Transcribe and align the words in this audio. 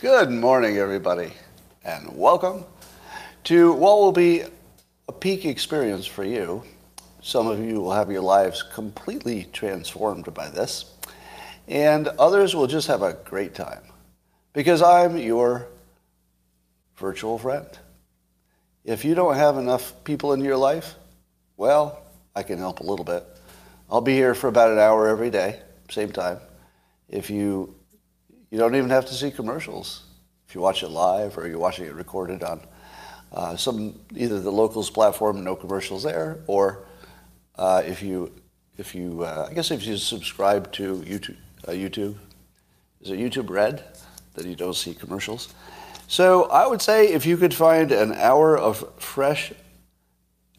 Good 0.00 0.30
morning, 0.30 0.76
everybody, 0.76 1.32
and 1.84 2.16
welcome 2.16 2.64
to 3.44 3.72
what 3.72 3.98
will 3.98 4.12
be 4.12 4.44
a 5.08 5.12
peak 5.12 5.46
experience 5.46 6.06
for 6.06 6.22
you. 6.22 6.62
Some 7.22 7.48
of 7.48 7.58
you 7.58 7.80
will 7.80 7.90
have 7.90 8.08
your 8.08 8.22
lives 8.22 8.62
completely 8.62 9.48
transformed 9.52 10.32
by 10.32 10.48
this, 10.48 10.84
and 11.66 12.06
others 12.06 12.54
will 12.54 12.68
just 12.68 12.86
have 12.86 13.02
a 13.02 13.14
great 13.24 13.52
time 13.52 13.82
because 14.52 14.80
I'm 14.80 15.16
your 15.16 15.66
virtual 16.94 17.36
friend. 17.36 17.66
If 18.84 19.04
you 19.04 19.16
don't 19.16 19.34
have 19.34 19.58
enough 19.58 19.92
people 20.04 20.34
in 20.34 20.40
your 20.44 20.56
life, 20.56 20.94
well, 21.56 22.00
I 22.36 22.44
can 22.44 22.58
help 22.58 22.78
a 22.78 22.84
little 22.84 23.04
bit. 23.04 23.33
I'll 23.90 24.00
be 24.00 24.14
here 24.14 24.34
for 24.34 24.48
about 24.48 24.70
an 24.70 24.78
hour 24.78 25.08
every 25.08 25.30
day, 25.30 25.60
same 25.90 26.10
time. 26.10 26.40
If 27.08 27.30
you 27.30 27.74
you 28.50 28.58
don't 28.58 28.76
even 28.76 28.90
have 28.90 29.06
to 29.06 29.14
see 29.14 29.30
commercials. 29.32 30.04
If 30.48 30.54
you 30.54 30.60
watch 30.60 30.84
it 30.84 30.88
live 30.88 31.36
or 31.36 31.48
you're 31.48 31.58
watching 31.58 31.86
it 31.86 31.94
recorded 31.94 32.44
on 32.44 32.60
uh, 33.32 33.56
some 33.56 33.98
either 34.14 34.38
the 34.38 34.52
locals 34.52 34.90
platform, 34.90 35.42
no 35.42 35.56
commercials 35.56 36.04
there, 36.04 36.38
or 36.46 36.84
uh, 37.56 37.82
if 37.84 38.00
you 38.00 38.32
if 38.78 38.94
you 38.94 39.24
uh, 39.24 39.48
I 39.50 39.54
guess 39.54 39.70
if 39.70 39.84
you 39.84 39.96
subscribe 39.96 40.70
to 40.72 40.98
YouTube 40.98 41.36
uh, 41.66 41.72
YouTube 41.72 42.14
is 43.00 43.10
it 43.10 43.18
YouTube 43.18 43.50
Red 43.50 43.84
that 44.34 44.46
you 44.46 44.54
don't 44.54 44.76
see 44.76 44.94
commercials. 44.94 45.52
So 46.06 46.44
I 46.44 46.66
would 46.66 46.82
say 46.82 47.08
if 47.08 47.26
you 47.26 47.36
could 47.36 47.54
find 47.54 47.90
an 47.90 48.12
hour 48.12 48.58
of 48.58 48.84
fresh, 48.98 49.52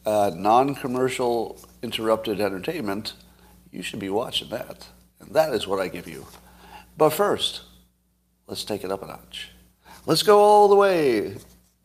uh, 0.05 0.32
non-commercial, 0.35 1.60
interrupted 1.82 2.41
entertainment, 2.41 3.13
you 3.75 3.84
should 3.84 3.99
be 3.99 4.09
watching 4.09 4.49
that, 4.49 4.88
and 5.20 5.34
that 5.34 5.53
is 5.53 5.67
what 5.67 5.79
I 5.79 5.89
give 5.89 6.07
you. 6.07 6.25
But 6.97 7.09
first, 7.09 7.63
let's 8.48 8.63
take 8.63 8.84
it 8.84 8.91
up 8.91 9.04
a 9.04 9.07
notch. 9.07 9.49
Let's 10.05 10.23
go 10.23 10.40
all 10.40 10.67
the 10.67 10.76
way, 10.76 11.35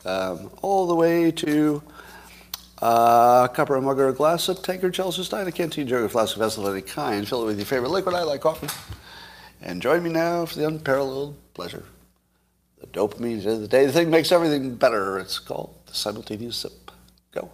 um, 0.05 0.51
all 0.63 0.87
the 0.87 0.95
way 0.95 1.33
to 1.33 1.83
uh, 2.81 3.49
copper, 3.49 3.77
or 3.77 4.09
a 4.09 4.13
glass, 4.13 4.49
a 4.49 4.55
tankard, 4.55 4.95
chalice, 4.95 5.25
stein, 5.27 5.47
a 5.47 5.53
canteen, 5.53 5.87
jug, 5.87 6.05
a 6.05 6.09
flask, 6.09 6.37
of 6.37 6.41
vessel 6.41 6.67
of 6.67 6.75
any 6.75 6.83
kind. 6.83 7.27
Fill 7.29 7.43
it 7.43 7.47
with 7.47 7.59
your 7.59 7.67
favorite 7.67 7.91
liquid. 7.91 8.15
I 8.15 8.23
like 8.23 8.41
coffee. 8.41 8.69
And 9.63 9.83
join 9.83 10.03
me 10.03 10.11
now 10.11 10.47
for 10.47 10.57
the 10.57 10.67
unparalleled 10.67 11.37
pleasure. 11.55 11.85
The 12.81 12.87
dopamine 12.87 13.45
of 13.45 13.61
the 13.61 13.69
day. 13.69 13.85
The 13.85 13.93
thing 13.93 14.11
makes 14.11 14.33
everything 14.33 14.77
better. 14.77 15.19
It's 15.19 15.39
called 15.39 15.75
the 15.87 15.95
simultaneous 15.95 16.57
sip. 16.57 16.91
Go. 17.33 17.51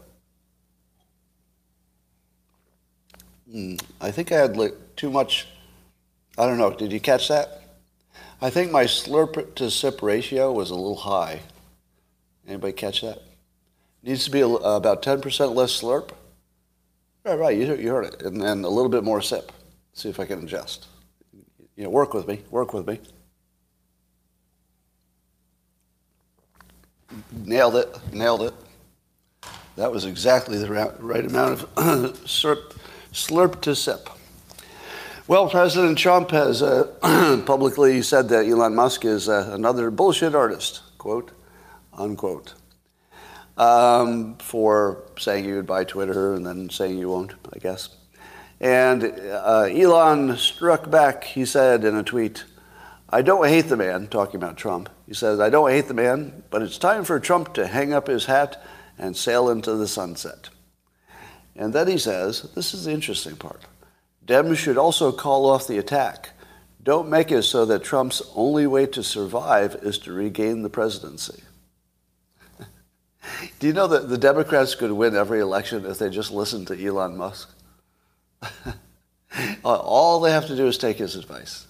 I 3.51 4.11
think 4.11 4.33
I 4.33 4.37
had 4.37 4.57
like 4.57 4.75
too 4.97 5.11
much. 5.11 5.47
I 6.37 6.47
don't 6.47 6.59
know. 6.59 6.73
Did 6.73 6.93
you 6.93 7.01
catch 7.01 7.29
that? 7.29 7.63
I 8.41 8.51
think 8.51 8.71
my 8.71 8.85
slurp 8.85 9.55
to 9.55 9.71
sip 9.71 10.03
ratio 10.03 10.53
was 10.53 10.71
a 10.71 10.75
little 10.75 10.97
high. 10.97 11.41
Anybody 12.47 12.73
catch 12.73 13.01
that? 13.01 13.23
Needs 14.03 14.25
to 14.25 14.31
be 14.31 14.41
a, 14.41 14.49
uh, 14.49 14.77
about 14.77 15.03
10% 15.03 15.55
less 15.55 15.81
slurp. 15.81 16.11
Right, 17.25 17.39
right. 17.39 17.57
You, 17.57 17.75
you 17.77 17.91
heard 17.91 18.05
it. 18.05 18.23
And 18.23 18.41
then 18.41 18.63
a 18.65 18.69
little 18.69 18.91
bit 18.91 19.03
more 19.03 19.21
sip. 19.21 19.53
See 19.95 20.09
if 20.09 20.21
I 20.21 20.27
can 20.27 20.45
adjust. 20.45 20.87
You 21.77 21.85
know, 21.85 21.91
work 21.91 22.15
with 22.15 22.29
me. 22.29 22.43
Work 22.51 22.73
with 22.73 22.87
me. 22.87 23.01
Nailed 27.33 27.77
it. 27.77 27.99
Nailed 28.13 28.43
it. 28.43 28.55
That 29.77 29.91
was 29.91 30.05
exactly 30.05 30.59
the 30.59 30.71
right 31.01 31.25
amount 31.25 31.63
of 31.63 31.75
slurp, 32.25 32.77
slurp 33.17 33.63
to 33.63 33.75
sip. 33.75 34.11
Well, 35.27 35.49
President 35.49 35.97
Trump 35.97 36.31
has 36.33 36.63
uh, 36.63 37.43
publicly 37.47 38.03
said 38.03 38.29
that 38.29 38.47
Elon 38.47 38.75
Musk 38.75 39.07
is 39.07 39.29
uh, 39.29 39.51
another 39.53 39.91
bullshit 39.91 40.35
artist, 40.35 40.83
quote, 40.99 41.33
unquote, 41.95 42.55
um, 43.57 44.37
for 44.37 45.03
saying 45.19 45.47
you 45.47 45.57
would 45.57 45.67
buy 45.67 45.83
Twitter 45.83 46.35
and 46.35 46.47
then 46.47 46.69
saying 46.69 46.99
you 46.99 47.09
won't, 47.09 47.33
I 47.55 47.59
guess. 47.59 47.89
And 48.61 49.05
uh, 49.05 49.69
Elon 49.71 50.37
struck 50.37 50.91
back, 50.91 51.25
he 51.25 51.47
said 51.47 51.85
in 51.85 51.97
a 51.97 52.03
tweet, 52.03 52.45
I 53.09 53.23
don't 53.23 53.49
hate 53.49 53.69
the 53.69 53.79
man, 53.79 54.09
talking 54.09 54.37
about 54.37 54.59
Trump. 54.59 54.91
He 55.09 55.15
says, 55.15 55.41
I 55.41 55.49
don't 55.49 55.71
hate 55.71 55.89
the 55.89 55.95
man, 55.95 56.43
but 56.51 56.61
it's 56.61 56.77
time 56.77 57.03
for 57.03 57.19
Trump 57.19 57.55
to 57.55 57.67
hang 57.67 57.95
up 57.95 58.09
his 58.09 58.27
hat 58.27 58.63
and 58.99 59.17
sail 59.17 59.49
into 59.49 59.75
the 59.75 59.89
sunset. 59.89 60.51
And 61.57 61.73
then 61.73 61.89
he 61.89 61.99
says, 61.99 62.43
this 62.55 62.75
is 62.75 62.85
the 62.85 62.93
interesting 62.93 63.37
part. 63.37 63.63
Dems 64.27 64.57
should 64.57 64.77
also 64.77 65.11
call 65.11 65.49
off 65.49 65.67
the 65.67 65.79
attack. 65.79 66.31
Don't 66.83 67.09
make 67.09 67.33
it 67.33 67.43
so 67.43 67.65
that 67.65 67.83
Trump's 67.83 68.23
only 68.35 68.67
way 68.67 68.87
to 68.87 69.03
survive 69.03 69.77
is 69.83 69.99
to 70.01 70.13
regain 70.13 70.63
the 70.63 70.69
presidency. 70.69 71.43
Do 73.59 73.67
you 73.67 73.73
know 73.73 73.87
that 73.89 74.09
the 74.09 74.19
Democrats 74.19 74.75
could 74.75 74.93
win 74.93 75.17
every 75.17 75.41
election 75.41 75.85
if 75.87 75.99
they 75.99 76.11
just 76.11 76.31
listened 76.31 76.67
to 76.69 76.87
Elon 76.87 77.17
Musk? 77.17 77.51
All 79.65 80.21
they 80.21 80.31
have 80.31 80.47
to 80.47 80.57
do 80.57 80.67
is 80.67 80.79
take 80.79 80.99
his 80.99 81.17
advice 81.17 81.67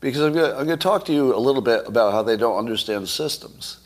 because 0.00 0.20
I'm 0.20 0.32
going, 0.32 0.68
to, 0.68 0.76
talk 0.76 1.06
to 1.06 1.12
you 1.12 1.34
a 1.34 1.38
little 1.38 1.62
bit 1.62 1.86
about 1.86 2.12
how 2.12 2.22
they 2.22 2.36
don't 2.36 2.56
understand 2.56 3.08
systems. 3.08 3.80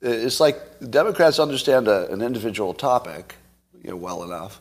It's 0.00 0.38
like 0.38 0.60
Democrats 0.90 1.38
understand 1.38 1.88
a, 1.88 2.10
an 2.12 2.22
individual 2.22 2.72
topic 2.72 3.34
you 3.86 3.92
know, 3.92 3.96
well 3.96 4.24
enough, 4.24 4.60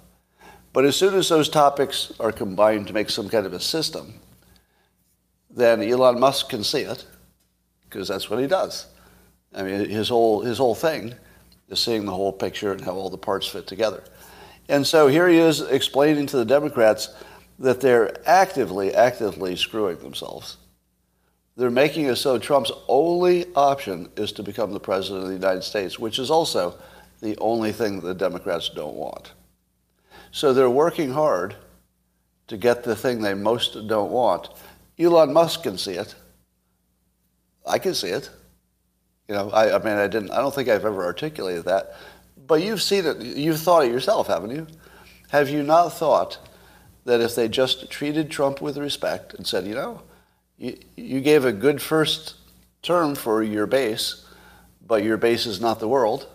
but 0.71 0.85
as 0.85 0.95
soon 0.95 1.15
as 1.15 1.29
those 1.29 1.49
topics 1.49 2.13
are 2.19 2.31
combined 2.31 2.85
to 2.87 2.93
make 2.93 3.09
some 3.09 3.27
kind 3.27 3.47
of 3.47 3.53
a 3.53 3.59
system, 3.59 4.13
then 5.49 5.81
Elon 5.81 6.19
Musk 6.19 6.49
can 6.49 6.63
see 6.63 6.81
it 6.81 7.07
because 7.89 8.07
that's 8.07 8.29
what 8.29 8.39
he 8.39 8.45
does. 8.45 8.85
I 9.51 9.63
mean, 9.63 9.89
his 9.89 10.09
whole, 10.09 10.41
his 10.41 10.59
whole 10.59 10.75
thing 10.75 11.15
is 11.69 11.79
seeing 11.79 12.05
the 12.05 12.11
whole 12.11 12.31
picture 12.31 12.71
and 12.71 12.81
how 12.81 12.91
all 12.91 13.09
the 13.09 13.17
parts 13.17 13.47
fit 13.47 13.65
together. 13.65 14.03
And 14.69 14.85
so 14.85 15.07
here 15.07 15.27
he 15.27 15.37
is 15.37 15.61
explaining 15.61 16.27
to 16.27 16.37
the 16.37 16.45
Democrats 16.45 17.09
that 17.57 17.81
they're 17.81 18.15
actively, 18.29 18.93
actively 18.93 19.55
screwing 19.55 19.97
themselves. 19.99 20.57
They're 21.57 21.71
making 21.71 22.05
it 22.05 22.17
so 22.17 22.37
Trump's 22.37 22.71
only 22.87 23.45
option 23.55 24.09
is 24.17 24.33
to 24.33 24.43
become 24.43 24.71
the 24.71 24.79
president 24.79 25.23
of 25.23 25.29
the 25.29 25.35
United 25.35 25.63
States, 25.63 25.97
which 25.97 26.19
is 26.19 26.29
also 26.29 26.77
the 27.21 27.37
only 27.37 27.71
thing 27.71 27.99
that 27.99 28.07
the 28.07 28.13
Democrats 28.13 28.69
don't 28.69 28.95
want. 28.95 29.33
So 30.31 30.53
they're 30.53 30.69
working 30.69 31.11
hard 31.11 31.55
to 32.47 32.57
get 32.57 32.83
the 32.83 32.95
thing 32.95 33.21
they 33.21 33.33
most 33.33 33.87
don't 33.87 34.11
want. 34.11 34.49
Elon 34.99 35.33
Musk 35.33 35.63
can 35.63 35.77
see 35.77 35.93
it. 35.93 36.15
I 37.65 37.79
can 37.79 37.93
see 37.93 38.09
it. 38.09 38.29
You 39.27 39.35
know, 39.35 39.49
I, 39.49 39.75
I 39.75 39.79
mean, 39.79 39.95
I 39.95 40.07
didn't. 40.07 40.31
I 40.31 40.37
don't 40.37 40.53
think 40.53 40.69
I've 40.69 40.85
ever 40.85 41.03
articulated 41.03 41.65
that, 41.65 41.95
but 42.45 42.61
you've 42.61 42.81
seen 42.81 43.05
it. 43.05 43.21
You've 43.21 43.59
thought 43.59 43.85
it 43.85 43.91
yourself, 43.91 44.27
haven't 44.27 44.51
you? 44.51 44.67
Have 45.29 45.49
you 45.49 45.63
not 45.63 45.89
thought 45.89 46.37
that 47.05 47.21
if 47.21 47.35
they 47.35 47.47
just 47.47 47.89
treated 47.89 48.29
Trump 48.29 48.61
with 48.61 48.77
respect 48.77 49.33
and 49.33 49.45
said, 49.45 49.65
you 49.65 49.73
know, 49.73 50.01
you, 50.57 50.77
you 50.95 51.21
gave 51.21 51.45
a 51.45 51.51
good 51.51 51.81
first 51.81 52.35
term 52.81 53.15
for 53.15 53.41
your 53.41 53.65
base, 53.65 54.25
but 54.85 55.03
your 55.03 55.17
base 55.17 55.45
is 55.45 55.59
not 55.59 55.79
the 55.79 55.87
world, 55.87 56.27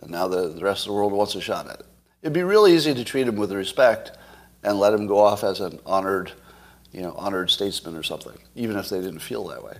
and 0.00 0.10
now 0.10 0.28
the, 0.28 0.48
the 0.48 0.62
rest 0.62 0.84
of 0.84 0.88
the 0.88 0.94
world 0.94 1.12
wants 1.12 1.34
a 1.34 1.40
shot 1.40 1.68
at 1.68 1.80
it. 1.80 1.86
It'd 2.22 2.32
be 2.32 2.42
real 2.42 2.66
easy 2.66 2.94
to 2.94 3.04
treat 3.04 3.28
him 3.28 3.36
with 3.36 3.52
respect 3.52 4.12
and 4.62 4.78
let 4.78 4.92
him 4.92 5.06
go 5.06 5.18
off 5.18 5.44
as 5.44 5.60
an 5.60 5.78
honored, 5.86 6.32
you 6.92 7.02
know, 7.02 7.12
honored 7.12 7.50
statesman 7.50 7.96
or 7.96 8.02
something, 8.02 8.36
even 8.54 8.76
if 8.76 8.88
they 8.88 9.00
didn't 9.00 9.20
feel 9.20 9.46
that 9.48 9.62
way. 9.62 9.76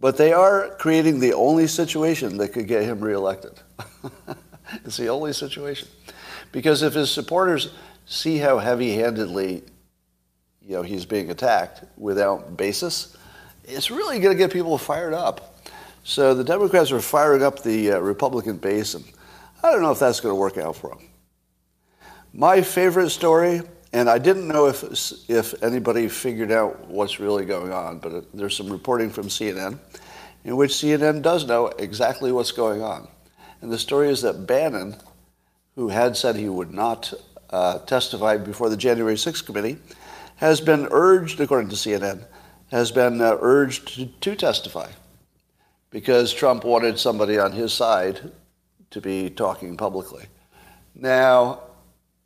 But 0.00 0.16
they 0.16 0.32
are 0.32 0.74
creating 0.78 1.20
the 1.20 1.34
only 1.34 1.68
situation 1.68 2.36
that 2.38 2.48
could 2.48 2.66
get 2.66 2.82
him 2.82 3.00
reelected. 3.00 3.60
it's 4.84 4.96
the 4.96 5.08
only 5.08 5.32
situation. 5.32 5.88
Because 6.50 6.82
if 6.82 6.94
his 6.94 7.10
supporters 7.10 7.72
see 8.06 8.38
how 8.38 8.58
heavy-handedly 8.58 9.62
you 10.66 10.76
know, 10.76 10.82
he's 10.82 11.04
being 11.04 11.30
attacked 11.30 11.84
without 11.96 12.56
basis, 12.56 13.16
it's 13.64 13.90
really 13.90 14.18
going 14.18 14.36
to 14.36 14.38
get 14.38 14.52
people 14.52 14.78
fired 14.78 15.14
up. 15.14 15.60
So 16.04 16.34
the 16.34 16.44
Democrats 16.44 16.90
are 16.92 17.00
firing 17.00 17.42
up 17.42 17.62
the 17.62 17.92
uh, 17.92 17.98
Republican 17.98 18.56
base, 18.56 18.94
and 18.94 19.04
I 19.62 19.70
don't 19.70 19.82
know 19.82 19.92
if 19.92 20.00
that's 20.00 20.20
going 20.20 20.32
to 20.32 20.40
work 20.40 20.58
out 20.58 20.76
for 20.76 20.90
them. 20.90 21.08
My 22.32 22.62
favorite 22.62 23.10
story, 23.10 23.62
and 23.92 24.08
I 24.08 24.18
didn't 24.18 24.48
know 24.48 24.66
if, 24.66 24.82
if 25.28 25.62
anybody 25.62 26.08
figured 26.08 26.50
out 26.50 26.88
what's 26.88 27.20
really 27.20 27.44
going 27.44 27.72
on, 27.72 27.98
but 27.98 28.24
there's 28.34 28.56
some 28.56 28.70
reporting 28.70 29.10
from 29.10 29.28
CNN 29.28 29.78
in 30.44 30.56
which 30.56 30.72
CNN 30.72 31.22
does 31.22 31.46
know 31.46 31.66
exactly 31.66 32.32
what's 32.32 32.52
going 32.52 32.82
on. 32.82 33.06
And 33.60 33.70
the 33.70 33.78
story 33.78 34.08
is 34.08 34.22
that 34.22 34.46
Bannon, 34.46 34.96
who 35.76 35.88
had 35.88 36.16
said 36.16 36.34
he 36.34 36.48
would 36.48 36.72
not 36.72 37.12
uh, 37.50 37.78
testified 37.80 38.44
before 38.44 38.68
the 38.68 38.76
January 38.76 39.14
6th 39.14 39.46
committee, 39.46 39.78
has 40.36 40.60
been 40.60 40.88
urged, 40.90 41.40
according 41.40 41.68
to 41.68 41.76
CNN, 41.76 42.24
has 42.72 42.90
been 42.90 43.20
uh, 43.20 43.36
urged 43.40 43.94
to, 43.94 44.06
to 44.06 44.34
testify 44.34 44.90
because 45.90 46.32
Trump 46.32 46.64
wanted 46.64 46.98
somebody 46.98 47.38
on 47.38 47.52
his 47.52 47.72
side 47.72 48.32
to 48.92 49.00
be 49.00 49.28
talking 49.28 49.76
publicly. 49.76 50.24
Now, 50.94 51.60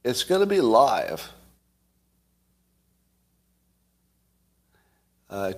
it's 0.05 0.23
going 0.25 0.41
to 0.41 0.47
be 0.47 0.61
live. 0.61 1.33
Uh, 5.29 5.53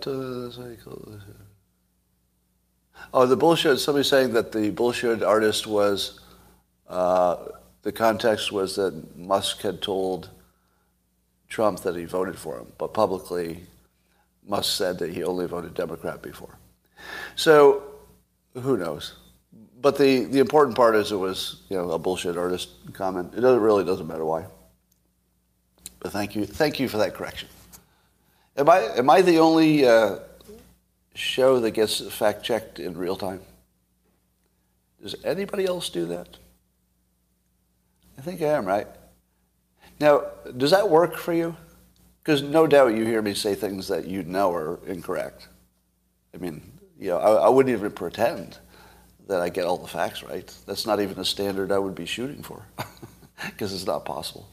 oh, 3.13 3.27
the 3.27 3.37
bullshit. 3.37 3.79
Somebody 3.81 4.05
saying 4.05 4.33
that 4.33 4.53
the 4.53 4.71
bullshit 4.71 5.23
artist 5.23 5.67
was 5.67 6.21
uh, 6.89 7.37
the 7.83 7.93
context 7.93 8.51
was 8.51 8.77
that 8.77 9.17
Musk 9.17 9.61
had 9.61 9.83
told 9.83 10.31
Trump 11.49 11.81
that 11.81 11.97
he 11.97 12.05
voted 12.05 12.39
for 12.39 12.59
him, 12.59 12.73
but 12.79 12.95
publicly 12.95 13.67
Musk 14.47 14.77
said 14.77 14.99
that 14.99 15.11
he 15.11 15.23
only 15.23 15.47
voted 15.47 15.75
Democrat 15.75 16.23
before. 16.23 16.59
So 17.37 17.83
who 18.55 18.77
knows? 18.77 19.15
But 19.81 19.97
the, 19.97 20.25
the 20.25 20.41
important 20.41 20.77
part 20.77 20.97
is 20.97 21.13
it 21.13 21.17
was 21.17 21.63
you 21.69 21.77
know 21.77 21.91
a 21.93 21.99
bullshit 21.99 22.37
artist 22.37 22.71
comment. 22.93 23.33
It 23.37 23.41
doesn't, 23.41 23.61
really 23.61 23.85
doesn't 23.85 24.07
matter 24.07 24.25
why. 24.25 24.47
But 26.01 26.13
thank 26.13 26.35
you, 26.35 26.47
thank 26.47 26.81
you 26.81 26.89
for 26.89 26.99
that 26.99 27.15
correction. 27.15 27.49
Am 28.57 28.69
I 28.69 28.81
am 28.97 29.09
I 29.09 29.23
the 29.23 29.39
only 29.39 29.87
uh, 29.87 30.19
show 31.15 31.61
that 31.61 31.73
gets 31.73 32.01
fact 32.13 32.43
checked 32.43 32.81
in 32.81 32.97
real 32.97 33.17
time? 33.17 33.41
Does 35.01 35.15
anybody 35.25 35.65
else 35.65 35.91
do 35.91 36.07
that? 36.07 36.37
I 38.19 38.21
think 38.21 38.43
I 38.43 38.47
am, 38.47 38.65
right? 38.65 38.89
Now, 40.01 40.25
does 40.57 40.73
that 40.73 40.89
work 40.89 41.17
for 41.17 41.33
you? 41.33 41.57
Because 42.21 42.43
no 42.43 42.67
doubt 42.67 42.95
you 42.95 43.05
hear 43.05 43.23
me 43.23 43.33
say 43.33 43.55
things 43.55 43.87
that 43.89 44.07
you 44.07 44.25
know 44.25 44.53
are 44.53 44.81
incorrect. 44.87 45.49
I 46.35 46.39
mean, 46.39 46.61
you 46.99 47.11
know, 47.11 47.19
I, 47.19 47.47
I 47.47 47.49
wouldn't 47.49 47.73
even 47.73 47.93
pretend 47.93 48.59
that 49.29 49.41
I 49.41 49.49
get 49.49 49.65
all 49.65 49.77
the 49.77 49.87
facts 49.87 50.23
right. 50.23 50.53
That's 50.67 50.87
not 50.87 51.01
even 51.01 51.19
a 51.19 51.25
standard 51.25 51.71
I 51.71 51.79
would 51.79 51.95
be 51.95 52.07
shooting 52.07 52.43
for, 52.43 52.65
because 53.47 53.73
it's 53.73 53.87
not 53.87 54.05
possible. 54.05 54.49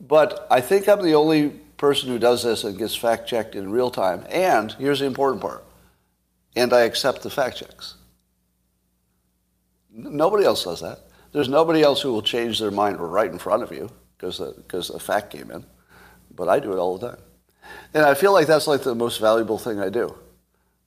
But 0.00 0.46
I 0.50 0.60
think 0.60 0.88
I'm 0.88 1.02
the 1.02 1.14
only 1.14 1.50
person 1.76 2.08
who 2.08 2.18
does 2.18 2.42
this 2.42 2.64
and 2.64 2.78
gets 2.78 2.94
fact 2.94 3.28
checked 3.28 3.54
in 3.54 3.70
real 3.70 3.90
time. 3.90 4.24
And 4.30 4.72
here's 4.72 5.00
the 5.00 5.06
important 5.06 5.42
part 5.42 5.64
and 6.54 6.72
I 6.72 6.82
accept 6.82 7.22
the 7.22 7.30
fact 7.30 7.58
checks. 7.58 7.94
Nobody 9.90 10.44
else 10.44 10.64
does 10.64 10.80
that. 10.80 11.00
There's 11.32 11.48
nobody 11.48 11.82
else 11.82 12.02
who 12.02 12.12
will 12.12 12.22
change 12.22 12.58
their 12.58 12.70
mind 12.70 13.00
right 13.00 13.30
in 13.30 13.38
front 13.38 13.62
of 13.62 13.72
you 13.72 13.90
because 14.18 14.40
a 14.90 14.98
fact 14.98 15.30
came 15.30 15.50
in. 15.50 15.64
But 16.34 16.48
I 16.48 16.60
do 16.60 16.72
it 16.72 16.78
all 16.78 16.98
the 16.98 17.08
time. 17.08 17.20
And 17.94 18.04
I 18.04 18.14
feel 18.14 18.32
like 18.32 18.46
that's 18.46 18.66
like 18.66 18.82
the 18.82 18.94
most 18.94 19.18
valuable 19.18 19.58
thing 19.58 19.80
I 19.80 19.88
do. 19.88 20.14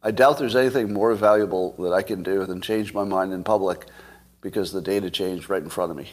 I 0.06 0.12
doubt 0.12 0.38
there's 0.38 0.56
anything 0.56 0.94
more 0.94 1.16
valuable 1.16 1.72
that 1.80 1.92
I 1.92 2.04
can 2.04 2.22
do 2.22 2.46
than 2.46 2.62
change 2.62 2.94
my 2.94 3.04
mind 3.04 3.34
in 3.34 3.44
public 3.44 3.88
because 4.40 4.72
the 4.72 4.80
data 4.80 5.10
changed 5.10 5.50
right 5.50 5.64
in 5.64 5.70
front 5.70 5.90
of 5.90 5.98
me. 5.98 6.12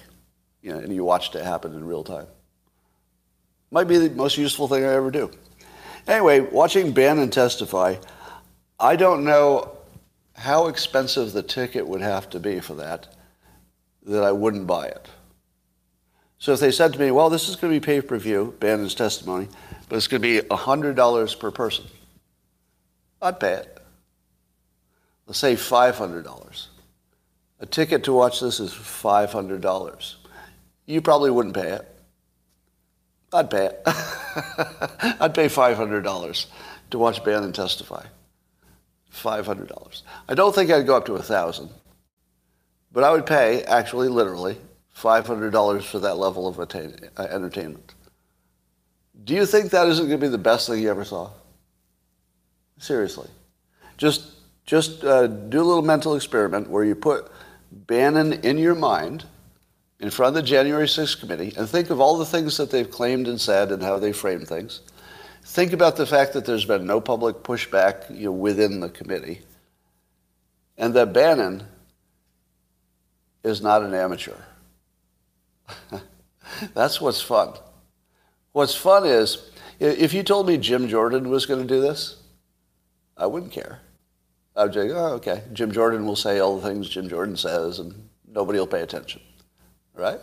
You 0.63 0.73
know, 0.73 0.79
and 0.79 0.95
you 0.95 1.05
watched 1.05 1.35
it 1.35 1.45
happen 1.45 1.75
in 1.75 1.85
real 1.85 2.03
time. 2.03 2.27
Might 3.71 3.89
be 3.89 3.99
the 3.99 4.09
most 4.09 4.39
useful 4.39 4.67
thing 4.67 4.83
I 4.83 4.95
ever 4.95 5.11
do. 5.11 5.31
Anyway, 6.07 6.41
watching 6.41 6.93
Bannon 6.93 7.29
testify, 7.29 7.97
I 8.81 8.97
don't 8.97 9.27
know 9.27 9.77
how 10.37 10.69
expensive 10.69 11.35
the 11.35 11.43
ticket 11.43 11.87
would 11.87 12.01
have 12.01 12.31
to 12.31 12.41
be 12.41 12.61
for 12.61 12.75
that 12.77 13.15
that 14.07 14.25
I 14.25 14.33
wouldn't 14.33 14.67
buy 14.67 14.87
it. 14.87 15.07
So 16.39 16.55
if 16.55 16.61
they 16.61 16.71
said 16.71 16.95
to 16.95 16.99
me, 16.99 17.11
well, 17.11 17.29
this 17.29 17.47
is 17.51 17.57
going 17.57 17.75
to 17.75 17.79
be 17.79 17.85
pay-per-view, 17.85 18.57
Bannon's 18.59 18.95
testimony, 18.95 19.49
but 19.91 19.97
it's 19.97 20.09
going 20.09 20.23
to 20.23 20.43
be 20.43 20.49
$100 20.49 21.39
per 21.39 21.51
person, 21.51 21.85
I'd 23.21 23.39
pay 23.39 23.53
it. 23.53 23.82
Let's 25.27 25.39
say 25.39 25.55
$500. 25.55 26.67
A 27.61 27.67
ticket 27.67 28.05
to 28.05 28.13
watch 28.13 28.41
this 28.41 28.61
is 28.61 28.73
$500. 28.73 30.15
You 30.87 31.01
probably 31.01 31.31
wouldn't 31.31 31.55
pay 31.55 31.71
it. 31.71 31.89
I'd 33.33 33.51
pay 33.51 33.67
it. 33.67 33.83
I'd 33.87 35.35
pay 35.35 35.47
$500 35.47 36.47
to 36.91 36.99
watch 36.99 37.25
Bannon 37.25 37.53
testify. 37.53 38.05
$500. 39.15 40.03
I 40.29 40.35
don't 40.35 40.55
think 40.55 40.71
I'd 40.71 40.87
go 40.87 40.97
up 40.97 41.07
to 41.07 41.13
1000 41.13 41.71
but 42.93 43.05
I 43.05 43.11
would 43.11 43.27
pay, 43.27 43.63
actually, 43.65 44.09
literally, 44.09 44.59
$500 44.97 45.83
for 45.83 45.99
that 46.01 46.19
level 46.19 46.47
of 46.47 46.59
attain- 46.59 47.09
uh, 47.17 47.23
entertainment. 47.23 47.95
Do 49.25 49.35
you 49.35 49.47
think 49.47 49.71
that 49.71 49.89
isn't 49.89 50.09
going 50.09 50.21
to 50.21 50.27
be 50.27 50.31
the 50.31 50.39
best 50.39 50.69
thing 50.69 50.83
you 50.83 50.91
ever 50.91 51.05
saw? 51.05 51.31
Seriously. 52.79 53.29
Just, 53.97 54.31
just 54.65 55.05
uh, 55.05 55.27
do 55.27 55.61
a 55.61 55.65
little 55.65 55.83
mental 55.83 56.15
experiment 56.15 56.71
where 56.71 56.85
you 56.85 56.95
put 56.95 57.31
Bannon 57.71 58.33
in 58.33 58.59
your 58.59 58.75
mind 58.75 59.25
in 59.99 60.11
front 60.11 60.37
of 60.37 60.43
the 60.43 60.49
January 60.49 60.87
6th 60.87 61.21
committee 61.21 61.53
and 61.57 61.69
think 61.69 61.91
of 61.91 62.01
all 62.01 62.19
the 62.19 62.27
things 62.27 62.57
that 62.57 62.71
they've 62.71 62.91
claimed 62.91 63.29
and 63.29 63.41
said 63.41 63.73
and 63.73 63.83
how 63.83 63.99
they 63.99 64.13
framed 64.13 64.49
things. 64.49 64.81
Think 65.45 65.73
about 65.73 65.97
the 65.97 66.07
fact 66.07 66.33
that 66.35 66.45
there's 66.45 66.65
been 66.65 66.87
no 66.87 67.01
public 67.01 67.37
pushback 67.37 68.09
you 68.11 68.27
know, 68.27 68.33
within 68.33 68.81
the 68.81 68.89
committee 68.89 69.43
and 70.77 70.95
that 70.95 71.13
Bannon 71.13 71.65
is 73.45 73.61
not 73.61 73.83
an 73.83 73.95
amateur. 73.95 74.37
That's 76.75 77.01
what's 77.01 77.21
fun. 77.21 77.55
What's 78.53 78.75
fun 78.75 79.07
is 79.07 79.51
if 79.79 80.13
you 80.15 80.23
told 80.23 80.47
me 80.47 80.59
Jim 80.59 80.89
Jordan 80.89 81.29
was 81.29 81.47
going 81.47 81.61
to 81.61 81.67
do 81.67 81.81
this, 81.81 82.17
I 83.17 83.27
wouldn't 83.27 83.53
care. 83.53 83.81
I'd 84.57 84.75
say, 84.75 84.91
oh, 84.91 85.15
okay, 85.15 85.43
Jim 85.53 85.73
Jordan 85.73 86.05
will 86.05 86.17
say 86.17 86.39
all 86.39 86.59
the 86.59 86.69
things 86.69 86.89
Jim 86.89 87.09
Jordan 87.09 87.37
says 87.37 87.79
and 87.79 88.09
nobody 88.27 88.59
will 88.59 88.67
pay 88.67 88.83
attention, 88.83 89.21
right? 89.95 90.21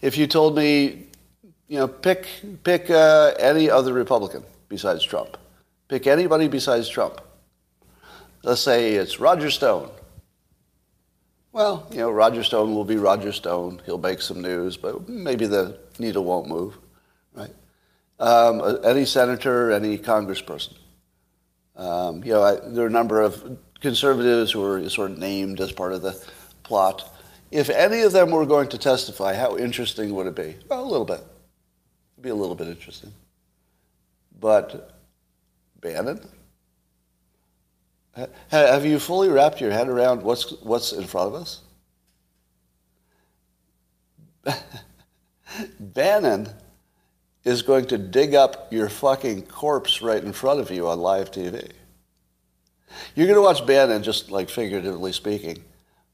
If 0.00 0.16
you 0.16 0.26
told 0.26 0.56
me, 0.56 1.06
you 1.68 1.78
know, 1.78 1.88
pick, 1.88 2.26
pick 2.64 2.90
uh, 2.90 3.32
any 3.38 3.70
other 3.70 3.92
Republican 3.92 4.44
besides 4.68 5.04
Trump. 5.04 5.36
Pick 5.88 6.06
anybody 6.06 6.48
besides 6.48 6.88
Trump. 6.88 7.20
Let's 8.42 8.60
say 8.60 8.94
it's 8.94 9.20
Roger 9.20 9.50
Stone 9.50 9.90
well, 11.52 11.86
you 11.90 11.98
know, 11.98 12.10
Roger 12.10 12.42
Stone 12.42 12.74
will 12.74 12.84
be 12.84 12.96
Roger 12.96 13.30
Stone. 13.30 13.82
He'll 13.84 13.98
make 13.98 14.22
some 14.22 14.40
news, 14.40 14.78
but 14.78 15.06
maybe 15.06 15.46
the 15.46 15.78
needle 15.98 16.24
won't 16.24 16.48
move, 16.48 16.78
right? 17.34 17.54
Um, 18.18 18.78
any 18.82 19.04
senator, 19.04 19.70
any 19.70 19.98
congressperson. 19.98 20.74
Um, 21.76 22.22
you 22.24 22.32
know, 22.32 22.42
I, 22.42 22.56
there 22.56 22.84
are 22.84 22.88
a 22.88 22.90
number 22.90 23.20
of 23.20 23.58
conservatives 23.80 24.52
who 24.52 24.64
are 24.64 24.88
sort 24.88 25.12
of 25.12 25.18
named 25.18 25.60
as 25.60 25.72
part 25.72 25.92
of 25.92 26.02
the 26.02 26.12
plot. 26.62 27.14
If 27.50 27.68
any 27.70 28.00
of 28.02 28.12
them 28.12 28.30
were 28.30 28.46
going 28.46 28.68
to 28.70 28.78
testify, 28.78 29.34
how 29.34 29.56
interesting 29.56 30.14
would 30.14 30.26
it 30.26 30.36
be? 30.36 30.56
Well, 30.68 30.82
a 30.82 30.88
little 30.88 31.04
bit. 31.04 31.20
It'd 32.14 32.22
be 32.22 32.30
a 32.30 32.34
little 32.34 32.54
bit 32.54 32.68
interesting. 32.68 33.12
But 34.40 34.92
Bannon? 35.80 36.20
Have 38.48 38.84
you 38.84 38.98
fully 38.98 39.28
wrapped 39.28 39.60
your 39.60 39.70
head 39.70 39.88
around 39.88 40.22
what's, 40.22 40.50
what's 40.62 40.92
in 40.92 41.04
front 41.04 41.34
of 41.34 41.40
us? 41.40 41.60
Bannon 45.80 46.48
is 47.44 47.62
going 47.62 47.86
to 47.86 47.98
dig 47.98 48.34
up 48.34 48.72
your 48.72 48.88
fucking 48.88 49.42
corpse 49.42 50.00
right 50.00 50.22
in 50.22 50.32
front 50.32 50.60
of 50.60 50.70
you 50.70 50.88
on 50.88 51.00
live 51.00 51.30
TV. 51.30 51.70
You're 53.14 53.26
going 53.26 53.36
to 53.36 53.42
watch 53.42 53.66
Bannon, 53.66 54.02
just 54.02 54.30
like 54.30 54.48
figuratively 54.48 55.12
speaking, 55.12 55.64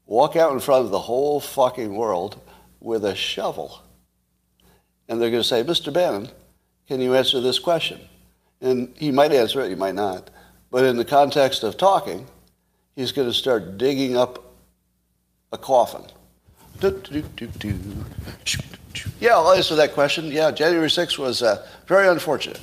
walk 0.05 0.35
out 0.35 0.53
in 0.53 0.59
front 0.59 0.85
of 0.85 0.91
the 0.91 0.99
whole 0.99 1.39
fucking 1.39 1.93
world 1.93 2.39
with 2.79 3.05
a 3.05 3.15
shovel. 3.15 3.81
And 5.07 5.21
they're 5.21 5.29
going 5.29 5.43
to 5.43 5.47
say, 5.47 5.63
Mr. 5.63 5.91
Bannon, 5.93 6.29
can 6.87 7.01
you 7.01 7.15
answer 7.15 7.41
this 7.41 7.59
question? 7.59 7.99
And 8.61 8.93
he 8.97 9.11
might 9.11 9.31
answer 9.31 9.61
it, 9.61 9.69
he 9.69 9.75
might 9.75 9.95
not. 9.95 10.29
But 10.71 10.85
in 10.85 10.97
the 10.97 11.05
context 11.05 11.63
of 11.63 11.77
talking, 11.77 12.27
he's 12.95 13.11
going 13.11 13.27
to 13.27 13.33
start 13.33 13.77
digging 13.77 14.17
up 14.17 14.53
a 15.51 15.57
coffin. 15.57 16.03
Yeah, 19.19 19.35
I'll 19.35 19.51
answer 19.51 19.75
that 19.75 19.93
question. 19.93 20.25
Yeah, 20.27 20.51
January 20.51 20.89
6th 20.89 21.17
was 21.17 21.41
uh, 21.41 21.65
very 21.87 22.07
unfortunate. 22.07 22.59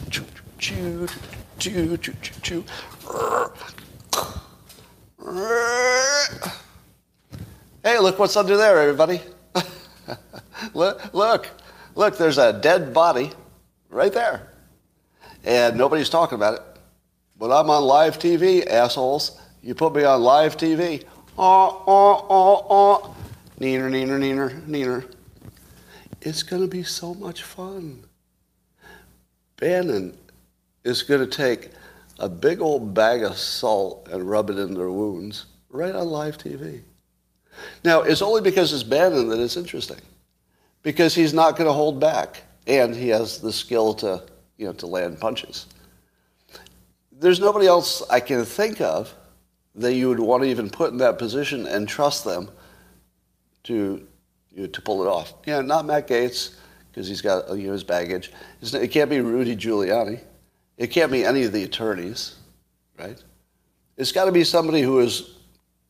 Hey, 7.83 7.99
look 8.01 8.19
what's 8.19 8.37
under 8.37 8.57
there, 8.57 8.81
everybody. 8.81 9.21
look, 10.75 11.15
look, 11.15 11.49
look, 11.95 12.19
there's 12.19 12.39
a 12.39 12.53
dead 12.53 12.93
body 12.93 13.31
right 13.91 14.13
there. 14.13 14.49
And 15.45 15.77
nobody's 15.77 16.11
talking 16.11 16.37
about 16.37 16.55
it. 16.55 16.63
But 17.39 17.53
I'm 17.53 17.71
on 17.71 17.85
live 17.85 18.19
TV, 18.19 18.67
assholes. 18.67 19.41
You 19.63 19.75
put 19.75 19.95
me 19.95 20.05
on 20.05 20.23
live 20.23 20.57
TV. 20.57 21.05
Oh, 21.39 21.83
oh, 21.87 22.27
oh, 22.29 22.67
oh. 22.71 23.17
Neener, 23.61 23.91
neener, 23.91 24.19
neener, 24.19 24.61
neener. 24.67 25.16
It's 26.27 26.43
going 26.43 26.63
to 26.63 26.69
be 26.69 26.83
so 26.83 27.15
much 27.15 27.45
fun. 27.45 28.03
Bannon 29.59 30.19
is 30.83 31.05
going 31.05 31.21
to 31.21 31.27
take 31.29 31.71
a 32.19 32.29
big 32.29 32.61
old 32.61 32.93
bag 32.93 33.23
of 33.23 33.39
salt 33.39 34.09
and 34.11 34.29
rub 34.29 34.51
it 34.51 34.59
in 34.59 34.75
their 34.75 34.91
wounds 34.91 35.47
right 35.71 35.95
on 35.95 36.09
live 36.09 36.37
TV. 36.37 36.81
Now, 37.85 38.03
it's 38.03 38.23
only 38.23 38.41
because 38.41 38.73
it's 38.73 38.83
Bannon 38.83 39.29
that 39.29 39.39
it's 39.39 39.57
interesting. 39.57 40.01
Because 40.83 41.15
he's 41.15 41.33
not 41.33 41.57
going 41.57 41.69
to 41.69 41.73
hold 41.73 42.01
back. 42.01 42.43
And 42.67 42.93
he 42.93 43.07
has 43.11 43.39
the 43.39 43.53
skill 43.53 43.95
to, 43.95 44.21
you 44.57 44.67
know, 44.67 44.73
to 44.73 44.87
land 44.89 45.21
punches. 45.21 45.67
there's 47.13 47.39
nobody 47.39 47.69
else 47.69 48.03
I 48.11 48.19
can 48.19 48.45
think 48.45 48.81
of 48.81 49.15
that 49.77 49.95
you 49.95 50.09
would 50.09 50.19
want 50.19 50.43
to 50.43 50.49
even 50.49 50.71
put 50.71 50.91
in 50.91 50.99
that 50.99 51.21
position 51.21 51.69
and 51.69 51.89
trust 51.89 52.25
them 52.25 52.51
to 53.63 54.05
you 54.57 54.67
to 54.67 54.83
pull 54.83 55.03
it 55.03 55.07
off. 55.07 55.35
Yeah, 55.47 55.61
not 55.61 55.85
Matt 55.85 56.09
Gaetz 56.09 56.57
because 56.91 57.07
he's 57.07 57.21
got 57.21 57.49
you 57.57 57.67
know, 57.67 57.73
his 57.73 57.85
baggage. 57.85 58.33
It 58.63 58.89
can't 58.89 59.11
be 59.11 59.21
Rudy 59.21 59.55
Giuliani. 59.55 60.21
It 60.79 60.89
can't 60.89 61.13
be 61.13 61.25
any 61.25 61.45
of 61.45 61.53
the 61.53 61.63
attorneys, 61.63 62.37
right? 62.99 63.23
It's 63.99 64.13
got 64.13 64.25
to 64.25 64.33
be 64.33 64.45
somebody 64.45 64.81
who 64.81 64.99
is 65.01 65.35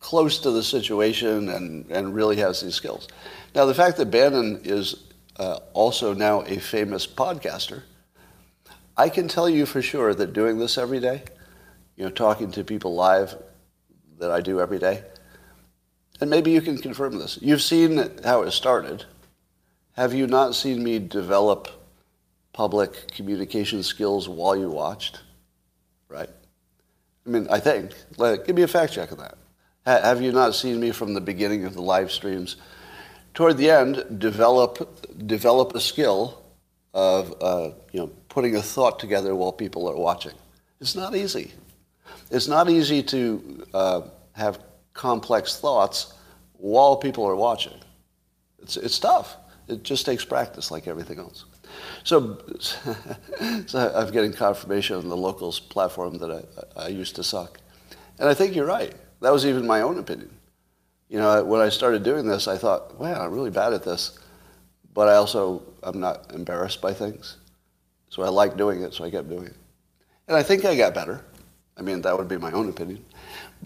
close 0.00 0.40
to 0.40 0.50
the 0.50 0.62
situation 0.62 1.49
and, 1.49 1.90
and 1.90 2.14
really 2.14 2.37
has 2.37 2.61
these 2.61 2.75
skills. 2.75 3.08
Now, 3.54 3.66
the 3.66 3.75
fact 3.75 3.96
that 3.99 4.11
Bannon 4.11 4.61
is 4.64 5.04
uh, 5.37 5.61
also 5.73 6.12
now 6.12 6.42
a 6.42 6.58
famous 6.58 7.06
podcaster, 7.06 7.82
I 8.96 9.08
can 9.08 9.28
tell 9.28 9.49
you 9.49 9.66
for 9.66 9.82
sure 9.82 10.14
that 10.14 10.32
doing 10.32 10.58
this 10.58 10.76
every 10.76 11.00
day, 11.00 11.23
you 11.96 12.04
know, 12.04 12.11
talking 12.11 12.50
to 12.52 12.64
people 12.64 12.94
live 12.94 13.37
that 14.18 14.30
I 14.30 14.40
do 14.40 14.61
every 14.61 14.78
day, 14.78 15.02
and 16.20 16.30
maybe 16.30 16.50
you 16.50 16.61
can 16.61 16.78
confirm 16.78 17.18
this. 17.18 17.38
You've 17.40 17.62
seen 17.62 18.11
how 18.25 18.42
it 18.42 18.52
started. 18.52 19.04
Have 19.92 20.14
you 20.14 20.26
not 20.26 20.54
seen 20.54 20.82
me 20.82 20.99
develop 20.99 21.68
public 22.52 23.12
communication 23.12 23.82
skills 23.82 24.28
while 24.28 24.56
you 24.56 24.70
watched? 24.70 25.20
Right? 26.08 26.30
I 27.26 27.30
mean, 27.30 27.46
I 27.50 27.61
think. 27.61 27.92
Give 28.18 28.54
me 28.54 28.62
a 28.62 28.68
fact 28.68 28.92
check 28.92 29.11
of 29.11 29.18
that. 29.18 29.37
Have 29.85 30.20
you 30.20 30.32
not 30.32 30.54
seen 30.54 30.80
me 30.80 30.90
from 30.90 31.14
the 31.14 31.20
beginning 31.20 31.64
of 31.64 31.75
the 31.75 31.82
live 31.82 32.11
streams? 32.11 32.56
Toward 33.35 33.56
the 33.56 33.70
end, 33.70 34.18
develop 34.18 35.26
develop 35.26 35.75
a 35.75 35.80
skill 35.80 36.42
of 36.92 37.35
uh, 37.40 37.70
you 37.92 38.00
know 38.00 38.06
putting 38.28 38.56
a 38.56 38.62
thought 38.62 38.99
together 38.99 39.35
while 39.35 39.52
people 39.52 39.88
are 39.88 39.96
watching. 39.96 40.32
It's 40.80 40.96
not 40.96 41.14
easy. 41.14 41.52
It's 42.30 42.49
not 42.49 42.68
easy 42.68 43.02
to 43.04 43.66
uh, 43.75 44.00
have 44.32 44.58
complex 44.96 45.60
thoughts 45.60 46.14
while 46.54 46.96
people 46.96 47.24
are 47.24 47.36
watching. 47.36 47.78
It's, 48.58 48.76
it's 48.76 48.98
tough. 48.98 49.36
It 49.68 49.82
just 49.82 50.06
takes 50.06 50.24
practice 50.24 50.70
like 50.70 50.88
everything 50.88 51.18
else. 51.18 51.44
So, 52.04 52.38
so 53.66 53.92
I'm 53.94 54.10
getting 54.10 54.32
confirmation 54.32 54.96
on 54.96 55.08
the 55.08 55.16
locals 55.16 55.60
platform 55.60 56.18
that 56.18 56.30
I, 56.76 56.84
I 56.84 56.88
used 56.88 57.16
to 57.16 57.24
suck. 57.24 57.60
And 58.18 58.28
I 58.28 58.34
think 58.34 58.56
you're 58.56 58.66
right. 58.66 58.94
That 59.20 59.32
was 59.32 59.44
even 59.44 59.66
my 59.66 59.82
own 59.82 59.98
opinion. 59.98 60.30
You 61.08 61.18
know, 61.18 61.44
when 61.44 61.60
I 61.60 61.68
started 61.68 62.02
doing 62.02 62.26
this, 62.26 62.48
I 62.48 62.56
thought, 62.56 62.98
wow, 62.98 63.24
I'm 63.24 63.32
really 63.32 63.50
bad 63.50 63.72
at 63.72 63.84
this. 63.84 64.18
But 64.94 65.08
I 65.08 65.16
also, 65.16 65.62
I'm 65.82 66.00
not 66.00 66.32
embarrassed 66.32 66.80
by 66.80 66.94
things. 66.94 67.36
So 68.08 68.22
I 68.22 68.28
like 68.28 68.56
doing 68.56 68.82
it, 68.82 68.94
so 68.94 69.04
I 69.04 69.10
kept 69.10 69.28
doing 69.28 69.46
it. 69.46 69.56
And 70.26 70.36
I 70.36 70.42
think 70.42 70.64
I 70.64 70.74
got 70.74 70.94
better. 70.94 71.22
I 71.76 71.82
mean, 71.82 72.00
that 72.02 72.16
would 72.16 72.28
be 72.28 72.38
my 72.38 72.52
own 72.52 72.68
opinion. 72.68 73.04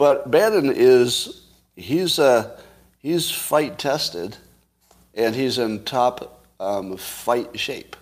But 0.00 0.30
Bannon 0.30 0.72
is, 0.74 1.42
he's, 1.76 2.18
uh, 2.18 2.58
he's 3.00 3.30
fight 3.30 3.78
tested 3.78 4.34
and 5.12 5.34
he's 5.34 5.58
in 5.58 5.84
top 5.84 6.42
um, 6.58 6.96
fight 6.96 7.60
shape. 7.60 7.96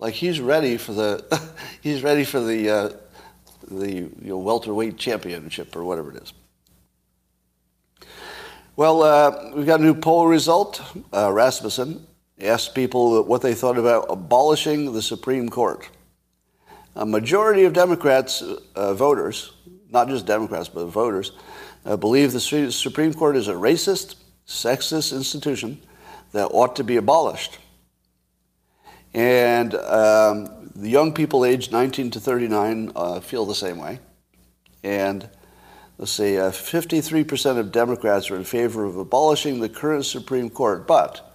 Like 0.00 0.14
he's 0.14 0.40
ready 0.40 0.76
for 0.76 0.92
the, 0.92 1.40
he's 1.80 2.02
ready 2.02 2.24
for 2.24 2.40
the, 2.40 2.68
uh, 2.68 2.90
the 3.70 3.88
you 3.88 4.10
know, 4.20 4.38
welterweight 4.38 4.96
championship 4.96 5.76
or 5.76 5.84
whatever 5.84 6.10
it 6.10 6.24
is. 6.24 6.32
Well, 8.74 9.04
uh, 9.04 9.52
we've 9.54 9.64
got 9.64 9.78
a 9.78 9.84
new 9.84 9.94
poll 9.94 10.26
result. 10.26 10.82
Uh, 11.14 11.32
Rasmussen 11.32 12.04
asked 12.40 12.74
people 12.74 13.22
what 13.22 13.42
they 13.42 13.54
thought 13.54 13.78
about 13.78 14.06
abolishing 14.08 14.92
the 14.92 15.02
Supreme 15.02 15.48
Court. 15.48 15.88
A 16.96 17.06
majority 17.06 17.62
of 17.62 17.74
Democrats 17.74 18.42
uh, 18.74 18.92
voters, 18.94 19.52
not 19.90 20.08
just 20.08 20.26
Democrats, 20.26 20.68
but 20.68 20.86
voters, 20.86 21.32
uh, 21.84 21.96
believe 21.96 22.32
the 22.32 22.70
Supreme 22.70 23.14
Court 23.14 23.36
is 23.36 23.48
a 23.48 23.54
racist, 23.54 24.16
sexist 24.46 25.12
institution 25.12 25.80
that 26.32 26.46
ought 26.46 26.76
to 26.76 26.84
be 26.84 26.96
abolished. 26.96 27.58
And 29.14 29.74
um, 29.74 30.70
the 30.74 30.90
young 30.90 31.12
people 31.12 31.44
aged 31.44 31.72
19 31.72 32.10
to 32.12 32.20
39 32.20 32.92
uh, 32.94 33.20
feel 33.20 33.46
the 33.46 33.54
same 33.54 33.78
way. 33.78 34.00
And 34.84 35.28
let's 35.96 36.12
see, 36.12 36.38
uh, 36.38 36.50
53% 36.50 37.58
of 37.58 37.72
Democrats 37.72 38.30
are 38.30 38.36
in 38.36 38.44
favor 38.44 38.84
of 38.84 38.96
abolishing 38.96 39.60
the 39.60 39.68
current 39.68 40.04
Supreme 40.04 40.50
Court, 40.50 40.86
but, 40.86 41.32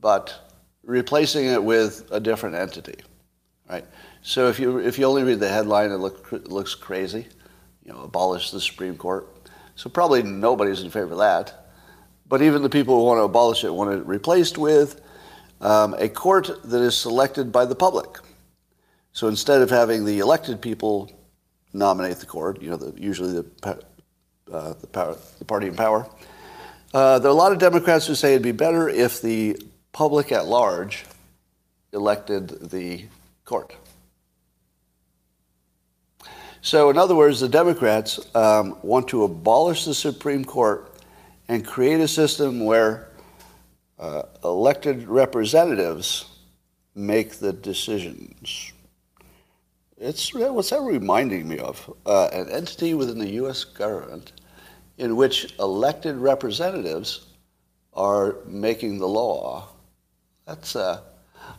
but 0.00 0.52
replacing 0.84 1.46
it 1.46 1.62
with 1.62 2.06
a 2.10 2.20
different 2.20 2.56
entity, 2.56 2.96
right? 3.68 3.84
So 4.22 4.48
if 4.48 4.58
you, 4.58 4.78
if 4.78 4.98
you 4.98 5.06
only 5.06 5.22
read 5.22 5.40
the 5.40 5.48
headline, 5.48 5.92
it, 5.92 5.96
look, 5.96 6.30
looks 6.50 6.74
crazy, 6.74 7.28
you 7.84 7.92
know, 7.92 8.00
abolish 8.02 8.50
the 8.50 8.60
Supreme 8.60 8.96
Court. 8.96 9.26
So 9.76 9.88
probably 9.88 10.22
nobody's 10.22 10.82
in 10.82 10.90
favor 10.90 11.12
of 11.12 11.18
that. 11.18 11.72
But 12.28 12.42
even 12.42 12.62
the 12.62 12.70
people 12.70 12.96
who 12.96 13.04
want 13.04 13.18
to 13.18 13.22
abolish 13.22 13.64
it 13.64 13.74
want 13.74 13.90
it 13.90 14.06
replaced 14.06 14.58
with 14.58 15.00
um, 15.60 15.94
a 15.98 16.08
court 16.08 16.50
that 16.64 16.80
is 16.80 16.96
selected 16.96 17.50
by 17.50 17.64
the 17.64 17.74
public. 17.74 18.18
So 19.12 19.28
instead 19.28 19.60
of 19.60 19.70
having 19.70 20.04
the 20.04 20.20
elected 20.20 20.60
people 20.60 21.10
nominate 21.72 22.18
the 22.18 22.26
court, 22.26 22.62
you 22.62 22.70
know, 22.70 22.76
the, 22.76 23.00
usually 23.00 23.32
the, 23.32 23.46
uh, 24.52 24.74
the, 24.74 24.86
power, 24.86 25.16
the, 25.38 25.44
party 25.44 25.66
in 25.66 25.74
power, 25.74 26.08
uh, 26.94 27.18
there 27.18 27.28
are 27.28 27.34
a 27.34 27.36
lot 27.36 27.52
of 27.52 27.58
Democrats 27.58 28.06
who 28.06 28.14
say 28.14 28.32
it'd 28.32 28.42
be 28.42 28.52
better 28.52 28.88
if 28.88 29.20
the 29.20 29.60
public 29.92 30.32
at 30.32 30.46
large 30.46 31.04
elected 31.92 32.70
the 32.70 33.04
court. 33.44 33.74
So, 36.62 36.90
in 36.90 36.98
other 36.98 37.14
words, 37.14 37.40
the 37.40 37.48
Democrats 37.48 38.20
um, 38.34 38.76
want 38.82 39.08
to 39.08 39.24
abolish 39.24 39.84
the 39.86 39.94
Supreme 39.94 40.44
Court 40.44 40.92
and 41.48 41.66
create 41.66 42.00
a 42.00 42.08
system 42.08 42.64
where 42.64 43.08
uh, 43.98 44.22
elected 44.44 45.08
representatives 45.08 46.26
make 46.94 47.36
the 47.36 47.52
decisions. 47.52 48.72
It's 49.96 50.32
what's 50.34 50.70
that 50.70 50.80
reminding 50.80 51.48
me 51.48 51.58
of? 51.58 51.94
Uh, 52.06 52.28
an 52.32 52.48
entity 52.50 52.94
within 52.94 53.18
the 53.18 53.30
U.S. 53.32 53.64
government 53.64 54.32
in 54.96 55.16
which 55.16 55.54
elected 55.58 56.16
representatives 56.16 57.26
are 57.94 58.36
making 58.46 58.98
the 58.98 59.08
law. 59.08 59.68
That's 60.46 60.76
uh, 60.76 61.00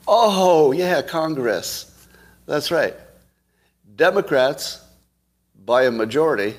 oh 0.08 0.72
yeah, 0.72 1.02
Congress. 1.02 2.08
That's 2.46 2.72
right. 2.72 2.96
Democrats, 3.96 4.84
by 5.66 5.86
a 5.86 5.92
majority, 5.92 6.56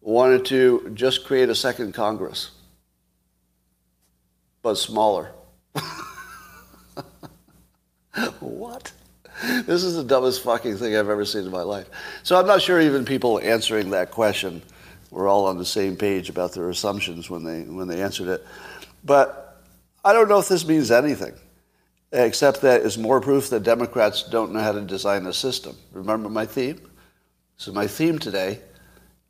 wanted 0.00 0.44
to 0.46 0.90
just 0.94 1.24
create 1.24 1.48
a 1.48 1.54
second 1.54 1.92
Congress, 1.94 2.52
but 4.62 4.76
smaller. 4.76 5.32
what? 8.40 8.92
This 9.42 9.84
is 9.84 9.96
the 9.96 10.04
dumbest 10.04 10.42
fucking 10.42 10.76
thing 10.76 10.94
I've 10.96 11.08
ever 11.08 11.24
seen 11.24 11.44
in 11.44 11.50
my 11.50 11.62
life. 11.62 11.88
So 12.22 12.38
I'm 12.38 12.46
not 12.46 12.60
sure 12.60 12.80
even 12.80 13.04
people 13.04 13.40
answering 13.40 13.90
that 13.90 14.10
question 14.10 14.62
were 15.10 15.28
all 15.28 15.46
on 15.46 15.58
the 15.58 15.64
same 15.64 15.96
page 15.96 16.28
about 16.28 16.52
their 16.52 16.68
assumptions 16.68 17.30
when 17.30 17.42
they 17.42 17.62
when 17.62 17.88
they 17.88 18.02
answered 18.02 18.28
it. 18.28 18.46
But 19.04 19.62
I 20.04 20.12
don't 20.12 20.28
know 20.28 20.38
if 20.38 20.48
this 20.48 20.66
means 20.66 20.90
anything, 20.90 21.32
except 22.12 22.60
that 22.62 22.82
it's 22.82 22.98
more 22.98 23.20
proof 23.20 23.50
that 23.50 23.62
Democrats 23.62 24.22
don't 24.24 24.52
know 24.52 24.60
how 24.60 24.72
to 24.72 24.82
design 24.82 25.26
a 25.26 25.32
system. 25.32 25.76
Remember 25.92 26.28
my 26.28 26.46
theme? 26.46 26.89
So 27.60 27.72
my 27.72 27.86
theme 27.86 28.18
today 28.18 28.58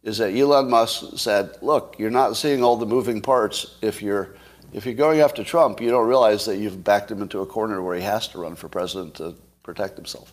is 0.04 0.18
that 0.18 0.37
Elon 0.37 0.70
Musk 0.70 1.18
said, 1.18 1.50
look, 1.62 1.96
you're 1.99 2.10
not 2.10 2.37
seeing 2.37 2.62
all 2.62 2.76
the 2.76 2.87
moving 2.87 3.20
parts. 3.20 3.75
If 3.82 4.00
you're, 4.00 4.37
if 4.72 4.87
you're 4.87 4.94
going 4.94 5.18
after 5.18 5.42
Trump, 5.42 5.80
you 5.80 5.90
don't 5.90 6.06
realize 6.06 6.44
that 6.44 6.58
you've 6.58 6.84
backed 6.84 7.10
him 7.10 7.22
into 7.22 7.40
a 7.40 7.46
corner 7.46 7.82
where 7.82 7.96
he 7.96 8.02
has 8.02 8.28
to 8.28 8.38
run 8.38 8.54
for 8.54 8.68
president 8.68 9.16
to 9.16 9.34
protect 9.64 9.96
himself. 9.96 10.32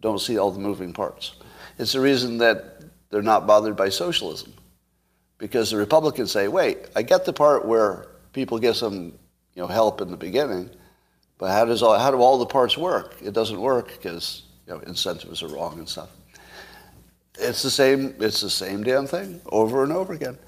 Don't 0.00 0.20
see 0.20 0.38
all 0.38 0.52
the 0.52 0.60
moving 0.60 0.92
parts. 0.92 1.34
It's 1.80 1.92
the 1.92 2.00
reason 2.00 2.38
that 2.38 2.84
they're 3.10 3.20
not 3.20 3.48
bothered 3.48 3.74
by 3.74 3.88
socialism. 3.88 4.54
Because 5.38 5.72
the 5.72 5.76
Republicans 5.76 6.30
say, 6.30 6.46
wait, 6.46 6.86
I 6.94 7.02
get 7.02 7.24
the 7.24 7.32
part 7.32 7.66
where 7.66 8.06
people 8.32 8.60
get 8.60 8.76
some 8.76 9.06
you 9.56 9.62
know, 9.62 9.66
help 9.66 10.00
in 10.00 10.12
the 10.12 10.16
beginning, 10.16 10.70
but 11.36 11.50
how, 11.50 11.64
does 11.64 11.82
all, 11.82 11.98
how 11.98 12.12
do 12.12 12.18
all 12.18 12.38
the 12.38 12.46
parts 12.46 12.78
work? 12.78 13.16
It 13.20 13.32
doesn't 13.32 13.60
work 13.60 13.88
because 13.88 14.44
you 14.68 14.74
know, 14.74 14.78
incentives 14.82 15.42
are 15.42 15.48
wrong 15.48 15.80
and 15.80 15.88
stuff. 15.88 16.10
It's 17.38 17.62
the 17.62 17.70
same. 17.70 18.14
It's 18.20 18.40
the 18.40 18.50
same 18.50 18.82
damn 18.82 19.06
thing 19.06 19.40
over 19.46 19.82
and 19.82 19.92
over 19.92 20.12
again. 20.12 20.38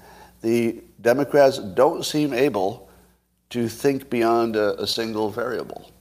The 0.41 0.81
Democrats 0.99 1.57
don't 1.59 2.03
seem 2.03 2.33
able 2.33 2.89
to 3.51 3.67
think 3.67 4.09
beyond 4.09 4.55
a, 4.55 4.81
a 4.81 4.87
single 4.87 5.29
variable. 5.29 5.91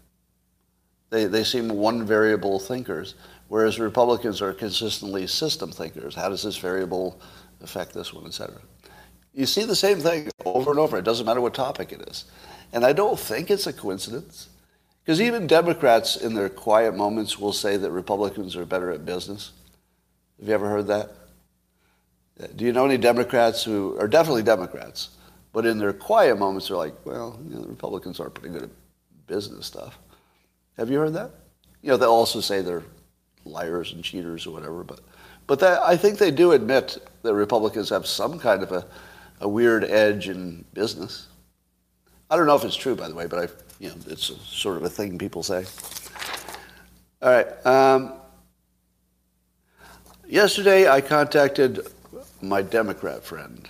They, 1.10 1.26
they 1.26 1.44
seem 1.44 1.68
one 1.68 2.06
variable 2.06 2.58
thinkers, 2.58 3.16
whereas 3.48 3.80
Republicans 3.80 4.40
are 4.40 4.52
consistently 4.52 5.26
system 5.26 5.72
thinkers. 5.72 6.14
How 6.14 6.28
does 6.28 6.42
this 6.42 6.56
variable 6.56 7.20
affect 7.60 7.92
this 7.92 8.12
one, 8.14 8.26
et 8.26 8.34
cetera? 8.34 8.60
You 9.34 9.46
see 9.46 9.64
the 9.64 9.76
same 9.76 9.98
thing 9.98 10.30
over 10.44 10.70
and 10.70 10.78
over. 10.78 10.98
It 10.98 11.04
doesn't 11.04 11.26
matter 11.26 11.40
what 11.40 11.54
topic 11.54 11.92
it 11.92 12.02
is. 12.08 12.24
And 12.72 12.84
I 12.84 12.92
don't 12.92 13.18
think 13.18 13.50
it's 13.50 13.66
a 13.66 13.72
coincidence. 13.72 14.48
Because 15.04 15.20
even 15.20 15.46
Democrats 15.46 16.16
in 16.16 16.34
their 16.34 16.48
quiet 16.48 16.94
moments 16.94 17.38
will 17.38 17.52
say 17.52 17.76
that 17.76 17.90
Republicans 17.90 18.54
are 18.54 18.64
better 18.64 18.90
at 18.90 19.04
business. 19.04 19.52
Have 20.40 20.48
you 20.48 20.54
ever 20.54 20.68
heard 20.68 20.86
that? 20.88 21.10
Do 22.56 22.64
you 22.64 22.72
know 22.72 22.86
any 22.86 22.96
Democrats 22.96 23.62
who 23.62 23.98
are 24.00 24.08
definitely 24.08 24.42
Democrats, 24.42 25.10
but 25.52 25.66
in 25.66 25.78
their 25.78 25.92
quiet 25.92 26.38
moments 26.38 26.68
they're 26.68 26.76
like, 26.76 26.94
well, 27.04 27.38
you 27.46 27.54
know, 27.54 27.62
the 27.62 27.68
Republicans 27.68 28.18
are 28.18 28.30
pretty 28.30 28.54
good 28.54 28.64
at 28.64 28.70
business 29.26 29.66
stuff. 29.66 29.98
Have 30.78 30.90
you 30.90 30.98
heard 30.98 31.12
that? 31.12 31.30
You 31.82 31.90
know, 31.90 31.98
they'll 31.98 32.10
also 32.10 32.40
say 32.40 32.62
they're 32.62 32.82
liars 33.44 33.92
and 33.92 34.02
cheaters 34.02 34.46
or 34.46 34.52
whatever, 34.52 34.82
but 34.82 35.00
but 35.46 35.58
that, 35.58 35.82
I 35.82 35.96
think 35.96 36.18
they 36.18 36.30
do 36.30 36.52
admit 36.52 36.96
that 37.22 37.34
Republicans 37.34 37.88
have 37.88 38.06
some 38.06 38.38
kind 38.38 38.62
of 38.62 38.70
a, 38.70 38.86
a 39.40 39.48
weird 39.48 39.82
edge 39.82 40.28
in 40.28 40.64
business. 40.74 41.26
I 42.30 42.36
don't 42.36 42.46
know 42.46 42.54
if 42.54 42.64
it's 42.64 42.76
true, 42.76 42.94
by 42.94 43.08
the 43.08 43.16
way, 43.16 43.26
but 43.26 43.38
I, 43.40 43.52
you 43.80 43.88
know, 43.88 43.96
it's 44.06 44.30
a, 44.30 44.36
sort 44.36 44.76
of 44.76 44.84
a 44.84 44.88
thing 44.88 45.18
people 45.18 45.42
say. 45.42 45.66
All 47.20 47.30
right. 47.32 47.66
Um, 47.66 48.19
yesterday, 50.30 50.88
I 50.88 51.00
contacted 51.00 51.80
my 52.40 52.62
Democrat 52.62 53.24
friend. 53.24 53.68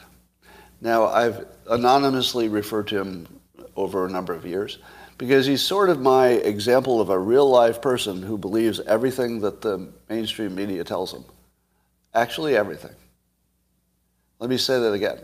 Now, 0.80 1.06
I've 1.06 1.46
anonymously 1.68 2.48
referred 2.48 2.88
to 2.88 3.00
him 3.00 3.26
over 3.76 4.06
a 4.06 4.10
number 4.10 4.32
of 4.32 4.46
years 4.46 4.78
because 5.18 5.46
he's 5.46 5.62
sort 5.62 5.90
of 5.90 6.00
my 6.00 6.28
example 6.28 7.00
of 7.00 7.10
a 7.10 7.18
real 7.18 7.48
life 7.48 7.82
person 7.82 8.22
who 8.22 8.38
believes 8.38 8.80
everything 8.80 9.40
that 9.40 9.60
the 9.60 9.88
mainstream 10.08 10.54
media 10.54 10.84
tells 10.84 11.12
him. 11.12 11.24
Actually, 12.14 12.56
everything. 12.56 12.94
Let 14.38 14.48
me 14.48 14.56
say 14.56 14.80
that 14.80 14.92
again. 14.92 15.18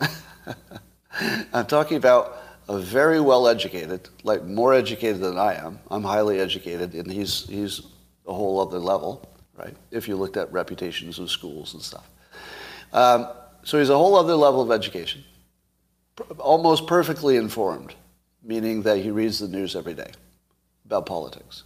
I'm 1.53 1.67
talking 1.67 1.97
about 1.97 2.37
a 2.69 2.79
very 2.79 3.21
well 3.21 3.49
educated, 3.49 4.09
like 4.23 4.45
more 4.45 4.75
educated 4.75 5.21
than 5.21 5.39
I 5.39 5.55
am. 5.55 5.79
I'm 5.91 6.03
highly 6.03 6.41
educated, 6.41 6.95
and 6.95 7.11
he's, 7.11 7.47
he's 7.49 7.81
a 8.27 8.35
whole 8.35 8.61
other 8.61 8.79
level, 8.79 9.27
right? 9.57 9.75
If 9.91 10.09
you 10.09 10.17
looked 10.17 10.37
at 10.37 10.53
reputations 10.53 11.19
of 11.19 11.31
schools 11.31 11.75
and 11.75 11.83
stuff. 11.83 12.09
Um, 12.93 13.29
so 13.63 13.79
he's 13.79 13.91
a 13.91 13.97
whole 13.97 14.17
other 14.17 14.35
level 14.35 14.63
of 14.63 14.71
education, 14.71 15.25
almost 16.39 16.87
perfectly 16.87 17.37
informed, 17.37 17.95
meaning 18.43 18.83
that 18.83 18.99
he 18.99 19.11
reads 19.11 19.39
the 19.39 19.49
news 19.49 19.75
every 19.75 19.95
day 19.95 20.11
about 20.85 21.07
politics. 21.07 21.65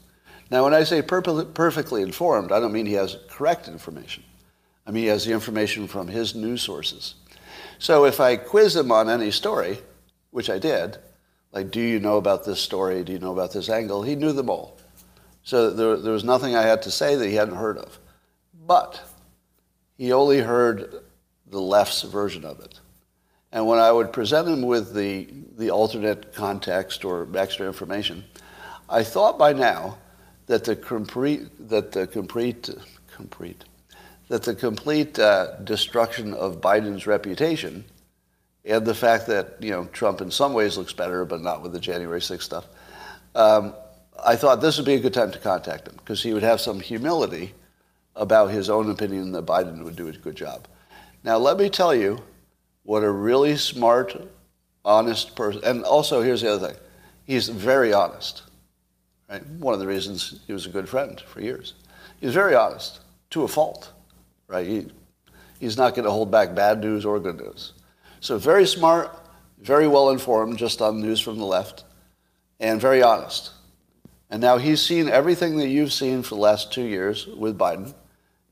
Now, 0.50 0.64
when 0.64 0.75
I 0.75 0.82
say 0.82 1.02
per- 1.02 1.44
perfectly 1.44 2.02
informed, 2.02 2.52
I 2.52 2.59
don't 2.59 2.73
mean 2.73 2.87
he 2.87 2.94
has 2.94 3.18
correct 3.28 3.68
information. 3.68 4.25
I 4.87 4.90
mean, 4.90 5.04
he 5.04 5.09
has 5.09 5.25
the 5.25 5.32
information 5.32 5.87
from 5.87 6.09
his 6.09 6.35
news 6.35 6.62
sources. 6.62 7.14
So 7.78 8.04
if 8.04 8.18
I 8.18 8.37
quiz 8.37 8.75
him 8.75 8.90
on 8.90 9.09
any 9.09 9.30
story, 9.30 9.78
which 10.30 10.50
I 10.50 10.59
did, 10.59 10.99
like, 11.52 11.70
do 11.70 11.80
you 11.80 12.00
know 12.00 12.16
about 12.16 12.44
this 12.44 12.61
story? 12.61 13.04
Do 13.04 13.12
you 13.12 13.18
know 13.18 13.32
about 13.32 13.52
this 13.52 13.68
angle? 13.68 14.02
He 14.02 14.16
knew 14.16 14.32
them 14.32 14.50
all. 14.50 14.79
So 15.42 15.70
there, 15.70 15.97
there 15.97 16.12
was 16.12 16.25
nothing 16.25 16.54
I 16.54 16.62
had 16.62 16.82
to 16.82 16.90
say 16.90 17.16
that 17.16 17.26
he 17.26 17.35
hadn't 17.35 17.56
heard 17.56 17.78
of. 17.78 17.99
But 18.66 19.00
he 19.97 20.12
only 20.12 20.40
heard 20.40 21.02
the 21.47 21.61
left's 21.61 22.02
version 22.02 22.44
of 22.44 22.61
it. 22.61 22.80
And 23.52 23.66
when 23.66 23.78
I 23.78 23.90
would 23.90 24.12
present 24.12 24.49
him 24.49 24.62
with 24.62 24.94
the, 24.94 25.28
the 25.56 25.70
alternate 25.70 26.32
context 26.35 27.04
or 27.04 27.26
extra 27.37 27.66
information, 27.66 28.25
I 28.88 29.02
thought 29.02 29.38
by 29.38 29.52
now 29.52 29.99
that 30.47 30.64
the 30.64 30.76
complete, 30.76 31.68
that 31.68 31.92
the 31.92 32.06
complete, 32.06 32.70
complete, 33.12 33.64
that 34.28 34.44
the 34.44 34.54
complete 34.54 35.18
uh, 35.18 35.56
destruction 35.64 36.35
of 36.35 36.61
Biden's 36.61 37.06
reputation 37.06 37.85
and 38.64 38.87
the 38.87 38.94
fact 38.94 39.26
that 39.26 39.56
you 39.61 39.70
know 39.70 39.85
Trump 39.87 40.20
in 40.20 40.30
some 40.30 40.52
ways 40.52 40.76
looks 40.76 40.92
better, 40.92 41.25
but 41.25 41.40
not 41.40 41.62
with 41.62 41.73
the 41.73 41.80
January 41.80 42.20
6th 42.20 42.42
stuff. 42.42 42.66
Um, 43.35 43.75
I 44.22 44.36
thought 44.36 44.60
this 44.60 44.76
would 44.76 44.86
be 44.86 44.94
a 44.94 45.00
good 45.00 45.14
time 45.14 45.30
to 45.32 45.38
contact 45.38 45.88
him 45.88 45.94
because 45.96 46.22
he 46.22 46.32
would 46.32 46.42
have 46.42 46.60
some 46.60 46.80
humility 46.80 47.54
about 48.16 48.50
his 48.50 48.68
own 48.68 48.90
opinion 48.90 49.32
that 49.32 49.46
Biden 49.46 49.84
would 49.84 49.96
do 49.96 50.08
a 50.08 50.12
good 50.12 50.36
job. 50.36 50.66
Now, 51.23 51.38
let 51.38 51.58
me 51.58 51.70
tell 51.70 51.94
you 51.94 52.23
what 52.82 53.02
a 53.02 53.10
really 53.10 53.56
smart, 53.56 54.28
honest 54.84 55.36
person, 55.36 55.62
and 55.64 55.84
also 55.84 56.23
here's 56.23 56.42
the 56.42 56.52
other 56.52 56.68
thing 56.68 56.76
he's 57.25 57.49
very 57.49 57.92
honest. 57.92 58.42
Right? 59.28 59.46
One 59.46 59.75
of 59.75 59.80
the 59.80 59.86
reasons 59.86 60.40
he 60.46 60.52
was 60.52 60.66
a 60.66 60.70
good 60.70 60.88
friend 60.88 61.20
for 61.20 61.40
years. 61.40 61.75
He's 62.20 62.34
very 62.34 62.54
honest 62.54 63.00
to 63.30 63.44
a 63.44 63.49
fault 63.49 63.92
right? 64.50 64.66
He, 64.66 64.86
he's 65.58 65.76
not 65.76 65.94
going 65.94 66.04
to 66.04 66.10
hold 66.10 66.30
back 66.30 66.54
bad 66.54 66.80
news 66.80 67.06
or 67.06 67.18
good 67.20 67.38
news. 67.38 67.73
So 68.18 68.36
very 68.36 68.66
smart, 68.66 69.16
very 69.58 69.88
well 69.88 70.10
informed, 70.10 70.58
just 70.58 70.82
on 70.82 71.00
news 71.00 71.20
from 71.20 71.38
the 71.38 71.46
left, 71.46 71.84
and 72.58 72.80
very 72.80 73.02
honest. 73.02 73.52
And 74.30 74.40
now 74.40 74.58
he's 74.58 74.80
seen 74.80 75.08
everything 75.08 75.56
that 75.58 75.69
you've 75.69 75.93
seen 75.93 76.23
for 76.23 76.36
the 76.36 76.40
last 76.40 76.73
two 76.73 76.84
years 76.84 77.26
with 77.26 77.58
Biden. 77.58 77.95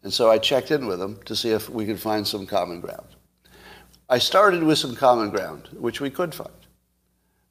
And 0.03 0.13
so 0.13 0.31
I 0.31 0.39
checked 0.39 0.71
in 0.71 0.87
with 0.87 1.01
him 1.01 1.21
to 1.25 1.37
see 1.37 1.51
if 1.51 1.69
we 1.71 1.87
could 1.87 2.01
find 2.01 2.27
some 2.27 2.47
common 2.47 2.81
ground. 2.81 3.07
I 4.09 4.19
started 4.19 4.63
with 4.63 4.79
some 4.79 4.97
common 4.97 5.31
ground, 5.31 5.69
which 5.73 6.01
we 6.01 6.11
could 6.11 6.35
find, 6.35 6.51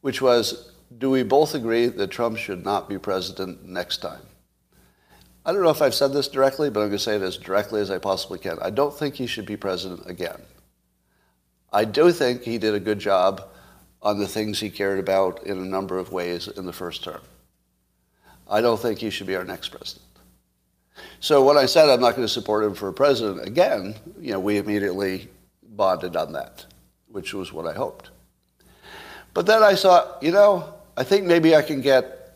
which 0.02 0.22
was 0.22 0.72
do 0.98 1.10
we 1.10 1.24
both 1.24 1.54
agree 1.54 1.88
that 1.88 2.12
Trump 2.12 2.38
should 2.38 2.64
not 2.64 2.88
be 2.88 2.98
president 2.98 3.66
next 3.66 3.98
time? 3.98 4.22
I 5.46 5.52
don't 5.52 5.62
know 5.62 5.70
if 5.70 5.82
I've 5.82 5.94
said 5.94 6.14
this 6.14 6.28
directly, 6.28 6.70
but 6.70 6.82
I'm 6.82 6.88
going 6.88 6.98
to 6.98 7.04
say 7.04 7.16
it 7.16 7.22
as 7.22 7.38
directly 7.38 7.82
as 7.82 7.92
I 7.92 8.00
possibly 8.00 8.40
can. 8.40 8.58
I 8.62 8.70
don't 8.70 8.98
think 8.98 9.16
he 9.16 9.28
should 9.28 9.46
be 9.46 9.58
president 9.58 10.10
again. 10.10 10.42
I 11.72 11.86
do 11.86 12.12
think 12.12 12.44
he 12.44 12.58
did 12.58 12.74
a 12.74 12.80
good 12.80 13.00
job 13.00 13.50
on 14.02 14.20
the 14.20 14.28
things 14.28 14.60
he 14.60 14.70
cared 14.70 15.00
about 15.00 15.46
in 15.46 15.58
a 15.58 15.66
number 15.66 15.98
of 15.98 16.12
ways 16.12 16.48
in 16.48 16.66
the 16.66 16.74
first 16.74 17.04
term. 17.04 17.22
I 18.50 18.62
don't 18.62 18.80
think 18.80 19.00
he 19.00 19.10
should 19.10 19.28
be 19.28 19.36
our 19.36 19.44
next 19.44 19.70
president. 19.70 20.06
So 21.20 21.44
when 21.44 21.58
I 21.58 21.66
said 21.66 21.90
I'm 21.90 22.00
not 22.00 22.16
going 22.16 22.28
to 22.28 22.34
support 22.34 22.64
him 22.64 22.74
for 22.74 22.92
president 22.92 23.46
again, 23.46 23.96
you 24.20 24.32
know, 24.32 24.40
we 24.40 24.58
immediately 24.58 25.30
bonded 25.64 26.16
on 26.16 26.34
that, 26.34 26.66
which 27.10 27.34
was 27.34 27.52
what 27.54 27.68
I 27.68 27.74
hoped. 27.74 28.10
But 29.34 29.46
then 29.46 29.64
I 29.64 29.76
thought, 29.76 30.22
you 30.22 30.32
know, 30.32 30.74
I 30.96 31.04
think 31.04 31.26
maybe 31.26 31.56
I 31.56 31.62
can 31.62 31.82
get 31.82 32.36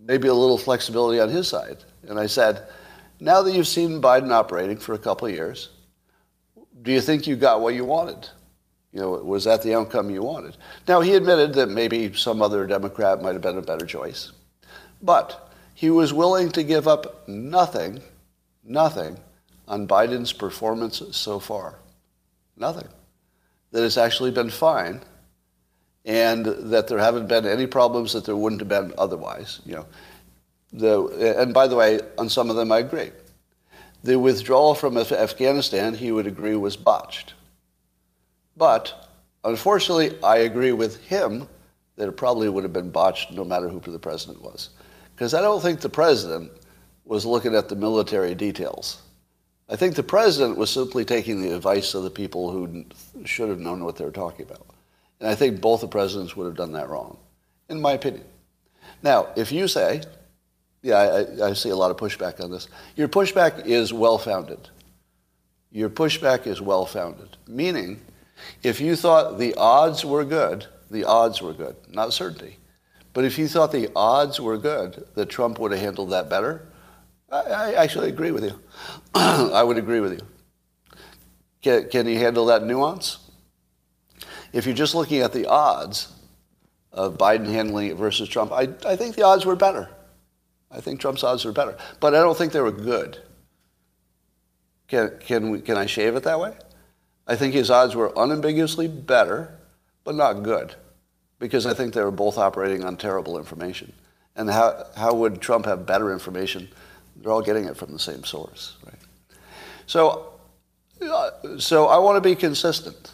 maybe 0.00 0.28
a 0.28 0.34
little 0.34 0.58
flexibility 0.58 1.20
on 1.20 1.28
his 1.28 1.48
side. 1.48 1.78
And 2.08 2.18
I 2.18 2.26
said, 2.26 2.66
now 3.18 3.42
that 3.42 3.52
you've 3.52 3.68
seen 3.68 4.00
Biden 4.00 4.30
operating 4.30 4.78
for 4.78 4.94
a 4.94 4.98
couple 4.98 5.26
of 5.26 5.34
years, 5.34 5.70
do 6.82 6.92
you 6.92 7.00
think 7.00 7.26
you 7.26 7.36
got 7.36 7.60
what 7.60 7.74
you 7.74 7.84
wanted? 7.84 8.28
You 8.92 9.00
know, 9.00 9.10
was 9.10 9.44
that 9.44 9.62
the 9.62 9.74
outcome 9.74 10.10
you 10.10 10.22
wanted? 10.22 10.56
Now, 10.88 11.00
he 11.00 11.14
admitted 11.14 11.52
that 11.54 11.68
maybe 11.68 12.12
some 12.14 12.42
other 12.42 12.66
Democrat 12.66 13.22
might 13.22 13.34
have 13.34 13.42
been 13.42 13.58
a 13.58 13.62
better 13.62 13.86
choice. 13.86 14.32
But 15.02 15.50
he 15.74 15.90
was 15.90 16.12
willing 16.12 16.50
to 16.52 16.62
give 16.62 16.86
up 16.86 17.26
nothing, 17.28 18.02
nothing 18.64 19.18
on 19.66 19.86
Biden's 19.86 20.32
performance 20.32 21.02
so 21.12 21.38
far. 21.38 21.78
Nothing. 22.56 22.88
That 23.72 23.84
it's 23.84 23.96
actually 23.96 24.30
been 24.32 24.50
fine 24.50 25.00
and 26.04 26.44
that 26.44 26.88
there 26.88 26.98
haven't 26.98 27.28
been 27.28 27.46
any 27.46 27.66
problems 27.66 28.12
that 28.12 28.24
there 28.24 28.36
wouldn't 28.36 28.60
have 28.60 28.68
been 28.68 28.92
otherwise. 28.98 29.60
You 29.64 29.76
know, 29.76 29.86
the, 30.72 31.36
and 31.40 31.52
by 31.52 31.66
the 31.66 31.76
way, 31.76 32.00
on 32.18 32.28
some 32.28 32.50
of 32.50 32.56
them 32.56 32.72
I 32.72 32.78
agree. 32.78 33.10
The 34.02 34.18
withdrawal 34.18 34.74
from 34.74 34.96
Afghanistan, 34.96 35.94
he 35.94 36.10
would 36.10 36.26
agree, 36.26 36.56
was 36.56 36.76
botched. 36.76 37.34
But 38.56 39.08
unfortunately, 39.44 40.18
I 40.22 40.38
agree 40.38 40.72
with 40.72 41.04
him 41.04 41.48
that 41.96 42.08
it 42.08 42.16
probably 42.16 42.48
would 42.48 42.64
have 42.64 42.72
been 42.72 42.90
botched 42.90 43.32
no 43.32 43.44
matter 43.44 43.68
who 43.68 43.80
the 43.80 43.98
president 43.98 44.42
was. 44.42 44.70
Because 45.20 45.34
I 45.34 45.42
don't 45.42 45.60
think 45.60 45.80
the 45.80 45.90
president 45.90 46.50
was 47.04 47.26
looking 47.26 47.54
at 47.54 47.68
the 47.68 47.76
military 47.76 48.34
details. 48.34 49.02
I 49.68 49.76
think 49.76 49.94
the 49.94 50.02
president 50.02 50.56
was 50.56 50.70
simply 50.70 51.04
taking 51.04 51.42
the 51.42 51.54
advice 51.54 51.92
of 51.92 52.04
the 52.04 52.10
people 52.10 52.50
who 52.50 52.86
should 53.26 53.50
have 53.50 53.58
known 53.58 53.84
what 53.84 53.96
they 53.96 54.04
were 54.06 54.12
talking 54.12 54.46
about. 54.46 54.66
And 55.20 55.28
I 55.28 55.34
think 55.34 55.60
both 55.60 55.82
the 55.82 55.88
presidents 55.88 56.36
would 56.36 56.46
have 56.46 56.56
done 56.56 56.72
that 56.72 56.88
wrong, 56.88 57.18
in 57.68 57.82
my 57.82 57.92
opinion. 57.92 58.24
Now, 59.02 59.26
if 59.36 59.52
you 59.52 59.68
say, 59.68 60.00
yeah, 60.80 60.96
I, 60.96 61.48
I, 61.48 61.52
see 61.52 61.68
a 61.68 61.76
lot 61.76 61.90
of 61.90 61.98
pushback 61.98 62.42
on 62.42 62.50
this. 62.50 62.68
Your 62.96 63.08
pushback 63.08 63.66
is 63.66 63.92
well 63.92 64.16
founded. 64.16 64.70
Your 65.70 65.90
pushback 65.90 66.46
is 66.46 66.62
well 66.62 66.86
founded. 66.86 67.36
Meaning, 67.46 68.00
if 68.62 68.80
you 68.80 68.96
thought 68.96 69.38
the 69.38 69.54
odds 69.56 70.02
were 70.02 70.24
good, 70.24 70.64
the 70.90 71.04
odds 71.04 71.42
were 71.42 71.52
good, 71.52 71.76
not 71.90 72.14
certainty. 72.14 72.56
But 73.12 73.24
if 73.24 73.38
you 73.38 73.48
thought 73.48 73.72
the 73.72 73.90
odds 73.96 74.40
were 74.40 74.56
good 74.56 75.06
that 75.14 75.26
Trump 75.26 75.58
would 75.58 75.72
have 75.72 75.80
handled 75.80 76.10
that 76.10 76.30
better, 76.30 76.68
I, 77.30 77.40
I 77.40 77.72
actually 77.74 78.08
agree 78.08 78.30
with 78.30 78.44
you. 78.44 78.58
I 79.14 79.62
would 79.62 79.78
agree 79.78 80.00
with 80.00 80.12
you. 80.12 80.26
Can, 81.62 81.88
can 81.88 82.06
he 82.06 82.14
handle 82.14 82.46
that 82.46 82.64
nuance? 82.64 83.18
If 84.52 84.66
you're 84.66 84.74
just 84.74 84.94
looking 84.94 85.20
at 85.20 85.32
the 85.32 85.46
odds 85.46 86.12
of 86.92 87.18
Biden 87.18 87.46
handling 87.46 87.88
it 87.88 87.96
versus 87.96 88.28
Trump, 88.28 88.52
I, 88.52 88.68
I 88.86 88.96
think 88.96 89.14
the 89.14 89.22
odds 89.22 89.44
were 89.44 89.56
better. 89.56 89.88
I 90.70 90.80
think 90.80 91.00
Trump's 91.00 91.24
odds 91.24 91.44
were 91.44 91.52
better, 91.52 91.76
but 91.98 92.14
I 92.14 92.18
don't 92.20 92.36
think 92.36 92.52
they 92.52 92.60
were 92.60 92.70
good. 92.70 93.18
Can, 94.88 95.18
can, 95.20 95.50
we, 95.50 95.60
can 95.60 95.76
I 95.76 95.86
shave 95.86 96.14
it 96.16 96.22
that 96.24 96.40
way? 96.40 96.54
I 97.26 97.36
think 97.36 97.54
his 97.54 97.70
odds 97.70 97.94
were 97.94 98.12
unambiguously 98.16 98.88
better, 98.88 99.58
but 100.04 100.14
not 100.14 100.42
good, 100.42 100.74
because 101.40 101.66
I 101.66 101.74
think 101.74 101.92
they 101.92 102.02
were 102.02 102.12
both 102.12 102.38
operating 102.38 102.84
on 102.84 102.96
terrible 102.96 103.36
information. 103.36 103.92
And 104.36 104.48
how, 104.48 104.86
how 104.94 105.12
would 105.14 105.40
Trump 105.40 105.66
have 105.66 105.84
better 105.84 106.12
information? 106.12 106.68
They're 107.16 107.32
all 107.32 107.42
getting 107.42 107.64
it 107.64 107.76
from 107.76 107.92
the 107.92 107.98
same 107.98 108.22
source, 108.22 108.76
right? 108.86 108.94
So 109.86 110.30
Uh, 111.02 111.58
So 111.58 111.86
I 111.88 111.98
want 111.98 112.16
to 112.16 112.20
be 112.20 112.36
consistent 112.36 113.12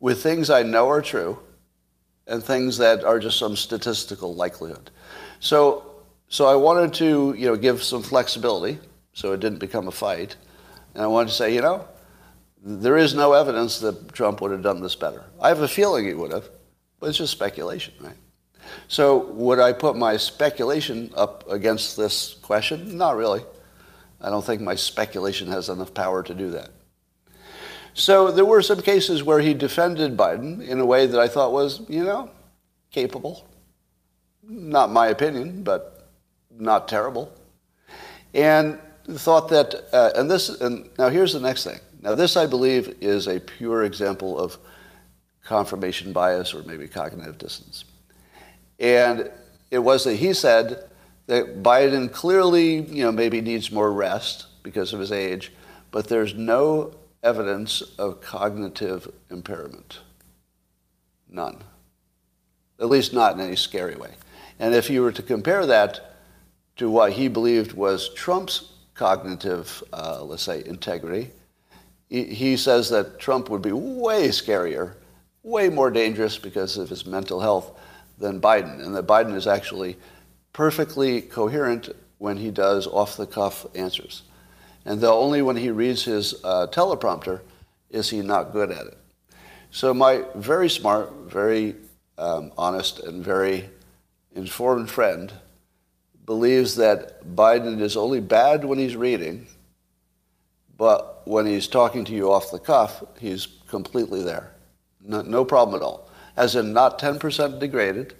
with 0.00 0.22
things 0.22 0.50
I 0.50 0.62
know 0.62 0.88
are 0.88 1.02
true 1.02 1.38
and 2.26 2.42
things 2.42 2.78
that 2.78 3.04
are 3.04 3.20
just 3.20 3.38
some 3.38 3.56
statistical 3.56 4.34
likelihood. 4.34 4.90
So, 5.40 5.84
so 6.28 6.46
I 6.46 6.56
wanted 6.56 6.92
to, 6.94 7.34
you 7.38 7.46
know, 7.46 7.56
give 7.56 7.82
some 7.82 8.02
flexibility 8.02 8.78
so 9.12 9.32
it 9.32 9.40
didn't 9.40 9.60
become 9.60 9.88
a 9.88 9.92
fight. 9.92 10.36
And 10.94 11.04
I 11.04 11.06
wanted 11.06 11.28
to 11.28 11.34
say, 11.34 11.54
you 11.54 11.62
know, 11.62 11.86
there 12.60 12.96
is 12.96 13.14
no 13.14 13.32
evidence 13.32 13.78
that 13.78 14.12
Trump 14.12 14.40
would 14.40 14.50
have 14.50 14.62
done 14.62 14.82
this 14.82 14.96
better. 14.96 15.22
I 15.40 15.48
have 15.48 15.62
a 15.62 15.68
feeling 15.68 16.06
he 16.06 16.14
would 16.14 16.32
have, 16.32 16.48
but 17.00 17.08
it's 17.08 17.18
just 17.18 17.32
speculation, 17.32 17.94
right? 18.00 18.16
So 18.88 19.26
would 19.32 19.58
I 19.58 19.72
put 19.72 19.96
my 19.96 20.16
speculation 20.16 21.12
up 21.16 21.48
against 21.50 21.96
this 21.96 22.34
question? 22.42 22.96
Not 22.96 23.16
really. 23.16 23.42
I 24.20 24.30
don't 24.30 24.44
think 24.44 24.62
my 24.62 24.74
speculation 24.74 25.48
has 25.48 25.68
enough 25.68 25.94
power 25.94 26.22
to 26.22 26.34
do 26.34 26.50
that. 26.50 26.70
So 27.94 28.30
there 28.30 28.44
were 28.44 28.62
some 28.62 28.82
cases 28.82 29.22
where 29.22 29.40
he 29.40 29.54
defended 29.54 30.16
Biden 30.16 30.66
in 30.66 30.80
a 30.80 30.86
way 30.86 31.06
that 31.06 31.18
I 31.18 31.28
thought 31.28 31.52
was, 31.52 31.80
you 31.88 32.04
know, 32.04 32.30
capable. 32.90 33.46
Not 34.42 34.90
my 34.90 35.08
opinion, 35.08 35.62
but 35.62 36.08
not 36.50 36.88
terrible. 36.88 37.32
And 38.34 38.78
thought 39.08 39.48
that, 39.48 39.74
uh, 39.92 40.10
and 40.14 40.30
this, 40.30 40.48
and 40.60 40.88
now 40.98 41.08
here's 41.08 41.32
the 41.32 41.40
next 41.40 41.64
thing. 41.64 41.78
Now 42.02 42.14
this, 42.14 42.36
I 42.36 42.46
believe, 42.46 42.96
is 43.00 43.28
a 43.28 43.40
pure 43.40 43.84
example 43.84 44.38
of 44.38 44.58
confirmation 45.46 46.12
bias 46.12 46.52
or 46.52 46.62
maybe 46.64 46.88
cognitive 46.88 47.38
dissonance. 47.38 47.84
And 48.78 49.30
it 49.70 49.78
was 49.78 50.04
that 50.04 50.16
he 50.16 50.32
said 50.32 50.90
that 51.26 51.62
Biden 51.62 52.12
clearly, 52.12 52.82
you 52.82 53.04
know, 53.04 53.12
maybe 53.12 53.40
needs 53.40 53.70
more 53.70 53.92
rest 53.92 54.46
because 54.62 54.92
of 54.92 55.00
his 55.00 55.12
age, 55.12 55.52
but 55.90 56.08
there's 56.08 56.34
no 56.34 56.94
evidence 57.22 57.80
of 57.98 58.20
cognitive 58.20 59.10
impairment. 59.30 60.00
None. 61.28 61.62
At 62.80 62.88
least 62.88 63.12
not 63.12 63.34
in 63.34 63.40
any 63.40 63.56
scary 63.56 63.94
way. 63.94 64.10
And 64.58 64.74
if 64.74 64.90
you 64.90 65.02
were 65.02 65.12
to 65.12 65.22
compare 65.22 65.64
that 65.66 66.16
to 66.76 66.90
what 66.90 67.12
he 67.12 67.28
believed 67.28 67.72
was 67.72 68.12
Trump's 68.14 68.72
cognitive, 68.94 69.82
uh, 69.92 70.22
let's 70.22 70.42
say, 70.42 70.64
integrity, 70.64 71.30
he, 72.08 72.24
he 72.24 72.56
says 72.56 72.90
that 72.90 73.18
Trump 73.18 73.48
would 73.48 73.62
be 73.62 73.72
way 73.72 74.28
scarier, 74.28 74.94
way 75.46 75.68
more 75.68 75.92
dangerous 75.92 76.38
because 76.38 76.76
of 76.76 76.88
his 76.88 77.06
mental 77.06 77.40
health 77.40 77.70
than 78.18 78.40
Biden, 78.40 78.84
and 78.84 78.94
that 78.96 79.06
Biden 79.06 79.34
is 79.34 79.46
actually 79.46 79.96
perfectly 80.52 81.22
coherent 81.22 81.88
when 82.18 82.36
he 82.36 82.50
does 82.50 82.88
off 82.88 83.16
the 83.16 83.26
cuff 83.26 83.64
answers. 83.74 84.22
And 84.84 85.00
though 85.00 85.20
only 85.20 85.42
when 85.42 85.56
he 85.56 85.70
reads 85.70 86.02
his 86.02 86.34
uh, 86.42 86.66
teleprompter 86.66 87.42
is 87.90 88.10
he 88.10 88.22
not 88.22 88.52
good 88.52 88.72
at 88.72 88.86
it. 88.86 88.98
So 89.70 89.94
my 89.94 90.24
very 90.34 90.68
smart, 90.68 91.12
very 91.28 91.76
um, 92.18 92.50
honest, 92.58 92.98
and 93.00 93.22
very 93.24 93.70
informed 94.34 94.90
friend 94.90 95.32
believes 96.24 96.74
that 96.76 97.24
Biden 97.36 97.80
is 97.80 97.96
only 97.96 98.20
bad 98.20 98.64
when 98.64 98.80
he's 98.80 98.96
reading, 98.96 99.46
but 100.76 101.22
when 101.24 101.46
he's 101.46 101.68
talking 101.68 102.04
to 102.06 102.12
you 102.12 102.32
off 102.32 102.50
the 102.50 102.58
cuff, 102.58 103.04
he's 103.20 103.46
completely 103.68 104.24
there. 104.24 104.55
No, 105.06 105.22
no 105.22 105.44
problem 105.44 105.80
at 105.80 105.84
all. 105.84 106.10
As 106.36 106.56
in, 106.56 106.72
not 106.72 106.98
10% 106.98 107.60
degraded, 107.60 108.14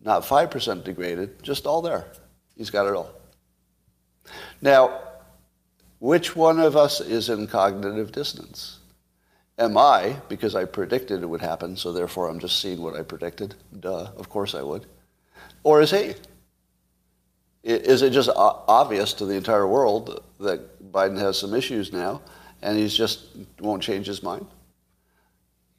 not 0.00 0.22
5% 0.22 0.84
degraded, 0.84 1.42
just 1.42 1.66
all 1.66 1.82
there. 1.82 2.06
He's 2.56 2.70
got 2.70 2.86
it 2.86 2.94
all. 2.94 3.10
Now, 4.62 5.00
which 5.98 6.34
one 6.34 6.60
of 6.60 6.76
us 6.76 7.00
is 7.00 7.28
in 7.28 7.46
cognitive 7.46 8.12
dissonance? 8.12 8.78
Am 9.58 9.76
I, 9.76 10.16
because 10.28 10.54
I 10.54 10.64
predicted 10.64 11.22
it 11.22 11.26
would 11.26 11.42
happen, 11.42 11.76
so 11.76 11.92
therefore 11.92 12.30
I'm 12.30 12.40
just 12.40 12.60
seeing 12.60 12.80
what 12.80 12.96
I 12.96 13.02
predicted? 13.02 13.56
Duh, 13.78 14.08
of 14.16 14.30
course 14.30 14.54
I 14.54 14.62
would. 14.62 14.86
Or 15.62 15.82
is 15.82 15.90
he? 15.90 16.14
Is 17.62 18.00
it 18.00 18.10
just 18.10 18.30
obvious 18.34 19.12
to 19.14 19.26
the 19.26 19.34
entire 19.34 19.66
world 19.66 20.24
that 20.38 20.90
Biden 20.92 21.18
has 21.18 21.38
some 21.38 21.52
issues 21.54 21.92
now 21.92 22.22
and 22.62 22.78
he 22.78 22.88
just 22.88 23.26
won't 23.58 23.82
change 23.82 24.06
his 24.06 24.22
mind? 24.22 24.46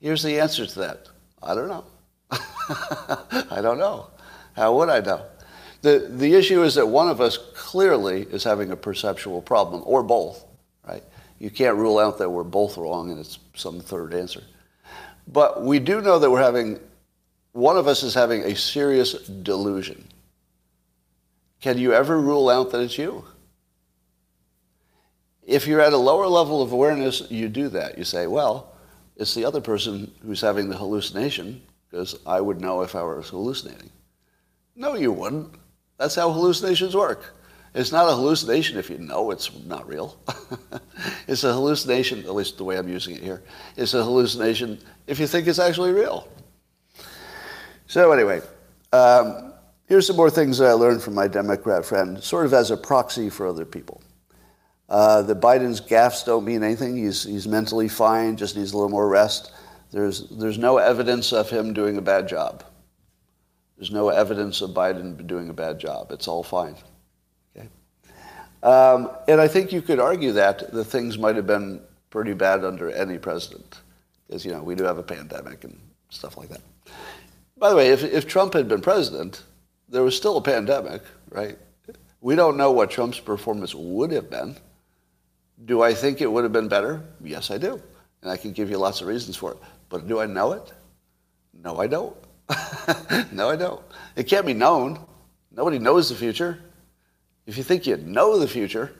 Here's 0.01 0.23
the 0.23 0.39
answer 0.39 0.65
to 0.65 0.79
that. 0.79 1.07
I 1.41 1.53
don't 1.53 1.67
know. 1.67 1.85
I 2.31 3.59
don't 3.61 3.77
know. 3.77 4.07
How 4.55 4.75
would 4.75 4.89
I 4.89 4.99
know? 4.99 5.23
The, 5.81 6.07
the 6.09 6.33
issue 6.33 6.63
is 6.63 6.75
that 6.75 6.87
one 6.87 7.07
of 7.07 7.21
us 7.21 7.37
clearly 7.55 8.23
is 8.23 8.43
having 8.43 8.71
a 8.71 8.75
perceptual 8.75 9.41
problem, 9.41 9.83
or 9.85 10.03
both, 10.03 10.45
right? 10.87 11.03
You 11.39 11.49
can't 11.49 11.77
rule 11.77 11.97
out 11.97 12.17
that 12.19 12.29
we're 12.29 12.43
both 12.43 12.77
wrong 12.77 13.09
and 13.11 13.19
it's 13.19 13.39
some 13.55 13.79
third 13.79 14.13
answer. 14.13 14.43
But 15.27 15.63
we 15.63 15.79
do 15.79 16.01
know 16.01 16.19
that 16.19 16.29
we're 16.29 16.41
having, 16.41 16.79
one 17.53 17.77
of 17.77 17.87
us 17.87 18.03
is 18.03 18.13
having 18.13 18.43
a 18.43 18.55
serious 18.55 19.13
delusion. 19.13 20.07
Can 21.61 21.77
you 21.77 21.93
ever 21.93 22.19
rule 22.19 22.49
out 22.49 22.71
that 22.71 22.81
it's 22.81 22.97
you? 22.97 23.23
If 25.43 25.67
you're 25.67 25.81
at 25.81 25.93
a 25.93 25.97
lower 25.97 26.27
level 26.27 26.61
of 26.61 26.71
awareness, 26.71 27.23
you 27.29 27.49
do 27.49 27.69
that. 27.69 27.97
You 27.97 28.03
say, 28.03 28.27
well, 28.27 28.70
it's 29.21 29.35
the 29.35 29.45
other 29.45 29.61
person 29.61 30.11
who's 30.23 30.41
having 30.41 30.67
the 30.67 30.75
hallucination 30.75 31.61
because 31.89 32.17
I 32.25 32.41
would 32.41 32.59
know 32.59 32.81
if 32.81 32.95
I 32.95 33.03
was 33.03 33.29
hallucinating. 33.29 33.91
No, 34.75 34.95
you 34.95 35.11
wouldn't. 35.11 35.53
That's 35.99 36.15
how 36.15 36.31
hallucinations 36.31 36.95
work. 36.95 37.35
It's 37.75 37.91
not 37.91 38.07
a 38.07 38.15
hallucination 38.15 38.79
if 38.79 38.89
you 38.89 38.97
know 38.97 39.29
it's 39.29 39.51
not 39.65 39.87
real. 39.87 40.17
it's 41.27 41.43
a 41.43 41.53
hallucination, 41.53 42.21
at 42.21 42.33
least 42.33 42.57
the 42.57 42.63
way 42.63 42.79
I'm 42.79 42.89
using 42.89 43.15
it 43.15 43.21
here. 43.21 43.43
It's 43.77 43.93
a 43.93 44.03
hallucination 44.03 44.79
if 45.05 45.19
you 45.19 45.27
think 45.27 45.47
it's 45.47 45.59
actually 45.59 45.91
real. 45.91 46.27
So 47.85 48.11
anyway, 48.11 48.41
um, 48.91 49.53
here's 49.85 50.07
some 50.07 50.15
more 50.15 50.31
things 50.31 50.57
that 50.57 50.67
I 50.67 50.73
learned 50.73 51.03
from 51.03 51.13
my 51.13 51.27
Democrat 51.27 51.85
friend, 51.85 52.23
sort 52.23 52.47
of 52.47 52.55
as 52.55 52.71
a 52.71 52.77
proxy 52.77 53.29
for 53.29 53.45
other 53.45 53.65
people. 53.65 54.01
Uh, 54.91 55.21
the 55.21 55.33
Biden's 55.33 55.79
gaffes 55.79 56.25
don't 56.25 56.43
mean 56.43 56.63
anything. 56.63 56.97
He's, 56.97 57.23
he's 57.23 57.47
mentally 57.47 57.87
fine, 57.87 58.35
just 58.35 58.57
needs 58.57 58.73
a 58.73 58.75
little 58.75 58.89
more 58.89 59.07
rest. 59.07 59.53
There's, 59.91 60.27
there's 60.27 60.57
no 60.57 60.79
evidence 60.79 61.31
of 61.31 61.49
him 61.49 61.73
doing 61.73 61.95
a 61.95 62.01
bad 62.01 62.27
job. 62.27 62.65
There's 63.77 63.91
no 63.91 64.09
evidence 64.09 64.59
of 64.59 64.71
Biden 64.71 65.25
doing 65.25 65.47
a 65.47 65.53
bad 65.53 65.79
job. 65.79 66.11
It's 66.11 66.27
all 66.27 66.43
fine. 66.43 66.75
Okay? 67.55 67.69
Um, 68.63 69.09
and 69.29 69.39
I 69.39 69.47
think 69.47 69.71
you 69.71 69.81
could 69.81 70.01
argue 70.01 70.33
that 70.33 70.73
the 70.73 70.83
things 70.83 71.17
might 71.17 71.37
have 71.37 71.47
been 71.47 71.79
pretty 72.09 72.33
bad 72.33 72.65
under 72.65 72.91
any 72.91 73.17
president, 73.17 73.79
because 74.27 74.43
you 74.43 74.51
know 74.51 74.61
we 74.61 74.75
do 74.75 74.83
have 74.83 74.97
a 74.97 75.03
pandemic 75.03 75.63
and 75.63 75.79
stuff 76.09 76.35
like 76.35 76.49
that. 76.49 76.61
By 77.57 77.69
the 77.69 77.77
way, 77.77 77.91
if, 77.91 78.03
if 78.03 78.27
Trump 78.27 78.53
had 78.53 78.67
been 78.67 78.81
president, 78.81 79.43
there 79.87 80.03
was 80.03 80.17
still 80.17 80.35
a 80.35 80.41
pandemic, 80.41 81.01
right? 81.29 81.57
We 82.19 82.35
don't 82.35 82.57
know 82.57 82.73
what 82.73 82.91
Trump's 82.91 83.21
performance 83.21 83.73
would 83.73 84.11
have 84.11 84.29
been. 84.29 84.57
Do 85.65 85.81
I 85.81 85.93
think 85.93 86.21
it 86.21 86.31
would 86.31 86.43
have 86.43 86.53
been 86.53 86.67
better? 86.67 87.03
Yes, 87.23 87.51
I 87.51 87.57
do. 87.57 87.81
And 88.21 88.31
I 88.31 88.37
can 88.37 88.51
give 88.51 88.69
you 88.69 88.77
lots 88.77 89.01
of 89.01 89.07
reasons 89.07 89.35
for 89.35 89.51
it. 89.51 89.57
But 89.89 90.07
do 90.07 90.19
I 90.19 90.25
know 90.25 90.53
it? 90.53 90.71
No, 91.53 91.79
I 91.79 91.87
don't. 91.87 92.15
no, 93.31 93.49
I 93.49 93.55
don't. 93.55 93.81
It 94.15 94.23
can't 94.23 94.45
be 94.45 94.53
known. 94.53 94.99
Nobody 95.51 95.79
knows 95.79 96.09
the 96.09 96.15
future. 96.15 96.59
If 97.45 97.57
you 97.57 97.63
think 97.63 97.85
you 97.85 97.97
know 97.97 98.39
the 98.39 98.47
future, 98.47 98.93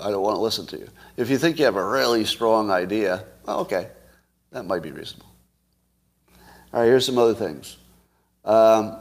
I 0.00 0.10
don't 0.10 0.22
want 0.22 0.36
to 0.36 0.40
listen 0.40 0.66
to 0.66 0.78
you. 0.78 0.88
If 1.16 1.30
you 1.30 1.38
think 1.38 1.58
you 1.58 1.64
have 1.64 1.76
a 1.76 1.84
really 1.84 2.24
strong 2.24 2.70
idea, 2.70 3.24
well, 3.46 3.60
okay, 3.60 3.88
that 4.52 4.64
might 4.64 4.82
be 4.82 4.92
reasonable. 4.92 5.26
All 6.72 6.80
right, 6.80 6.86
here's 6.86 7.06
some 7.06 7.18
other 7.18 7.34
things. 7.34 7.78
Um, 8.44 8.98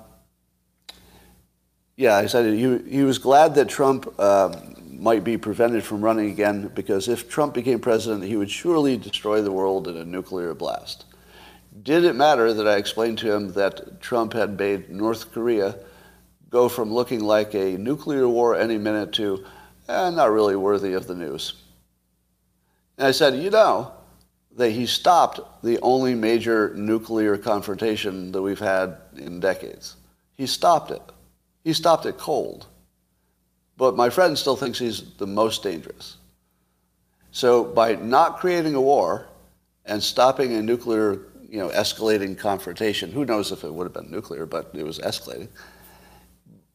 yeah, 1.97 2.15
I 2.15 2.27
said 2.27 2.53
he, 2.53 2.77
he 2.89 3.03
was 3.03 3.17
glad 3.17 3.55
that 3.55 3.67
Trump 3.67 4.19
um, 4.19 4.76
might 4.99 5.23
be 5.23 5.37
prevented 5.37 5.83
from 5.83 6.03
running 6.03 6.29
again 6.29 6.71
because 6.73 7.07
if 7.07 7.29
Trump 7.29 7.53
became 7.53 7.79
president, 7.79 8.23
he 8.23 8.35
would 8.35 8.49
surely 8.49 8.97
destroy 8.97 9.41
the 9.41 9.51
world 9.51 9.87
in 9.87 9.97
a 9.97 10.05
nuclear 10.05 10.53
blast. 10.53 11.05
Did 11.83 12.03
it 12.03 12.15
matter 12.15 12.53
that 12.53 12.67
I 12.67 12.77
explained 12.77 13.19
to 13.19 13.31
him 13.31 13.53
that 13.53 14.01
Trump 14.01 14.33
had 14.33 14.57
made 14.57 14.89
North 14.89 15.31
Korea 15.31 15.75
go 16.49 16.69
from 16.69 16.93
looking 16.93 17.19
like 17.19 17.53
a 17.53 17.77
nuclear 17.77 18.27
war 18.27 18.55
any 18.55 18.77
minute 18.77 19.13
to 19.13 19.45
eh, 19.87 20.09
not 20.09 20.31
really 20.31 20.55
worthy 20.55 20.93
of 20.93 21.07
the 21.07 21.15
news? 21.15 21.53
And 22.97 23.07
I 23.07 23.11
said, 23.11 23.35
you 23.35 23.51
know, 23.51 23.91
that 24.55 24.71
he 24.71 24.87
stopped 24.87 25.39
the 25.63 25.79
only 25.81 26.15
major 26.15 26.73
nuclear 26.75 27.37
confrontation 27.37 28.31
that 28.31 28.41
we've 28.41 28.59
had 28.59 28.97
in 29.15 29.39
decades. 29.39 29.95
He 30.33 30.47
stopped 30.47 30.89
it. 30.89 31.01
He 31.63 31.73
stopped 31.73 32.05
it 32.07 32.17
cold. 32.17 32.65
But 33.77 33.95
my 33.95 34.09
friend 34.09 34.37
still 34.37 34.55
thinks 34.55 34.79
he's 34.79 35.01
the 35.17 35.27
most 35.27 35.63
dangerous. 35.63 36.17
So 37.31 37.63
by 37.63 37.95
not 37.95 38.39
creating 38.39 38.73
a 38.73 38.81
war 38.81 39.27
and 39.85 40.01
stopping 40.01 40.53
a 40.53 40.61
nuclear, 40.61 41.21
you 41.47 41.59
know, 41.59 41.69
escalating 41.69 42.37
confrontation, 42.37 43.11
who 43.11 43.23
knows 43.23 43.51
if 43.51 43.63
it 43.63 43.71
would 43.71 43.83
have 43.83 43.93
been 43.93 44.11
nuclear, 44.11 44.45
but 44.45 44.71
it 44.73 44.83
was 44.83 44.97
escalating. 44.99 45.47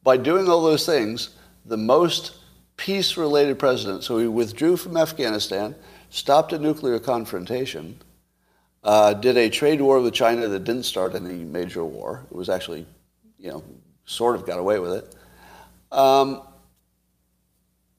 By 0.03 0.17
doing 0.17 0.47
all 0.47 0.63
those 0.63 0.85
things, 0.85 1.35
the 1.65 1.77
most 1.77 2.37
peace-related 2.77 3.59
president. 3.59 4.03
So 4.03 4.17
he 4.17 4.27
withdrew 4.27 4.77
from 4.77 4.97
Afghanistan, 4.97 5.75
stopped 6.09 6.53
a 6.53 6.59
nuclear 6.59 6.99
confrontation, 6.99 7.99
uh, 8.83 9.13
did 9.13 9.37
a 9.37 9.49
trade 9.49 9.81
war 9.81 10.01
with 10.01 10.13
China 10.13 10.47
that 10.47 10.63
didn't 10.63 10.83
start 10.83 11.15
any 11.15 11.43
major 11.43 11.85
war. 11.85 12.25
It 12.29 12.35
was 12.35 12.49
actually, 12.49 12.85
you 13.37 13.49
know, 13.49 13.63
sort 14.05 14.35
of 14.35 14.45
got 14.45 14.59
away 14.59 14.79
with 14.79 14.93
it. 14.93 15.15
Um, 15.91 16.41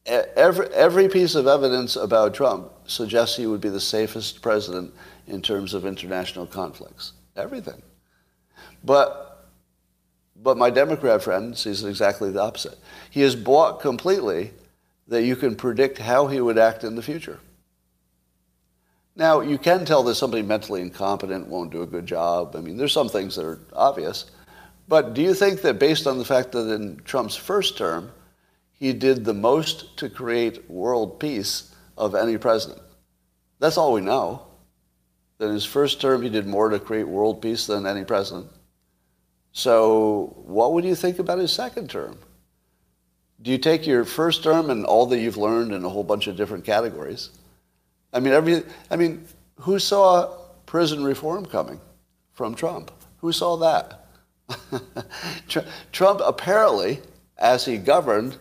every, 0.06 0.66
every 0.68 1.08
piece 1.08 1.34
of 1.34 1.46
evidence 1.46 1.96
about 1.96 2.34
Trump 2.34 2.70
suggests 2.86 3.36
he 3.36 3.46
would 3.46 3.60
be 3.60 3.68
the 3.68 3.80
safest 3.80 4.42
president 4.42 4.92
in 5.26 5.40
terms 5.40 5.74
of 5.74 5.86
international 5.86 6.46
conflicts. 6.46 7.12
Everything. 7.36 7.82
But, 8.84 9.48
but 10.36 10.56
my 10.56 10.70
Democrat 10.70 11.22
friend 11.22 11.56
sees 11.56 11.84
exactly 11.84 12.30
the 12.30 12.40
opposite. 12.40 12.78
He 13.10 13.22
is 13.22 13.34
bought 13.34 13.80
completely 13.80 14.52
that 15.08 15.22
you 15.22 15.36
can 15.36 15.56
predict 15.56 15.98
how 15.98 16.26
he 16.26 16.40
would 16.40 16.58
act 16.58 16.84
in 16.84 16.96
the 16.96 17.02
future. 17.02 17.40
Now, 19.16 19.40
you 19.40 19.58
can 19.58 19.84
tell 19.84 20.02
that 20.04 20.16
somebody 20.16 20.42
mentally 20.42 20.80
incompetent 20.80 21.46
won't 21.46 21.70
do 21.70 21.82
a 21.82 21.86
good 21.86 22.06
job. 22.06 22.56
I 22.56 22.60
mean, 22.60 22.76
there's 22.76 22.92
some 22.92 23.08
things 23.08 23.36
that 23.36 23.46
are 23.46 23.60
obvious. 23.72 24.30
But 24.88 25.14
do 25.14 25.22
you 25.22 25.34
think 25.34 25.62
that 25.62 25.78
based 25.78 26.06
on 26.06 26.18
the 26.18 26.24
fact 26.24 26.52
that 26.52 26.70
in 26.70 27.00
Trump's 27.04 27.36
first 27.36 27.78
term, 27.78 28.10
he 28.78 28.92
did 28.92 29.24
the 29.24 29.34
most 29.34 29.96
to 29.98 30.08
create 30.08 30.68
world 30.70 31.20
peace 31.20 31.74
of 31.96 32.14
any 32.14 32.36
president? 32.36 32.80
That's 33.58 33.78
all 33.78 33.92
we 33.92 34.00
know. 34.00 34.46
That 35.38 35.46
in 35.46 35.54
his 35.54 35.64
first 35.64 36.00
term, 36.00 36.22
he 36.22 36.28
did 36.28 36.46
more 36.46 36.68
to 36.68 36.78
create 36.78 37.08
world 37.08 37.42
peace 37.42 37.66
than 37.66 37.86
any 37.86 38.04
president. 38.04 38.48
So, 39.52 40.34
what 40.44 40.72
would 40.72 40.84
you 40.84 40.94
think 40.94 41.18
about 41.18 41.38
his 41.38 41.52
second 41.52 41.90
term? 41.90 42.18
Do 43.42 43.50
you 43.50 43.58
take 43.58 43.86
your 43.86 44.04
first 44.04 44.42
term 44.42 44.70
and 44.70 44.84
all 44.84 45.06
that 45.06 45.18
you've 45.18 45.36
learned 45.36 45.72
in 45.72 45.84
a 45.84 45.88
whole 45.88 46.04
bunch 46.04 46.26
of 46.26 46.36
different 46.36 46.64
categories? 46.64 47.30
I 48.12 48.20
mean, 48.20 48.32
every, 48.32 48.62
I 48.90 48.96
mean, 48.96 49.26
who 49.56 49.78
saw 49.78 50.36
prison 50.66 51.04
reform 51.04 51.46
coming 51.46 51.80
from 52.32 52.54
Trump? 52.54 52.90
Who 53.18 53.32
saw 53.32 53.56
that? 53.56 54.06
Trump 55.92 56.20
apparently, 56.24 57.00
as 57.38 57.64
he 57.64 57.76
governed, 57.76 58.36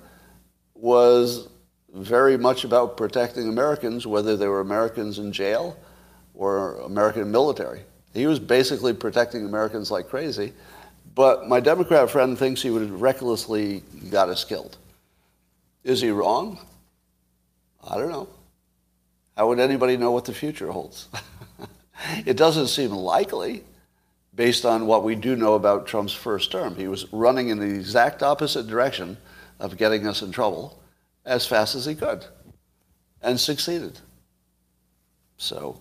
was 0.84 1.48
very 1.94 2.38
much 2.38 2.66
about 2.66 2.98
protecting 2.98 3.48
Americans, 3.48 4.06
whether 4.06 4.36
they 4.36 4.50
were 4.50 4.60
Americans 4.60 5.18
in 5.18 5.32
jail 5.32 5.78
or 6.34 6.76
American 6.82 7.32
military. 7.32 7.84
He 8.14 8.28
was 8.28 8.38
basically 8.38 8.92
protecting 8.92 9.46
Americans 9.46 9.90
like 9.90 10.10
crazy. 10.10 10.52
But 11.16 11.48
my 11.48 11.62
Democrat 11.62 12.10
friend 12.10 12.38
thinks 12.38 12.62
he 12.62 12.70
would 12.70 12.82
have 12.82 13.02
recklessly 13.02 13.82
got 14.12 14.28
us 14.28 14.44
killed. 14.44 14.76
Is 15.86 16.02
he 16.02 16.10
wrong? 16.10 16.60
I 17.90 17.98
don't 17.98 18.12
know. 18.12 18.28
How 19.38 19.48
would 19.48 19.60
anybody 19.62 19.96
know 19.96 20.12
what 20.12 20.26
the 20.26 20.34
future 20.34 20.70
holds? 20.70 21.08
it 22.26 22.36
doesn't 22.36 22.68
seem 22.68 22.92
likely 22.92 23.64
based 24.36 24.66
on 24.66 24.86
what 24.86 25.06
we 25.06 25.16
do 25.16 25.38
know 25.38 25.54
about 25.54 25.88
Trump's 25.88 26.12
first 26.14 26.52
term. 26.52 26.76
He 26.76 26.90
was 26.90 27.12
running 27.14 27.48
in 27.48 27.60
the 27.60 27.74
exact 27.74 28.22
opposite 28.22 28.68
direction 28.68 29.16
of 29.64 29.78
getting 29.78 30.06
us 30.06 30.22
in 30.22 30.32
trouble 30.32 30.78
as 31.26 31.48
fast 31.48 31.74
as 31.74 31.86
he 31.86 31.96
could 31.96 32.26
and 33.22 33.40
succeeded. 33.40 33.98
So 35.38 35.80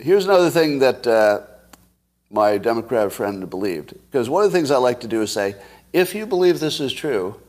here's 0.00 0.24
another 0.24 0.50
thing 0.50 0.80
that 0.80 1.06
uh, 1.06 1.40
my 2.30 2.58
Democrat 2.58 3.12
friend 3.12 3.48
believed. 3.48 3.94
Because 4.10 4.28
one 4.28 4.44
of 4.44 4.50
the 4.50 4.58
things 4.58 4.70
I 4.70 4.78
like 4.78 5.00
to 5.00 5.08
do 5.08 5.22
is 5.22 5.32
say, 5.32 5.54
if 5.92 6.14
you 6.14 6.26
believe 6.26 6.58
this 6.58 6.80
is 6.80 6.92
true, 6.92 7.40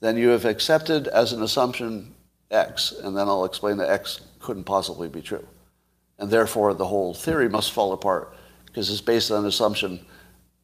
then 0.00 0.16
you 0.16 0.28
have 0.28 0.44
accepted 0.44 1.08
as 1.08 1.32
an 1.32 1.42
assumption 1.42 2.14
X, 2.50 2.92
and 2.92 3.16
then 3.16 3.28
I'll 3.28 3.44
explain 3.46 3.78
that 3.78 3.90
X 3.90 4.20
couldn't 4.40 4.64
possibly 4.64 5.08
be 5.08 5.22
true. 5.22 5.46
And 6.18 6.30
therefore, 6.30 6.74
the 6.74 6.86
whole 6.86 7.14
theory 7.14 7.48
must 7.48 7.72
fall 7.72 7.92
apart 7.92 8.34
because 8.66 8.90
it's 8.90 9.00
based 9.00 9.30
on 9.30 9.40
an 9.40 9.46
assumption 9.46 10.04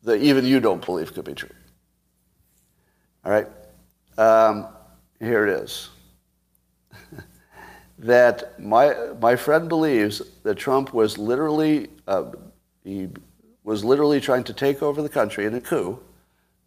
that 0.03 0.21
even 0.21 0.45
you 0.45 0.61
don't 0.61 0.85
believe 0.85 1.15
could 1.15 1.25
be 1.25 1.35
true. 1.35 1.55
All 3.25 3.33
right? 3.33 3.49
Um, 4.19 4.69
here 5.19 5.47
it 5.47 5.63
is. 5.63 5.91
that 7.99 8.59
my, 8.61 8.95
my 9.21 9.37
friend 9.37 9.69
believes 9.69 10.23
that 10.43 10.57
Trump 10.57 10.93
was 10.93 11.19
literally, 11.19 11.89
uh, 12.07 12.31
he 12.85 13.09
was 13.65 13.85
literally 13.85 14.21
trying 14.21 14.45
to 14.45 14.53
take 14.53 14.83
over 14.83 15.03
the 15.03 15.09
country 15.09 15.47
in 15.47 15.55
a 15.55 15.61
coup. 15.61 15.99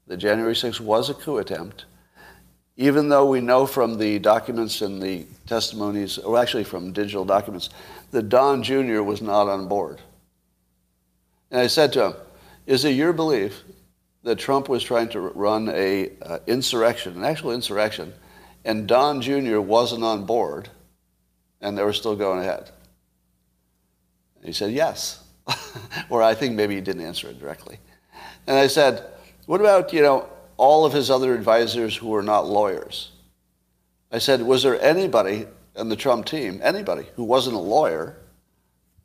The 0.08 0.18
January 0.18 0.54
6th 0.54 0.80
was 0.80 1.10
a 1.10 1.14
coup 1.14 1.38
attempt 1.38 1.86
even 2.80 3.10
though 3.10 3.26
we 3.26 3.42
know 3.42 3.66
from 3.66 3.98
the 3.98 4.20
documents 4.20 4.82
and 4.82 5.02
the 5.02 5.26
testimonies, 5.46 6.18
or 6.18 6.38
actually 6.40 6.64
from 6.64 6.94
digital 6.94 7.26
documents, 7.26 7.70
that 8.12 8.30
Don 8.30 8.64
Jr. 8.64 9.02
was 9.02 9.22
not 9.22 9.50
on 9.50 9.68
board. 9.68 10.00
And 11.52 11.60
I 11.60 11.68
said 11.68 11.92
to 11.94 12.06
him, 12.06 12.14
is 12.66 12.86
it 12.86 12.92
your 12.92 13.12
belief 13.12 13.64
that 14.24 14.38
Trump 14.38 14.70
was 14.70 14.84
trying 14.84 15.10
to 15.10 15.20
run 15.20 15.70
a 15.70 16.12
uh, 16.22 16.40
insurrection, 16.48 17.16
an 17.16 17.24
actual 17.24 17.52
insurrection, 17.52 18.14
and 18.66 18.88
Don 18.88 19.22
Jr. 19.22 19.60
wasn't 19.60 20.04
on 20.04 20.26
board, 20.26 20.70
and 21.62 21.78
they 21.78 21.84
were 21.84 21.94
still 21.94 22.16
going 22.16 22.40
ahead? 22.40 22.70
And 24.38 24.46
he 24.46 24.54
said, 24.54 24.72
yes. 24.72 25.24
or 26.10 26.22
I 26.22 26.34
think 26.34 26.56
maybe 26.56 26.76
he 26.76 26.82
didn't 26.82 27.04
answer 27.04 27.30
it 27.30 27.40
directly. 27.40 27.80
And 28.48 28.58
I 28.58 28.68
said, 28.68 29.06
what 29.46 29.62
about, 29.62 29.94
you 29.94 30.02
know, 30.02 30.30
all 30.60 30.86
of 30.86 30.92
his 30.92 31.10
other 31.10 31.34
advisors 31.34 31.96
who 31.96 32.10
were 32.10 32.22
not 32.22 32.46
lawyers. 32.46 33.12
I 34.12 34.18
said, 34.18 34.42
was 34.42 34.62
there 34.62 34.80
anybody 34.82 35.48
on 35.78 35.88
the 35.88 35.96
Trump 35.96 36.26
team, 36.26 36.60
anybody 36.62 37.06
who 37.16 37.24
wasn't 37.24 37.56
a 37.56 37.60
lawyer, 37.60 38.18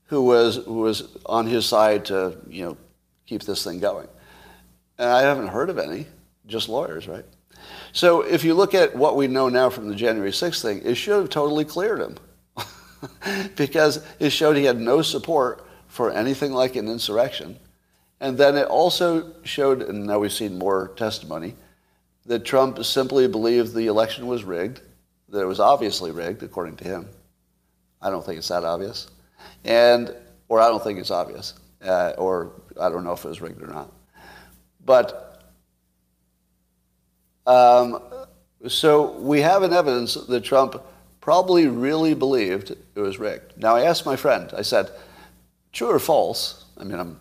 who 0.06 0.22
was, 0.22 0.56
who 0.56 0.80
was 0.80 1.16
on 1.24 1.46
his 1.46 1.64
side 1.64 2.06
to, 2.06 2.36
you 2.48 2.64
know, 2.64 2.76
keep 3.26 3.42
this 3.44 3.62
thing 3.62 3.78
going? 3.78 4.08
And 4.98 5.08
I 5.08 5.22
haven't 5.22 5.48
heard 5.48 5.70
of 5.70 5.78
any, 5.78 6.06
just 6.46 6.68
lawyers, 6.68 7.08
right? 7.08 7.24
So 7.92 8.22
if 8.22 8.44
you 8.44 8.54
look 8.54 8.74
at 8.74 8.94
what 8.94 9.16
we 9.16 9.26
know 9.26 9.48
now 9.48 9.70
from 9.70 9.88
the 9.88 9.94
January 9.94 10.30
6th 10.30 10.62
thing, 10.62 10.82
it 10.84 10.94
should 10.94 11.18
have 11.18 11.30
totally 11.30 11.64
cleared 11.64 12.00
him. 12.00 12.16
because 13.56 14.04
it 14.18 14.30
showed 14.30 14.56
he 14.56 14.64
had 14.64 14.80
no 14.80 15.02
support 15.02 15.66
for 15.88 16.10
anything 16.10 16.52
like 16.52 16.76
an 16.76 16.88
insurrection. 16.88 17.58
And 18.20 18.38
then 18.38 18.56
it 18.56 18.66
also 18.66 19.34
showed, 19.44 19.82
and 19.82 20.06
now 20.06 20.18
we've 20.18 20.32
seen 20.32 20.58
more 20.58 20.88
testimony, 20.96 21.54
that 22.26 22.44
Trump 22.44 22.82
simply 22.84 23.28
believed 23.28 23.74
the 23.74 23.86
election 23.86 24.26
was 24.26 24.44
rigged, 24.44 24.80
that 25.28 25.40
it 25.40 25.46
was 25.46 25.60
obviously 25.60 26.10
rigged, 26.10 26.42
according 26.42 26.76
to 26.76 26.84
him. 26.84 27.08
I 28.00 28.10
don't 28.10 28.24
think 28.24 28.38
it's 28.38 28.48
that 28.48 28.64
obvious. 28.64 29.08
And, 29.64 30.14
or 30.48 30.60
I 30.60 30.68
don't 30.68 30.82
think 30.82 30.98
it's 30.98 31.10
obvious, 31.10 31.54
uh, 31.84 32.12
or 32.16 32.52
I 32.80 32.88
don't 32.88 33.04
know 33.04 33.12
if 33.12 33.24
it 33.24 33.28
was 33.28 33.40
rigged 33.40 33.62
or 33.62 33.66
not. 33.66 33.92
But, 34.84 35.42
um, 37.46 38.02
so 38.68 39.12
we 39.18 39.40
have 39.40 39.62
an 39.62 39.72
evidence 39.72 40.14
that 40.14 40.44
Trump 40.44 40.82
probably 41.20 41.66
really 41.66 42.14
believed 42.14 42.70
it 42.70 43.00
was 43.00 43.18
rigged. 43.18 43.56
Now, 43.56 43.76
I 43.76 43.82
asked 43.82 44.04
my 44.04 44.16
friend, 44.16 44.50
I 44.56 44.62
said, 44.62 44.90
true 45.72 45.90
or 45.90 45.98
false? 45.98 46.64
I 46.76 46.84
mean, 46.84 46.98
I'm 46.98 47.18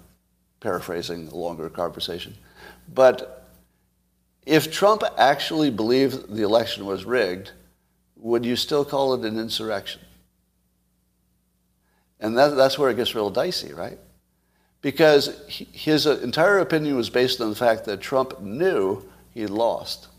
paraphrasing 0.59 1.29
a 1.29 1.35
longer 1.35 1.69
conversation. 1.69 2.35
But 2.93 3.47
if 4.45 4.71
Trump 4.71 5.03
actually 5.17 5.71
believed 5.71 6.35
the 6.35 6.43
election 6.43 6.85
was 6.85 7.05
rigged, 7.05 7.51
would 8.17 8.45
you 8.45 8.55
still 8.55 8.83
call 8.83 9.13
it 9.13 9.25
an 9.25 9.39
insurrection? 9.39 10.01
And 12.19 12.37
that, 12.37 12.55
that's 12.55 12.77
where 12.77 12.89
it 12.89 12.95
gets 12.95 13.15
real 13.15 13.29
dicey, 13.29 13.73
right? 13.73 13.99
Because 14.83 15.41
his 15.47 16.05
entire 16.05 16.59
opinion 16.59 16.95
was 16.95 17.09
based 17.09 17.41
on 17.41 17.49
the 17.49 17.55
fact 17.55 17.85
that 17.85 18.01
Trump 18.01 18.39
knew 18.41 19.09
he 19.33 19.47
lost. 19.47 20.09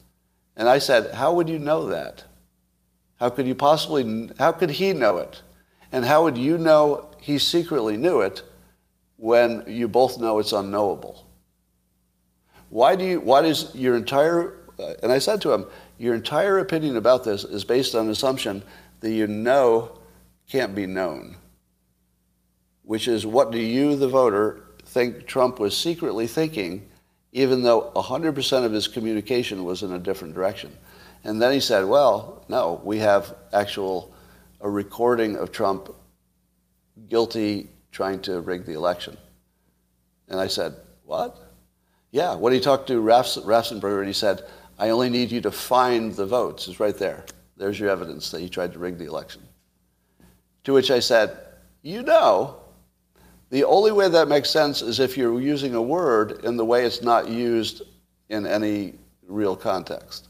And 0.57 0.69
I 0.69 0.79
said, 0.79 1.15
how 1.15 1.35
would 1.35 1.49
you 1.49 1.59
know 1.61 1.87
that? 1.91 2.25
How 3.21 3.29
could 3.29 3.47
you 3.47 3.55
possibly, 3.55 4.31
how 4.39 4.53
could 4.53 4.71
he 4.71 4.93
know 4.93 5.19
it? 5.19 5.43
And 5.93 6.05
how 6.05 6.25
would 6.25 6.39
you 6.39 6.59
know 6.59 7.11
he 7.21 7.39
secretly 7.39 7.97
knew 7.97 8.23
it 8.23 8.43
when 9.17 9.63
you 9.67 9.87
both 9.87 10.19
know 10.19 10.39
it's 10.39 10.53
unknowable? 10.53 11.27
Why 12.71 12.97
do 12.97 13.05
you, 13.05 13.21
why 13.21 13.43
does 13.43 13.73
your 13.75 13.95
entire, 13.97 14.55
uh, 14.81 14.95
and 15.03 15.13
I 15.13 15.19
said 15.19 15.41
to 15.43 15.53
him, 15.53 15.67
your 15.99 16.15
entire 16.15 16.59
opinion 16.59 16.97
about 16.97 17.23
this 17.23 17.45
is 17.45 17.65
based 17.65 17.95
on 17.95 18.07
an 18.07 18.11
assumption 18.11 18.63
that 19.01 19.13
you 19.13 19.27
know 19.27 19.99
can't 20.51 20.75
be 20.75 20.87
known, 20.87 21.37
which 22.85 23.09
is 23.09 23.27
what 23.27 23.51
do 23.51 23.59
you, 23.59 23.97
the 23.97 24.09
voter, 24.09 24.63
think 24.85 25.27
Trump 25.27 25.59
was 25.59 25.77
secretly 25.77 26.27
thinking, 26.27 26.89
even 27.33 27.63
though 27.63 27.91
100% 27.97 28.65
of 28.65 28.73
his 28.73 28.87
communication 28.87 29.65
was 29.65 29.83
in 29.83 29.93
a 29.93 29.99
different 29.99 30.35
direction? 30.35 30.77
And 31.25 31.41
then 31.41 31.53
he 31.53 31.61
said, 31.61 31.87
well, 31.87 32.45
no, 32.49 32.81
we 32.85 32.99
have 32.99 33.35
actual, 33.53 34.15
a 34.61 34.69
recording 34.69 35.37
of 35.37 35.53
Trump 35.53 35.95
guilty 37.09 37.69
trying 37.93 38.21
to 38.21 38.41
rig 38.41 38.67
the 38.67 38.75
election. 38.75 39.17
And 40.29 40.41
I 40.41 40.47
said, 40.47 40.75
What? 41.05 41.37
Yeah, 42.11 42.35
when 42.35 42.53
he 42.53 42.61
talked 42.61 42.87
to 42.89 43.03
Raffensperger 43.03 43.99
and 43.99 44.07
he 44.07 44.13
said, 44.13 44.43
I 44.79 44.91
only 44.91 45.11
need 45.11 45.31
you 45.31 45.41
to 45.43 45.51
find 45.51 46.15
the 46.15 46.27
votes, 46.27 46.69
it's 46.69 46.81
right 46.81 46.97
there. 46.97 47.25
There's 47.57 47.79
your 47.79 47.91
evidence 47.91 48.31
that 48.31 48.41
he 48.41 48.49
tried 48.49 48.73
to 48.73 48.79
rig 48.79 48.99
the 48.99 49.07
election. 49.07 49.43
To 50.65 50.73
which 50.73 50.91
I 50.91 51.01
said, 51.01 51.37
you 51.83 52.03
know, 52.03 52.57
the 53.55 53.63
only 53.63 53.93
way 53.93 54.09
that 54.09 54.27
makes 54.27 54.51
sense 54.51 54.83
is 54.83 54.99
if 54.99 55.17
you're 55.17 55.41
using 55.41 55.77
a 55.77 55.81
word 55.81 56.45
in 56.45 56.57
the 56.57 56.65
way 56.65 56.85
it's 56.85 57.03
not 57.03 57.29
used 57.29 57.83
in 58.29 58.49
any 58.49 58.95
real 59.29 59.55
context. 59.55 60.27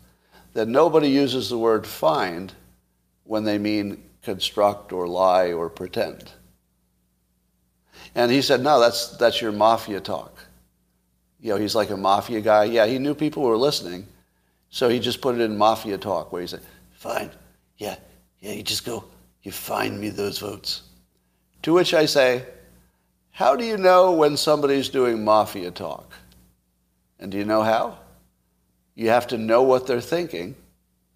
That 0.53 0.69
nobody 0.69 1.09
uses 1.09 1.49
the 1.49 1.57
word 1.57 1.87
find 1.87 2.53
when 3.23 3.45
they 3.45 3.57
mean 3.57 4.05
construct 4.21 4.93
or 4.93 5.09
lie 5.09 5.55
or 5.55 5.71
pretend. 5.71 6.33
And 8.15 8.31
he 8.31 8.43
said, 8.43 8.61
no, 8.61 8.79
that's, 8.79 9.17
that's 9.17 9.41
your 9.41 9.53
mafia 9.53 10.03
talk. 10.03 10.45
You 11.41 11.55
know, 11.55 11.57
he's 11.57 11.75
like 11.75 11.89
a 11.89 11.97
mafia 11.97 12.43
guy. 12.43 12.65
Yeah, 12.65 12.85
he 12.85 12.99
knew 12.99 13.15
people 13.15 13.43
were 13.43 13.57
listening, 13.57 14.07
so 14.69 14.91
he 14.91 15.01
just 15.01 15.23
put 15.23 15.35
it 15.35 15.41
in 15.41 15.57
mafia 15.57 15.97
talk 15.97 16.31
where 16.31 16.43
he 16.43 16.47
said, 16.47 16.61
fine, 16.93 17.31
yeah, 17.79 17.97
yeah, 18.41 18.53
you 18.53 18.63
just 18.63 18.85
go, 18.85 19.03
you 19.43 19.51
find 19.51 19.99
me 19.99 20.11
those 20.11 20.41
votes. 20.41 20.83
To 21.63 21.73
which 21.73 21.95
I 21.95 22.05
say, 22.05 22.45
how 23.35 23.57
do 23.57 23.65
you 23.65 23.77
know 23.77 24.13
when 24.13 24.37
somebody's 24.37 24.89
doing 24.89 25.25
mafia 25.25 25.73
talk? 25.73 26.13
And 27.19 27.33
do 27.33 27.37
you 27.37 27.45
know 27.45 27.63
how? 27.63 27.99
You 28.95 29.09
have 29.09 29.27
to 29.29 29.39
know 29.39 29.65
what 29.65 29.89
they're 29.89 30.01
thinking, 30.01 30.55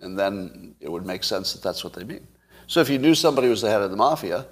and 0.00 0.18
then 0.18 0.74
it 0.80 0.90
would 0.90 1.06
make 1.06 1.22
sense 1.22 1.52
that 1.52 1.62
that's 1.62 1.84
what 1.84 1.92
they 1.92 2.02
mean. 2.02 2.26
So 2.66 2.80
if 2.80 2.90
you 2.90 2.98
knew 2.98 3.14
somebody 3.14 3.48
was 3.48 3.62
the 3.62 3.70
head 3.70 3.82
of 3.82 3.92
the 3.92 3.96
mafia, 3.96 4.46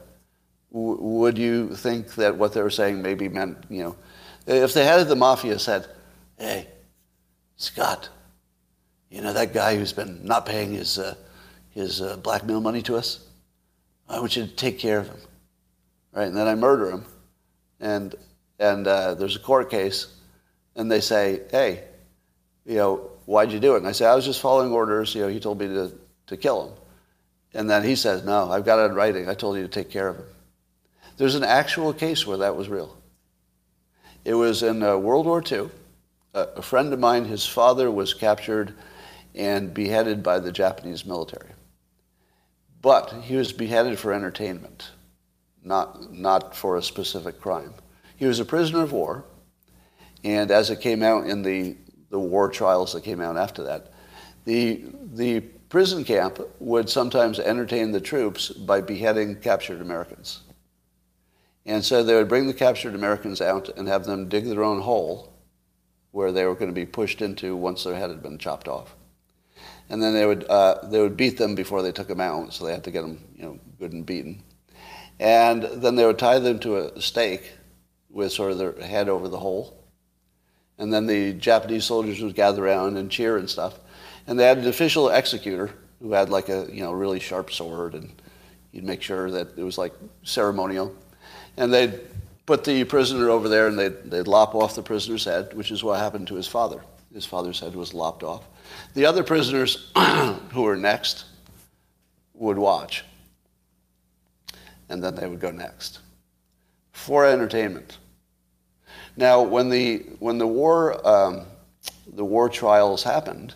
w- 0.73 1.01
would 1.01 1.37
you 1.37 1.75
think 1.75 2.15
that 2.15 2.37
what 2.37 2.53
they 2.53 2.63
were 2.63 2.71
saying 2.71 3.03
maybe 3.03 3.29
meant, 3.29 3.59
you 3.69 3.83
know, 3.83 3.97
if 4.47 4.73
the 4.73 4.85
head 4.85 5.01
of 5.01 5.09
the 5.09 5.17
mafia 5.17 5.59
said, 5.59 5.89
hey, 6.39 6.69
Scott, 7.57 8.09
you 9.11 9.23
know 9.23 9.33
that 9.33 9.53
guy 9.53 9.75
who's 9.77 9.93
been 9.93 10.25
not 10.25 10.47
paying 10.47 10.73
his, 10.73 11.01
uh, 11.01 11.17
his 11.71 12.01
uh, 12.01 12.17
blackmail 12.19 12.61
money 12.61 12.83
to 12.83 12.95
us? 12.95 13.27
I 14.09 14.21
want 14.21 14.37
you 14.37 14.47
to 14.47 14.55
take 14.55 14.79
care 14.79 15.01
of 15.01 15.09
him. 15.09 15.19
Right? 16.13 16.29
And 16.29 16.37
then 16.37 16.47
I 16.47 16.55
murder 16.55 16.93
him. 16.93 17.05
And, 17.81 18.15
and 18.59 18.87
uh, 18.87 19.15
there's 19.15 19.37
a 19.37 19.41
court 19.41 19.71
case, 19.71 20.07
and 20.75 20.91
they 20.91 21.01
say, 21.01 21.43
hey, 21.51 21.85
you 22.65 22.77
know, 22.77 23.11
why'd 23.27 23.53
you 23.53 23.61
do 23.61 23.75
it? 23.75 23.79
And 23.79 23.87
I 23.87 23.93
say, 23.93 24.07
I 24.07 24.15
was 24.15 24.25
just 24.25 24.41
following 24.41 24.73
orders. 24.73 25.15
You 25.15 25.23
know, 25.23 25.29
he 25.29 25.41
told 25.41 25.61
me 25.61 25.69
to, 25.69 25.93
to 26.29 26.37
kill 26.37 26.69
him. 26.69 26.75
And 27.55 27.71
then 27.71 27.85
he 27.85 27.97
says, 27.97 28.25
no, 28.25 28.51
I've 28.51 28.65
got 28.65 28.79
it 28.79 28.91
in 28.91 28.95
writing. 28.95 29.29
I 29.29 29.35
told 29.35 29.57
you 29.57 29.63
to 29.63 29.69
take 29.69 29.91
care 29.91 30.09
of 30.09 30.17
him. 30.17 30.27
There's 31.17 31.35
an 31.35 31.45
actual 31.45 31.93
case 31.93 32.27
where 32.27 32.39
that 32.39 32.57
was 32.57 32.69
real. 32.69 32.97
It 34.25 34.35
was 34.35 34.63
in 34.63 34.83
uh, 34.83 34.97
World 34.99 35.27
War 35.27 35.43
II. 35.51 35.71
A 36.35 36.61
friend 36.61 36.93
of 36.93 36.99
mine, 36.99 37.25
his 37.25 37.47
father 37.47 37.91
was 37.91 38.13
captured 38.13 38.75
and 39.35 39.73
beheaded 39.73 40.23
by 40.23 40.39
the 40.39 40.53
Japanese 40.53 41.07
military. 41.07 41.51
But 42.83 43.13
he 43.23 43.37
was 43.37 43.53
beheaded 43.53 43.99
for 43.99 44.13
entertainment, 44.13 44.91
not, 45.67 46.13
not 46.13 46.57
for 46.57 46.77
a 46.77 46.83
specific 46.83 47.41
crime. 47.41 47.75
He 48.17 48.27
was 48.27 48.41
a 48.41 48.45
prisoner 48.45 48.83
of 48.83 48.93
war, 48.93 49.25
and 50.25 50.51
as 50.51 50.71
it 50.71 50.81
came 50.81 51.03
out 51.03 51.27
in 51.27 51.43
the, 51.43 51.77
the 52.11 52.19
war 52.19 52.49
trials 52.49 52.93
that 52.93 53.03
came 53.03 53.21
out 53.21 53.37
after 53.37 53.65
that, 53.65 53.93
the, 54.45 54.85
the 55.13 55.41
prison 55.69 56.05
camp 56.05 56.41
would 56.61 56.89
sometimes 56.89 57.41
entertain 57.41 57.91
the 57.91 58.01
troops 58.01 58.51
by 58.51 58.81
beheading 58.81 59.37
captured 59.37 59.81
Americans. 59.81 60.41
And 61.67 61.85
so 61.85 62.05
they 62.05 62.15
would 62.15 62.29
bring 62.29 62.47
the 62.47 62.55
captured 62.55 62.95
Americans 62.95 63.41
out 63.41 63.69
and 63.77 63.89
have 63.89 64.05
them 64.05 64.29
dig 64.29 64.45
their 64.45 64.63
own 64.63 64.81
hole 64.81 65.33
where 66.13 66.31
they 66.31 66.45
were 66.45 66.55
going 66.55 66.71
to 66.71 66.75
be 66.75 66.87
pushed 66.87 67.21
into 67.21 67.57
once 67.57 67.83
their 67.83 67.97
head 67.97 68.09
had 68.09 68.23
been 68.23 68.39
chopped 68.39 68.69
off. 68.69 68.95
And 69.91 70.01
then 70.01 70.15
they 70.15 70.27
would, 70.27 70.45
uh, 70.45 70.79
they 70.85 71.01
would 71.01 71.17
beat 71.17 71.37
them 71.37 71.57
before 71.57 71.83
they 71.83 71.93
took 71.93 72.09
them 72.09 72.21
out, 72.21 72.55
so 72.55 72.65
they 72.65 72.73
had 72.73 72.85
to 72.85 72.91
get 72.93 73.03
them 73.03 73.23
you 73.37 73.43
know, 73.43 73.59
good 73.79 73.93
and 73.93 74.07
beaten. 74.07 74.43
And 75.19 75.63
then 75.63 75.97
they 75.97 76.05
would 76.05 76.19
tie 76.19 76.39
them 76.39 76.59
to 76.61 76.77
a 76.77 77.01
stake 77.01 77.53
with 78.11 78.33
sort 78.33 78.53
of 78.53 78.59
their 78.59 78.73
head 78.73 79.09
over 79.09 79.29
the 79.29 79.39
hole. 79.39 79.77
And 80.79 80.93
then 80.93 81.07
the 81.07 81.33
Japanese 81.33 81.85
soldiers 81.85 82.21
would 82.21 82.35
gather 82.35 82.67
around 82.67 82.97
and 82.97 83.11
cheer 83.11 83.37
and 83.39 83.49
stuff. 83.49 83.79
And 84.27 84.39
they 84.39 84.45
had 84.45 84.59
an 84.59 84.67
official 84.67 85.09
executor 85.09 85.71
who 86.01 86.13
had 86.13 86.29
like 86.29 86.49
a 86.49 86.69
you 86.71 86.83
know 86.83 86.93
really 86.93 87.21
sharp 87.21 87.53
sword, 87.53 87.95
and 87.95 88.13
he'd 88.73 88.85
make 88.85 89.03
sure 89.03 89.31
that 89.31 89.57
it 89.57 89.63
was 89.63 89.79
like 89.79 89.95
ceremonial. 90.23 90.95
And 91.57 91.73
they'd 91.73 92.01
put 92.45 92.65
the 92.65 92.85
prisoner 92.85 93.31
over 93.31 93.49
there, 93.49 93.67
and 93.67 93.79
they'd, 93.79 94.11
they'd 94.11 94.29
lop 94.29 94.55
off 94.55 94.75
the 94.75 94.83
prisoner's 94.83 95.25
head, 95.25 95.55
which 95.55 95.71
is 95.71 95.83
what 95.83 95.99
happened 95.99 96.29
to 96.29 96.35
his 96.35 96.47
father. 96.47 96.81
His 97.13 97.27
father's 97.27 97.61
head 97.61 97.75
was 97.75 97.95
lopped 97.95 98.23
off. 98.23 98.45
The 98.95 99.07
other 99.07 99.25
prisoners 99.25 99.91
who 100.53 100.63
were 100.63 100.77
next 100.77 101.25
would 102.35 102.59
watch, 102.59 103.05
and 104.89 105.03
then 105.03 105.15
they 105.15 105.27
would 105.27 105.41
go 105.41 105.51
next 105.51 106.01
for 106.93 107.27
entertainment. 107.27 107.99
Now, 109.17 109.43
when 109.43 109.71
the 109.71 109.99
when 110.19 110.39
the 110.39 110.47
war 110.47 111.07
um, 111.07 111.47
the 112.07 112.25
war 112.25 112.49
trials 112.49 113.03
happened, 113.03 113.55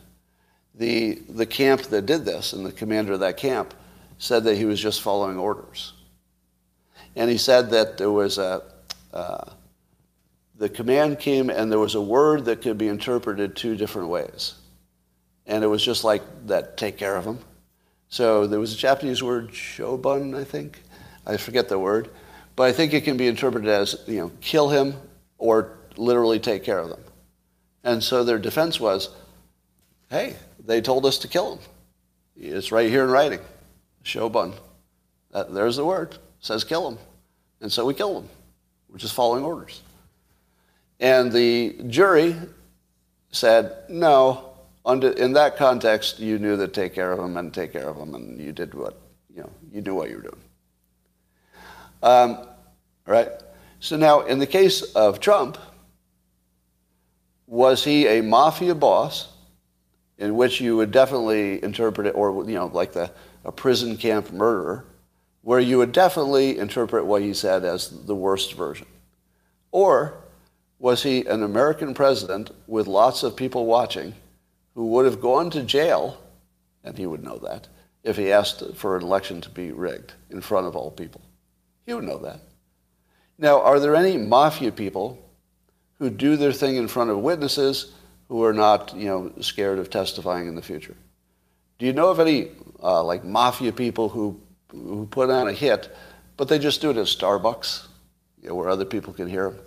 the, 0.74 1.20
the 1.28 1.46
camp 1.46 1.82
that 1.82 2.06
did 2.06 2.24
this 2.24 2.52
and 2.52 2.64
the 2.64 2.72
commander 2.72 3.12
of 3.12 3.20
that 3.20 3.36
camp 3.36 3.74
said 4.18 4.44
that 4.44 4.56
he 4.56 4.64
was 4.64 4.80
just 4.80 5.02
following 5.02 5.38
orders. 5.38 5.92
And 7.16 7.30
he 7.30 7.38
said 7.38 7.70
that 7.70 7.98
there 7.98 8.10
was 8.10 8.38
a, 8.38 8.62
uh, 9.12 9.50
the 10.56 10.68
command 10.68 11.18
came 11.18 11.50
and 11.50 11.70
there 11.70 11.78
was 11.78 11.94
a 11.94 12.00
word 12.00 12.44
that 12.44 12.62
could 12.62 12.78
be 12.78 12.88
interpreted 12.88 13.56
two 13.56 13.76
different 13.76 14.08
ways. 14.08 14.54
And 15.46 15.64
it 15.64 15.66
was 15.66 15.84
just 15.84 16.04
like 16.04 16.22
that, 16.46 16.76
take 16.76 16.96
care 16.96 17.16
of 17.16 17.24
him. 17.24 17.38
So 18.08 18.46
there 18.46 18.60
was 18.60 18.74
a 18.74 18.76
Japanese 18.76 19.22
word, 19.22 19.50
shobun, 19.50 20.38
I 20.38 20.44
think. 20.44 20.82
I 21.26 21.36
forget 21.36 21.68
the 21.68 21.78
word. 21.78 22.10
But 22.56 22.64
I 22.64 22.72
think 22.72 22.92
it 22.92 23.04
can 23.04 23.16
be 23.16 23.28
interpreted 23.28 23.68
as, 23.68 23.96
you 24.06 24.18
know, 24.18 24.32
kill 24.40 24.68
him 24.68 24.94
or 25.38 25.78
literally 25.96 26.38
take 26.38 26.64
care 26.64 26.78
of 26.78 26.90
them. 26.90 27.02
And 27.84 28.02
so 28.02 28.24
their 28.24 28.38
defense 28.38 28.78
was, 28.78 29.10
hey, 30.10 30.36
they 30.64 30.80
told 30.80 31.06
us 31.06 31.18
to 31.18 31.28
kill 31.28 31.54
him. 31.54 31.58
It's 32.36 32.72
right 32.72 32.90
here 32.90 33.04
in 33.04 33.10
writing. 33.10 33.40
Shobun. 34.04 34.54
That, 35.32 35.54
there's 35.54 35.76
the 35.76 35.84
word. 35.84 36.12
It 36.12 36.20
says 36.40 36.64
kill 36.64 36.90
him. 36.90 36.98
And 37.60 37.70
so 37.70 37.86
we 37.86 37.94
killed 37.94 38.24
him. 38.24 38.30
We're 38.88 38.98
just 38.98 39.14
following 39.14 39.44
orders. 39.44 39.82
And 40.98 41.32
the 41.32 41.76
jury 41.86 42.36
said, 43.30 43.76
no, 43.88 44.50
under, 44.84 45.10
in 45.10 45.32
that 45.34 45.56
context, 45.56 46.18
you 46.18 46.38
knew 46.38 46.56
to 46.56 46.68
take 46.68 46.94
care 46.94 47.12
of 47.12 47.18
him 47.18 47.36
and 47.36 47.54
take 47.54 47.72
care 47.72 47.88
of 47.88 47.96
him, 47.96 48.14
and 48.14 48.40
you 48.40 48.52
did 48.52 48.74
what, 48.74 48.98
you 49.34 49.42
know, 49.42 49.50
you 49.72 49.80
knew 49.80 49.94
what 49.94 50.10
you 50.10 50.16
were 50.16 50.22
doing. 50.22 50.40
Um, 52.02 52.46
right? 53.06 53.28
So 53.80 53.96
now, 53.96 54.20
in 54.20 54.38
the 54.38 54.46
case 54.46 54.82
of 54.94 55.20
Trump, 55.20 55.58
was 57.46 57.84
he 57.84 58.06
a 58.06 58.22
mafia 58.22 58.74
boss 58.74 59.28
in 60.18 60.36
which 60.36 60.60
you 60.60 60.76
would 60.76 60.90
definitely 60.90 61.62
interpret 61.64 62.06
it, 62.06 62.14
or 62.14 62.44
you 62.44 62.54
know, 62.54 62.66
like 62.66 62.92
the 62.92 63.10
a 63.44 63.50
prison 63.50 63.96
camp 63.96 64.30
murderer, 64.32 64.84
where 65.42 65.60
you 65.60 65.78
would 65.78 65.92
definitely 65.92 66.58
interpret 66.58 67.06
what 67.06 67.22
he 67.22 67.32
said 67.32 67.64
as 67.64 67.88
the 68.06 68.14
worst 68.14 68.52
version, 68.54 68.86
or 69.72 70.14
was 70.78 71.02
he 71.02 71.24
an 71.26 71.42
American 71.42 71.94
president 71.94 72.50
with 72.66 72.86
lots 72.86 73.22
of 73.22 73.36
people 73.36 73.66
watching, 73.66 74.14
who 74.74 74.86
would 74.88 75.04
have 75.06 75.20
gone 75.20 75.50
to 75.50 75.62
jail, 75.62 76.18
and 76.84 76.96
he 76.98 77.06
would 77.06 77.22
know 77.22 77.38
that 77.38 77.68
if 78.04 78.16
he 78.16 78.32
asked 78.32 78.62
for 78.74 78.96
an 78.96 79.02
election 79.02 79.40
to 79.40 79.50
be 79.50 79.72
rigged 79.72 80.12
in 80.30 80.40
front 80.40 80.66
of 80.66 80.76
all 80.76 80.90
people, 80.90 81.22
he 81.86 81.94
would 81.94 82.04
know 82.04 82.18
that. 82.18 82.40
Now, 83.38 83.60
are 83.60 83.80
there 83.80 83.96
any 83.96 84.16
mafia 84.16 84.72
people 84.72 85.18
who 85.98 86.10
do 86.10 86.36
their 86.36 86.52
thing 86.52 86.76
in 86.76 86.88
front 86.88 87.10
of 87.10 87.18
witnesses? 87.18 87.92
who 88.30 88.44
are 88.44 88.52
not, 88.52 88.94
you 88.96 89.06
know, 89.06 89.32
scared 89.40 89.80
of 89.80 89.90
testifying 89.90 90.46
in 90.46 90.54
the 90.54 90.62
future. 90.62 90.94
Do 91.80 91.86
you 91.86 91.92
know 91.92 92.10
of 92.10 92.20
any 92.20 92.48
uh, 92.80 93.02
like 93.02 93.24
mafia 93.24 93.72
people 93.72 94.08
who 94.08 94.40
who 94.70 95.06
put 95.06 95.30
on 95.30 95.48
a 95.48 95.52
hit, 95.52 95.94
but 96.36 96.46
they 96.46 96.60
just 96.60 96.80
do 96.80 96.90
it 96.90 96.96
at 96.96 97.06
Starbucks, 97.06 97.88
you 98.40 98.48
know, 98.48 98.54
where 98.54 98.68
other 98.68 98.84
people 98.84 99.12
can 99.12 99.28
hear 99.28 99.50
them? 99.50 99.58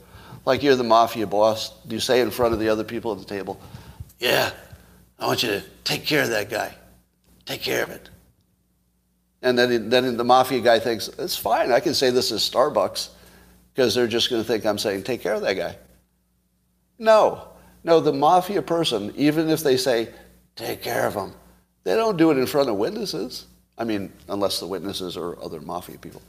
Like 0.46 0.64
you're 0.64 0.78
the 0.78 0.84
mafia 0.86 1.28
boss. 1.28 1.78
Do 1.86 1.94
you 1.94 2.00
say 2.00 2.22
in 2.22 2.32
front 2.32 2.54
of 2.54 2.62
the 2.62 2.70
other 2.70 2.86
people 2.86 3.12
at 3.12 3.20
the 3.20 3.26
table, 3.26 3.60
"Yeah, 4.18 4.50
I 5.20 5.28
want 5.28 5.44
you 5.44 5.50
to 5.50 5.64
take 5.84 6.06
care 6.06 6.24
of 6.24 6.30
that 6.30 6.50
guy. 6.50 6.74
Take 7.46 7.62
care 7.62 7.84
of 7.84 7.90
it." 7.90 8.10
And 9.44 9.60
then, 9.60 9.90
then 9.90 10.16
the 10.16 10.24
mafia 10.24 10.62
guy 10.62 10.80
thinks, 10.80 11.10
it's 11.20 11.36
fine. 11.36 11.72
I 11.72 11.82
can 11.82 11.94
say 11.94 12.10
this 12.10 12.32
is 12.32 12.42
Starbucks 12.42 13.10
because 13.74 13.94
they're 13.94 14.08
just 14.08 14.30
going 14.30 14.42
to 14.42 14.48
think 14.48 14.66
I'm 14.66 14.78
saying, 14.78 15.04
take 15.04 15.22
care 15.22 15.34
of 15.34 15.42
that 15.42 15.56
guy. 15.56 15.76
No. 16.98 17.50
No, 17.84 18.00
the 18.00 18.14
mafia 18.14 18.62
person, 18.62 19.14
even 19.18 19.50
if 19.50 19.62
they 19.62 19.76
say, 19.76 20.10
take 20.56 20.82
care 20.82 21.06
of 21.06 21.14
him, 21.14 21.34
they 21.84 21.96
don't 21.96 22.16
do 22.16 22.32
it 22.32 22.38
in 22.38 22.46
front 22.46 22.70
of 22.70 22.78
witnesses. 22.78 23.48
I 23.78 23.84
mean, 23.84 24.14
unless 24.30 24.62
the 24.62 24.68
witnesses 24.68 25.18
are 25.18 25.38
other 25.44 25.60
mafia 25.60 25.98
people. 25.98 26.22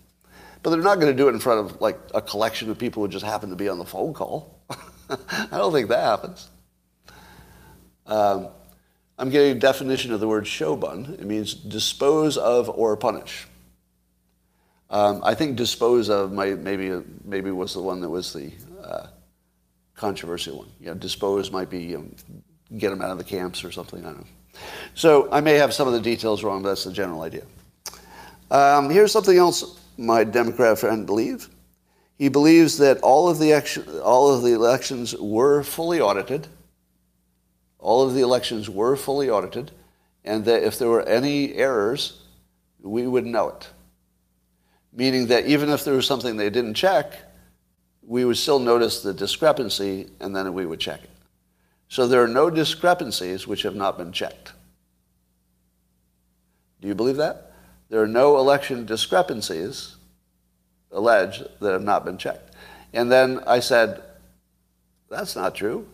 But 0.65 0.71
they're 0.71 0.83
not 0.83 0.99
going 0.99 1.12
to 1.12 1.17
do 1.17 1.29
it 1.29 1.35
in 1.35 1.39
front 1.39 1.61
of 1.61 1.81
like 1.81 1.99
a 2.15 2.23
collection 2.23 2.71
of 2.71 2.79
people 2.79 3.03
who 3.03 3.09
just 3.09 3.25
happen 3.25 3.51
to 3.51 3.57
be 3.57 3.69
on 3.69 3.79
the 3.79 3.85
phone 3.85 4.12
call. 4.12 4.59
I 5.09 5.47
don't 5.53 5.73
think 5.73 5.89
that 5.91 6.03
happens. 6.03 6.49
Um, 8.07 8.49
I'm 9.19 9.31
getting 9.31 9.57
a 9.57 9.61
definition 9.61 10.12
of 10.12 10.21
the 10.21 10.29
word 10.29 10.45
shobun. 10.45 11.15
It 11.15 11.25
means 11.25 11.55
dispose 11.55 12.37
of 12.37 12.69
or 12.69 12.97
punish. 12.97 13.47
Um, 14.91 15.23
I 15.25 15.35
think 15.35 15.57
dispose 15.57 16.11
of 16.11 16.33
might, 16.33 16.59
maybe 16.59 17.03
maybe 17.25 17.51
was 17.51 17.75
the 17.75 17.83
one 17.83 18.01
that 18.01 18.09
was 18.09 18.33
the 18.33 18.53
uh, 18.83 19.07
controversial 19.95 20.59
one. 20.59 20.69
You 20.81 20.87
know, 20.87 20.95
dispose 20.95 21.51
might 21.51 21.71
be 21.71 21.83
you 21.83 21.99
know, 21.99 22.79
get 22.79 22.91
them 22.91 23.03
out 23.03 23.11
of 23.11 23.19
the 23.19 23.25
camps 23.25 23.65
or 23.65 23.73
something. 23.73 24.05
I 24.05 24.11
don't 24.11 24.21
know. 24.21 24.61
So 24.95 25.29
I 25.33 25.41
may 25.41 25.55
have 25.55 25.73
some 25.73 25.89
of 25.89 25.95
the 25.95 26.01
details 26.01 26.45
wrong, 26.45 26.62
but 26.62 26.71
that's 26.71 26.85
the 26.85 26.93
general 26.93 27.23
idea. 27.23 27.45
Um, 28.51 28.91
here's 28.91 29.12
something 29.12 29.37
else 29.37 29.81
my 29.97 30.25
Democrat 30.25 30.79
friend 30.79 31.07
believes. 31.07 31.49
He 32.19 32.29
believes 32.29 32.79
that 32.79 32.99
all 32.99 33.29
of 33.29 33.39
the 33.39 33.53
action, 33.53 33.85
all 34.01 34.33
of 34.33 34.43
the 34.43 34.53
elections 34.53 35.15
were 35.17 35.62
fully 35.62 36.01
audited. 36.01 36.47
All 37.85 38.03
of 38.03 38.14
the 38.14 38.22
elections 38.22 38.70
were 38.70 38.97
fully 38.97 39.28
audited, 39.28 39.70
and 40.24 40.47
that 40.47 40.62
if 40.62 40.78
there 40.78 40.89
were 40.89 41.03
any 41.03 41.53
errors, 41.53 42.22
we 42.80 43.07
would 43.07 43.26
know 43.26 43.51
it. 43.51 43.68
Meaning 44.91 45.26
that 45.26 45.45
even 45.45 45.68
if 45.68 45.85
there 45.85 45.93
was 45.93 46.07
something 46.07 46.39
they 46.39 46.49
didn't 46.49 46.74
check, 46.74 47.12
we 48.03 48.24
would 48.24 48.39
still 48.39 48.59
notice 48.59 49.03
the 49.03 49.12
discrepancy, 49.12 50.09
and 50.18 50.35
then 50.35 50.55
we 50.55 50.64
would 50.64 50.80
check 50.80 51.05
it. 51.05 51.11
So 51.91 52.07
there 52.09 52.22
are 52.22 52.28
no 52.28 52.49
discrepancies 52.49 53.47
which 53.47 53.64
have 53.64 53.76
not 53.76 53.99
been 53.99 54.12
checked. 54.12 54.55
Do 56.80 56.89
you 56.89 56.95
believe 56.95 57.16
that? 57.16 57.53
There 57.91 58.03
are 58.03 58.09
no 58.09 58.39
election 58.39 58.87
discrepancies 58.87 59.97
alleged 60.91 61.45
that 61.61 61.72
have 61.72 61.82
not 61.82 62.07
been 62.07 62.16
checked. 62.16 62.55
And 62.95 63.12
then 63.12 63.41
I 63.47 63.61
said, 63.61 64.03
that's 65.11 65.37
not 65.37 65.55
true. 65.55 65.87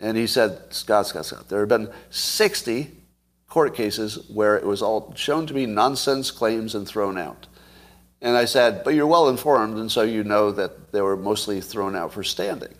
And 0.00 0.16
he 0.16 0.26
said, 0.26 0.58
Scott, 0.70 1.06
Scott, 1.08 1.26
Scott, 1.26 1.48
there 1.48 1.60
have 1.60 1.68
been 1.68 1.90
60 2.10 2.90
court 3.48 3.74
cases 3.74 4.28
where 4.28 4.56
it 4.56 4.64
was 4.64 4.82
all 4.82 5.12
shown 5.16 5.46
to 5.46 5.54
be 5.54 5.66
nonsense 5.66 6.30
claims 6.30 6.74
and 6.74 6.86
thrown 6.86 7.18
out. 7.18 7.46
And 8.20 8.36
I 8.36 8.44
said, 8.44 8.82
but 8.84 8.94
you're 8.94 9.06
well 9.06 9.28
informed, 9.28 9.78
and 9.78 9.90
so 9.90 10.02
you 10.02 10.24
know 10.24 10.50
that 10.52 10.92
they 10.92 11.00
were 11.00 11.16
mostly 11.16 11.60
thrown 11.60 11.94
out 11.94 12.12
for 12.12 12.24
standing, 12.24 12.74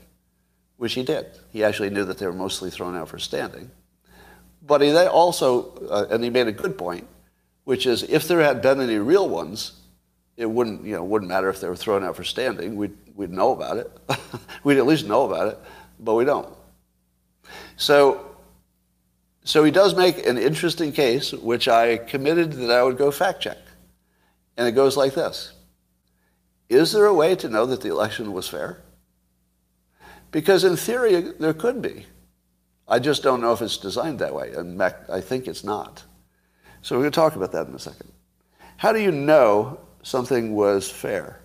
which 0.77 0.95
he 0.95 1.03
did. 1.05 1.27
He 1.51 1.63
actually 1.63 1.91
knew 1.91 2.05
that 2.05 2.19
they 2.19 2.27
were 2.27 2.33
mostly 2.33 2.71
thrown 2.71 2.97
out 2.97 3.09
for 3.09 3.19
standing. 3.19 3.71
But 4.63 4.81
he 4.83 4.93
also, 4.93 5.75
uh, 5.89 6.07
and 6.11 6.23
he 6.23 6.31
made 6.31 6.49
a 6.49 6.53
good 6.53 6.77
point, 6.77 7.07
which 7.65 7.87
is 7.87 8.03
if 8.03 8.27
there 8.27 8.41
had 8.41 8.61
been 8.61 8.81
any 8.81 8.97
real 8.97 9.29
ones, 9.29 9.73
it 10.37 10.47
wouldn't, 10.47 10.85
you 10.85 10.95
know, 10.95 11.05
wouldn't 11.05 11.29
matter 11.29 11.49
if 11.49 11.61
they 11.61 11.69
were 11.69 11.77
thrown 11.77 12.05
out 12.05 12.17
for 12.17 12.25
standing. 12.25 12.77
We'd, 12.77 12.97
we'd 13.15 13.31
know 13.31 13.53
about 13.53 13.77
it. 13.77 13.91
we'd 14.65 14.79
at 14.79 14.87
least 14.87 15.07
know 15.07 15.25
about 15.25 15.49
it, 15.49 15.59
but 16.01 16.15
we 16.15 16.25
don't. 16.25 16.49
So, 17.79 18.37
so 19.45 19.65
he 19.65 19.71
does 19.71 19.97
make 19.97 20.27
an 20.27 20.37
interesting 20.37 20.93
case, 20.93 21.33
which 21.33 21.67
I 21.67 21.97
committed 21.97 22.53
that 22.53 22.71
I 22.71 22.83
would 22.83 22.99
go 22.99 23.11
fact 23.11 23.41
check. 23.41 23.57
And 24.59 24.69
it 24.69 24.73
goes 24.73 24.97
like 24.97 25.15
this. 25.15 25.55
Is 26.69 26.93
there 26.93 27.07
a 27.07 27.15
way 27.15 27.35
to 27.37 27.49
know 27.49 27.65
that 27.65 27.81
the 27.81 27.89
election 27.89 28.35
was 28.35 28.47
fair? 28.47 28.83
Because 30.31 30.65
in 30.65 30.77
theory, 30.77 31.33
there 31.41 31.55
could 31.55 31.81
be. 31.81 32.05
I 32.87 32.99
just 32.99 33.23
don't 33.23 33.41
know 33.41 33.55
if 33.55 33.63
it's 33.63 33.79
designed 33.79 34.19
that 34.19 34.35
way. 34.35 34.53
And 34.53 34.83
I 34.83 35.23
think 35.23 35.47
it's 35.47 35.65
not. 35.65 36.05
So 36.83 36.97
we're 36.97 37.05
going 37.05 37.13
to 37.13 37.17
talk 37.17 37.37
about 37.37 37.53
that 37.53 37.67
in 37.67 37.75
a 37.75 37.79
second. 37.79 38.13
How 38.77 38.93
do 38.93 39.01
you 39.01 39.11
know 39.11 39.81
something 40.09 40.55
was 40.55 40.91
fair. 40.91 41.41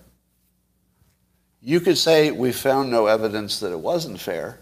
You 1.62 1.80
could 1.80 1.98
say 1.98 2.32
we 2.32 2.52
found 2.52 2.90
no 2.90 3.08
evidence 3.08 3.60
that 3.60 3.72
it 3.72 3.80
wasn't 3.80 4.20
fair, 4.20 4.60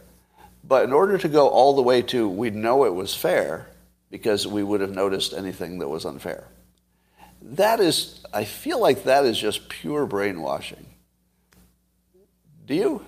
but 0.64 0.84
in 0.84 0.94
order 0.94 1.18
to 1.18 1.28
go 1.28 1.48
all 1.48 1.76
the 1.76 1.82
way 1.82 2.02
to 2.04 2.28
we 2.28 2.50
know 2.50 2.86
it 2.86 2.94
was 2.94 3.16
fair 3.16 3.68
because 4.10 4.46
we 4.46 4.64
would 4.64 4.82
have 4.82 4.92
noticed 4.92 5.34
anything 5.34 5.80
that 5.80 5.88
was 5.88 6.06
unfair. 6.06 6.46
That 7.42 7.80
is, 7.80 8.24
I 8.34 8.44
feel 8.44 8.80
like 8.80 9.06
that 9.06 9.26
is 9.26 9.40
just 9.40 9.70
pure 9.70 10.06
brainwashing. 10.06 10.86
Do 12.68 12.76
you? 12.76 13.06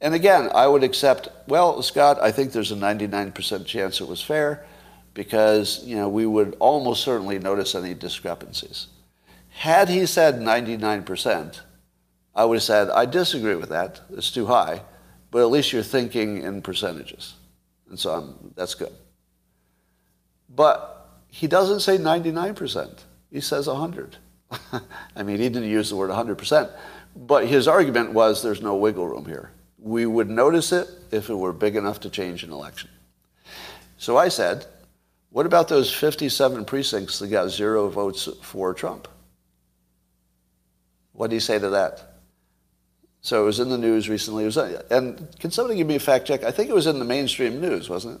And 0.00 0.14
again, 0.14 0.50
I 0.54 0.68
would 0.68 0.84
accept, 0.84 1.28
well, 1.48 1.82
Scott, 1.82 2.18
I 2.22 2.30
think 2.30 2.52
there's 2.52 2.70
a 2.70 2.76
99% 2.76 3.66
chance 3.66 4.00
it 4.00 4.06
was 4.06 4.22
fair 4.22 4.64
because, 5.12 5.82
you 5.84 5.96
know, 5.96 6.08
we 6.08 6.24
would 6.24 6.56
almost 6.60 7.02
certainly 7.02 7.40
notice 7.40 7.74
any 7.74 7.94
discrepancies. 7.94 8.86
Had 9.48 9.88
he 9.88 10.06
said 10.06 10.36
99%, 10.36 11.60
I 12.36 12.44
would 12.44 12.56
have 12.56 12.62
said, 12.62 12.90
I 12.90 13.06
disagree 13.06 13.56
with 13.56 13.70
that. 13.70 14.00
It's 14.12 14.30
too 14.30 14.46
high. 14.46 14.82
But 15.30 15.42
at 15.42 15.50
least 15.50 15.72
you're 15.72 15.82
thinking 15.82 16.42
in 16.42 16.62
percentages. 16.62 17.34
And 17.88 17.98
so 17.98 18.12
I'm, 18.12 18.52
that's 18.54 18.74
good. 18.74 18.92
But 20.48 21.08
he 21.28 21.46
doesn't 21.46 21.80
say 21.80 21.98
99%. 21.98 23.00
He 23.30 23.40
says 23.40 23.66
100. 23.66 24.16
I 25.16 25.22
mean, 25.22 25.38
he 25.38 25.48
didn't 25.48 25.68
use 25.68 25.90
the 25.90 25.96
word 25.96 26.10
100%. 26.10 26.70
But 27.14 27.46
his 27.46 27.68
argument 27.68 28.12
was 28.12 28.42
there's 28.42 28.62
no 28.62 28.76
wiggle 28.76 29.06
room 29.06 29.26
here. 29.26 29.50
We 29.78 30.06
would 30.06 30.30
notice 30.30 30.72
it 30.72 30.88
if 31.10 31.28
it 31.28 31.34
were 31.34 31.52
big 31.52 31.76
enough 31.76 32.00
to 32.00 32.10
change 32.10 32.42
an 32.42 32.52
election. 32.52 32.90
So 33.98 34.16
I 34.16 34.28
said, 34.28 34.66
what 35.30 35.46
about 35.46 35.68
those 35.68 35.92
57 35.92 36.64
precincts 36.64 37.18
that 37.18 37.28
got 37.28 37.50
zero 37.50 37.88
votes 37.88 38.28
for 38.42 38.72
Trump? 38.72 39.08
What 41.12 41.30
do 41.30 41.36
you 41.36 41.40
say 41.40 41.58
to 41.58 41.70
that? 41.70 42.07
So 43.20 43.42
it 43.42 43.44
was 43.44 43.60
in 43.60 43.68
the 43.68 43.78
news 43.78 44.08
recently. 44.08 44.44
Was, 44.44 44.56
uh, 44.56 44.82
and 44.90 45.28
can 45.38 45.50
somebody 45.50 45.76
give 45.76 45.86
me 45.86 45.96
a 45.96 46.00
fact 46.00 46.26
check? 46.26 46.44
I 46.44 46.50
think 46.50 46.70
it 46.70 46.74
was 46.74 46.86
in 46.86 46.98
the 46.98 47.04
mainstream 47.04 47.60
news, 47.60 47.88
wasn't 47.88 48.20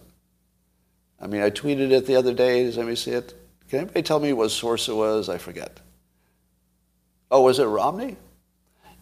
I 1.20 1.26
mean, 1.26 1.42
I 1.42 1.50
tweeted 1.50 1.90
it 1.90 2.06
the 2.06 2.16
other 2.16 2.34
day. 2.34 2.64
Does 2.64 2.78
anybody 2.78 2.96
see 2.96 3.12
it? 3.12 3.34
Can 3.68 3.80
anybody 3.80 4.02
tell 4.02 4.20
me 4.20 4.32
what 4.32 4.50
source 4.50 4.88
it 4.88 4.94
was? 4.94 5.28
I 5.28 5.38
forget. 5.38 5.80
Oh, 7.30 7.42
was 7.42 7.58
it 7.58 7.64
Romney? 7.64 8.16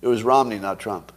It 0.02 0.08
was 0.08 0.22
Romney, 0.22 0.58
not 0.58 0.80
Trump. 0.80 1.12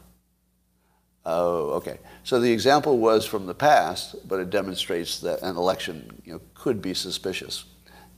Oh, 1.26 1.72
okay. 1.72 2.00
So 2.24 2.40
the 2.40 2.52
example 2.52 2.98
was 2.98 3.26
from 3.26 3.46
the 3.46 3.54
past, 3.54 4.16
but 4.28 4.40
it 4.40 4.50
demonstrates 4.50 5.20
that 5.22 5.42
an 5.42 5.58
election 5.58 6.22
you 6.26 6.34
know, 6.34 6.42
could 6.54 6.82
be 6.82 6.94
suspicious. 6.94 7.66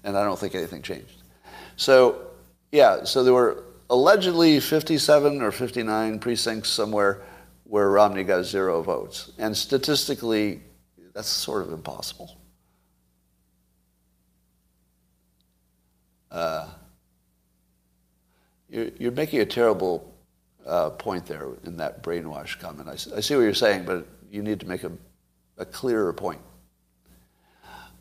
And 0.03 0.17
I 0.17 0.23
don't 0.23 0.37
think 0.37 0.55
anything 0.55 0.81
changed. 0.81 1.23
So, 1.75 2.21
yeah, 2.71 3.03
so 3.03 3.23
there 3.23 3.33
were 3.33 3.63
allegedly 3.91 4.61
57 4.61 5.41
or 5.41 5.51
59 5.51 6.19
precincts 6.19 6.69
somewhere 6.69 7.21
where 7.65 7.89
Romney 7.89 8.23
got 8.23 8.43
zero 8.45 8.81
votes. 8.81 9.31
And 9.37 9.55
statistically, 9.55 10.61
that's 11.13 11.27
sort 11.27 11.61
of 11.61 11.73
impossible. 11.73 12.37
Uh, 16.31 16.67
you're, 18.69 18.89
you're, 18.97 19.11
making 19.11 19.41
a 19.41 19.45
terrible 19.45 20.13
uh, 20.65 20.91
point 20.91 21.25
there 21.25 21.49
in 21.65 21.75
that 21.75 22.01
brainwash 22.01 22.57
comment. 22.59 22.87
I, 22.87 22.93
I, 22.93 23.19
see 23.19 23.35
what 23.35 23.41
you're 23.41 23.53
saying, 23.53 23.83
but 23.83 24.07
you 24.31 24.41
need 24.41 24.61
to 24.61 24.65
make 24.65 24.85
a, 24.85 24.91
a 25.57 25.65
clearer 25.65 26.13
point. 26.13 26.39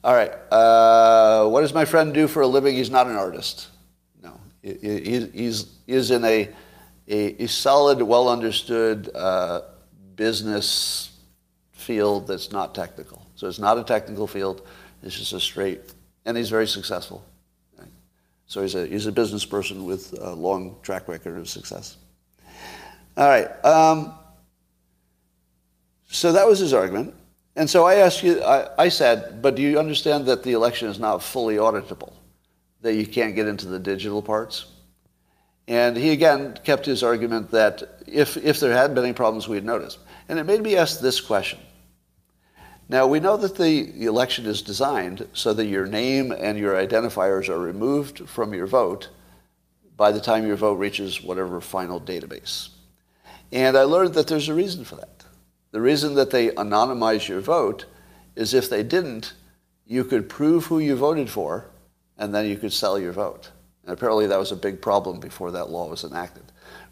All 0.05 0.14
right. 0.14 0.30
Uh, 0.53 1.49
what 1.49 1.62
does 1.62 1.74
my 1.74 1.84
friend 1.84 2.14
do 2.14 2.28
for 2.28 2.43
a 2.43 2.47
living? 2.47 2.76
He's 2.76 2.91
not 2.91 3.09
an 3.09 3.16
artist. 3.16 3.66
He, 4.63 5.31
he's, 5.33 6.11
in 6.11 6.25
a, 6.25 6.49
a, 7.09 7.43
a 7.43 7.47
solid, 7.49 8.03
well 8.03 8.29
understood 8.29 9.11
uh, 9.15 9.63
business 10.17 11.19
field 11.73 12.27
that's 12.27 12.53
not 12.53 12.75
technical. 12.75 13.27
So 13.37 13.49
it's 13.49 13.59
not 13.59 13.79
a 13.79 13.85
technical 13.85 14.27
field, 14.27 14.67
it's 15.03 15.19
just 15.19 15.33
a 15.33 15.41
straight, 15.41 15.81
and 16.27 16.37
he's 16.37 16.51
very 16.51 16.67
successful. 16.67 17.25
So 18.51 18.63
he's 18.63 18.75
a, 18.75 18.85
he's 18.85 19.07
a 19.07 19.13
business 19.13 19.45
person 19.45 19.85
with 19.85 20.13
a 20.21 20.35
long 20.35 20.77
track 20.83 21.07
record 21.07 21.39
of 21.39 21.49
success. 21.49 21.97
All 23.17 23.29
right. 23.29 23.49
Um, 23.65 24.13
so 26.09 26.33
that 26.33 26.49
was 26.49 26.59
his 26.59 26.75
argument. 26.75 27.15
And 27.55 27.71
so 27.71 27.87
I 27.87 27.97
asked 27.97 28.25
you, 28.25 28.43
I, 28.43 28.69
I 28.77 28.89
said, 28.89 29.41
but 29.41 29.55
do 29.55 29.63
you 29.63 29.79
understand 29.79 30.27
that 30.27 30.43
the 30.43 30.53
election 30.53 30.89
is 30.89 30.99
not 30.99 31.23
fully 31.23 31.57
auditable? 31.57 32.13
That 32.83 32.95
you 32.95 33.07
can't 33.07 33.35
get 33.35 33.47
into 33.47 33.66
the 33.66 33.78
digital 33.78 34.22
parts. 34.22 34.66
And 35.68 35.97
he 35.97 36.11
again 36.11 36.59
kept 36.64 36.85
his 36.87 37.03
argument 37.03 37.51
that 37.53 38.03
if, 38.07 38.37
if 38.37 38.59
there 38.59 38.72
had 38.72 38.95
been 38.95 39.05
any 39.05 39.12
problems, 39.12 39.49
we'd 39.49 39.64
notice. 39.64 39.99
And 40.28 40.39
it 40.39 40.45
made 40.45 40.62
me 40.62 40.76
ask 40.76 41.01
this 41.01 41.20
question. 41.20 41.61
Now, 42.89 43.07
we 43.07 43.20
know 43.20 43.37
that 43.37 43.57
the 43.57 44.05
election 44.05 44.47
is 44.47 44.62
designed 44.62 45.28
so 45.33 45.53
that 45.55 45.66
your 45.66 45.87
name 45.87 46.33
and 46.33 46.59
your 46.59 46.74
identifiers 46.74 47.49
are 47.49 47.61
removed 47.61 48.28
from 48.28 48.53
your 48.53 48.66
vote 48.66 49.11
by 49.97 50.11
the 50.11 50.20
time 50.20 50.45
your 50.45 50.57
vote 50.57 50.74
reaches 50.74 51.22
whatever 51.22 51.61
final 51.61 52.01
database. 52.01 52.70
And 53.53 53.76
I 53.76 53.83
learned 53.83 54.14
that 54.14 54.26
there's 54.26 54.49
a 54.49 54.55
reason 54.55 54.85
for 54.85 54.97
that. 54.97 55.24
The 55.70 55.81
reason 55.81 56.14
that 56.14 56.31
they 56.31 56.49
anonymize 56.49 57.28
your 57.28 57.41
vote 57.41 57.85
is 58.35 58.55
if 58.55 58.68
they 58.68 58.83
didn't, 58.83 59.35
you 59.87 60.03
could 60.03 60.28
prove 60.28 60.66
who 60.66 60.81
you 60.81 60.97
voted 60.97 61.31
for 61.31 61.66
and 62.21 62.33
then 62.33 62.47
you 62.47 62.57
could 62.57 62.73
sell 62.73 62.99
your 62.99 63.12
vote. 63.12 63.51
And 63.83 63.93
apparently 63.93 64.29
that 64.29 64.39
was 64.39 64.53
a 64.53 64.57
big 64.57 64.81
problem 64.81 65.18
before 65.18 65.51
that 65.51 65.71
law 65.71 65.89
was 65.89 66.05
enacted. 66.05 66.45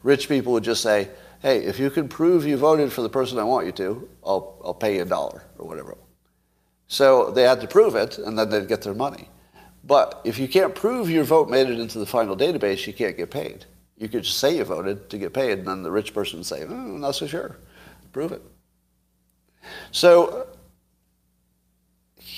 Rich 0.03 0.29
people 0.29 0.53
would 0.55 0.65
just 0.65 0.83
say, 0.83 1.09
hey, 1.41 1.59
if 1.59 1.79
you 1.79 1.91
can 1.91 2.09
prove 2.09 2.47
you 2.47 2.57
voted 2.57 2.93
for 2.93 3.03
the 3.03 3.09
person 3.09 3.39
I 3.39 3.45
want 3.45 3.67
you 3.67 3.73
to, 3.73 4.09
I'll, 4.25 4.61
I'll 4.65 4.75
pay 4.75 4.97
you 4.97 5.03
a 5.03 5.05
dollar 5.05 5.45
or 5.59 5.69
whatever. 5.69 5.97
So 6.89 7.31
they 7.31 7.43
had 7.43 7.61
to 7.61 7.69
prove 7.69 7.95
it, 7.95 8.19
and 8.19 8.39
then 8.39 8.49
they'd 8.49 8.67
get 8.67 8.83
their 8.83 8.95
money. 8.95 9.29
But 9.85 10.21
if 10.25 10.39
you 10.39 10.49
can't 10.49 10.75
prove 10.75 11.11
your 11.11 11.25
vote 11.25 11.51
made 11.51 11.69
it 11.69 11.79
into 11.79 11.99
the 11.99 12.07
final 12.07 12.37
database, 12.37 12.87
you 12.87 12.95
can't 12.95 13.17
get 13.17 13.31
paid. 13.31 13.67
You 13.99 14.09
could 14.09 14.25
just 14.25 14.39
say 14.39 14.57
you 14.57 14.65
voted 14.65 15.11
to 15.11 15.19
get 15.19 15.35
paid, 15.35 15.59
and 15.59 15.69
then 15.69 15.83
the 15.83 15.91
rich 15.91 16.15
person 16.15 16.39
would 16.39 16.47
say, 16.47 16.65
oh, 16.65 16.73
I'm 16.73 17.01
not 17.01 17.15
so 17.15 17.27
sure. 17.27 17.59
Prove 18.13 18.33
it. 18.33 18.43
So 19.93 20.47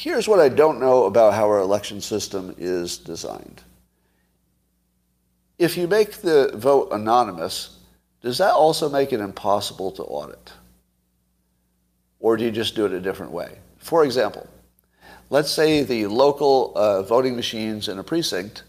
here's 0.00 0.26
what 0.26 0.40
I 0.40 0.48
don't 0.48 0.80
know 0.80 1.04
about 1.04 1.34
how 1.34 1.46
our 1.46 1.58
election 1.58 2.00
system 2.00 2.54
is 2.56 2.96
designed. 2.96 3.62
If 5.58 5.76
you 5.76 5.86
make 5.86 6.22
the 6.22 6.52
vote 6.54 6.88
anonymous, 6.90 7.76
does 8.22 8.38
that 8.38 8.54
also 8.54 8.88
make 8.88 9.12
it 9.12 9.20
impossible 9.20 9.92
to 9.92 10.02
audit? 10.04 10.52
Or 12.18 12.38
do 12.38 12.44
you 12.44 12.50
just 12.50 12.74
do 12.74 12.86
it 12.86 12.92
a 12.92 13.00
different 13.00 13.32
way? 13.32 13.58
For 13.76 14.02
example, 14.02 14.48
let's 15.28 15.50
say 15.50 15.82
the 15.82 16.06
local 16.06 16.72
uh, 16.76 17.02
voting 17.02 17.36
machines 17.36 17.88
in 17.88 17.98
a 17.98 18.02
precinct 18.02 18.62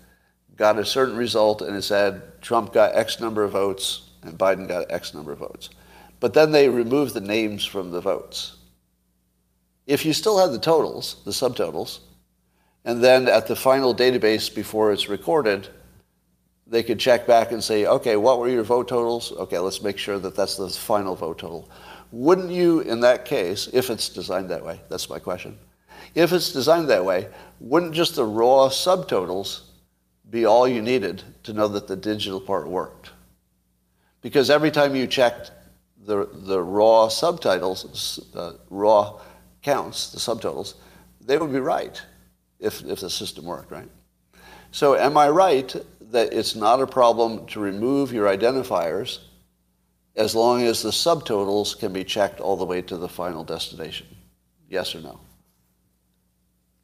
got 0.58 0.78
a 0.78 0.86
certain 0.86 1.16
result 1.16 1.62
and 1.62 1.78
it 1.78 1.84
said 1.84 2.42
Trump 2.42 2.74
got 2.74 2.94
X 2.94 3.22
number 3.22 3.46
of 3.46 3.52
votes 3.52 4.10
and 4.22 4.38
Biden 4.38 4.68
got 4.68 4.92
X 4.92 5.14
number 5.14 5.32
of 5.32 5.40
votes. 5.40 5.70
But 6.20 6.34
then 6.34 6.52
they 6.52 6.68
removed 6.68 7.14
the 7.14 7.22
names 7.22 7.64
from 7.64 7.92
the 7.92 8.02
votes. 8.02 8.58
If 9.92 10.06
you 10.06 10.14
still 10.14 10.40
had 10.40 10.54
the 10.54 10.58
totals, 10.58 11.18
the 11.26 11.32
subtotals, 11.32 12.00
and 12.86 13.04
then 13.04 13.28
at 13.28 13.48
the 13.48 13.58
final 13.58 13.94
database 13.94 14.48
before 14.56 14.94
it's 14.94 15.10
recorded, 15.10 15.68
they 16.66 16.82
could 16.82 16.98
check 16.98 17.28
back 17.28 17.52
and 17.52 17.62
say, 17.62 17.86
okay, 17.86 18.16
what 18.16 18.40
were 18.40 18.48
your 18.48 18.64
vote 18.64 18.88
totals? 18.88 19.34
Okay, 19.34 19.60
let's 19.60 19.82
make 19.82 19.98
sure 19.98 20.18
that 20.18 20.34
that's 20.34 20.56
the 20.56 20.70
final 20.70 21.14
vote 21.14 21.40
total. 21.40 21.70
Wouldn't 22.14 22.52
you, 22.52 22.80
in 22.80 23.02
that 23.02 23.26
case, 23.26 23.68
if 23.74 23.90
it's 23.90 24.08
designed 24.08 24.50
that 24.50 24.64
way, 24.64 24.80
that's 24.88 25.10
my 25.10 25.20
question, 25.20 25.60
if 26.16 26.32
it's 26.32 26.54
designed 26.54 26.90
that 26.90 27.04
way, 27.04 27.28
wouldn't 27.60 27.94
just 27.94 28.16
the 28.16 28.24
raw 28.24 28.70
subtotals 28.70 29.64
be 30.30 30.46
all 30.46 30.70
you 30.70 30.82
needed 30.82 31.22
to 31.44 31.52
know 31.52 31.68
that 31.68 31.90
the 31.90 31.98
digital 31.98 32.40
part 32.40 32.66
worked? 32.70 33.10
Because 34.22 34.50
every 34.50 34.72
time 34.72 34.96
you 34.96 35.06
checked 35.06 35.52
the, 36.06 36.30
the 36.32 36.64
raw 36.64 37.10
subtitles, 37.10 38.22
uh, 38.36 38.54
raw 38.70 39.20
counts, 39.62 40.12
the 40.12 40.20
subtotals, 40.20 40.76
they 41.20 41.38
would 41.38 41.52
be 41.52 41.60
right 41.60 42.02
if, 42.60 42.84
if 42.84 43.00
the 43.00 43.10
system 43.10 43.46
worked, 43.46 43.72
right? 43.72 43.90
So 44.72 44.96
am 44.96 45.18
I 45.18 45.30
right 45.30 45.76
that 46.12 46.34
it's 46.34 46.56
not 46.56 46.82
a 46.82 46.88
problem 46.88 47.46
to 47.48 47.60
remove 47.60 48.14
your 48.14 48.28
identifiers 48.28 49.20
as 50.16 50.36
long 50.36 50.64
as 50.64 50.82
the 50.82 50.90
subtotals 50.90 51.78
can 51.78 51.94
be 51.94 52.04
checked 52.04 52.40
all 52.40 52.58
the 52.58 52.66
way 52.66 52.82
to 52.82 52.98
the 52.98 53.10
final 53.10 53.44
destination? 53.44 54.08
Yes 54.70 54.96
or 54.96 55.02
no? 55.02 55.20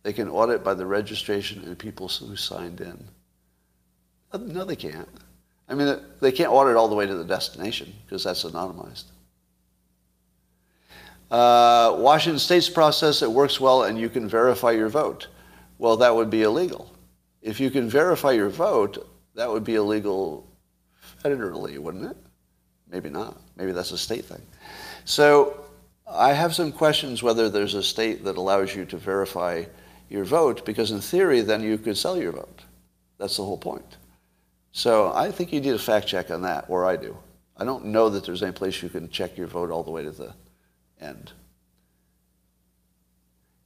They 0.03 0.13
can 0.13 0.30
audit 0.30 0.63
by 0.63 0.73
the 0.73 0.86
registration 0.86 1.63
and 1.63 1.78
people 1.78 2.07
who 2.07 2.36
signed 2.36 2.82
in. 2.82 3.03
No, 4.34 4.63
they 4.63 4.75
can't. 4.75 5.09
I 5.69 5.73
mean, 5.73 5.99
they 6.21 6.32
can't 6.32 6.51
audit 6.51 6.75
all 6.75 6.88
the 6.88 6.95
way 6.95 7.05
to 7.05 7.15
the 7.15 7.25
destination 7.25 7.93
because 8.05 8.23
that's 8.23 8.43
anonymized. 8.43 9.05
Uh, 11.30 11.95
Washington 11.97 12.39
State's 12.39 12.69
process, 12.69 13.21
it 13.21 13.32
works 13.32 13.59
well 13.59 13.84
and 13.84 13.99
you 13.99 14.09
can 14.09 14.30
verify 14.30 14.71
your 14.71 14.89
vote. 14.89 15.28
Well, 15.78 15.97
that 15.97 16.15
would 16.15 16.30
be 16.30 16.43
illegal. 16.43 16.91
If 17.41 17.59
you 17.59 17.69
can 17.69 17.89
verify 17.89 18.32
your 18.32 18.49
vote, 18.49 19.07
that 19.36 19.49
would 19.49 19.63
be 19.63 19.75
illegal 19.75 20.47
federally, 21.23 21.78
wouldn't 21.78 22.09
it? 22.09 22.17
Maybe 22.89 23.09
not. 23.09 23.38
Maybe 23.55 23.71
that's 23.71 23.91
a 23.91 23.97
state 23.97 24.25
thing. 24.25 24.41
So 25.05 25.65
I 26.09 26.34
have 26.34 26.55
some 26.55 26.71
questions 26.71 27.21
whether 27.21 27.49
there's 27.49 27.73
a 27.73 27.84
state 27.84 28.23
that 28.23 28.38
allows 28.38 28.73
you 28.75 28.86
to 28.86 28.97
verify 28.97 29.65
your 30.09 30.23
vote, 30.23 30.65
because 30.65 30.91
in 30.91 31.01
theory, 31.01 31.41
then 31.41 31.61
you 31.61 31.78
could 31.78 31.97
sell 31.97 32.17
your 32.17 32.32
vote. 32.32 32.61
That's 33.17 33.36
the 33.38 33.43
whole 33.43 33.57
point. 33.57 33.97
So 34.71 35.11
I 35.13 35.32
think 35.32 35.51
you 35.51 35.59
need 35.59 35.73
a 35.73 35.80
fact 35.80 36.07
check 36.07 36.32
on 36.32 36.43
that, 36.43 36.65
or 36.69 36.86
I 36.86 36.95
do. 36.95 37.17
I 37.57 37.65
don't 37.65 37.86
know 37.86 38.09
that 38.09 38.25
there's 38.25 38.43
any 38.43 38.53
place 38.53 38.82
you 38.82 38.89
can 38.89 39.09
check 39.09 39.38
your 39.38 39.47
vote 39.47 39.71
all 39.71 39.84
the 39.84 39.91
way 39.91 40.03
to 40.03 40.11
the 40.11 40.34
end. 40.99 41.31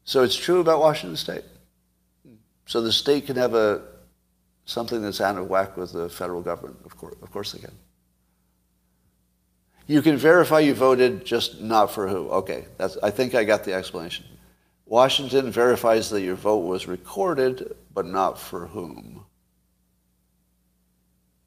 So 0.03 0.23
it's 0.23 0.35
true 0.35 0.59
about 0.59 0.79
Washington 0.79 1.15
State. 1.15 1.43
So 2.65 2.81
the 2.81 2.91
state 2.91 3.25
can 3.25 3.35
have 3.35 3.53
a 3.53 3.81
something 4.65 5.01
that's 5.01 5.21
out 5.21 5.37
of 5.37 5.49
whack 5.49 5.77
with 5.77 5.93
the 5.93 6.09
federal 6.09 6.41
government. 6.41 6.77
Of 6.85 6.97
course, 6.97 7.15
of 7.21 7.31
course 7.31 7.51
they 7.51 7.59
can. 7.59 7.71
You 9.87 10.01
can 10.01 10.15
verify 10.15 10.59
you 10.59 10.73
voted, 10.73 11.25
just 11.25 11.59
not 11.59 11.91
for 11.91 12.07
who. 12.07 12.29
Okay, 12.29 12.65
that's, 12.77 12.97
I 13.03 13.09
think 13.09 13.35
I 13.35 13.43
got 13.43 13.63
the 13.63 13.73
explanation. 13.73 14.25
Washington 14.85 15.51
verifies 15.51 16.09
that 16.09 16.21
your 16.21 16.35
vote 16.35 16.59
was 16.59 16.87
recorded, 16.87 17.75
but 17.93 18.05
not 18.05 18.39
for 18.39 18.67
whom. 18.67 19.25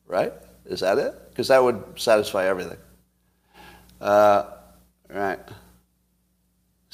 Right? 0.07 0.33
Is 0.67 0.81
that 0.81 0.99
it? 0.99 1.15
Because 1.31 1.49
that 1.49 1.63
would 1.63 1.83
satisfy 1.97 2.47
everything. 2.47 2.79
Uh, 4.01 4.45
right. 5.09 5.41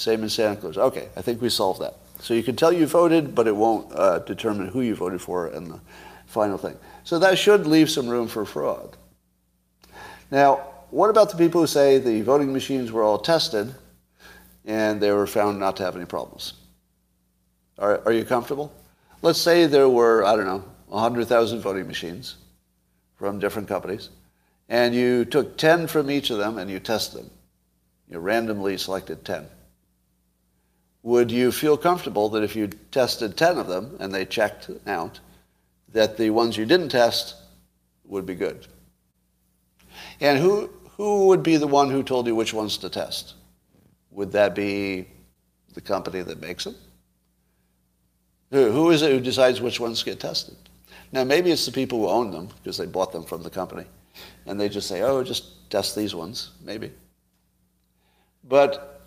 Same 0.01 0.23
in 0.23 0.31
Santa 0.31 0.59
Cruz. 0.59 0.79
Okay, 0.79 1.11
I 1.15 1.21
think 1.21 1.43
we 1.43 1.51
solved 1.51 1.83
that. 1.83 1.95
So 2.21 2.33
you 2.33 2.43
can 2.43 2.57
tell 2.57 2.73
you 2.73 2.87
voted, 2.87 3.35
but 3.35 3.47
it 3.47 3.55
won't 3.55 3.93
uh, 3.93 4.21
determine 4.21 4.69
who 4.69 4.81
you 4.81 4.95
voted 4.95 5.21
for 5.21 5.49
in 5.49 5.69
the 5.69 5.79
final 6.25 6.57
thing. 6.57 6.75
So 7.05 7.19
that 7.19 7.37
should 7.37 7.67
leave 7.67 7.91
some 7.91 8.09
room 8.09 8.27
for 8.27 8.47
fraud. 8.47 8.97
Now, 10.31 10.55
what 10.89 11.11
about 11.11 11.29
the 11.29 11.37
people 11.37 11.61
who 11.61 11.67
say 11.67 11.99
the 11.99 12.23
voting 12.23 12.51
machines 12.51 12.91
were 12.91 13.03
all 13.03 13.19
tested 13.19 13.75
and 14.65 15.03
they 15.03 15.13
were 15.13 15.27
found 15.27 15.61
not 15.61 15.77
to 15.77 15.83
have 15.83 15.97
any 15.97 16.07
problems? 16.07 16.55
Are, 17.79 18.01
are 18.07 18.13
you 18.13 18.25
comfortable? 18.25 18.73
Let's 19.21 19.39
say 19.39 19.67
there 19.67 19.91
were, 19.91 20.25
I 20.25 20.35
don't 20.35 20.47
know, 20.47 20.65
100,000 20.87 21.61
voting 21.61 21.87
machines 21.87 22.37
from 23.17 23.39
different 23.39 23.69
companies, 23.69 24.09
and 24.67 24.95
you 24.95 25.27
took 25.27 25.59
10 25.59 25.89
from 25.89 26.11
each 26.11 26.31
of 26.31 26.39
them 26.39 26.57
and 26.57 26.71
you 26.71 26.81
tested 26.81 27.21
them. 27.21 27.31
You 28.09 28.19
randomly 28.19 28.79
selected 28.79 29.27
10 29.27 29.47
would 31.03 31.31
you 31.31 31.51
feel 31.51 31.77
comfortable 31.77 32.29
that 32.31 32.43
if 32.43 32.55
you 32.55 32.69
tested 32.91 33.37
10 33.37 33.59
of 33.59 33.67
them 33.67 33.97
and 34.01 34.13
they 34.13 34.25
checked 34.25 34.71
out, 34.87 35.21
that 35.93 36.17
the 36.17 36.31
ones 36.31 36.57
you 36.57 36.67
didn't 36.67 36.91
test 36.91 37.35
would 38.05 38.27
be 38.27 38.35
good? 38.35 38.67
And 40.21 40.39
who, 40.39 40.71
who 40.97 41.27
would 41.29 41.43
be 41.43 41.57
the 41.57 41.67
one 41.67 41.91
who 41.91 42.03
told 42.03 42.27
you 42.27 42.35
which 42.35 42.53
ones 42.53 42.77
to 42.79 42.91
test? 42.91 43.35
Would 44.11 44.33
that 44.33 44.55
be 44.55 45.07
the 45.75 45.81
company 45.81 46.23
that 46.23 46.41
makes 46.41 46.65
them? 46.65 46.75
Who, 48.51 48.71
who 48.71 48.91
is 48.91 49.03
it 49.03 49.13
who 49.13 49.21
decides 49.21 49.61
which 49.61 49.81
ones 49.81 50.03
get 50.03 50.21
tested? 50.21 50.57
Now, 51.13 51.25
maybe 51.25 51.51
it's 51.51 51.67
the 51.67 51.73
people 51.73 52.01
who 52.01 52.09
own 52.09 52.31
them 52.31 52.49
because 52.63 52.77
they 52.77 52.87
bought 52.87 53.13
them 53.13 53.25
from 53.25 53.43
the 53.43 53.51
company. 53.51 53.85
And 54.47 54.61
they 54.61 54.69
just 54.69 54.89
say, 54.89 55.03
oh, 55.03 55.23
just 55.23 55.71
test 55.71 55.97
these 55.97 56.15
ones, 56.15 56.51
maybe. 56.63 56.93
But 58.45 59.00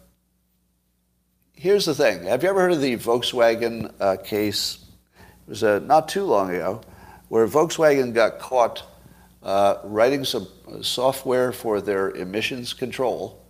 here's 1.56 1.86
the 1.86 1.96
thing. 1.96 2.24
Have 2.24 2.44
you 2.44 2.50
ever 2.50 2.62
heard 2.62 2.74
of 2.74 2.82
the 2.82 2.98
Volkswagen 2.98 3.94
uh, 4.00 4.18
case? 4.18 4.80
It 5.18 5.50
was 5.50 5.64
uh, 5.64 5.80
not 5.80 6.10
too 6.10 6.26
long 6.26 6.54
ago, 6.54 6.82
where 7.30 7.48
Volkswagen 7.48 8.14
got 8.14 8.40
caught 8.40 8.84
uh, 9.42 9.78
writing 9.84 10.26
some 10.26 10.48
software 10.82 11.52
for 11.52 11.82
their 11.82 12.12
emissions 12.12 12.74
control, 12.74 13.42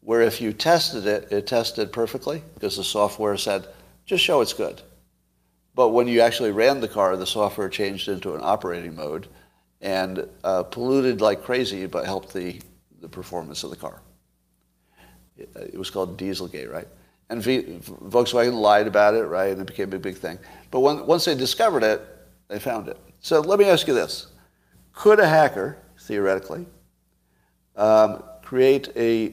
where 0.00 0.22
if 0.22 0.40
you 0.40 0.52
tested 0.52 1.06
it, 1.06 1.30
it 1.30 1.46
tested 1.46 1.92
perfectly 1.92 2.42
because 2.54 2.76
the 2.76 2.84
software 2.84 3.36
said, 3.36 3.66
just 4.06 4.24
show 4.24 4.40
it's 4.40 4.52
good. 4.52 4.82
But 5.74 5.90
when 5.90 6.08
you 6.08 6.20
actually 6.20 6.50
ran 6.50 6.80
the 6.80 6.88
car, 6.88 7.16
the 7.16 7.26
software 7.26 7.68
changed 7.68 8.08
into 8.08 8.34
an 8.34 8.40
operating 8.42 8.94
mode 8.94 9.28
and 9.80 10.28
uh, 10.44 10.64
polluted 10.64 11.20
like 11.20 11.44
crazy, 11.44 11.86
but 11.86 12.04
helped 12.04 12.32
the, 12.32 12.60
the 13.00 13.08
performance 13.08 13.64
of 13.64 13.70
the 13.70 13.76
car. 13.76 14.00
It, 15.36 15.48
it 15.56 15.78
was 15.78 15.90
called 15.90 16.18
Dieselgate, 16.18 16.70
right? 16.70 16.88
And 17.32 17.42
v- 17.42 17.78
Volkswagen 17.80 18.60
lied 18.60 18.86
about 18.86 19.14
it, 19.14 19.24
right? 19.24 19.52
And 19.52 19.62
it 19.62 19.66
became 19.66 19.90
a 19.94 19.98
big 19.98 20.18
thing. 20.18 20.38
But 20.70 20.80
when, 20.80 21.06
once 21.06 21.24
they 21.24 21.34
discovered 21.34 21.82
it, 21.82 22.02
they 22.48 22.58
found 22.58 22.88
it. 22.88 22.98
So 23.20 23.40
let 23.40 23.58
me 23.58 23.64
ask 23.64 23.88
you 23.88 23.94
this. 23.94 24.26
Could 24.92 25.18
a 25.18 25.26
hacker, 25.26 25.78
theoretically, 25.98 26.66
um, 27.74 28.22
create 28.42 28.90
a, 28.96 29.32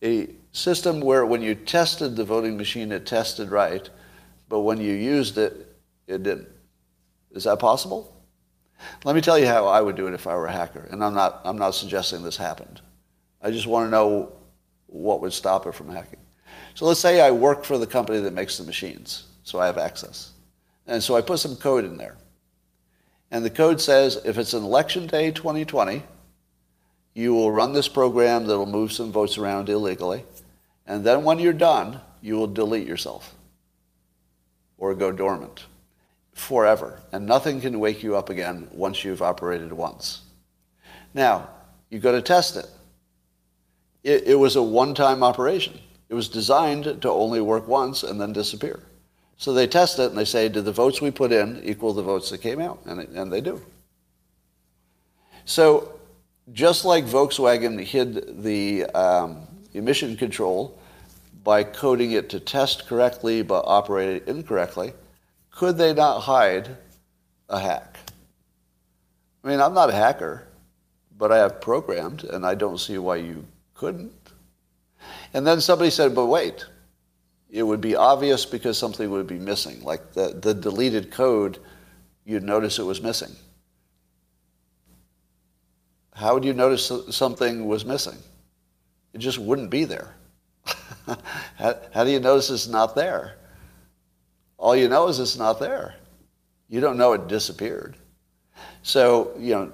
a 0.00 0.28
system 0.52 1.00
where 1.00 1.26
when 1.26 1.42
you 1.42 1.56
tested 1.56 2.14
the 2.14 2.22
voting 2.22 2.56
machine, 2.56 2.92
it 2.92 3.04
tested 3.04 3.50
right, 3.50 3.90
but 4.48 4.60
when 4.60 4.80
you 4.80 4.92
used 4.92 5.36
it, 5.36 5.76
it 6.06 6.22
didn't? 6.22 6.46
Is 7.32 7.42
that 7.42 7.58
possible? 7.58 8.16
Let 9.04 9.16
me 9.16 9.20
tell 9.20 9.40
you 9.40 9.46
how 9.46 9.66
I 9.66 9.80
would 9.80 9.96
do 9.96 10.06
it 10.06 10.14
if 10.14 10.28
I 10.28 10.36
were 10.36 10.46
a 10.46 10.52
hacker. 10.52 10.86
And 10.88 11.02
I'm 11.02 11.14
not, 11.14 11.40
I'm 11.44 11.58
not 11.58 11.74
suggesting 11.74 12.22
this 12.22 12.36
happened. 12.36 12.80
I 13.42 13.50
just 13.50 13.66
want 13.66 13.88
to 13.88 13.90
know 13.90 14.34
what 14.86 15.20
would 15.20 15.32
stop 15.32 15.66
it 15.66 15.74
from 15.74 15.88
hacking. 15.88 16.20
So 16.74 16.86
let's 16.86 17.00
say 17.00 17.20
I 17.20 17.30
work 17.30 17.64
for 17.64 17.78
the 17.78 17.86
company 17.86 18.20
that 18.20 18.34
makes 18.34 18.58
the 18.58 18.64
machines, 18.64 19.24
so 19.44 19.60
I 19.60 19.66
have 19.66 19.78
access. 19.78 20.32
And 20.86 21.02
so 21.02 21.16
I 21.16 21.20
put 21.22 21.38
some 21.38 21.56
code 21.56 21.84
in 21.84 21.96
there. 21.96 22.16
And 23.30 23.44
the 23.44 23.50
code 23.50 23.80
says 23.80 24.20
if 24.24 24.38
it's 24.38 24.54
an 24.54 24.64
election 24.64 25.06
day 25.06 25.30
2020, 25.30 26.02
you 27.14 27.32
will 27.34 27.50
run 27.52 27.72
this 27.72 27.88
program 27.88 28.46
that 28.46 28.58
will 28.58 28.66
move 28.66 28.92
some 28.92 29.12
votes 29.12 29.38
around 29.38 29.68
illegally. 29.68 30.24
And 30.86 31.04
then 31.04 31.24
when 31.24 31.38
you're 31.38 31.52
done, 31.52 32.00
you 32.20 32.34
will 32.36 32.48
delete 32.48 32.86
yourself. 32.88 33.34
or 34.78 34.94
go 34.94 35.12
dormant 35.12 35.64
forever. 36.34 37.00
And 37.12 37.26
nothing 37.26 37.60
can 37.60 37.80
wake 37.80 38.02
you 38.02 38.16
up 38.16 38.28
again 38.28 38.68
once 38.72 39.04
you've 39.04 39.22
operated 39.22 39.72
once. 39.72 40.22
Now, 41.14 41.48
you 41.90 42.00
go 42.00 42.12
to 42.12 42.20
test 42.20 42.56
it. 42.56 42.66
It, 44.02 44.24
it 44.26 44.34
was 44.34 44.56
a 44.56 44.62
one-time 44.62 45.22
operation. 45.22 45.78
It 46.08 46.14
was 46.14 46.28
designed 46.28 47.02
to 47.02 47.10
only 47.10 47.40
work 47.40 47.66
once 47.66 48.02
and 48.02 48.20
then 48.20 48.32
disappear. 48.32 48.80
So 49.36 49.52
they 49.52 49.66
test 49.66 49.98
it 49.98 50.10
and 50.10 50.18
they 50.18 50.24
say, 50.24 50.48
did 50.48 50.64
the 50.64 50.72
votes 50.72 51.00
we 51.00 51.10
put 51.10 51.32
in 51.32 51.60
equal 51.64 51.92
the 51.92 52.02
votes 52.02 52.30
that 52.30 52.38
came 52.38 52.60
out? 52.60 52.80
And, 52.86 53.00
it, 53.00 53.08
and 53.10 53.32
they 53.32 53.40
do. 53.40 53.60
So 55.44 55.98
just 56.52 56.84
like 56.84 57.04
Volkswagen 57.04 57.82
hid 57.82 58.42
the 58.42 58.84
um, 58.86 59.46
emission 59.72 60.16
control 60.16 60.78
by 61.42 61.64
coding 61.64 62.12
it 62.12 62.30
to 62.30 62.40
test 62.40 62.86
correctly 62.86 63.42
but 63.42 63.64
operate 63.66 64.22
it 64.22 64.28
incorrectly, 64.28 64.92
could 65.50 65.76
they 65.76 65.92
not 65.92 66.20
hide 66.20 66.76
a 67.48 67.58
hack? 67.58 67.98
I 69.42 69.48
mean, 69.48 69.60
I'm 69.60 69.74
not 69.74 69.90
a 69.90 69.94
hacker, 69.94 70.46
but 71.18 71.30
I 71.30 71.38
have 71.38 71.60
programmed, 71.60 72.24
and 72.24 72.46
I 72.46 72.54
don't 72.54 72.78
see 72.78 72.96
why 72.98 73.16
you 73.16 73.44
couldn't. 73.74 74.12
And 75.34 75.44
then 75.44 75.60
somebody 75.60 75.90
said, 75.90 76.14
but 76.14 76.26
wait, 76.26 76.64
it 77.50 77.64
would 77.64 77.80
be 77.80 77.96
obvious 77.96 78.46
because 78.46 78.78
something 78.78 79.10
would 79.10 79.26
be 79.26 79.38
missing. 79.38 79.82
Like 79.82 80.12
the, 80.12 80.38
the 80.40 80.54
deleted 80.54 81.10
code, 81.10 81.58
you'd 82.24 82.44
notice 82.44 82.78
it 82.78 82.84
was 82.84 83.02
missing. 83.02 83.34
How 86.14 86.34
would 86.34 86.44
you 86.44 86.54
notice 86.54 86.90
something 87.10 87.66
was 87.66 87.84
missing? 87.84 88.16
It 89.12 89.18
just 89.18 89.38
wouldn't 89.38 89.70
be 89.70 89.84
there. 89.84 90.14
how, 91.56 91.76
how 91.92 92.04
do 92.04 92.10
you 92.10 92.20
notice 92.20 92.50
it's 92.50 92.68
not 92.68 92.94
there? 92.94 93.36
All 94.56 94.76
you 94.76 94.88
know 94.88 95.08
is 95.08 95.18
it's 95.18 95.36
not 95.36 95.58
there. 95.58 95.96
You 96.68 96.80
don't 96.80 96.96
know 96.96 97.12
it 97.12 97.26
disappeared. 97.26 97.96
So, 98.82 99.32
you 99.38 99.54
know, 99.54 99.66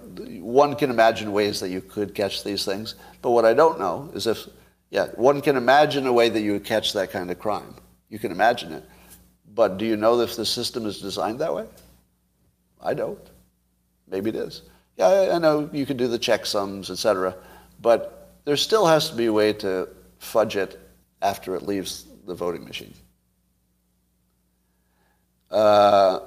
one 0.43 0.75
can 0.75 0.91
imagine 0.91 1.33
ways 1.33 1.61
that 1.61 1.69
you 1.69 1.83
could 1.83 2.15
catch 2.15 2.45
these 2.45 2.65
things, 2.65 2.95
but 3.21 3.31
what 3.31 3.45
I 3.45 3.53
don't 3.53 3.79
know 3.79 4.11
is 4.15 4.27
if, 4.27 4.47
yeah, 4.91 5.07
one 5.15 5.41
can 5.41 5.57
imagine 5.57 6.07
a 6.07 6.13
way 6.13 6.29
that 6.29 6.41
you 6.41 6.53
would 6.53 6.65
catch 6.65 6.93
that 6.95 7.11
kind 7.11 7.31
of 7.31 7.39
crime. 7.39 7.75
You 8.09 8.19
can 8.19 8.33
imagine 8.33 8.73
it. 8.73 8.85
But 9.55 9.79
do 9.79 9.85
you 9.85 9.97
know 9.97 10.21
if 10.21 10.37
the 10.37 10.45
system 10.45 10.85
is 10.87 11.01
designed 11.01 11.39
that 11.41 11.55
way? 11.55 11.67
I 12.81 12.95
don't. 12.95 13.19
Maybe 14.09 14.31
it 14.31 14.37
is. 14.37 14.63
Yeah, 14.97 15.31
I 15.33 15.39
know 15.39 15.71
you 15.73 15.87
can 15.87 15.97
do 15.97 16.09
the 16.09 16.19
checksums, 16.19 16.91
etc., 16.91 17.35
but 17.81 18.35
there 18.45 18.57
still 18.57 18.87
has 18.87 19.09
to 19.11 19.17
be 19.17 19.27
a 19.27 19.33
way 19.33 19.53
to 19.55 19.89
fudge 20.19 20.57
it 20.57 20.79
after 21.23 21.55
it 21.55 21.63
leaves 21.63 22.07
the 22.27 22.35
voting 22.35 22.65
machine. 22.65 22.95
Uh, 25.51 26.21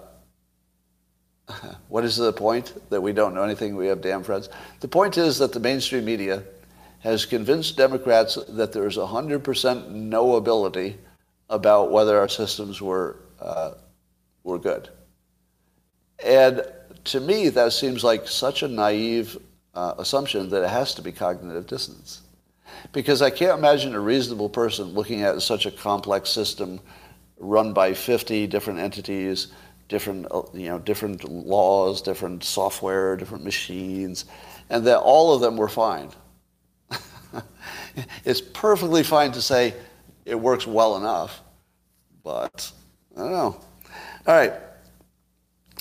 what 1.90 2.04
is 2.04 2.16
the 2.16 2.32
point 2.34 2.74
that 2.90 3.02
we 3.02 3.14
don't 3.14 3.34
know 3.34 3.44
anything? 3.44 3.76
We 3.76 3.88
have 3.88 4.02
damn 4.02 4.24
friends. 4.24 4.50
The 4.80 4.88
point 4.88 5.18
is 5.18 5.38
that 5.40 5.54
the 5.54 5.60
mainstream 5.60 6.06
media 6.06 6.44
has 7.04 7.26
convinced 7.26 7.76
Democrats 7.76 8.40
that 8.48 8.72
there 8.72 8.88
is 8.88 8.96
100% 8.96 9.44
knowability 9.44 10.96
about 11.50 11.92
whether 11.92 12.18
our 12.18 12.30
systems 12.30 12.82
were 12.82 13.18
uh, 13.42 13.74
were 14.44 14.58
good. 14.58 14.88
And 16.24 16.66
to 17.06 17.20
me, 17.20 17.50
that 17.50 17.74
seems 17.74 18.06
like 18.06 18.28
such 18.28 18.64
a 18.64 18.70
naive 18.70 19.38
uh, 19.74 19.96
assumption 19.98 20.50
that 20.50 20.64
it 20.64 20.70
has 20.70 20.96
to 20.96 21.02
be 21.02 21.12
cognitive 21.12 21.68
dissonance. 21.68 22.22
Because 22.94 23.22
I 23.22 23.30
can't 23.30 23.58
imagine 23.58 23.94
a 23.96 24.00
reasonable 24.00 24.50
person 24.50 24.88
looking 24.94 25.24
at 25.24 25.42
such 25.42 25.66
a 25.66 25.72
complex 25.72 26.30
system 26.30 26.80
run 27.38 27.74
by 27.74 27.94
50 27.94 28.48
different 28.48 28.80
entities, 28.80 29.48
different, 29.90 30.28
uh, 30.32 30.44
you 30.54 30.70
know, 30.70 30.80
different 30.80 31.30
laws, 31.30 32.02
different 32.02 32.46
software, 32.46 33.18
different 33.18 33.44
machines, 33.44 34.24
and 34.70 34.88
that 34.88 35.00
all 35.00 35.34
of 35.34 35.42
them 35.42 35.58
were 35.58 35.68
fine. 35.68 36.10
it's 38.26 38.42
perfectly 38.42 39.04
fine 39.04 39.32
to 39.34 39.42
say 39.42 39.74
it 40.26 40.36
works 40.36 40.66
well 40.66 40.98
enough, 40.98 41.42
but 42.24 42.72
I 43.16 43.20
don't 43.20 43.32
know. 43.32 43.62
All 44.26 44.36
right. 44.36 44.54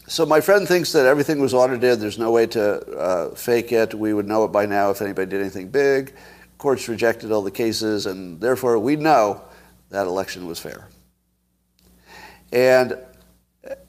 So 0.09 0.27
my 0.27 0.41
friend 0.41 0.67
thinks 0.67 0.93
that 0.93 1.07
everything 1.07 1.41
was 1.41 1.55
audited. 1.55 2.01
There's 2.01 2.19
no 2.19 2.33
way 2.33 2.47
to 2.49 2.99
uh, 2.99 3.35
fake 3.35 3.73
it. 3.73 3.95
We 3.95 4.13
would 4.13 4.27
know 4.27 4.45
it 4.45 4.49
by 4.49 4.67
now 4.67 4.91
if 4.91 5.01
anybody 5.01 5.31
did 5.31 5.41
anything 5.41 5.69
big. 5.69 6.13
Courts 6.59 6.89
rejected 6.89 7.33
all 7.33 7.43
the 7.43 7.51
cases, 7.51 8.07
and 8.07 8.41
therefore 8.41 8.79
we 8.79 8.97
know 8.97 9.43
that 9.91 10.07
election 10.07 10.47
was 10.47 10.59
fair. 10.59 10.89
And, 12.53 12.99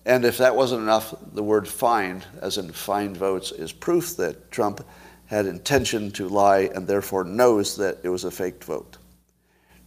and 0.05 0.23
if 0.23 0.37
that 0.37 0.55
wasn't 0.55 0.83
enough, 0.83 1.13
the 1.33 1.43
word 1.43 1.67
find, 1.67 2.25
as 2.41 2.57
in 2.57 2.71
find 2.71 3.17
votes, 3.17 3.51
is 3.51 3.71
proof 3.71 4.15
that 4.17 4.51
Trump 4.51 4.85
had 5.33 5.45
intention 5.45 6.11
to 6.11 6.29
lie 6.29 6.69
and 6.75 6.87
therefore 6.87 7.23
knows 7.23 7.75
that 7.77 7.99
it 8.03 8.09
was 8.09 8.23
a 8.23 8.31
faked 8.31 8.63
vote. 8.63 8.97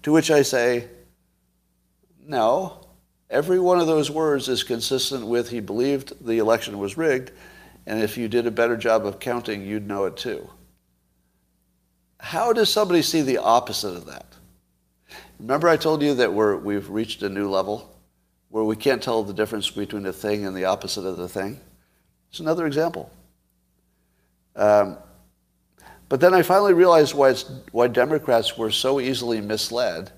To 0.02 0.12
which 0.12 0.30
I 0.30 0.42
say, 0.42 0.88
no, 2.26 2.86
Every 3.28 3.58
one 3.58 3.80
of 3.80 3.88
those 3.88 4.10
words 4.10 4.48
is 4.48 4.62
consistent 4.62 5.26
with 5.26 5.50
he 5.50 5.60
believed 5.60 6.24
the 6.24 6.38
election 6.38 6.78
was 6.78 6.96
rigged, 6.96 7.32
and 7.84 8.00
if 8.00 8.16
you 8.16 8.28
did 8.28 8.46
a 8.46 8.52
better 8.52 8.76
job 8.76 9.04
of 9.04 9.18
counting, 9.18 9.66
you'd 9.66 9.86
know 9.86 10.04
it 10.04 10.16
too. 10.16 10.48
How 12.20 12.52
does 12.52 12.70
somebody 12.70 13.02
see 13.02 13.22
the 13.22 13.38
opposite 13.38 13.96
of 13.96 14.06
that? 14.06 14.26
Remember, 15.40 15.68
I 15.68 15.76
told 15.76 16.02
you 16.02 16.14
that 16.14 16.32
we're, 16.32 16.56
we've 16.56 16.88
reached 16.88 17.22
a 17.22 17.28
new 17.28 17.50
level 17.50 17.92
where 18.48 18.64
we 18.64 18.76
can't 18.76 19.02
tell 19.02 19.22
the 19.22 19.34
difference 19.34 19.70
between 19.70 20.06
a 20.06 20.12
thing 20.12 20.46
and 20.46 20.56
the 20.56 20.64
opposite 20.64 21.04
of 21.04 21.16
the 21.16 21.28
thing? 21.28 21.60
It's 22.30 22.40
another 22.40 22.66
example. 22.66 23.10
Um, 24.54 24.98
but 26.08 26.20
then 26.20 26.34
I 26.34 26.42
finally 26.42 26.72
realized 26.72 27.14
why, 27.14 27.34
why 27.72 27.88
Democrats 27.88 28.56
were 28.56 28.70
so 28.70 29.00
easily 29.00 29.40
misled 29.40 30.12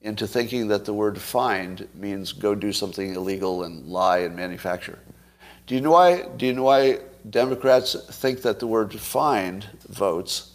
into 0.00 0.26
thinking 0.26 0.68
that 0.68 0.84
the 0.84 0.92
word 0.92 1.20
find 1.20 1.88
means 1.94 2.32
go 2.32 2.54
do 2.54 2.72
something 2.72 3.14
illegal 3.14 3.62
and 3.62 3.86
lie 3.86 4.18
and 4.18 4.34
manufacture. 4.34 4.98
Do 5.66 5.76
you 5.76 5.80
know 5.80 5.92
why, 5.92 6.22
do 6.36 6.46
you 6.46 6.52
know 6.52 6.64
why 6.64 6.98
Democrats 7.30 7.94
think 8.16 8.42
that 8.42 8.58
the 8.58 8.66
word 8.66 8.98
find 8.98 9.64
votes 9.88 10.50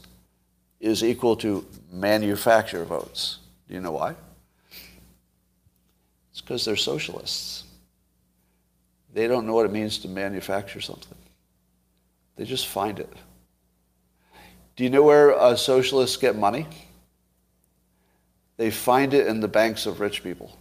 is 0.81 1.03
equal 1.03 1.37
to 1.37 1.65
manufacture 1.91 2.83
votes? 2.83 3.39
Do 3.67 3.73
you 3.73 3.79
know 3.79 3.93
why? 3.93 4.15
It's 6.31 6.41
because 6.41 6.65
they're 6.65 6.75
socialists. 6.75 7.63
They 9.13 9.27
don't 9.27 9.47
know 9.47 9.53
what 9.53 9.65
it 9.65 9.71
means 9.71 9.97
to 9.99 10.09
manufacture 10.09 10.81
something. 10.81 11.17
They 12.35 12.43
just 12.43 12.67
find 12.67 12.99
it. 12.99 13.11
Do 14.77 14.83
you 14.83 14.91
know 14.91 15.03
where 15.03 15.37
uh, 15.37 15.55
socialists 15.55 16.17
get 16.17 16.35
money? 16.35 16.67
They 18.57 18.71
find 18.71 19.13
it 19.13 19.27
in 19.27 19.39
the 19.39 19.47
banks 19.47 19.85
of 19.87 19.99
rich 19.99 20.23
people. 20.23 20.55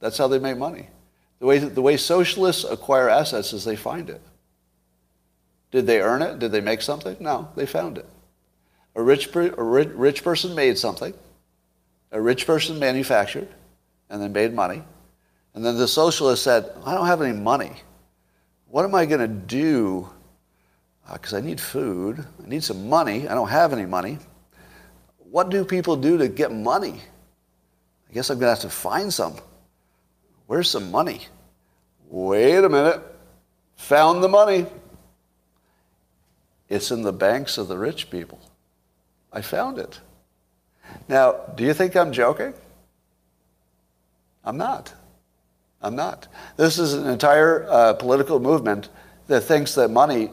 That's 0.00 0.18
how 0.18 0.28
they 0.28 0.38
make 0.38 0.56
money. 0.56 0.88
The 1.38 1.46
way, 1.46 1.58
the 1.58 1.82
way 1.82 1.96
socialists 1.98 2.64
acquire 2.64 3.08
assets 3.08 3.52
is 3.52 3.64
they 3.64 3.76
find 3.76 4.08
it. 4.08 4.20
Did 5.70 5.86
they 5.86 6.00
earn 6.00 6.22
it? 6.22 6.38
Did 6.38 6.52
they 6.52 6.60
make 6.60 6.82
something? 6.82 7.16
No, 7.20 7.48
they 7.54 7.66
found 7.66 7.98
it. 7.98 8.06
A 8.94 9.02
rich, 9.02 9.34
a 9.34 9.62
rich 9.62 10.24
person 10.24 10.54
made 10.54 10.78
something. 10.78 11.12
A 12.12 12.20
rich 12.20 12.46
person 12.46 12.78
manufactured 12.78 13.48
and 14.08 14.22
then 14.22 14.32
made 14.32 14.54
money. 14.54 14.82
And 15.54 15.64
then 15.64 15.76
the 15.76 15.88
socialist 15.88 16.42
said, 16.42 16.70
I 16.84 16.94
don't 16.94 17.06
have 17.06 17.22
any 17.22 17.36
money. 17.36 17.72
What 18.68 18.84
am 18.84 18.94
I 18.94 19.04
going 19.04 19.20
to 19.20 19.28
do? 19.28 20.08
Because 21.10 21.34
uh, 21.34 21.38
I 21.38 21.40
need 21.40 21.60
food. 21.60 22.24
I 22.44 22.48
need 22.48 22.62
some 22.62 22.88
money. 22.88 23.28
I 23.28 23.34
don't 23.34 23.48
have 23.48 23.72
any 23.72 23.86
money. 23.86 24.18
What 25.30 25.48
do 25.50 25.64
people 25.64 25.96
do 25.96 26.18
to 26.18 26.28
get 26.28 26.52
money? 26.52 27.00
I 28.08 28.12
guess 28.12 28.28
I'm 28.30 28.38
going 28.38 28.54
to 28.54 28.60
have 28.60 28.70
to 28.70 28.70
find 28.70 29.12
some. 29.12 29.36
Where's 30.46 30.70
some 30.70 30.90
money? 30.90 31.22
Wait 32.08 32.58
a 32.58 32.68
minute. 32.68 33.00
Found 33.76 34.22
the 34.22 34.28
money. 34.28 34.66
It's 36.68 36.90
in 36.90 37.02
the 37.02 37.12
banks 37.12 37.58
of 37.58 37.68
the 37.68 37.76
rich 37.76 38.10
people. 38.10 38.38
I 39.32 39.40
found 39.40 39.78
it. 39.78 40.00
Now, 41.08 41.32
do 41.54 41.64
you 41.64 41.74
think 41.74 41.96
I'm 41.96 42.12
joking? 42.12 42.54
I'm 44.44 44.56
not. 44.56 44.92
I'm 45.80 45.96
not. 45.96 46.28
This 46.56 46.78
is 46.78 46.94
an 46.94 47.06
entire 47.06 47.66
uh, 47.68 47.94
political 47.94 48.38
movement 48.40 48.88
that 49.26 49.42
thinks 49.42 49.74
that 49.74 49.88
money 49.88 50.30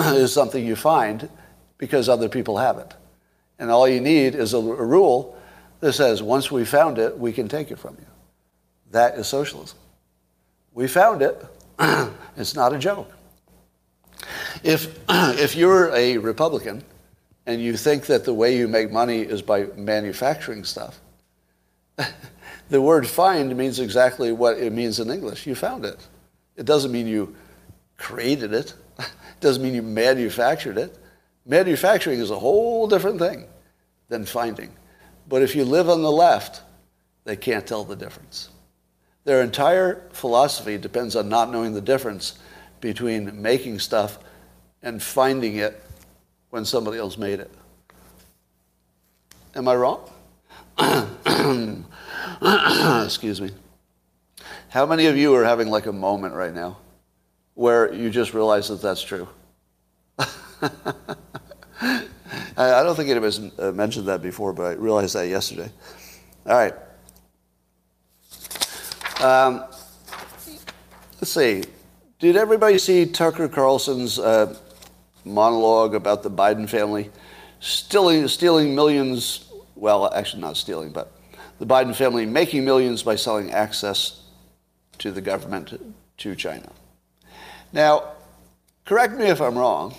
is 0.14 0.32
something 0.32 0.64
you 0.64 0.76
find 0.76 1.28
because 1.78 2.08
other 2.08 2.28
people 2.28 2.58
have 2.58 2.78
it. 2.78 2.94
And 3.58 3.70
all 3.70 3.88
you 3.88 4.00
need 4.00 4.34
is 4.34 4.54
a, 4.54 4.58
a 4.58 4.84
rule 4.84 5.38
that 5.80 5.92
says 5.92 6.22
once 6.22 6.50
we 6.50 6.64
found 6.64 6.98
it, 6.98 7.18
we 7.18 7.32
can 7.32 7.48
take 7.48 7.70
it 7.70 7.78
from 7.78 7.96
you. 7.98 8.06
That 8.90 9.16
is 9.16 9.26
socialism. 9.26 9.78
We 10.72 10.86
found 10.86 11.22
it. 11.22 11.44
it's 12.36 12.54
not 12.54 12.72
a 12.72 12.78
joke. 12.78 13.10
If, 14.62 14.98
if 15.08 15.56
you're 15.56 15.94
a 15.94 16.18
Republican 16.18 16.84
and 17.46 17.60
you 17.60 17.76
think 17.76 18.06
that 18.06 18.24
the 18.24 18.34
way 18.34 18.56
you 18.56 18.68
make 18.68 18.90
money 18.90 19.20
is 19.20 19.42
by 19.42 19.64
manufacturing 19.76 20.64
stuff, 20.64 21.00
the 22.68 22.80
word 22.80 23.06
find 23.06 23.56
means 23.56 23.78
exactly 23.78 24.32
what 24.32 24.58
it 24.58 24.72
means 24.72 25.00
in 25.00 25.10
English. 25.10 25.46
You 25.46 25.54
found 25.54 25.84
it. 25.84 26.06
It 26.56 26.66
doesn't 26.66 26.92
mean 26.92 27.06
you 27.06 27.34
created 27.96 28.52
it. 28.52 28.74
Doesn't 29.40 29.62
mean 29.62 29.74
you 29.74 29.82
manufactured 29.82 30.78
it. 30.78 30.96
Manufacturing 31.46 32.20
is 32.20 32.30
a 32.30 32.38
whole 32.38 32.86
different 32.86 33.18
thing 33.18 33.46
than 34.08 34.24
finding. 34.24 34.70
But 35.28 35.42
if 35.42 35.56
you 35.56 35.64
live 35.64 35.88
on 35.88 36.02
the 36.02 36.10
left, 36.10 36.62
they 37.24 37.36
can't 37.36 37.66
tell 37.66 37.84
the 37.84 37.96
difference. 37.96 38.50
Their 39.24 39.42
entire 39.42 40.08
philosophy 40.12 40.78
depends 40.78 41.16
on 41.16 41.28
not 41.28 41.50
knowing 41.50 41.74
the 41.74 41.80
difference 41.80 42.38
between 42.80 43.40
making 43.40 43.78
stuff 43.78 44.18
and 44.82 45.02
finding 45.02 45.56
it 45.56 45.82
when 46.50 46.64
somebody 46.64 46.98
else 46.98 47.16
made 47.16 47.40
it. 47.40 47.50
Am 49.54 49.68
I 49.68 49.74
wrong? 49.74 50.10
Excuse 53.04 53.40
me. 53.40 53.50
How 54.68 54.86
many 54.86 55.06
of 55.06 55.16
you 55.16 55.34
are 55.34 55.44
having 55.44 55.68
like 55.68 55.86
a 55.86 55.92
moment 55.92 56.34
right 56.34 56.54
now 56.54 56.78
where 57.60 57.92
you 57.92 58.08
just 58.08 58.32
realize 58.32 58.68
that 58.68 58.80
that's 58.80 59.02
true? 59.02 59.28
I 60.18 60.24
don't 62.56 62.96
think 62.96 63.10
anybody's 63.10 63.38
uh, 63.58 63.70
mentioned 63.72 64.08
that 64.08 64.22
before, 64.22 64.54
but 64.54 64.62
I 64.62 64.72
realized 64.72 65.14
that 65.14 65.28
yesterday. 65.28 65.70
All 66.46 66.56
right. 66.56 66.72
Um, 69.20 69.66
let's 71.20 71.32
see. 71.32 71.64
Did 72.18 72.36
everybody 72.36 72.78
see 72.78 73.04
Tucker 73.04 73.46
Carlson's 73.46 74.18
uh, 74.18 74.56
monologue 75.26 75.94
about 75.94 76.22
the 76.22 76.30
Biden 76.30 76.66
family 76.66 77.10
stealing, 77.58 78.26
stealing 78.28 78.74
millions? 78.74 79.52
Well, 79.74 80.10
actually, 80.14 80.40
not 80.40 80.56
stealing, 80.56 80.92
but 80.92 81.12
the 81.58 81.66
Biden 81.66 81.94
family 81.94 82.24
making 82.24 82.64
millions 82.64 83.02
by 83.02 83.16
selling 83.16 83.50
access 83.50 84.22
to 84.96 85.10
the 85.12 85.20
government 85.20 85.94
to 86.16 86.34
China. 86.34 86.72
Now, 87.72 88.12
correct 88.84 89.14
me 89.14 89.26
if 89.26 89.40
I'm 89.40 89.56
wrong, 89.56 89.94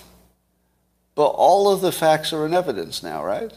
but 1.15 1.27
all 1.27 1.71
of 1.71 1.81
the 1.81 1.91
facts 1.91 2.33
are 2.33 2.45
in 2.45 2.53
evidence 2.53 3.03
now, 3.03 3.23
right? 3.23 3.51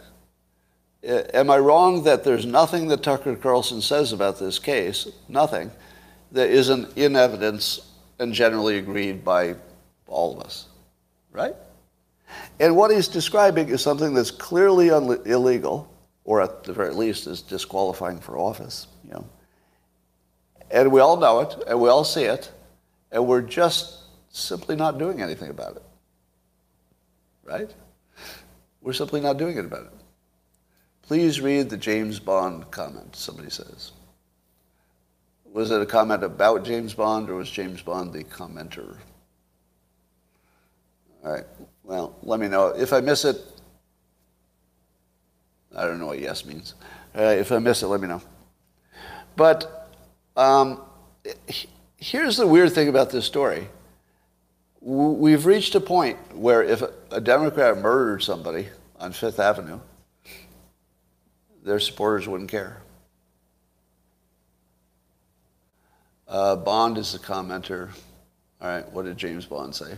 Am 1.02 1.50
I 1.50 1.58
wrong 1.58 2.04
that 2.04 2.24
there's 2.24 2.46
nothing 2.46 2.88
that 2.88 3.02
Tucker 3.02 3.36
Carlson 3.36 3.82
says 3.82 4.12
about 4.12 4.38
this 4.38 4.58
case, 4.58 5.08
nothing, 5.28 5.70
that 6.32 6.48
isn't 6.50 6.96
in 6.96 7.14
evidence 7.14 7.80
and 8.18 8.32
generally 8.32 8.78
agreed 8.78 9.24
by 9.24 9.56
all 10.06 10.38
of 10.38 10.44
us, 10.44 10.66
right? 11.32 11.54
And 12.58 12.76
what 12.76 12.90
he's 12.90 13.08
describing 13.08 13.68
is 13.68 13.82
something 13.82 14.14
that's 14.14 14.30
clearly 14.30 14.88
illegal, 14.88 15.92
or 16.24 16.40
at 16.40 16.64
the 16.64 16.72
very 16.72 16.94
least 16.94 17.26
is 17.26 17.42
disqualifying 17.42 18.18
for 18.18 18.38
office, 18.38 18.86
you 19.04 19.10
know. 19.10 19.26
And 20.70 20.90
we 20.90 21.00
all 21.00 21.18
know 21.18 21.40
it, 21.40 21.54
and 21.68 21.80
we 21.80 21.88
all 21.88 22.04
see 22.04 22.24
it, 22.24 22.50
and 23.12 23.26
we're 23.26 23.42
just 23.42 23.98
simply 24.34 24.76
not 24.76 24.98
doing 24.98 25.22
anything 25.22 25.50
about 25.50 25.76
it. 25.76 25.82
Right? 27.44 27.74
We're 28.80 28.92
simply 28.92 29.20
not 29.20 29.38
doing 29.38 29.56
it 29.56 29.64
about 29.64 29.84
it. 29.84 29.92
Please 31.02 31.40
read 31.40 31.70
the 31.70 31.76
James 31.76 32.18
Bond 32.18 32.70
comment, 32.70 33.14
somebody 33.14 33.50
says. 33.50 33.92
Was 35.52 35.70
it 35.70 35.80
a 35.80 35.86
comment 35.86 36.24
about 36.24 36.64
James 36.64 36.94
Bond 36.94 37.30
or 37.30 37.36
was 37.36 37.50
James 37.50 37.80
Bond 37.82 38.12
the 38.12 38.24
commenter? 38.24 38.96
All 41.24 41.32
right. 41.32 41.44
Well, 41.84 42.16
let 42.22 42.40
me 42.40 42.48
know. 42.48 42.68
If 42.68 42.92
I 42.92 43.00
miss 43.00 43.24
it, 43.24 43.36
I 45.76 45.84
don't 45.86 45.98
know 45.98 46.06
what 46.06 46.18
yes 46.18 46.44
means. 46.44 46.74
Uh, 47.16 47.22
if 47.22 47.52
I 47.52 47.58
miss 47.58 47.82
it, 47.82 47.86
let 47.86 48.00
me 48.00 48.08
know. 48.08 48.22
But 49.36 49.90
um, 50.36 50.82
here's 51.96 52.36
the 52.36 52.46
weird 52.46 52.72
thing 52.72 52.88
about 52.88 53.10
this 53.10 53.24
story. 53.24 53.68
We've 54.86 55.46
reached 55.46 55.74
a 55.76 55.80
point 55.80 56.18
where 56.36 56.62
if 56.62 56.82
a 57.10 57.18
Democrat 57.18 57.78
murdered 57.78 58.22
somebody 58.22 58.68
on 59.00 59.12
Fifth 59.12 59.40
Avenue, 59.40 59.80
their 61.64 61.80
supporters 61.80 62.28
wouldn't 62.28 62.50
care. 62.50 62.82
Uh, 66.28 66.56
Bond 66.56 66.98
is 66.98 67.14
the 67.14 67.18
commenter. 67.18 67.88
All 68.60 68.68
right, 68.68 68.92
what 68.92 69.06
did 69.06 69.16
James 69.16 69.46
Bond 69.46 69.74
say? 69.74 69.96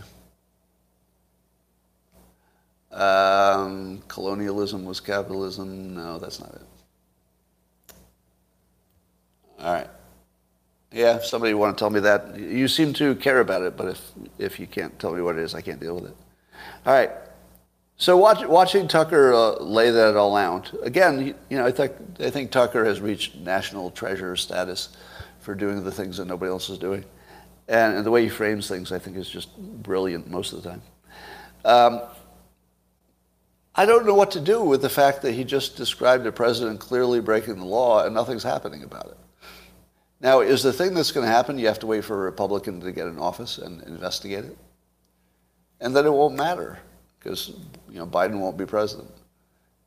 Um, 2.89 4.01
colonialism 4.07 4.85
was 4.85 5.01
capitalism. 5.01 5.95
No, 5.95 6.17
that's 6.17 6.39
not 6.39 6.53
it. 6.53 7.93
All 9.59 9.73
right. 9.73 9.89
Yeah, 10.97 11.17
if 11.17 11.25
somebody 11.27 11.53
want 11.53 11.77
to 11.77 11.79
tell 11.79 11.91
me 11.91 11.99
that. 11.99 12.39
You 12.39 12.67
seem 12.67 12.91
to 12.93 13.13
care 13.13 13.39
about 13.39 13.61
it, 13.61 13.77
but 13.77 13.89
if, 13.89 14.11
if 14.39 14.59
you 14.59 14.65
can't 14.65 14.97
tell 14.97 15.13
me 15.13 15.21
what 15.21 15.35
it 15.37 15.43
is, 15.43 15.53
I 15.53 15.61
can't 15.61 15.79
deal 15.79 15.93
with 15.93 16.05
it. 16.05 16.17
All 16.87 16.93
right. 16.93 17.11
So 17.97 18.17
watch, 18.17 18.43
watching 18.43 18.87
Tucker 18.87 19.31
uh, 19.31 19.61
lay 19.61 19.91
that 19.91 20.15
all 20.15 20.35
out 20.35 20.73
again, 20.81 21.35
you 21.49 21.57
know, 21.57 21.67
I 21.67 21.71
think 21.71 21.91
I 22.19 22.31
think 22.31 22.49
Tucker 22.49 22.83
has 22.83 22.99
reached 22.99 23.35
national 23.35 23.91
treasure 23.91 24.35
status 24.35 24.89
for 25.39 25.53
doing 25.53 25.83
the 25.83 25.91
things 25.91 26.17
that 26.17 26.25
nobody 26.25 26.49
else 26.49 26.67
is 26.67 26.79
doing, 26.79 27.05
and, 27.67 27.97
and 27.97 28.03
the 28.03 28.09
way 28.09 28.23
he 28.23 28.29
frames 28.29 28.67
things, 28.67 28.91
I 28.91 28.97
think, 28.97 29.17
is 29.17 29.29
just 29.29 29.55
brilliant 29.57 30.27
most 30.31 30.51
of 30.51 30.63
the 30.63 30.69
time. 30.69 30.81
Um, 31.63 32.01
I 33.75 33.85
don't 33.85 34.07
know 34.07 34.15
what 34.15 34.31
to 34.31 34.39
do 34.39 34.63
with 34.63 34.81
the 34.81 34.89
fact 34.89 35.21
that 35.21 35.33
he 35.33 35.43
just 35.43 35.77
described 35.77 36.25
a 36.25 36.31
president 36.31 36.79
clearly 36.79 37.21
breaking 37.21 37.57
the 37.57 37.65
law 37.65 38.03
and 38.03 38.15
nothing's 38.15 38.43
happening 38.43 38.81
about 38.81 39.05
it. 39.07 39.17
Now, 40.19 40.41
is 40.41 40.63
the 40.63 40.73
thing 40.73 40.93
that's 40.93 41.11
going 41.11 41.25
to 41.25 41.31
happen? 41.31 41.59
You 41.59 41.67
have 41.67 41.79
to 41.79 41.87
wait 41.87 42.03
for 42.03 42.15
a 42.15 42.25
Republican 42.25 42.81
to 42.81 42.91
get 42.91 43.07
in 43.07 43.19
office 43.19 43.57
and 43.59 43.83
investigate 43.83 44.45
it, 44.45 44.57
and 45.79 45.95
then 45.95 46.05
it 46.05 46.13
won't 46.13 46.35
matter 46.35 46.79
because 47.19 47.49
you 47.89 47.99
know 47.99 48.07
Biden 48.07 48.39
won't 48.39 48.57
be 48.57 48.65
president. 48.65 49.11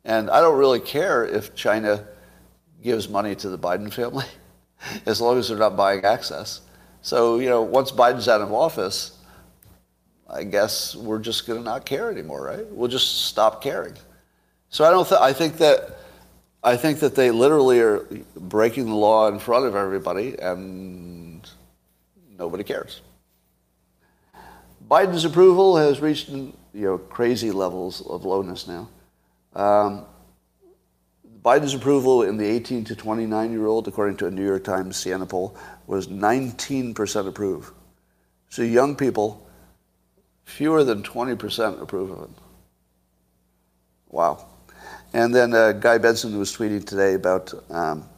And 0.05 0.31
I 0.31 0.41
don't 0.41 0.59
really 0.59 0.81
care 0.81 1.27
if 1.27 1.55
China 1.55 2.07
gives 2.83 3.09
money 3.09 3.35
to 3.37 3.49
the 3.49 3.59
Biden 3.59 3.93
family, 3.93 4.27
as 5.07 5.21
long 5.21 5.39
as 5.39 5.49
they're 5.49 5.59
not 5.59 5.77
buying 5.77 6.05
access. 6.05 6.61
So 7.03 7.39
you 7.41 7.49
know, 7.49 7.63
once 7.63 7.91
Biden's 7.91 8.29
out 8.29 8.41
of 8.41 8.53
office, 8.53 9.19
I 10.29 10.45
guess 10.45 10.95
we're 10.95 11.19
just 11.19 11.47
going 11.47 11.59
to 11.59 11.65
not 11.65 11.85
care 11.85 12.11
anymore, 12.11 12.45
right? 12.45 12.67
We'll 12.71 12.89
just 12.89 13.27
stop 13.27 13.63
caring. 13.63 13.95
So 14.69 14.85
I 14.85 14.91
don't. 14.91 15.09
Th- 15.09 15.21
I 15.21 15.33
think 15.33 15.59
that. 15.59 15.97
I 16.63 16.77
think 16.77 17.01
that 17.01 17.15
they 17.15 17.31
literally 17.31 17.81
are 17.81 18.07
breaking 18.37 18.87
the 18.87 18.95
law 18.95 19.29
in 19.29 19.39
front 19.39 19.67
of 19.67 19.75
everybody, 19.75 20.39
and 20.39 21.49
nobody 22.39 22.65
cares. 22.65 23.01
Biden's 24.89 25.25
approval 25.25 25.77
has 25.77 26.01
reached 26.01 26.29
you 26.29 26.53
know 26.75 26.99
crazy 26.99 27.51
levels 27.51 28.07
of 28.07 28.25
lowness 28.25 28.67
now. 28.67 28.89
Um, 29.55 30.05
Biden's 31.43 31.73
approval 31.73 32.23
in 32.23 32.37
the 32.37 32.45
18 32.45 32.85
to 32.85 32.97
29 32.97 33.53
year 33.53 33.67
old, 33.67 33.89
according 33.89 34.17
to 34.19 34.27
a 34.27 34.31
New 34.31 34.45
York 34.45 34.65
Times 34.65 34.97
Siena 34.97 35.25
poll, 35.25 35.57
was 35.87 36.09
19% 36.09 37.27
approve. 37.27 37.73
So 38.51 38.63
young 38.63 38.95
people, 38.95 39.47
fewer 40.45 40.85
than 40.85 41.03
20% 41.03 41.81
approve 41.81 42.11
of 42.11 42.23
it. 42.25 42.31
Wow. 44.09 44.47
And 45.13 45.35
then 45.35 45.55
uh, 45.55 45.73
Guy 45.73 45.99
Benson 45.99 46.39
was 46.39 46.57
tweeting 46.57 46.87
today 46.87 47.15
about 47.15 47.53
um, 47.71 48.09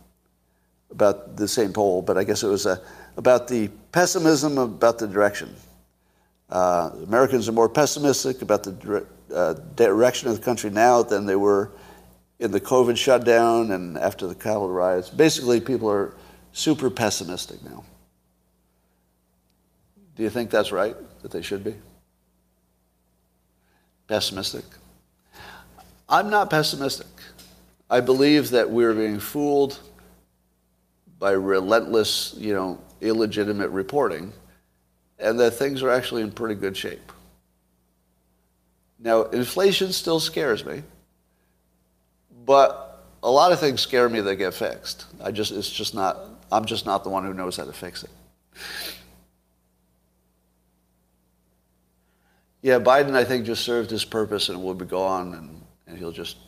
about 0.91 1.37
the 1.37 1.49
same 1.49 1.73
poll, 1.73 2.03
but 2.03 2.19
I 2.19 2.25
guess 2.25 2.43
it 2.43 2.49
was 2.49 2.67
uh, 2.67 2.77
about 3.17 3.49
the 3.49 3.69
pessimism 3.93 4.59
about 4.59 4.99
the 4.99 5.09
direction. 5.09 5.55
Uh, 6.51 6.91
Americans 7.05 7.49
are 7.49 7.53
more 7.53 7.69
pessimistic 7.69 8.43
about 8.43 8.63
the 8.63 8.73
dire- 8.73 9.07
uh, 9.35 9.55
direction 9.75 10.29
of 10.29 10.37
the 10.37 10.43
country 10.43 10.69
now 10.69 11.03
than 11.03 11.25
they 11.25 11.37
were 11.37 11.73
in 12.39 12.51
the 12.51 12.61
COVID 12.61 12.97
shutdown 12.97 13.71
and 13.71 13.97
after 13.97 14.27
the 14.27 14.35
Capitol 14.35 14.71
riots. 14.71 15.09
Basically, 15.09 15.61
people 15.61 15.91
are 15.91 16.15
super 16.53 16.91
pessimistic 16.91 17.63
now. 17.65 17.85
Do 20.15 20.23
you 20.23 20.31
think 20.31 20.51
that's 20.51 20.73
right, 20.73 20.95
that 21.23 21.31
they 21.31 21.41
should 21.41 21.65
be? 21.65 21.75
Pessimistic? 24.09 24.65
I'm 26.13 26.29
not 26.29 26.51
pessimistic. 26.51 27.07
I 27.89 28.01
believe 28.01 28.51
that 28.51 28.71
we're 28.71 28.93
being 28.93 29.19
fooled 29.19 29.81
by 31.19 31.31
relentless, 31.31 32.35
you 32.37 32.53
know, 32.53 32.79
illegitimate 33.01 33.71
reporting 33.71 34.33
and 35.19 35.41
that 35.41 35.53
things 35.53 35.83
are 35.83 35.91
actually 35.91 36.21
in 36.21 36.31
pretty 36.31 36.55
good 36.55 36.77
shape. 36.77 37.13
Now, 38.99 39.23
inflation 39.23 39.91
still 39.93 40.21
scares 40.21 40.67
me, 40.67 40.83
but 42.45 43.05
a 43.23 43.31
lot 43.31 43.53
of 43.53 43.59
things 43.59 43.81
scare 43.81 44.09
me 44.09 44.21
that 44.21 44.37
get 44.37 44.53
fixed. 44.53 45.07
I 45.23 45.31
just, 45.31 45.51
it's 45.51 45.71
just 45.71 45.95
not, 45.95 46.19
I'm 46.51 46.67
just 46.67 46.85
not 46.85 47.05
the 47.05 47.11
one 47.11 47.25
who 47.25 47.33
knows 47.33 47.57
how 47.57 47.65
to 47.65 47.73
fix 47.73 48.05
it. 48.05 48.11
Yeah, 52.61 52.79
Biden, 52.79 53.15
I 53.15 53.25
think, 53.25 53.47
just 53.47 53.65
served 53.65 53.91
his 53.91 54.05
purpose 54.05 54.51
and 54.51 54.63
will 54.63 54.75
be 54.75 54.85
gone, 54.85 55.35
and, 55.35 55.62
and 55.93 55.99
he'll 55.99 56.11
just 56.11 56.39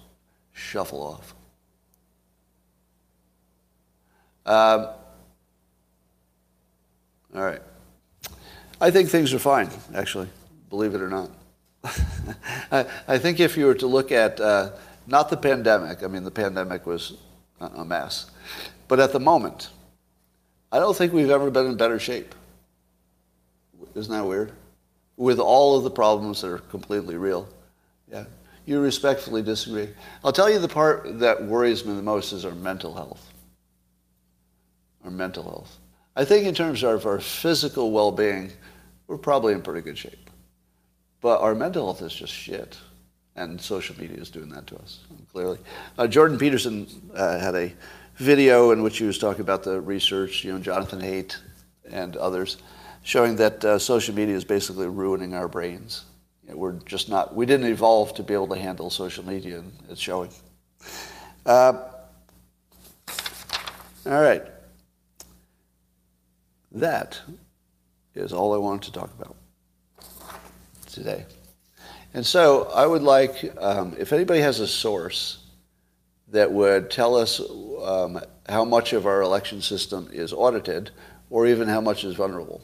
shuffle 0.55 1.03
off. 1.03 1.35
Um, 4.47 4.89
all 7.35 7.43
right. 7.43 7.61
I 8.81 8.91
think 8.91 9.11
things 9.11 9.35
are 9.35 9.39
fine, 9.39 9.69
actually, 9.95 10.29
believe 10.71 10.95
it 10.95 11.03
or 11.03 11.11
not. 11.11 11.31
I, 12.73 12.87
I, 13.07 13.19
think 13.19 13.39
if 13.39 13.59
you 13.59 13.67
were 13.67 13.75
to 13.75 13.87
look 13.87 14.13
at 14.13 14.41
uh, 14.41 14.71
not 15.07 15.29
the 15.29 15.37
pandemic, 15.37 16.03
I 16.03 16.07
mean, 16.07 16.25
the 16.25 16.31
pandemic 16.31 16.87
was 16.87 17.19
a 17.61 17.85
mess, 17.85 18.31
but 18.89 18.99
at 18.99 19.13
the 19.13 19.21
moment, 19.21 19.69
I 20.73 20.79
don't 20.79 20.97
think 20.97 21.13
we've 21.13 21.31
ever 21.31 21.51
been 21.51 21.67
in 21.67 21.77
better 21.77 21.99
shape. 21.99 22.35
Isn't 23.95 24.13
that 24.13 24.25
weird? 24.25 24.53
With 25.19 25.39
all 25.39 25.77
of 25.77 25.85
the 25.85 25.91
problems 25.91 26.41
that 26.41 26.51
are 26.51 26.59
completely 26.59 27.17
real. 27.17 27.47
Yeah. 28.11 28.25
You 28.67 28.81
respectfully 28.81 29.43
disagree. 29.43 29.89
I'll 30.23 30.33
tell 30.33 30.51
you 30.51 30.59
the 30.59 30.69
part 30.69 31.19
that 31.21 31.45
worries 31.45 31.85
me 31.85 31.95
the 31.95 32.03
most 32.03 32.33
is 32.33 32.45
our 32.45 32.55
mental 32.55 32.95
health. 32.95 33.31
Our 35.05 35.11
mental 35.11 35.43
health. 35.43 35.79
I 36.17 36.25
think 36.25 36.47
in 36.47 36.55
terms 36.55 36.83
of 36.83 37.05
our 37.07 37.21
physical 37.21 37.91
well-being, 37.91 38.53
we're 39.07 39.19
probably 39.19 39.53
in 39.53 39.61
pretty 39.61 39.83
good 39.83 39.99
shape. 39.99 40.31
But 41.21 41.41
our 41.41 41.55
mental 41.55 41.85
health 41.85 42.03
is 42.03 42.15
just 42.15 42.33
shit. 42.33 42.79
And 43.37 43.61
social 43.61 43.99
media 43.99 44.17
is 44.17 44.31
doing 44.31 44.49
that 44.51 44.67
to 44.69 44.77
us, 44.77 45.01
clearly. 45.33 45.59
Uh, 45.99 46.07
Jordan 46.07 46.39
Peterson 46.39 46.87
uh, 47.15 47.39
had 47.41 47.57
a 47.57 47.73
video 48.17 48.71
in 48.71 48.83
which 48.83 48.99
he 48.99 49.05
was 49.05 49.19
talking 49.19 49.41
about 49.41 49.65
the 49.65 49.81
research, 49.81 50.45
you 50.45 50.53
know, 50.53 50.61
Jonathan 50.61 51.01
Haidt 51.01 51.37
and 51.91 52.17
others, 52.17 52.59
showing 53.03 53.35
that 53.37 53.65
uh, 53.65 53.79
social 53.79 54.15
media 54.15 54.37
is 54.37 54.45
basically 54.45 54.87
ruining 54.87 55.35
our 55.35 55.49
brains. 55.49 56.05
You 56.45 56.53
know, 56.53 56.57
we're 56.59 56.73
just 56.81 57.09
not, 57.09 57.35
we 57.35 57.47
didn't 57.47 57.67
evolve 57.67 58.15
to 58.15 58.23
be 58.23 58.35
able 58.35 58.49
to 58.49 58.59
handle 58.59 58.91
social 58.91 59.25
media, 59.25 59.59
and 59.59 59.73
it's 59.89 60.01
showing. 60.01 60.31
Uh, 61.47 61.89
all 64.07 64.21
right. 64.21 64.43
That 66.73 67.21
is 68.15 68.33
all 68.33 68.53
I 68.53 68.59
wanted 68.59 68.83
to 68.83 68.93
talk 68.93 69.11
about 69.19 69.37
today. 70.87 71.25
And 72.13 72.25
so 72.25 72.65
I 72.75 72.87
would 72.87 73.03
like, 73.03 73.53
um, 73.59 73.97
if 73.99 74.13
anybody 74.13 74.41
has 74.41 74.61
a 74.61 74.69
source 74.69 75.39
that 76.29 76.51
would 76.51 76.91
tell 76.91 77.17
us 77.17 77.41
um, 77.83 78.21
how 78.49 78.65
much 78.65 78.93
of 78.93 79.07
our 79.07 79.23
election 79.23 79.61
system 79.61 80.09
is 80.13 80.33
audited 80.33 80.91
or 81.31 81.47
even 81.47 81.69
how 81.69 81.81
much 81.81 82.05
is 82.05 82.15
vulnerable. 82.15 82.63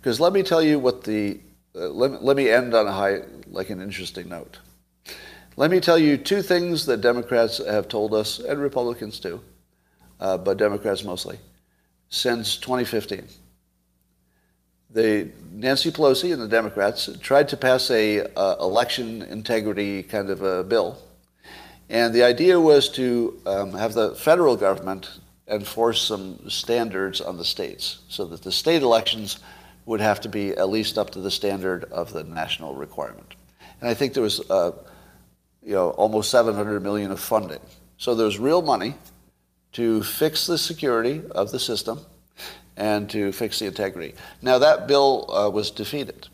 Because 0.00 0.20
let 0.20 0.32
me 0.32 0.42
tell 0.42 0.62
you 0.62 0.78
what 0.78 1.04
the, 1.04 1.40
uh, 1.74 1.88
let, 1.88 2.22
let 2.22 2.36
me 2.36 2.48
end 2.48 2.74
on 2.74 2.86
a 2.86 2.92
high, 2.92 3.22
like 3.46 3.70
an 3.70 3.80
interesting 3.80 4.28
note. 4.28 4.58
Let 5.56 5.70
me 5.70 5.80
tell 5.80 5.98
you 5.98 6.16
two 6.16 6.42
things 6.42 6.86
that 6.86 7.00
Democrats 7.00 7.58
have 7.58 7.88
told 7.88 8.14
us, 8.14 8.38
and 8.38 8.60
Republicans 8.60 9.20
too, 9.20 9.40
uh, 10.20 10.38
but 10.38 10.56
Democrats 10.56 11.04
mostly, 11.04 11.38
since 12.08 12.56
2015 12.56 13.28
the 14.92 15.30
Nancy 15.52 15.90
Pelosi 15.90 16.32
and 16.32 16.42
the 16.42 16.48
Democrats 16.48 17.08
tried 17.20 17.48
to 17.48 17.56
pass 17.56 17.90
a 17.90 18.26
uh, 18.34 18.56
election 18.60 19.22
integrity 19.22 20.02
kind 20.02 20.30
of 20.30 20.42
a 20.42 20.64
bill, 20.64 20.98
and 21.88 22.14
the 22.14 22.22
idea 22.22 22.60
was 22.60 22.88
to 22.90 23.40
um, 23.46 23.72
have 23.72 23.94
the 23.94 24.14
federal 24.14 24.56
government 24.56 25.20
enforce 25.46 26.02
some 26.02 26.48
standards 26.48 27.20
on 27.20 27.36
the 27.36 27.44
states, 27.44 27.98
so 28.08 28.24
that 28.24 28.42
the 28.42 28.52
state 28.52 28.82
elections 28.82 29.38
would 29.90 30.00
have 30.00 30.20
to 30.20 30.28
be 30.28 30.50
at 30.50 30.68
least 30.68 30.96
up 30.96 31.10
to 31.10 31.20
the 31.20 31.32
standard 31.32 31.82
of 31.86 32.12
the 32.12 32.22
national 32.22 32.76
requirement. 32.76 33.34
And 33.80 33.90
I 33.90 33.94
think 33.94 34.14
there 34.14 34.22
was, 34.22 34.38
uh, 34.48 34.70
you 35.64 35.72
know, 35.72 35.90
almost 35.90 36.30
700 36.30 36.80
million 36.80 37.10
of 37.10 37.18
funding. 37.18 37.58
So 37.98 38.14
there's 38.14 38.38
real 38.38 38.62
money 38.62 38.94
to 39.72 40.04
fix 40.04 40.46
the 40.46 40.58
security 40.58 41.22
of 41.32 41.50
the 41.50 41.58
system 41.58 41.98
and 42.76 43.10
to 43.10 43.32
fix 43.32 43.58
the 43.58 43.66
integrity. 43.66 44.14
Now, 44.40 44.58
that 44.58 44.86
bill 44.86 45.28
uh, 45.28 45.50
was 45.50 45.72
defeated 45.72 46.28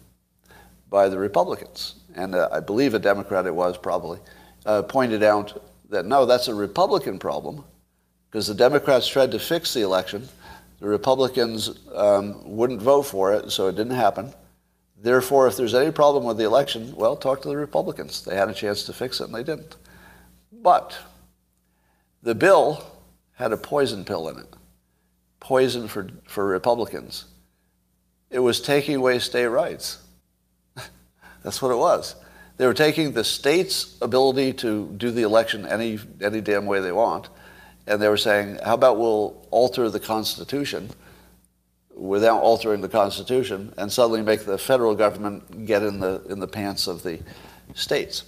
by 0.90 1.08
the 1.08 1.18
Republicans, 1.18 1.94
and 2.14 2.34
uh, 2.34 2.50
I 2.52 2.60
believe 2.60 2.92
a 2.92 2.98
Democrat 2.98 3.46
it 3.46 3.54
was 3.54 3.78
probably, 3.78 4.18
uh, 4.66 4.82
pointed 4.82 5.22
out 5.22 5.62
that 5.88 6.04
no, 6.04 6.26
that's 6.26 6.48
a 6.48 6.54
Republican 6.54 7.18
problem 7.18 7.64
because 8.30 8.48
the 8.48 8.54
Democrats 8.54 9.08
tried 9.08 9.30
to 9.30 9.38
fix 9.38 9.72
the 9.72 9.80
election. 9.80 10.28
The 10.86 10.92
Republicans 10.92 11.80
um, 11.96 12.56
wouldn't 12.56 12.80
vote 12.80 13.02
for 13.02 13.34
it, 13.34 13.50
so 13.50 13.66
it 13.66 13.74
didn't 13.74 13.96
happen. 13.96 14.32
Therefore, 14.96 15.48
if 15.48 15.56
there's 15.56 15.74
any 15.74 15.90
problem 15.90 16.22
with 16.22 16.36
the 16.36 16.44
election, 16.44 16.94
well, 16.94 17.16
talk 17.16 17.42
to 17.42 17.48
the 17.48 17.56
Republicans. 17.56 18.24
They 18.24 18.36
had 18.36 18.48
a 18.48 18.54
chance 18.54 18.84
to 18.84 18.92
fix 18.92 19.20
it, 19.20 19.24
and 19.24 19.34
they 19.34 19.42
didn't. 19.42 19.74
But 20.52 20.96
the 22.22 22.36
bill 22.36 22.86
had 23.34 23.50
a 23.50 23.56
poison 23.56 24.04
pill 24.04 24.28
in 24.28 24.38
it 24.38 24.46
poison 25.40 25.88
for, 25.88 26.08
for 26.24 26.46
Republicans. 26.46 27.24
It 28.30 28.38
was 28.38 28.60
taking 28.60 28.94
away 28.94 29.18
state 29.18 29.48
rights. 29.48 29.98
That's 31.42 31.60
what 31.60 31.72
it 31.72 31.78
was. 31.78 32.14
They 32.58 32.66
were 32.66 32.74
taking 32.74 33.10
the 33.10 33.24
state's 33.24 33.98
ability 34.00 34.52
to 34.52 34.94
do 34.96 35.10
the 35.10 35.22
election 35.22 35.66
any, 35.66 35.98
any 36.22 36.40
damn 36.40 36.64
way 36.64 36.78
they 36.78 36.92
want, 36.92 37.28
and 37.86 38.00
they 38.00 38.08
were 38.08 38.16
saying, 38.16 38.58
how 38.64 38.74
about 38.74 38.98
we'll 38.98 39.46
alter 39.50 39.88
the 39.88 40.00
Constitution 40.00 40.90
without 41.96 42.42
altering 42.42 42.82
the 42.82 42.88
Constitution 42.88 43.72
and 43.78 43.90
suddenly 43.90 44.22
make 44.22 44.44
the 44.44 44.58
federal 44.58 44.94
government 44.94 45.64
get 45.66 45.82
in 45.82 45.98
the, 45.98 46.22
in 46.28 46.38
the 46.38 46.46
pants 46.46 46.86
of 46.86 47.02
the 47.02 47.18
states. 47.74 48.24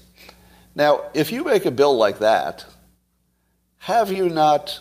Now, 0.75 1.03
if 1.13 1.31
you 1.31 1.45
make 1.45 1.67
a 1.67 1.71
bill 1.71 1.97
like 1.97 2.19
that, 2.21 2.65
have 3.79 4.11
you 4.11 4.31
not 4.31 4.81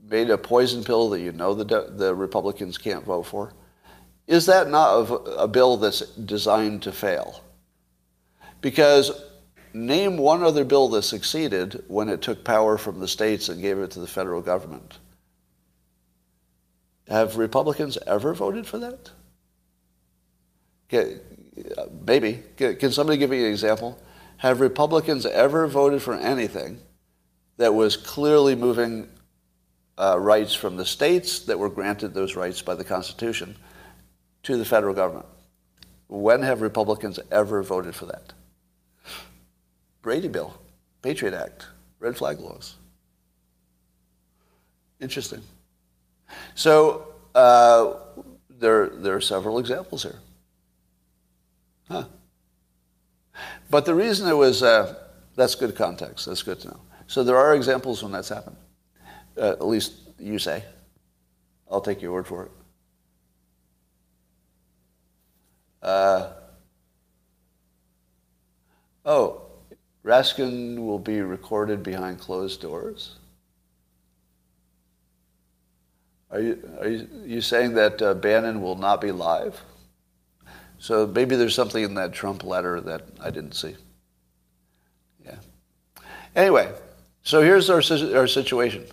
made 0.00 0.30
a 0.30 0.38
poison 0.38 0.84
pill 0.84 1.10
that 1.10 1.20
you 1.20 1.32
know 1.32 1.54
the, 1.54 1.90
the 1.90 2.14
Republicans 2.14 2.78
can't 2.78 3.04
vote 3.04 3.24
for? 3.24 3.52
Is 4.28 4.46
that 4.46 4.68
not 4.68 5.10
a, 5.10 5.14
a 5.42 5.48
bill 5.48 5.76
that's 5.76 6.00
designed 6.00 6.82
to 6.82 6.92
fail? 6.92 7.42
Because 8.60 9.10
name 9.74 10.16
one 10.16 10.42
other 10.42 10.64
bill 10.64 10.88
that 10.90 11.02
succeeded 11.02 11.84
when 11.88 12.08
it 12.08 12.22
took 12.22 12.44
power 12.44 12.78
from 12.78 13.00
the 13.00 13.08
states 13.08 13.48
and 13.48 13.60
gave 13.60 13.78
it 13.78 13.90
to 13.92 14.00
the 14.00 14.06
federal 14.06 14.42
government. 14.42 14.98
Have 17.08 17.36
Republicans 17.36 17.98
ever 18.06 18.34
voted 18.34 18.66
for 18.66 18.78
that? 18.78 19.10
Maybe. 22.06 22.42
Can 22.56 22.92
somebody 22.92 23.18
give 23.18 23.30
me 23.30 23.44
an 23.44 23.50
example? 23.50 23.98
Have 24.38 24.60
Republicans 24.60 25.26
ever 25.26 25.66
voted 25.66 26.02
for 26.02 26.14
anything 26.14 26.78
that 27.56 27.74
was 27.74 27.96
clearly 27.96 28.54
moving 28.54 29.08
uh, 29.98 30.18
rights 30.18 30.54
from 30.54 30.76
the 30.76 30.84
states 30.84 31.40
that 31.40 31.58
were 31.58 31.68
granted 31.68 32.14
those 32.14 32.36
rights 32.36 32.62
by 32.62 32.74
the 32.74 32.84
Constitution 32.84 33.56
to 34.42 34.56
the 34.56 34.64
federal 34.64 34.94
government. 34.94 35.26
When 36.08 36.42
have 36.42 36.60
Republicans 36.60 37.18
ever 37.30 37.62
voted 37.62 37.94
for 37.94 38.06
that? 38.06 38.32
Brady 40.02 40.28
Bill, 40.28 40.52
Patriot 41.00 41.34
Act, 41.34 41.66
red 42.00 42.16
flag 42.16 42.40
laws. 42.40 42.76
Interesting. 45.00 45.42
So 46.54 47.06
uh, 47.34 47.94
there, 48.50 48.88
there 48.88 49.16
are 49.16 49.20
several 49.20 49.58
examples 49.58 50.02
here. 50.02 50.18
Huh. 51.88 52.04
But 53.70 53.84
the 53.84 53.94
reason 53.94 54.28
it 54.28 54.36
was, 54.36 54.62
uh, 54.62 54.94
that's 55.34 55.54
good 55.54 55.74
context. 55.76 56.26
That's 56.26 56.42
good 56.42 56.60
to 56.60 56.68
know. 56.68 56.80
So 57.06 57.24
there 57.24 57.36
are 57.36 57.54
examples 57.54 58.02
when 58.02 58.12
that's 58.12 58.28
happened. 58.28 58.56
Uh, 59.36 59.50
at 59.50 59.66
least 59.66 59.92
you 60.18 60.38
say. 60.38 60.64
I'll 61.70 61.80
take 61.80 62.02
your 62.02 62.12
word 62.12 62.26
for 62.26 62.44
it. 62.44 62.50
Uh, 65.82 66.32
oh, 69.04 69.41
Raskin 70.04 70.78
will 70.78 70.98
be 70.98 71.20
recorded 71.20 71.82
behind 71.82 72.18
closed 72.18 72.60
doors? 72.60 73.16
Are 76.30 76.40
you, 76.40 76.70
are 76.80 76.88
you, 76.88 77.08
you 77.24 77.40
saying 77.40 77.74
that 77.74 78.00
uh, 78.00 78.14
Bannon 78.14 78.62
will 78.62 78.76
not 78.76 79.00
be 79.00 79.12
live? 79.12 79.60
So 80.78 81.06
maybe 81.06 81.36
there's 81.36 81.54
something 81.54 81.84
in 81.84 81.94
that 81.94 82.12
Trump 82.12 82.42
letter 82.42 82.80
that 82.80 83.02
I 83.20 83.30
didn't 83.30 83.52
see. 83.52 83.76
Yeah. 85.24 85.36
Anyway, 86.34 86.72
so 87.22 87.40
here's 87.42 87.70
our, 87.70 87.82
our 88.16 88.26
situation. 88.26 88.86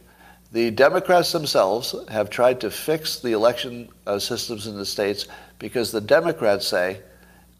The 0.52 0.70
Democrats 0.70 1.32
themselves 1.32 1.96
have 2.10 2.30
tried 2.30 2.62
to 2.62 2.70
fix 2.70 3.20
the 3.20 3.32
election 3.32 3.90
uh, 4.06 4.20
systems 4.20 4.68
in 4.68 4.76
the 4.76 4.86
states 4.86 5.28
because 5.58 5.92
the 5.92 6.02
Democrats 6.02 6.68
say 6.68 7.02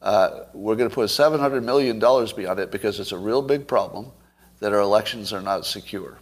uh, 0.02 0.46
we're 0.54 0.76
going 0.76 0.90
to 0.90 0.94
put 0.94 1.10
$700 1.10 1.64
million 1.64 2.00
beyond 2.00 2.60
it 2.60 2.72
because 2.72 3.00
it's 3.00 3.12
a 3.12 3.18
real 3.18 3.42
big 3.42 3.68
problem 3.68 4.12
that 4.60 4.74
our 4.74 4.80
elections 4.80 5.34
are 5.34 5.42
not 5.42 5.66
secure. 5.66 6.18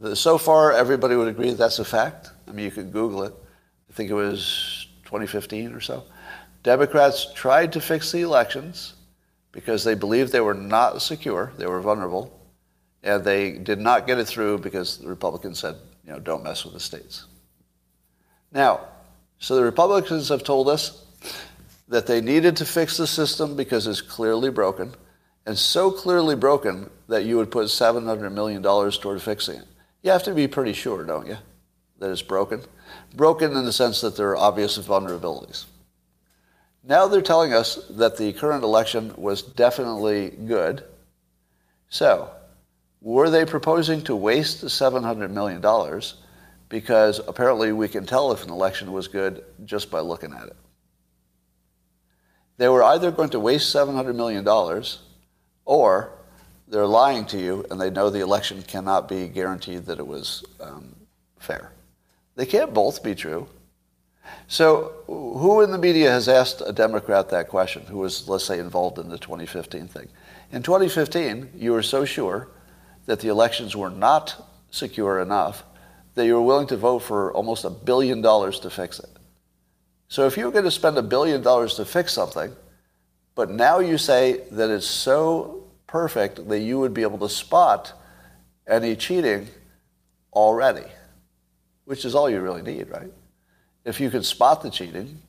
The, 0.00 0.16
so 0.16 0.38
far, 0.38 0.72
everybody 0.72 1.16
would 1.16 1.28
agree 1.28 1.50
that 1.50 1.58
that's 1.58 1.78
a 1.78 1.84
fact. 1.84 2.30
I 2.48 2.52
mean, 2.52 2.64
you 2.64 2.70
can 2.70 2.90
Google 2.90 3.24
it. 3.24 3.34
I 3.90 3.92
think 3.92 4.10
it 4.10 4.14
was 4.14 4.88
2015 5.04 5.72
or 5.72 5.80
so. 5.80 6.04
Democrats 6.62 7.32
tried 7.34 7.72
to 7.72 7.80
fix 7.80 8.10
the 8.10 8.22
elections 8.22 8.94
because 9.52 9.84
they 9.84 9.94
believed 9.94 10.32
they 10.32 10.40
were 10.40 10.54
not 10.54 11.00
secure, 11.00 11.52
they 11.58 11.66
were 11.66 11.80
vulnerable 11.80 12.40
And 13.02 13.22
they 13.22 13.52
did 13.52 13.78
not 13.78 14.06
get 14.06 14.18
it 14.18 14.26
through 14.26 14.58
because 14.58 14.98
the 14.98 15.08
Republicans 15.08 15.60
said, 15.60 15.76
you 16.04 16.12
know, 16.12 16.18
don't 16.18 16.42
mess 16.42 16.64
with 16.64 16.74
the 16.74 16.80
states. 16.80 17.26
Now, 18.50 18.88
so 19.44 19.56
the 19.56 19.62
Republicans 19.62 20.30
have 20.30 20.42
told 20.42 20.70
us 20.70 21.04
that 21.88 22.06
they 22.06 22.22
needed 22.22 22.56
to 22.56 22.64
fix 22.64 22.96
the 22.96 23.06
system 23.06 23.56
because 23.56 23.86
it's 23.86 24.00
clearly 24.00 24.48
broken, 24.48 24.94
and 25.44 25.58
so 25.58 25.90
clearly 25.90 26.34
broken 26.34 26.88
that 27.08 27.26
you 27.26 27.36
would 27.36 27.50
put 27.50 27.66
$700 27.66 28.32
million 28.32 28.62
toward 28.62 29.20
fixing 29.20 29.58
it. 29.58 29.66
You 30.00 30.12
have 30.12 30.22
to 30.22 30.32
be 30.32 30.48
pretty 30.48 30.72
sure, 30.72 31.04
don't 31.04 31.26
you, 31.26 31.36
that 31.98 32.10
it's 32.10 32.22
broken? 32.22 32.62
Broken 33.16 33.54
in 33.54 33.66
the 33.66 33.72
sense 33.74 34.00
that 34.00 34.16
there 34.16 34.30
are 34.30 34.36
obvious 34.38 34.78
vulnerabilities. 34.78 35.66
Now 36.82 37.06
they're 37.06 37.20
telling 37.20 37.52
us 37.52 37.86
that 37.90 38.16
the 38.16 38.32
current 38.32 38.64
election 38.64 39.12
was 39.14 39.42
definitely 39.42 40.30
good. 40.30 40.84
So, 41.90 42.30
were 43.02 43.28
they 43.28 43.44
proposing 43.44 44.00
to 44.04 44.16
waste 44.16 44.64
$700 44.64 45.30
million 45.32 45.60
because 46.74 47.20
apparently 47.28 47.70
we 47.70 47.86
can 47.86 48.04
tell 48.04 48.32
if 48.32 48.42
an 48.42 48.50
election 48.50 48.90
was 48.90 49.06
good 49.06 49.44
just 49.64 49.92
by 49.92 50.00
looking 50.00 50.32
at 50.32 50.48
it? 50.48 50.56
They 52.56 52.66
were 52.66 52.82
either 52.82 53.12
going 53.12 53.30
to 53.30 53.38
waste 53.38 53.72
$700 53.72 54.16
million 54.16 54.44
or 55.64 56.10
they're 56.66 56.84
lying 56.84 57.26
to 57.26 57.38
you 57.38 57.64
and 57.70 57.80
they 57.80 57.90
know 57.90 58.10
the 58.10 58.22
election 58.22 58.60
cannot 58.62 59.08
be 59.08 59.28
guaranteed 59.28 59.86
that 59.86 60.00
it 60.00 60.06
was 60.08 60.44
um, 60.60 60.96
fair. 61.38 61.70
They 62.34 62.44
can't 62.44 62.74
both 62.74 63.04
be 63.04 63.14
true. 63.14 63.46
So, 64.48 64.94
who 65.06 65.60
in 65.60 65.70
the 65.70 65.78
media 65.78 66.10
has 66.10 66.28
asked 66.28 66.60
a 66.66 66.72
Democrat 66.72 67.28
that 67.28 67.46
question 67.46 67.86
who 67.86 67.98
was, 67.98 68.28
let's 68.28 68.46
say, 68.46 68.58
involved 68.58 68.98
in 68.98 69.10
the 69.10 69.18
2015 69.18 69.86
thing? 69.86 70.08
In 70.50 70.64
2015, 70.64 71.50
you 71.54 71.70
were 71.70 71.84
so 71.84 72.04
sure 72.04 72.48
that 73.06 73.20
the 73.20 73.28
elections 73.28 73.76
were 73.76 73.90
not 73.90 74.50
secure 74.72 75.20
enough 75.20 75.62
that 76.14 76.26
you 76.26 76.34
were 76.34 76.42
willing 76.42 76.66
to 76.68 76.76
vote 76.76 77.00
for 77.00 77.32
almost 77.32 77.64
a 77.64 77.70
billion 77.70 78.20
dollars 78.20 78.60
to 78.60 78.70
fix 78.70 78.98
it. 78.98 79.10
So 80.08 80.26
if 80.26 80.36
you're 80.36 80.52
going 80.52 80.64
to 80.64 80.70
spend 80.70 80.96
a 80.96 81.02
billion 81.02 81.42
dollars 81.42 81.74
to 81.74 81.84
fix 81.84 82.12
something, 82.12 82.54
but 83.34 83.50
now 83.50 83.80
you 83.80 83.98
say 83.98 84.42
that 84.52 84.70
it's 84.70 84.86
so 84.86 85.64
perfect 85.86 86.48
that 86.48 86.60
you 86.60 86.78
would 86.78 86.94
be 86.94 87.02
able 87.02 87.18
to 87.18 87.28
spot 87.28 87.92
any 88.66 88.94
cheating 88.94 89.48
already, 90.32 90.86
which 91.84 92.04
is 92.04 92.14
all 92.14 92.30
you 92.30 92.40
really 92.40 92.62
need, 92.62 92.88
right? 92.90 93.12
If 93.84 94.00
you 94.00 94.10
can 94.10 94.22
spot 94.22 94.62
the 94.62 94.70
cheating, 94.70 95.20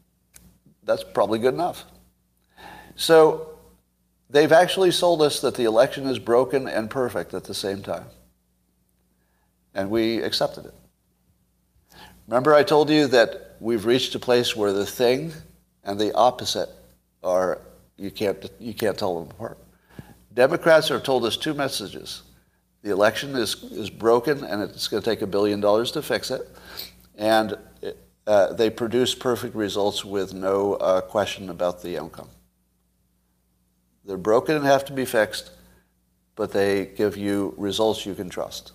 that's 0.84 1.04
probably 1.04 1.40
good 1.40 1.54
enough. 1.54 1.84
So 2.96 3.56
They've 4.30 4.52
actually 4.52 4.92
sold 4.92 5.22
us 5.22 5.42
that 5.42 5.56
the 5.56 5.66
election 5.66 6.08
is 6.08 6.20
broken 6.20 6.68
and 6.68 6.90
perfect 6.90 7.34
at 7.34 7.44
the 7.44 7.54
same 7.54 7.82
time. 7.82 8.06
And 9.76 9.92
we 9.92 10.24
accepted 10.24 10.66
it. 10.66 10.74
Remember, 12.28 12.56
I 12.56 12.64
told 12.64 12.90
you 12.90 13.06
that 13.08 13.58
we've 13.60 13.86
reached 13.86 14.16
a 14.16 14.20
place 14.20 14.56
where 14.56 14.74
the 14.74 14.86
thing 14.86 15.32
and 15.84 16.00
the 16.00 16.14
opposite 16.16 16.70
are, 17.24 17.62
you 17.98 18.10
can't, 18.10 18.50
you 18.60 18.74
can't 18.74 18.98
tell 18.98 19.20
them 19.20 19.30
apart. 19.30 19.60
Democrats 20.34 20.90
have 20.90 21.04
told 21.04 21.24
us 21.26 21.38
two 21.38 21.54
messages. 21.54 22.24
The 22.82 22.92
election 22.92 23.36
is, 23.36 23.64
is 23.64 23.90
broken 23.90 24.44
and 24.44 24.62
it's 24.62 24.88
going 24.88 25.04
to 25.04 25.10
take 25.10 25.22
a 25.22 25.28
billion 25.28 25.60
dollars 25.60 25.92
to 25.92 26.02
fix 26.02 26.32
it. 26.32 26.48
And 27.16 27.58
uh, 28.28 28.54
they 28.54 28.70
produce 28.70 29.14
perfect 29.14 29.56
results 29.56 30.04
with 30.04 30.34
no 30.34 30.74
uh, 30.76 31.02
question 31.02 31.50
about 31.50 31.84
the 31.84 32.00
outcome. 32.00 32.30
They're 34.04 34.18
broken 34.18 34.56
and 34.56 34.66
have 34.66 34.86
to 34.86 34.94
be 34.94 35.06
fixed, 35.06 35.52
but 36.36 36.52
they 36.52 36.86
give 36.86 37.18
you 37.18 37.54
results 37.58 38.06
you 38.06 38.16
can 38.16 38.30
trust. 38.30 38.72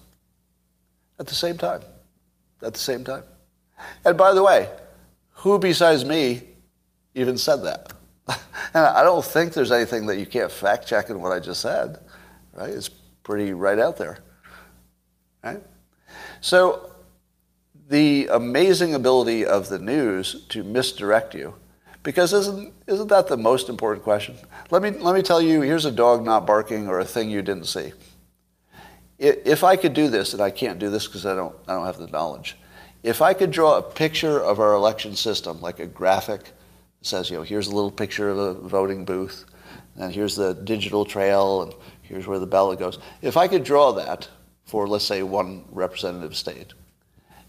At 1.20 1.26
the 1.26 1.34
same 1.34 1.58
time. 1.58 1.82
At 2.62 2.72
the 2.72 2.80
same 2.80 3.04
time. 3.04 3.22
And 4.04 4.16
by 4.16 4.32
the 4.32 4.42
way, 4.42 4.70
who 5.32 5.58
besides 5.58 6.04
me 6.04 6.42
even 7.14 7.36
said 7.36 7.62
that? 7.64 7.92
and 8.74 8.86
I 8.86 9.02
don't 9.02 9.24
think 9.24 9.52
there's 9.52 9.70
anything 9.70 10.06
that 10.06 10.18
you 10.18 10.24
can't 10.24 10.50
fact 10.50 10.86
check 10.86 11.10
in 11.10 11.20
what 11.20 11.30
I 11.30 11.38
just 11.38 11.60
said. 11.60 11.98
Right? 12.54 12.70
It's 12.70 12.88
pretty 13.22 13.52
right 13.52 13.78
out 13.78 13.98
there. 13.98 14.18
Right? 15.44 15.62
So 16.40 16.90
the 17.88 18.28
amazing 18.32 18.94
ability 18.94 19.44
of 19.44 19.68
the 19.68 19.78
news 19.78 20.46
to 20.48 20.64
misdirect 20.64 21.34
you 21.34 21.54
because 22.02 22.32
isn't, 22.32 22.72
isn't 22.86 23.08
that 23.08 23.28
the 23.28 23.36
most 23.36 23.68
important 23.68 24.04
question? 24.04 24.36
Let 24.70 24.80
me, 24.80 24.90
let 24.90 25.14
me 25.14 25.20
tell 25.20 25.42
you 25.42 25.60
here's 25.60 25.84
a 25.84 25.90
dog 25.90 26.24
not 26.24 26.46
barking 26.46 26.88
or 26.88 26.98
a 26.98 27.04
thing 27.04 27.28
you 27.28 27.42
didn't 27.42 27.66
see. 27.66 27.92
If 29.20 29.64
I 29.64 29.76
could 29.76 29.92
do 29.92 30.08
this, 30.08 30.32
and 30.32 30.40
I 30.40 30.50
can't 30.50 30.78
do 30.78 30.88
this 30.88 31.06
because 31.06 31.26
I 31.26 31.34
don't, 31.34 31.54
I 31.68 31.74
don't 31.74 31.84
have 31.84 31.98
the 31.98 32.06
knowledge, 32.06 32.56
if 33.02 33.20
I 33.20 33.34
could 33.34 33.50
draw 33.50 33.76
a 33.76 33.82
picture 33.82 34.40
of 34.40 34.60
our 34.60 34.72
election 34.72 35.14
system, 35.14 35.60
like 35.60 35.78
a 35.78 35.86
graphic 35.86 36.44
that 36.44 36.52
says, 37.02 37.30
you 37.30 37.36
know, 37.36 37.42
here's 37.42 37.66
a 37.66 37.74
little 37.74 37.90
picture 37.90 38.30
of 38.30 38.38
a 38.38 38.54
voting 38.54 39.04
booth, 39.04 39.44
and 39.96 40.10
here's 40.10 40.36
the 40.36 40.54
digital 40.54 41.04
trail, 41.04 41.62
and 41.62 41.74
here's 42.00 42.26
where 42.26 42.38
the 42.38 42.46
ballot 42.46 42.78
goes. 42.78 42.98
If 43.20 43.36
I 43.36 43.46
could 43.46 43.62
draw 43.62 43.92
that 43.92 44.26
for, 44.64 44.88
let's 44.88 45.04
say, 45.04 45.22
one 45.22 45.66
representative 45.70 46.34
state, 46.34 46.72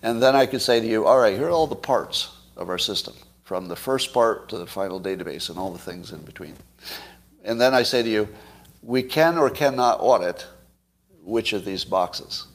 and 0.03 0.21
then 0.21 0.35
I 0.35 0.47
could 0.47 0.61
say 0.61 0.81
to 0.81 0.87
you, 0.87 1.05
all 1.05 1.19
right, 1.19 1.37
here 1.37 1.47
are 1.47 1.51
all 1.51 1.67
the 1.67 1.75
parts 1.75 2.35
of 2.57 2.69
our 2.69 2.77
system 2.77 3.13
from 3.43 3.69
the 3.69 3.77
first 3.77 4.13
part 4.13 4.49
to 4.49 4.57
the 4.57 4.67
final 4.67 4.99
database 4.99 5.49
and 5.49 5.57
all 5.57 5.71
the 5.71 5.79
things 5.79 6.11
in 6.11 6.21
between. 6.23 6.55
And 7.45 7.61
then 7.61 7.73
I 7.73 7.83
say 7.83 8.03
to 8.03 8.09
you, 8.09 8.27
we 8.81 9.03
can 9.03 9.37
or 9.37 9.49
cannot 9.49 9.99
audit 10.01 10.45
which 11.23 11.53
of 11.53 11.65
these 11.65 11.85
boxes. 11.85 12.47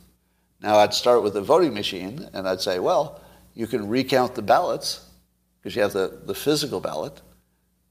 Now 0.61 0.77
I'd 0.79 0.95
start 0.95 1.23
with 1.23 1.35
the 1.35 1.43
voting 1.43 1.75
machine 1.75 2.29
and 2.33 2.49
I'd 2.49 2.61
say, 2.61 2.79
well, 2.79 3.21
you 3.55 3.67
can 3.67 3.89
recount 3.89 4.35
the 4.35 4.43
ballots 4.43 5.09
because 5.59 5.77
you 5.77 5.83
have 5.83 5.93
the, 5.93 6.21
the 6.25 6.35
physical 6.35 6.81
ballot 6.81 7.21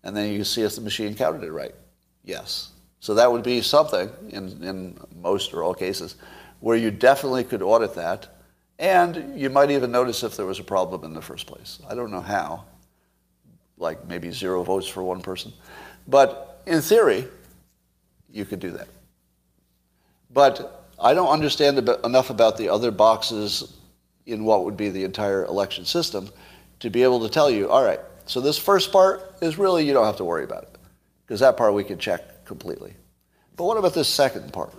and 0.04 0.16
then 0.16 0.32
you 0.32 0.44
see 0.44 0.62
if 0.62 0.76
the 0.76 0.82
machine 0.82 1.16
counted 1.16 1.44
it 1.44 1.52
right. 1.52 1.76
Yes. 2.24 2.72
So 3.00 3.14
that 3.16 3.32
would 3.32 3.44
be 3.44 3.62
something 3.62 4.10
in, 4.30 4.64
in 4.64 5.00
most 5.22 5.54
or 5.54 5.64
all 5.64 5.74
cases 5.74 6.16
where 6.60 6.78
you 6.78 6.92
definitely 6.92 7.44
could 7.44 7.62
audit 7.62 7.94
that 7.96 8.28
and 8.78 9.40
you 9.40 9.50
might 9.50 9.72
even 9.72 9.92
notice 9.92 10.24
if 10.24 10.36
there 10.36 10.46
was 10.46 10.60
a 10.60 10.64
problem 10.64 11.04
in 11.04 11.14
the 11.14 11.22
first 11.22 11.48
place. 11.48 11.80
I 11.90 11.96
don't 11.96 12.12
know 12.12 12.22
how, 12.22 12.66
like 13.78 14.06
maybe 14.08 14.32
zero 14.32 14.64
votes 14.64 14.88
for 14.88 15.04
one 15.04 15.22
person. 15.22 15.54
But 16.08 16.62
in 16.66 16.82
theory, 16.82 17.28
you 18.30 18.46
could 18.46 18.60
do 18.60 18.72
that. 18.72 18.88
But 20.36 20.86
I 21.00 21.14
don't 21.14 21.30
understand 21.30 21.80
enough 22.04 22.30
about 22.30 22.58
the 22.58 22.68
other 22.68 22.92
boxes 22.92 23.78
in 24.26 24.44
what 24.44 24.66
would 24.66 24.76
be 24.76 24.90
the 24.90 25.06
entire 25.06 25.46
election 25.46 25.86
system 25.86 26.30
to 26.82 26.90
be 26.90 27.04
able 27.04 27.22
to 27.22 27.30
tell 27.30 27.50
you, 27.50 27.70
all 27.70 27.86
right, 27.86 28.02
so 28.26 28.42
this 28.42 28.58
first 28.58 28.92
part 28.92 29.34
is 29.42 29.58
really, 29.58 29.86
you 29.88 29.94
don't 29.94 30.06
have 30.06 30.18
to 30.18 30.26
worry 30.26 30.44
about 30.44 30.64
it, 30.64 30.78
because 31.26 31.40
that 31.40 31.56
part 31.56 31.74
we 31.74 31.86
can 31.86 31.98
check 31.98 32.44
completely. 32.44 32.94
But 33.56 33.64
what 33.64 33.78
about 33.78 33.94
this 33.94 34.10
second 34.10 34.52
part? 34.52 34.74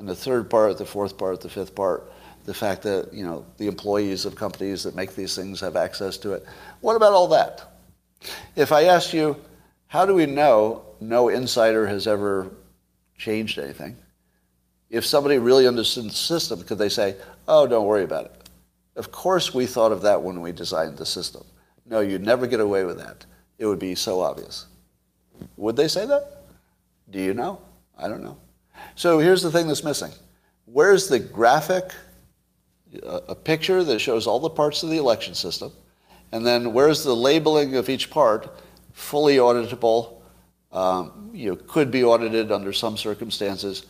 And 0.00 0.08
the 0.08 0.16
third 0.16 0.50
part, 0.50 0.76
the 0.76 0.84
fourth 0.84 1.16
part, 1.16 1.40
the 1.40 1.48
fifth 1.48 1.76
part, 1.76 2.10
the 2.44 2.54
fact 2.54 2.82
that, 2.82 3.14
you 3.14 3.22
know, 3.22 3.46
the 3.58 3.68
employees 3.68 4.24
of 4.24 4.34
companies 4.34 4.82
that 4.82 4.96
make 4.96 5.14
these 5.14 5.36
things 5.36 5.60
have 5.60 5.76
access 5.76 6.16
to 6.18 6.32
it. 6.32 6.44
What 6.80 6.96
about 6.96 7.12
all 7.12 7.28
that? 7.28 7.62
If 8.56 8.72
I 8.72 8.86
ask 8.86 9.12
you, 9.12 9.36
how 9.86 10.04
do 10.04 10.14
we 10.14 10.26
know 10.26 10.82
no 11.00 11.28
insider 11.28 11.86
has 11.86 12.08
ever 12.08 12.50
changed 13.16 13.56
anything? 13.56 13.96
If 14.90 15.06
somebody 15.06 15.38
really 15.38 15.68
understood 15.68 16.06
the 16.06 16.14
system, 16.14 16.62
could 16.64 16.78
they 16.78 16.88
say, 16.88 17.16
oh, 17.46 17.66
don't 17.66 17.86
worry 17.86 18.02
about 18.02 18.26
it? 18.26 18.48
Of 18.96 19.12
course 19.12 19.54
we 19.54 19.66
thought 19.66 19.92
of 19.92 20.02
that 20.02 20.20
when 20.20 20.40
we 20.40 20.52
designed 20.52 20.98
the 20.98 21.06
system. 21.06 21.44
No, 21.86 22.00
you'd 22.00 22.24
never 22.24 22.46
get 22.46 22.60
away 22.60 22.84
with 22.84 22.98
that. 22.98 23.24
It 23.58 23.66
would 23.66 23.78
be 23.78 23.94
so 23.94 24.20
obvious. 24.20 24.66
Would 25.56 25.76
they 25.76 25.88
say 25.88 26.06
that? 26.06 26.42
Do 27.10 27.20
you 27.20 27.34
know? 27.34 27.60
I 27.96 28.08
don't 28.08 28.22
know. 28.22 28.36
So 28.94 29.18
here's 29.18 29.42
the 29.42 29.50
thing 29.50 29.68
that's 29.68 29.84
missing. 29.84 30.12
Where's 30.66 31.08
the 31.08 31.18
graphic, 31.18 31.92
a 33.02 33.34
picture 33.34 33.84
that 33.84 33.98
shows 34.00 34.26
all 34.26 34.40
the 34.40 34.50
parts 34.50 34.82
of 34.82 34.90
the 34.90 34.98
election 34.98 35.34
system, 35.34 35.72
and 36.32 36.46
then 36.46 36.72
where's 36.72 37.02
the 37.02 37.14
labeling 37.14 37.76
of 37.76 37.88
each 37.88 38.10
part? 38.10 38.60
Fully 38.92 39.36
auditable, 39.36 40.20
um, 40.72 41.30
you 41.32 41.50
know, 41.50 41.56
could 41.56 41.90
be 41.90 42.04
audited 42.04 42.52
under 42.52 42.72
some 42.72 42.96
circumstances, 42.96 43.86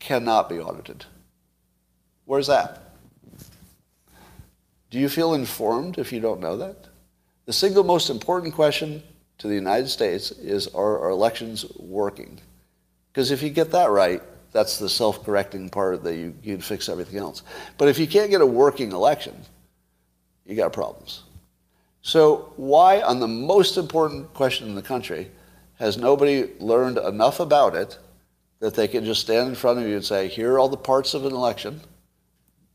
cannot 0.00 0.48
be 0.48 0.58
audited. 0.58 1.04
Where's 2.24 2.48
that? 2.48 2.94
Do 4.90 4.98
you 4.98 5.08
feel 5.08 5.34
informed 5.34 5.98
if 5.98 6.12
you 6.12 6.18
don't 6.18 6.40
know 6.40 6.56
that? 6.56 6.86
The 7.46 7.52
single 7.52 7.84
most 7.84 8.10
important 8.10 8.54
question 8.54 9.02
to 9.38 9.46
the 9.46 9.54
United 9.54 9.88
States 9.88 10.32
is 10.32 10.66
are 10.68 10.98
our 10.98 11.10
elections 11.10 11.64
working? 11.78 12.40
Because 13.12 13.30
if 13.30 13.42
you 13.42 13.50
get 13.50 13.70
that 13.72 13.90
right, 13.90 14.22
that's 14.52 14.78
the 14.78 14.88
self-correcting 14.88 15.70
part 15.70 16.02
that 16.02 16.16
you 16.16 16.34
can 16.42 16.60
fix 16.60 16.88
everything 16.88 17.18
else. 17.18 17.42
But 17.78 17.88
if 17.88 17.98
you 17.98 18.06
can't 18.08 18.30
get 18.30 18.40
a 18.40 18.46
working 18.46 18.92
election, 18.92 19.36
you 20.44 20.56
got 20.56 20.72
problems. 20.72 21.22
So 22.02 22.52
why, 22.56 23.00
on 23.02 23.20
the 23.20 23.28
most 23.28 23.76
important 23.76 24.32
question 24.34 24.68
in 24.68 24.74
the 24.74 24.82
country, 24.82 25.30
has 25.78 25.96
nobody 25.96 26.50
learned 26.58 26.98
enough 26.98 27.40
about 27.40 27.74
it 27.74 27.98
that 28.60 28.74
they 28.74 28.86
can 28.86 29.04
just 29.04 29.22
stand 29.22 29.48
in 29.48 29.54
front 29.54 29.78
of 29.78 29.86
you 29.86 29.96
and 29.96 30.04
say, 30.04 30.28
here 30.28 30.52
are 30.52 30.58
all 30.58 30.68
the 30.68 30.76
parts 30.76 31.14
of 31.14 31.24
an 31.24 31.32
election, 31.32 31.80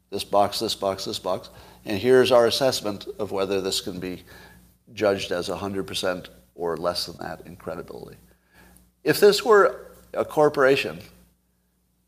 this 0.09 0.23
box, 0.23 0.59
this 0.59 0.75
box, 0.75 1.05
this 1.05 1.19
box, 1.19 1.49
and 1.85 1.97
here's 1.97 2.31
our 2.31 2.47
assessment 2.47 3.07
of 3.19 3.31
whether 3.31 3.61
this 3.61 3.81
can 3.81 3.99
be 3.99 4.23
judged 4.93 5.31
as 5.31 5.47
100% 5.47 6.27
or 6.55 6.77
less 6.77 7.05
than 7.05 7.17
that 7.17 7.45
in 7.45 7.55
credibility. 7.55 8.17
If 9.03 9.19
this 9.19 9.45
were 9.45 9.91
a 10.13 10.25
corporation 10.25 10.99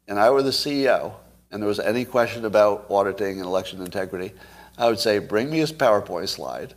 and 0.08 0.20
I 0.20 0.30
were 0.32 0.42
the 0.42 0.50
CEO 0.50 1.14
and 1.52 1.62
there 1.62 1.68
was 1.68 1.80
any 1.80 2.06
question 2.06 2.46
about 2.46 2.88
auditing 2.90 3.38
and 3.38 3.46
election 3.46 3.82
integrity, 3.82 4.34
I 4.78 4.88
would 4.88 5.00
say, 5.00 5.20
bring 5.20 5.50
me 5.50 5.62
a 5.62 5.68
PowerPoint 5.68 6.30
slide 6.30 6.74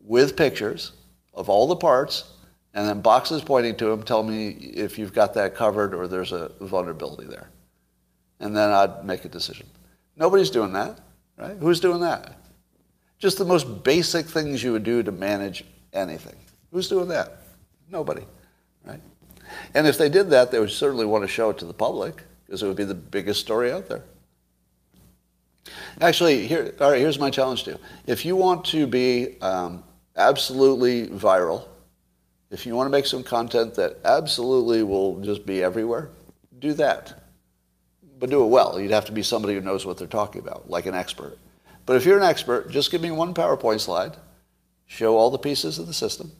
with 0.00 0.36
pictures 0.36 0.92
of 1.34 1.48
all 1.48 1.66
the 1.66 1.76
parts 1.76 2.24
and 2.74 2.86
then 2.86 3.00
boxes 3.00 3.42
pointing 3.42 3.76
to 3.76 3.86
them, 3.86 4.02
tell 4.02 4.22
me 4.22 4.48
if 4.48 4.98
you've 4.98 5.12
got 5.12 5.34
that 5.34 5.54
covered 5.54 5.94
or 5.94 6.06
there's 6.06 6.32
a 6.32 6.50
vulnerability 6.60 7.26
there. 7.26 7.50
And 8.38 8.56
then 8.56 8.70
I'd 8.70 9.04
make 9.04 9.24
a 9.24 9.28
decision. 9.28 9.66
Nobody's 10.16 10.50
doing 10.50 10.72
that, 10.74 11.00
right? 11.36 11.56
Who's 11.58 11.80
doing 11.80 12.00
that? 12.00 12.36
Just 13.18 13.38
the 13.38 13.44
most 13.44 13.84
basic 13.84 14.26
things 14.26 14.62
you 14.62 14.72
would 14.72 14.84
do 14.84 15.02
to 15.02 15.12
manage 15.12 15.64
anything. 15.92 16.36
Who's 16.70 16.88
doing 16.88 17.08
that? 17.08 17.38
Nobody, 17.90 18.24
right? 18.84 19.00
And 19.74 19.86
if 19.86 19.98
they 19.98 20.08
did 20.08 20.30
that, 20.30 20.50
they 20.50 20.60
would 20.60 20.70
certainly 20.70 21.06
want 21.06 21.24
to 21.24 21.28
show 21.28 21.50
it 21.50 21.58
to 21.58 21.64
the 21.64 21.74
public 21.74 22.22
because 22.46 22.62
it 22.62 22.66
would 22.66 22.76
be 22.76 22.84
the 22.84 22.94
biggest 22.94 23.40
story 23.40 23.72
out 23.72 23.88
there. 23.88 24.04
Actually, 26.00 26.46
here, 26.46 26.74
all 26.80 26.92
right, 26.92 27.00
here's 27.00 27.18
my 27.18 27.30
challenge 27.30 27.64
to 27.64 27.72
you. 27.72 27.78
If 28.06 28.24
you 28.24 28.36
want 28.36 28.64
to 28.66 28.86
be 28.86 29.40
um, 29.40 29.84
absolutely 30.16 31.08
viral, 31.08 31.66
if 32.50 32.66
you 32.66 32.74
want 32.74 32.86
to 32.86 32.90
make 32.90 33.06
some 33.06 33.22
content 33.22 33.74
that 33.74 33.98
absolutely 34.04 34.82
will 34.82 35.20
just 35.20 35.46
be 35.46 35.62
everywhere, 35.62 36.10
do 36.58 36.72
that. 36.74 37.22
But 38.18 38.30
do 38.30 38.44
it 38.44 38.48
well. 38.48 38.78
You'd 38.78 38.90
have 38.90 39.06
to 39.06 39.12
be 39.12 39.22
somebody 39.22 39.54
who 39.54 39.60
knows 39.60 39.86
what 39.86 39.96
they're 39.96 40.06
talking 40.06 40.42
about, 40.42 40.68
like 40.68 40.86
an 40.86 40.94
expert. 40.94 41.38
But 41.86 41.96
if 41.96 42.04
you're 42.04 42.18
an 42.18 42.24
expert, 42.24 42.70
just 42.70 42.90
give 42.90 43.00
me 43.00 43.10
one 43.10 43.32
PowerPoint 43.34 43.80
slide, 43.80 44.16
show 44.86 45.16
all 45.16 45.30
the 45.30 45.38
pieces 45.38 45.78
of 45.78 45.86
the 45.86 45.94
system, 45.94 46.32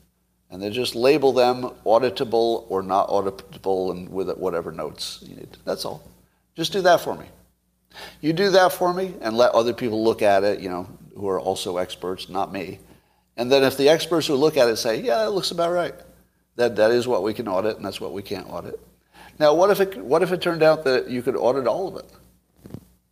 and 0.51 0.61
then 0.61 0.73
just 0.73 0.95
label 0.95 1.31
them 1.31 1.63
auditable 1.85 2.65
or 2.69 2.83
not 2.83 3.07
auditable 3.07 3.91
and 3.91 4.09
with 4.09 4.29
whatever 4.37 4.71
notes 4.71 5.19
you 5.23 5.35
need. 5.35 5.57
That's 5.65 5.85
all. 5.85 6.03
Just 6.55 6.73
do 6.73 6.81
that 6.81 7.01
for 7.01 7.15
me. 7.15 7.25
You 8.19 8.33
do 8.33 8.51
that 8.51 8.73
for 8.73 8.93
me 8.93 9.15
and 9.21 9.35
let 9.35 9.53
other 9.53 9.73
people 9.73 10.03
look 10.03 10.21
at 10.21 10.43
it, 10.43 10.59
you 10.59 10.69
know, 10.69 10.87
who 11.15 11.27
are 11.27 11.39
also 11.39 11.77
experts, 11.77 12.29
not 12.29 12.51
me. 12.51 12.79
And 13.37 13.51
then 13.51 13.63
if 13.63 13.77
the 13.77 13.89
experts 13.89 14.27
who 14.27 14.35
look 14.35 14.57
at 14.57 14.67
it 14.67 14.77
say, 14.77 15.01
yeah, 15.01 15.25
it 15.25 15.29
looks 15.29 15.51
about 15.51 15.71
right, 15.71 15.95
that, 16.55 16.75
that 16.75 16.91
is 16.91 17.07
what 17.07 17.23
we 17.23 17.33
can 17.33 17.47
audit 17.47 17.77
and 17.77 17.85
that's 17.85 18.01
what 18.01 18.13
we 18.13 18.21
can't 18.21 18.49
audit. 18.49 18.79
Now, 19.39 19.53
what 19.53 19.71
if, 19.71 19.79
it, 19.79 19.97
what 19.97 20.21
if 20.21 20.31
it 20.31 20.41
turned 20.41 20.63
out 20.63 20.83
that 20.83 21.09
you 21.09 21.21
could 21.21 21.35
audit 21.35 21.65
all 21.65 21.87
of 21.87 21.95
it? 21.95 22.11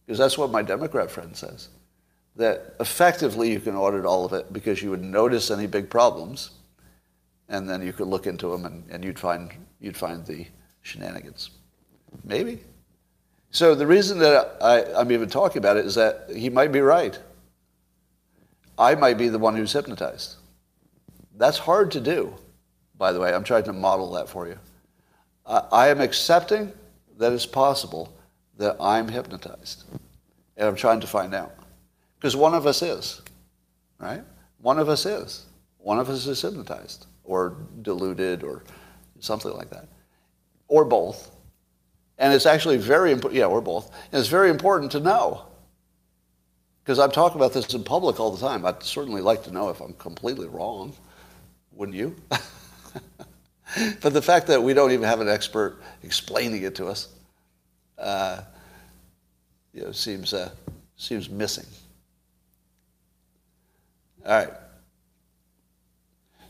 Because 0.05 0.19
that's 0.19 0.37
what 0.37 0.51
my 0.51 0.61
Democrat 0.61 1.09
friend 1.09 1.35
says. 1.35 1.69
That 2.35 2.75
effectively 2.79 3.51
you 3.51 3.59
can 3.59 3.75
audit 3.75 4.05
all 4.05 4.25
of 4.25 4.33
it 4.33 4.51
because 4.53 4.81
you 4.81 4.89
would 4.89 5.03
notice 5.03 5.49
any 5.51 5.67
big 5.67 5.89
problems 5.89 6.51
and 7.47 7.67
then 7.69 7.81
you 7.81 7.93
could 7.93 8.07
look 8.07 8.27
into 8.27 8.47
them 8.49 8.65
and, 8.65 8.83
and 8.89 9.03
you'd, 9.03 9.19
find, 9.19 9.51
you'd 9.79 9.97
find 9.97 10.25
the 10.25 10.45
shenanigans. 10.81 11.51
Maybe. 12.23 12.59
So 13.51 13.73
the 13.73 13.87
reason 13.87 14.19
that 14.19 14.57
I, 14.61 14.83
I'm 14.93 15.11
even 15.11 15.29
talking 15.29 15.57
about 15.57 15.77
it 15.77 15.85
is 15.85 15.95
that 15.95 16.29
he 16.33 16.49
might 16.49 16.71
be 16.71 16.81
right. 16.81 17.17
I 18.79 18.95
might 18.95 19.17
be 19.17 19.27
the 19.27 19.37
one 19.37 19.57
who's 19.57 19.73
hypnotized. 19.73 20.37
That's 21.35 21.57
hard 21.57 21.91
to 21.91 21.99
do, 21.99 22.33
by 22.97 23.11
the 23.11 23.19
way. 23.19 23.33
I'm 23.33 23.43
trying 23.43 23.65
to 23.65 23.73
model 23.73 24.11
that 24.13 24.29
for 24.29 24.47
you. 24.47 24.57
I, 25.45 25.89
am 25.89 25.99
accepting 25.99 26.71
that 27.17 27.33
it's 27.33 27.45
possible 27.45 28.13
that 28.57 28.77
I'm 28.79 29.07
hypnotized. 29.07 29.83
And 30.55 30.67
I'm 30.67 30.75
trying 30.75 31.01
to 31.01 31.07
find 31.07 31.33
out. 31.33 31.55
Because 32.17 32.35
one 32.35 32.53
of 32.53 32.65
us 32.65 32.81
is, 32.81 33.21
right? 33.99 34.23
One 34.61 34.79
of 34.79 34.89
us 34.89 35.05
is. 35.05 35.45
One 35.79 35.99
of 35.99 36.09
us 36.09 36.25
is 36.27 36.41
hypnotized 36.41 37.07
or 37.23 37.57
deluded 37.81 38.43
or 38.43 38.63
something 39.19 39.51
like 39.51 39.69
that. 39.71 39.87
Or 40.67 40.85
both. 40.85 41.31
And 42.17 42.33
it's 42.33 42.45
actually 42.45 42.77
very 42.77 43.11
important, 43.11 43.39
yeah, 43.39 43.45
or 43.45 43.61
both. 43.61 43.91
And 44.11 44.19
it's 44.19 44.29
very 44.29 44.49
important 44.49 44.91
to 44.91 44.99
know. 44.99 45.48
Because 46.89 46.97
I'm 46.97 47.11
talking 47.11 47.37
about 47.37 47.53
this 47.53 47.71
in 47.75 47.83
public 47.83 48.19
all 48.19 48.31
the 48.31 48.39
time. 48.39 48.65
I'd 48.65 48.81
certainly 48.81 49.21
like 49.21 49.43
to 49.43 49.51
know 49.51 49.69
if 49.69 49.79
I'm 49.79 49.93
completely 49.93 50.47
wrong. 50.47 50.91
Wouldn't 51.73 51.95
you? 51.95 52.15
but 54.01 54.11
the 54.11 54.23
fact 54.23 54.47
that 54.47 54.63
we 54.63 54.73
don't 54.73 54.91
even 54.91 55.05
have 55.05 55.21
an 55.21 55.29
expert 55.29 55.83
explaining 56.01 56.63
it 56.63 56.73
to 56.77 56.87
us 56.87 57.09
uh, 57.99 58.41
you 59.71 59.83
know, 59.83 59.91
seems, 59.91 60.33
uh, 60.33 60.49
seems 60.95 61.29
missing. 61.29 61.67
All 64.25 64.39
right. 64.39 64.53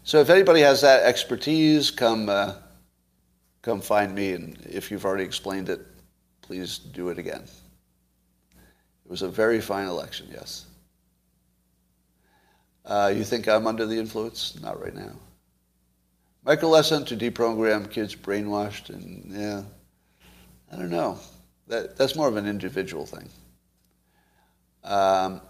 So 0.05 0.21
if 0.21 0.29
anybody 0.29 0.61
has 0.61 0.79
that 0.79 1.03
expertise, 1.03 1.91
come, 1.91 2.29
uh, 2.29 2.53
come 3.61 3.81
find 3.81 4.15
me. 4.15 4.31
And 4.31 4.57
if 4.65 4.89
you've 4.89 5.03
already 5.03 5.25
explained 5.25 5.67
it, 5.67 5.81
please 6.41 6.77
do 6.77 7.09
it 7.09 7.17
again. 7.17 7.43
It 9.09 9.11
was 9.11 9.23
a 9.23 9.27
very 9.27 9.59
fine 9.59 9.87
election, 9.87 10.27
yes. 10.31 10.67
Uh, 12.85 13.11
you 13.15 13.23
think 13.23 13.47
I'm 13.47 13.65
under 13.65 13.87
the 13.87 13.97
influence? 13.97 14.55
Not 14.61 14.79
right 14.79 14.93
now. 14.93 15.13
Microlesson 16.45 17.07
to 17.07 17.17
deprogram 17.17 17.89
kids 17.89 18.15
brainwashed, 18.15 18.91
and 18.91 19.31
yeah, 19.31 19.63
I 20.71 20.75
don't 20.75 20.91
know. 20.91 21.17
That, 21.69 21.97
that's 21.97 22.15
more 22.15 22.27
of 22.27 22.35
an 22.35 22.45
individual 22.45 23.07
thing. 23.07 23.27
Um, 24.83 25.41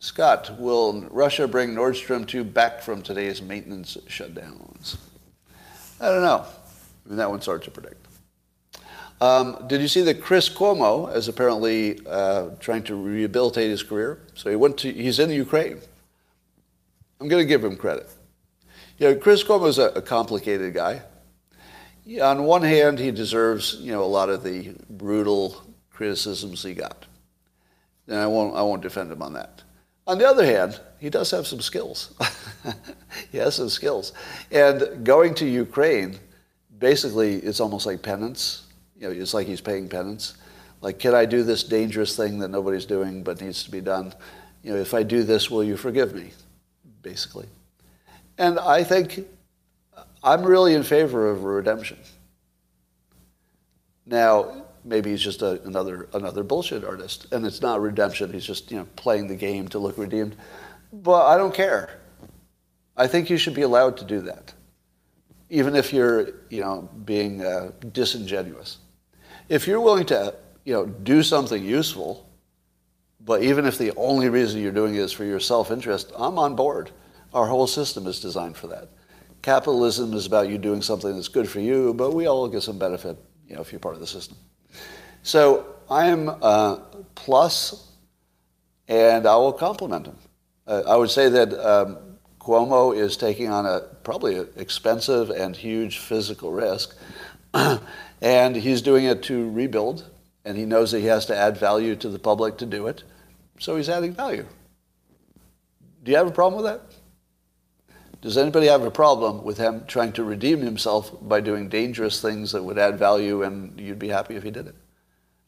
Scott, 0.00 0.58
will 0.58 1.02
Russia 1.02 1.46
bring 1.46 1.72
Nord 1.72 1.94
Stream 1.94 2.24
2 2.24 2.42
back 2.42 2.80
from 2.80 3.02
today's 3.02 3.40
maintenance 3.40 3.96
shutdowns? 4.08 4.96
I 6.00 6.08
don't 6.08 6.22
know. 6.22 6.46
I 7.06 7.08
mean, 7.08 7.18
that 7.18 7.30
one's 7.30 7.46
hard 7.46 7.62
to 7.62 7.70
predict. 7.70 8.08
Um, 9.22 9.56
did 9.68 9.80
you 9.80 9.86
see 9.86 10.02
that 10.02 10.20
Chris 10.20 10.48
Cuomo 10.48 11.14
is 11.14 11.28
apparently 11.28 12.00
uh, 12.08 12.48
trying 12.58 12.82
to 12.82 12.96
rehabilitate 12.96 13.70
his 13.70 13.80
career? 13.80 14.18
So 14.34 14.50
he 14.50 14.56
went 14.56 14.78
to, 14.78 14.92
he's 14.92 15.20
in 15.20 15.30
Ukraine. 15.30 15.78
I'm 17.20 17.28
going 17.28 17.40
to 17.40 17.46
give 17.46 17.62
him 17.62 17.76
credit. 17.76 18.08
You 18.98 19.10
know, 19.10 19.14
Chris 19.14 19.44
Cuomo 19.44 19.68
is 19.68 19.78
a, 19.78 19.90
a 19.90 20.02
complicated 20.02 20.74
guy. 20.74 21.02
On 22.20 22.42
one 22.42 22.62
hand, 22.62 22.98
he 22.98 23.12
deserves, 23.12 23.74
you 23.74 23.92
know, 23.92 24.02
a 24.02 24.12
lot 24.18 24.28
of 24.28 24.42
the 24.42 24.74
brutal 24.90 25.62
criticisms 25.92 26.64
he 26.64 26.74
got. 26.74 27.06
And 28.08 28.16
I 28.16 28.26
won't, 28.26 28.56
I 28.56 28.62
won't 28.62 28.82
defend 28.82 29.12
him 29.12 29.22
on 29.22 29.34
that. 29.34 29.62
On 30.08 30.18
the 30.18 30.26
other 30.26 30.44
hand, 30.44 30.80
he 30.98 31.10
does 31.10 31.30
have 31.30 31.46
some 31.46 31.60
skills. 31.60 32.12
he 33.30 33.38
has 33.38 33.54
some 33.54 33.68
skills. 33.68 34.14
And 34.50 35.06
going 35.06 35.32
to 35.34 35.46
Ukraine, 35.46 36.18
basically, 36.80 37.36
it's 37.36 37.60
almost 37.60 37.86
like 37.86 38.02
penance. 38.02 38.66
You 39.02 39.08
know, 39.08 39.20
it's 39.20 39.34
like 39.34 39.48
he's 39.48 39.60
paying 39.60 39.88
penance. 39.88 40.34
Like, 40.80 41.00
can 41.00 41.12
I 41.12 41.24
do 41.24 41.42
this 41.42 41.64
dangerous 41.64 42.16
thing 42.16 42.38
that 42.38 42.48
nobody's 42.48 42.86
doing 42.86 43.24
but 43.24 43.40
needs 43.40 43.64
to 43.64 43.70
be 43.70 43.80
done? 43.80 44.14
You 44.62 44.74
know, 44.74 44.78
if 44.78 44.94
I 44.94 45.02
do 45.02 45.24
this, 45.24 45.50
will 45.50 45.64
you 45.64 45.76
forgive 45.76 46.14
me? 46.14 46.30
Basically. 47.02 47.48
And 48.38 48.60
I 48.60 48.84
think 48.84 49.26
I'm 50.22 50.44
really 50.44 50.74
in 50.74 50.84
favor 50.84 51.28
of 51.28 51.42
redemption. 51.42 51.98
Now, 54.06 54.66
maybe 54.84 55.10
he's 55.10 55.20
just 55.20 55.42
a, 55.42 55.60
another 55.62 56.08
another 56.14 56.44
bullshit 56.44 56.84
artist, 56.84 57.26
and 57.32 57.44
it's 57.44 57.60
not 57.60 57.80
redemption. 57.80 58.32
He's 58.32 58.46
just 58.46 58.70
you 58.70 58.78
know 58.78 58.86
playing 58.94 59.26
the 59.26 59.34
game 59.34 59.66
to 59.68 59.80
look 59.80 59.98
redeemed. 59.98 60.36
But 60.92 61.26
I 61.26 61.36
don't 61.36 61.54
care. 61.54 61.98
I 62.96 63.08
think 63.08 63.30
you 63.30 63.36
should 63.36 63.54
be 63.54 63.62
allowed 63.62 63.96
to 63.96 64.04
do 64.04 64.20
that, 64.20 64.52
even 65.50 65.74
if 65.74 65.92
you're 65.92 66.28
you 66.50 66.60
know 66.60 66.88
being 67.04 67.44
uh, 67.44 67.72
disingenuous. 67.92 68.78
If 69.52 69.66
you're 69.66 69.82
willing 69.82 70.06
to 70.06 70.34
you 70.64 70.72
know 70.72 70.86
do 70.86 71.22
something 71.22 71.62
useful, 71.62 72.26
but 73.20 73.42
even 73.42 73.66
if 73.66 73.76
the 73.76 73.94
only 73.96 74.30
reason 74.30 74.62
you're 74.62 74.72
doing 74.72 74.94
it 74.94 75.00
is 75.00 75.12
for 75.12 75.24
your 75.24 75.40
self-interest, 75.40 76.10
I'm 76.16 76.38
on 76.38 76.56
board. 76.56 76.90
Our 77.34 77.46
whole 77.46 77.66
system 77.66 78.06
is 78.06 78.18
designed 78.18 78.56
for 78.56 78.68
that. 78.68 78.88
Capitalism 79.42 80.14
is 80.14 80.24
about 80.24 80.48
you 80.48 80.56
doing 80.56 80.80
something 80.80 81.14
that's 81.14 81.28
good 81.28 81.46
for 81.46 81.60
you, 81.60 81.92
but 81.92 82.14
we 82.14 82.26
all 82.26 82.48
get 82.48 82.62
some 82.62 82.78
benefit, 82.78 83.18
you 83.46 83.54
know, 83.54 83.60
if 83.60 83.72
you're 83.72 83.78
part 83.78 83.94
of 83.94 84.00
the 84.00 84.06
system. 84.06 84.38
So 85.22 85.66
I 85.90 86.06
am 86.06 86.30
uh, 86.40 86.76
plus, 87.14 87.90
and 88.88 89.26
I 89.26 89.36
will 89.36 89.52
compliment 89.52 90.06
him. 90.06 90.16
Uh, 90.66 90.82
I 90.86 90.96
would 90.96 91.10
say 91.10 91.28
that 91.28 91.52
um, 91.52 91.98
Cuomo 92.40 92.96
is 92.96 93.18
taking 93.18 93.50
on 93.50 93.66
a 93.66 93.80
probably 94.02 94.36
expensive 94.56 95.28
and 95.28 95.54
huge 95.54 95.98
physical 95.98 96.52
risk, 96.52 96.96
and 98.22 98.56
he's 98.56 98.80
doing 98.80 99.04
it 99.04 99.22
to 99.24 99.50
rebuild, 99.50 100.08
and 100.44 100.56
he 100.56 100.64
knows 100.64 100.92
that 100.92 101.00
he 101.00 101.06
has 101.06 101.26
to 101.26 101.36
add 101.36 101.58
value 101.58 101.96
to 101.96 102.08
the 102.08 102.18
public 102.18 102.56
to 102.58 102.66
do 102.66 102.86
it, 102.86 103.02
so 103.58 103.76
he's 103.76 103.88
adding 103.88 104.14
value. 104.14 104.46
Do 106.02 106.10
you 106.10 106.16
have 106.16 106.28
a 106.28 106.32
problem 106.32 106.62
with 106.62 106.72
that? 106.72 106.82
Does 108.22 108.38
anybody 108.38 108.68
have 108.68 108.84
a 108.84 108.90
problem 108.90 109.42
with 109.42 109.58
him 109.58 109.84
trying 109.88 110.12
to 110.12 110.22
redeem 110.22 110.60
himself 110.60 111.12
by 111.20 111.40
doing 111.40 111.68
dangerous 111.68 112.22
things 112.22 112.52
that 112.52 112.62
would 112.62 112.78
add 112.78 112.96
value 112.96 113.42
and 113.42 113.78
you'd 113.80 113.98
be 113.98 114.08
happy 114.08 114.36
if 114.36 114.44
he 114.44 114.52
did 114.52 114.68
it? 114.68 114.76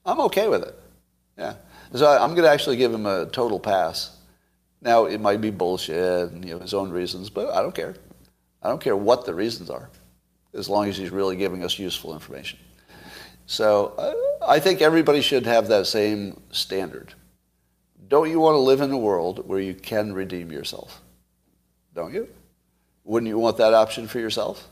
I'm 0.04 0.20
okay 0.22 0.48
with 0.48 0.64
it. 0.64 0.76
Yeah. 1.38 1.54
So 1.94 2.10
I'm 2.10 2.30
going 2.30 2.42
to 2.42 2.50
actually 2.50 2.76
give 2.76 2.92
him 2.92 3.06
a 3.06 3.26
total 3.26 3.60
pass. 3.60 4.16
Now, 4.82 5.04
it 5.04 5.20
might 5.20 5.40
be 5.40 5.50
bullshit 5.50 6.32
and 6.32 6.44
you 6.44 6.54
know, 6.54 6.60
his 6.60 6.74
own 6.74 6.90
reasons, 6.90 7.30
but 7.30 7.54
I 7.54 7.62
don't 7.62 7.74
care. 7.74 7.94
I 8.60 8.68
don't 8.68 8.80
care 8.80 8.96
what 8.96 9.24
the 9.24 9.34
reasons 9.34 9.70
are, 9.70 9.88
as 10.54 10.68
long 10.68 10.88
as 10.88 10.96
he's 10.96 11.10
really 11.10 11.36
giving 11.36 11.64
us 11.64 11.78
useful 11.78 12.14
information. 12.14 12.58
So 13.46 13.94
uh, 13.98 14.46
I 14.46 14.60
think 14.60 14.80
everybody 14.80 15.20
should 15.20 15.46
have 15.46 15.68
that 15.68 15.86
same 15.86 16.40
standard. 16.50 17.14
Don't 18.08 18.30
you 18.30 18.40
want 18.40 18.54
to 18.54 18.60
live 18.60 18.80
in 18.80 18.90
a 18.90 18.98
world 18.98 19.46
where 19.46 19.60
you 19.60 19.74
can 19.74 20.12
redeem 20.12 20.50
yourself? 20.50 21.02
Don't 21.94 22.14
you? 22.14 22.28
Wouldn't 23.04 23.28
you 23.28 23.38
want 23.38 23.58
that 23.58 23.74
option 23.74 24.08
for 24.08 24.18
yourself? 24.18 24.68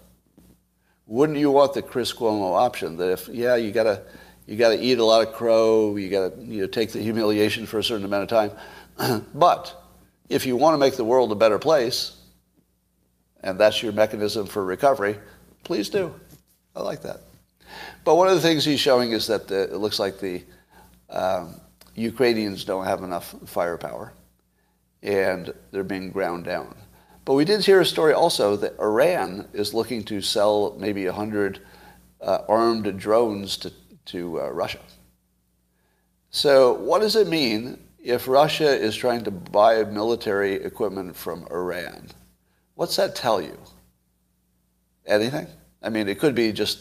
Wouldn't 1.07 1.39
you 1.39 1.51
want 1.51 1.75
the 1.75 1.83
Chris 1.83 2.13
Cuomo 2.13 2.57
option 2.57 2.97
that 2.97 3.11
if, 3.11 3.29
yeah, 3.29 3.57
you 3.57 3.73
gotta, 3.73 4.03
you 4.47 4.57
gotta 4.57 4.83
eat 4.83 4.99
a 4.99 5.05
lot 5.05 5.27
of 5.27 5.35
crow, 5.35 5.97
you 5.97 6.09
gotta 6.09 6.35
you 6.41 6.63
know, 6.63 6.67
take 6.67 6.93
the 6.93 7.01
humiliation 7.01 7.67
for 7.67 7.79
a 7.79 7.85
certain 7.85 8.05
amount 8.05 8.31
of 8.31 8.51
time, 8.99 9.27
but 9.35 9.83
if 10.29 10.47
you 10.47 10.57
want 10.57 10.75
to 10.75 10.79
make 10.79 10.97
the 10.97 11.05
world 11.05 11.31
a 11.33 11.35
better 11.35 11.59
place, 11.59 12.17
and 13.43 13.59
that's 13.59 13.83
your 13.83 13.93
mechanism 13.93 14.47
for 14.47 14.65
recovery, 14.65 15.19
please 15.65 15.89
do. 15.89 16.15
I 16.75 16.83
like 16.83 17.03
that. 17.03 17.21
But 18.05 18.17
one 18.17 18.29
of 18.29 18.35
the 18.35 18.41
things 18.41 18.65
he's 18.65 18.81
showing 18.81 19.13
is 19.13 19.27
that 19.27 19.49
the, 19.49 19.63
it 19.65 19.77
looks 19.77 19.99
like 19.99 20.19
the 20.19 20.43
um, 21.11 21.61
Ukrainians 21.95 22.65
don't 22.65 22.85
have 22.85 23.03
enough 23.03 23.35
firepower, 23.47 24.13
and 25.03 25.53
they're 25.71 25.85
being 25.85 26.11
ground 26.11 26.45
down. 26.45 26.75
But 27.25 27.35
we 27.35 27.45
did 27.45 27.65
hear 27.65 27.81
a 27.81 27.87
story 27.87 28.13
also 28.13 28.57
that 28.57 28.79
Iran 28.81 29.49
is 29.53 29.75
looking 29.75 30.03
to 30.05 30.21
sell 30.21 30.75
maybe 30.79 31.07
100 31.07 31.61
uh, 32.21 32.39
armed 32.49 32.99
drones 32.99 33.57
to, 33.59 33.73
to 34.07 34.41
uh, 34.41 34.49
Russia. 34.51 34.81
So, 36.31 36.73
what 36.75 37.01
does 37.01 37.15
it 37.15 37.29
mean 37.29 37.79
if 38.03 38.27
Russia 38.27 38.69
is 38.69 38.97
trying 38.97 39.23
to 39.25 39.31
buy 39.31 39.85
military 39.85 40.55
equipment 40.55 41.15
from 41.15 41.47
Iran? 41.51 42.09
What's 42.75 42.97
that 42.97 43.15
tell 43.15 43.41
you? 43.41 43.59
Anything? 45.07 45.47
I 45.83 45.89
mean, 45.89 46.09
it 46.09 46.19
could 46.19 46.35
be 46.35 46.53
just 46.53 46.79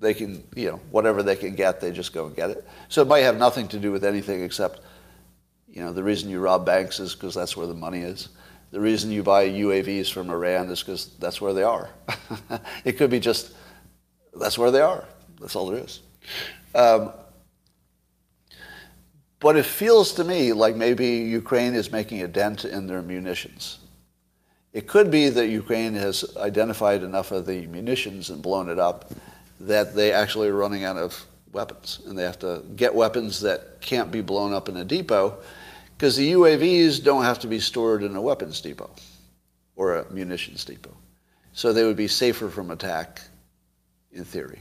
they 0.00 0.14
can, 0.14 0.42
you 0.56 0.70
know, 0.70 0.80
whatever 0.90 1.22
they 1.22 1.36
can 1.36 1.54
get, 1.54 1.80
they 1.80 1.90
just 1.90 2.12
go 2.12 2.26
and 2.26 2.34
get 2.34 2.50
it. 2.50 2.66
So 2.88 3.02
it 3.02 3.08
might 3.08 3.20
have 3.20 3.36
nothing 3.36 3.68
to 3.68 3.78
do 3.78 3.92
with 3.92 4.04
anything 4.04 4.42
except, 4.42 4.80
you 5.68 5.82
know, 5.82 5.92
the 5.92 6.02
reason 6.02 6.30
you 6.30 6.40
rob 6.40 6.64
banks 6.64 6.98
is 7.00 7.14
because 7.14 7.34
that's 7.34 7.56
where 7.56 7.66
the 7.66 7.74
money 7.74 8.00
is. 8.00 8.30
The 8.70 8.80
reason 8.80 9.10
you 9.10 9.22
buy 9.22 9.48
UAVs 9.48 10.10
from 10.10 10.30
Iran 10.30 10.70
is 10.70 10.80
because 10.80 11.10
that's 11.18 11.40
where 11.40 11.52
they 11.52 11.64
are. 11.64 11.90
it 12.84 12.92
could 12.92 13.10
be 13.10 13.20
just 13.20 13.52
that's 14.34 14.56
where 14.56 14.70
they 14.70 14.80
are. 14.80 15.04
That's 15.40 15.56
all 15.56 15.66
there 15.66 15.84
is. 15.84 16.00
Um, 16.74 17.12
but 19.40 19.56
it 19.56 19.66
feels 19.66 20.12
to 20.14 20.24
me 20.24 20.52
like 20.52 20.76
maybe 20.76 21.06
Ukraine 21.08 21.74
is 21.74 21.90
making 21.90 22.22
a 22.22 22.28
dent 22.28 22.64
in 22.64 22.86
their 22.86 23.02
munitions. 23.02 23.78
It 24.72 24.86
could 24.86 25.10
be 25.10 25.28
that 25.28 25.48
Ukraine 25.48 25.94
has 25.94 26.36
identified 26.36 27.02
enough 27.02 27.32
of 27.32 27.46
the 27.46 27.66
munitions 27.66 28.30
and 28.30 28.40
blown 28.40 28.68
it 28.68 28.78
up 28.78 29.12
that 29.60 29.94
they 29.94 30.12
actually 30.12 30.48
are 30.48 30.54
running 30.54 30.84
out 30.84 30.96
of 30.96 31.26
weapons 31.52 32.00
and 32.06 32.16
they 32.16 32.22
have 32.22 32.38
to 32.38 32.62
get 32.76 32.94
weapons 32.94 33.40
that 33.40 33.80
can't 33.80 34.12
be 34.12 34.20
blown 34.20 34.52
up 34.52 34.68
in 34.68 34.76
a 34.76 34.84
depot 34.84 35.36
because 35.96 36.16
the 36.16 36.32
UAVs 36.32 37.02
don't 37.02 37.24
have 37.24 37.40
to 37.40 37.46
be 37.46 37.58
stored 37.58 38.02
in 38.02 38.14
a 38.14 38.22
weapons 38.22 38.60
depot 38.60 38.90
or 39.76 39.96
a 39.96 40.12
munitions 40.12 40.64
depot. 40.64 40.96
So 41.52 41.72
they 41.72 41.84
would 41.84 41.96
be 41.96 42.08
safer 42.08 42.48
from 42.48 42.70
attack 42.70 43.20
in 44.12 44.24
theory. 44.24 44.60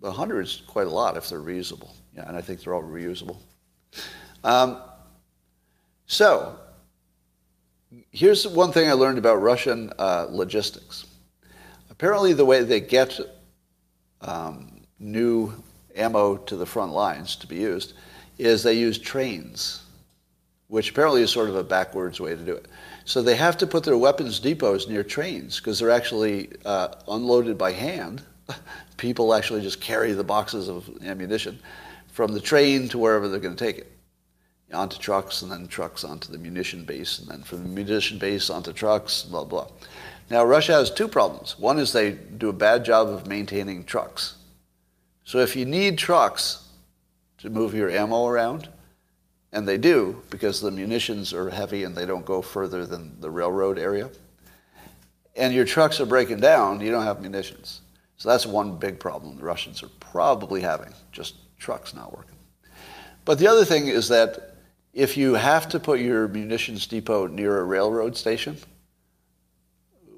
But 0.00 0.08
100 0.08 0.40
is 0.40 0.62
quite 0.66 0.86
a 0.86 0.90
lot 0.90 1.16
if 1.16 1.28
they're 1.28 1.40
reusable. 1.40 1.90
Yeah, 2.16 2.26
and 2.26 2.36
I 2.36 2.40
think 2.40 2.62
they're 2.62 2.74
all 2.74 2.82
reusable. 2.82 3.36
Um, 4.42 4.80
so 6.06 6.58
here's 8.10 8.46
one 8.46 8.72
thing 8.72 8.88
I 8.88 8.92
learned 8.92 9.18
about 9.18 9.42
Russian 9.42 9.92
uh, 9.98 10.26
logistics. 10.30 11.06
Apparently, 11.90 12.32
the 12.32 12.44
way 12.44 12.62
they 12.62 12.80
get 12.80 13.18
um, 14.20 14.82
new 14.98 15.52
ammo 15.94 16.36
to 16.36 16.56
the 16.56 16.66
front 16.66 16.92
lines 16.92 17.36
to 17.36 17.46
be 17.46 17.56
used 17.56 17.94
is 18.38 18.62
they 18.62 18.74
use 18.74 18.98
trains 18.98 19.84
which 20.74 20.90
apparently 20.90 21.22
is 21.22 21.30
sort 21.30 21.48
of 21.48 21.54
a 21.54 21.62
backwards 21.62 22.20
way 22.20 22.34
to 22.34 22.42
do 22.42 22.52
it. 22.52 22.66
So 23.04 23.22
they 23.22 23.36
have 23.36 23.56
to 23.58 23.66
put 23.66 23.84
their 23.84 23.96
weapons 23.96 24.40
depots 24.40 24.88
near 24.88 25.04
trains 25.04 25.60
because 25.60 25.78
they're 25.78 25.90
actually 25.90 26.50
uh, 26.64 26.88
unloaded 27.06 27.56
by 27.58 27.72
hand. 27.72 28.22
People 28.96 29.34
actually 29.34 29.62
just 29.62 29.80
carry 29.80 30.12
the 30.12 30.24
boxes 30.24 30.68
of 30.68 30.90
ammunition 31.04 31.58
from 32.08 32.32
the 32.32 32.40
train 32.40 32.88
to 32.88 32.98
wherever 32.98 33.28
they're 33.28 33.40
going 33.40 33.54
to 33.54 33.64
take 33.64 33.78
it 33.78 33.92
onto 34.72 34.98
trucks 34.98 35.42
and 35.42 35.52
then 35.52 35.68
trucks 35.68 36.04
onto 36.04 36.32
the 36.32 36.38
munition 36.38 36.84
base 36.84 37.18
and 37.18 37.28
then 37.28 37.42
from 37.42 37.62
the 37.62 37.68
munition 37.68 38.18
base 38.18 38.50
onto 38.50 38.72
trucks, 38.72 39.22
blah, 39.22 39.44
blah. 39.44 39.68
Now, 40.30 40.44
Russia 40.44 40.72
has 40.72 40.90
two 40.90 41.06
problems. 41.06 41.58
One 41.58 41.78
is 41.78 41.92
they 41.92 42.12
do 42.12 42.48
a 42.48 42.54
bad 42.54 42.84
job 42.84 43.08
of 43.08 43.26
maintaining 43.26 43.84
trucks. 43.84 44.36
So 45.24 45.38
if 45.38 45.54
you 45.54 45.64
need 45.64 45.98
trucks 45.98 46.68
to 47.38 47.50
move 47.50 47.74
your 47.74 47.90
ammo 47.90 48.26
around, 48.26 48.68
and 49.54 49.68
they 49.68 49.78
do 49.78 50.20
because 50.30 50.60
the 50.60 50.70
munitions 50.70 51.32
are 51.32 51.48
heavy 51.48 51.84
and 51.84 51.94
they 51.94 52.04
don't 52.04 52.26
go 52.26 52.42
further 52.42 52.84
than 52.84 53.18
the 53.20 53.30
railroad 53.30 53.78
area. 53.78 54.10
And 55.36 55.54
your 55.54 55.64
trucks 55.64 56.00
are 56.00 56.06
breaking 56.06 56.40
down, 56.40 56.80
you 56.80 56.90
don't 56.90 57.04
have 57.04 57.22
munitions. 57.22 57.80
So 58.16 58.28
that's 58.28 58.46
one 58.46 58.76
big 58.76 58.98
problem 58.98 59.36
the 59.36 59.44
Russians 59.44 59.82
are 59.82 59.90
probably 60.00 60.60
having, 60.60 60.92
just 61.12 61.36
trucks 61.58 61.94
not 61.94 62.16
working. 62.16 62.36
But 63.24 63.38
the 63.38 63.46
other 63.46 63.64
thing 63.64 63.86
is 63.86 64.08
that 64.08 64.53
if 64.94 65.16
you 65.16 65.34
have 65.34 65.68
to 65.70 65.80
put 65.80 65.98
your 65.98 66.28
munitions 66.28 66.86
depot 66.86 67.26
near 67.26 67.58
a 67.58 67.64
railroad 67.64 68.16
station, 68.16 68.56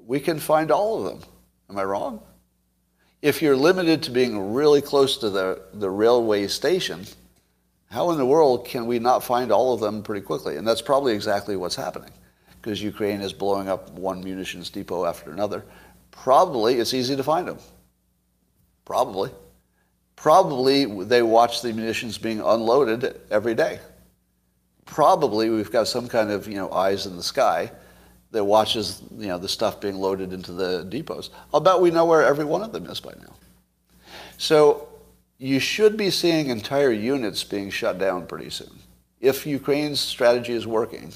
we 0.05 0.19
can 0.19 0.39
find 0.39 0.71
all 0.71 0.99
of 0.99 1.05
them. 1.05 1.29
Am 1.69 1.77
I 1.77 1.83
wrong? 1.83 2.21
If 3.21 3.41
you're 3.41 3.57
limited 3.57 4.03
to 4.03 4.11
being 4.11 4.53
really 4.53 4.81
close 4.81 5.17
to 5.17 5.31
the, 5.31 5.63
the 5.73 5.89
railway 5.89 6.47
station, 6.47 7.05
how 7.89 8.11
in 8.11 8.17
the 8.17 8.25
world 8.25 8.65
can 8.65 8.85
we 8.85 8.99
not 8.99 9.23
find 9.23 9.51
all 9.51 9.73
of 9.73 9.79
them 9.79 10.03
pretty 10.03 10.21
quickly? 10.21 10.57
And 10.57 10.67
that's 10.67 10.81
probably 10.81 11.13
exactly 11.13 11.55
what's 11.55 11.75
happening 11.75 12.11
because 12.61 12.81
Ukraine 12.81 13.21
is 13.21 13.33
blowing 13.33 13.67
up 13.67 13.91
one 13.93 14.23
munitions 14.23 14.69
depot 14.69 15.05
after 15.05 15.31
another. 15.31 15.65
Probably 16.11 16.75
it's 16.75 16.93
easy 16.93 17.15
to 17.15 17.23
find 17.23 17.47
them. 17.47 17.57
Probably. 18.85 19.31
Probably 20.15 20.85
they 21.05 21.23
watch 21.23 21.61
the 21.61 21.73
munitions 21.73 22.17
being 22.17 22.39
unloaded 22.39 23.19
every 23.31 23.55
day. 23.55 23.79
Probably 24.87 25.49
we've 25.51 25.71
got 25.71 25.87
some 25.87 26.07
kind 26.07 26.31
of 26.31 26.47
you 26.47 26.55
know 26.55 26.71
eyes 26.71 27.05
in 27.05 27.15
the 27.15 27.23
sky 27.23 27.71
that 28.31 28.43
watches 28.43 29.03
you 29.15 29.27
know 29.27 29.37
the 29.37 29.47
stuff 29.47 29.79
being 29.79 29.95
loaded 29.95 30.33
into 30.33 30.51
the 30.51 30.83
depots. 30.89 31.29
I'll 31.53 31.59
bet 31.59 31.79
we 31.79 31.91
know 31.91 32.05
where 32.05 32.25
every 32.25 32.45
one 32.45 32.63
of 32.63 32.71
them 32.71 32.87
is 32.87 32.99
by 32.99 33.13
now. 33.21 33.35
So 34.37 34.89
you 35.37 35.59
should 35.59 35.97
be 35.97 36.09
seeing 36.09 36.49
entire 36.49 36.91
units 36.91 37.43
being 37.43 37.69
shut 37.69 37.99
down 37.99 38.25
pretty 38.25 38.49
soon. 38.49 38.79
If 39.19 39.45
Ukraine's 39.45 39.99
strategy 39.99 40.53
is 40.53 40.65
working, 40.65 41.13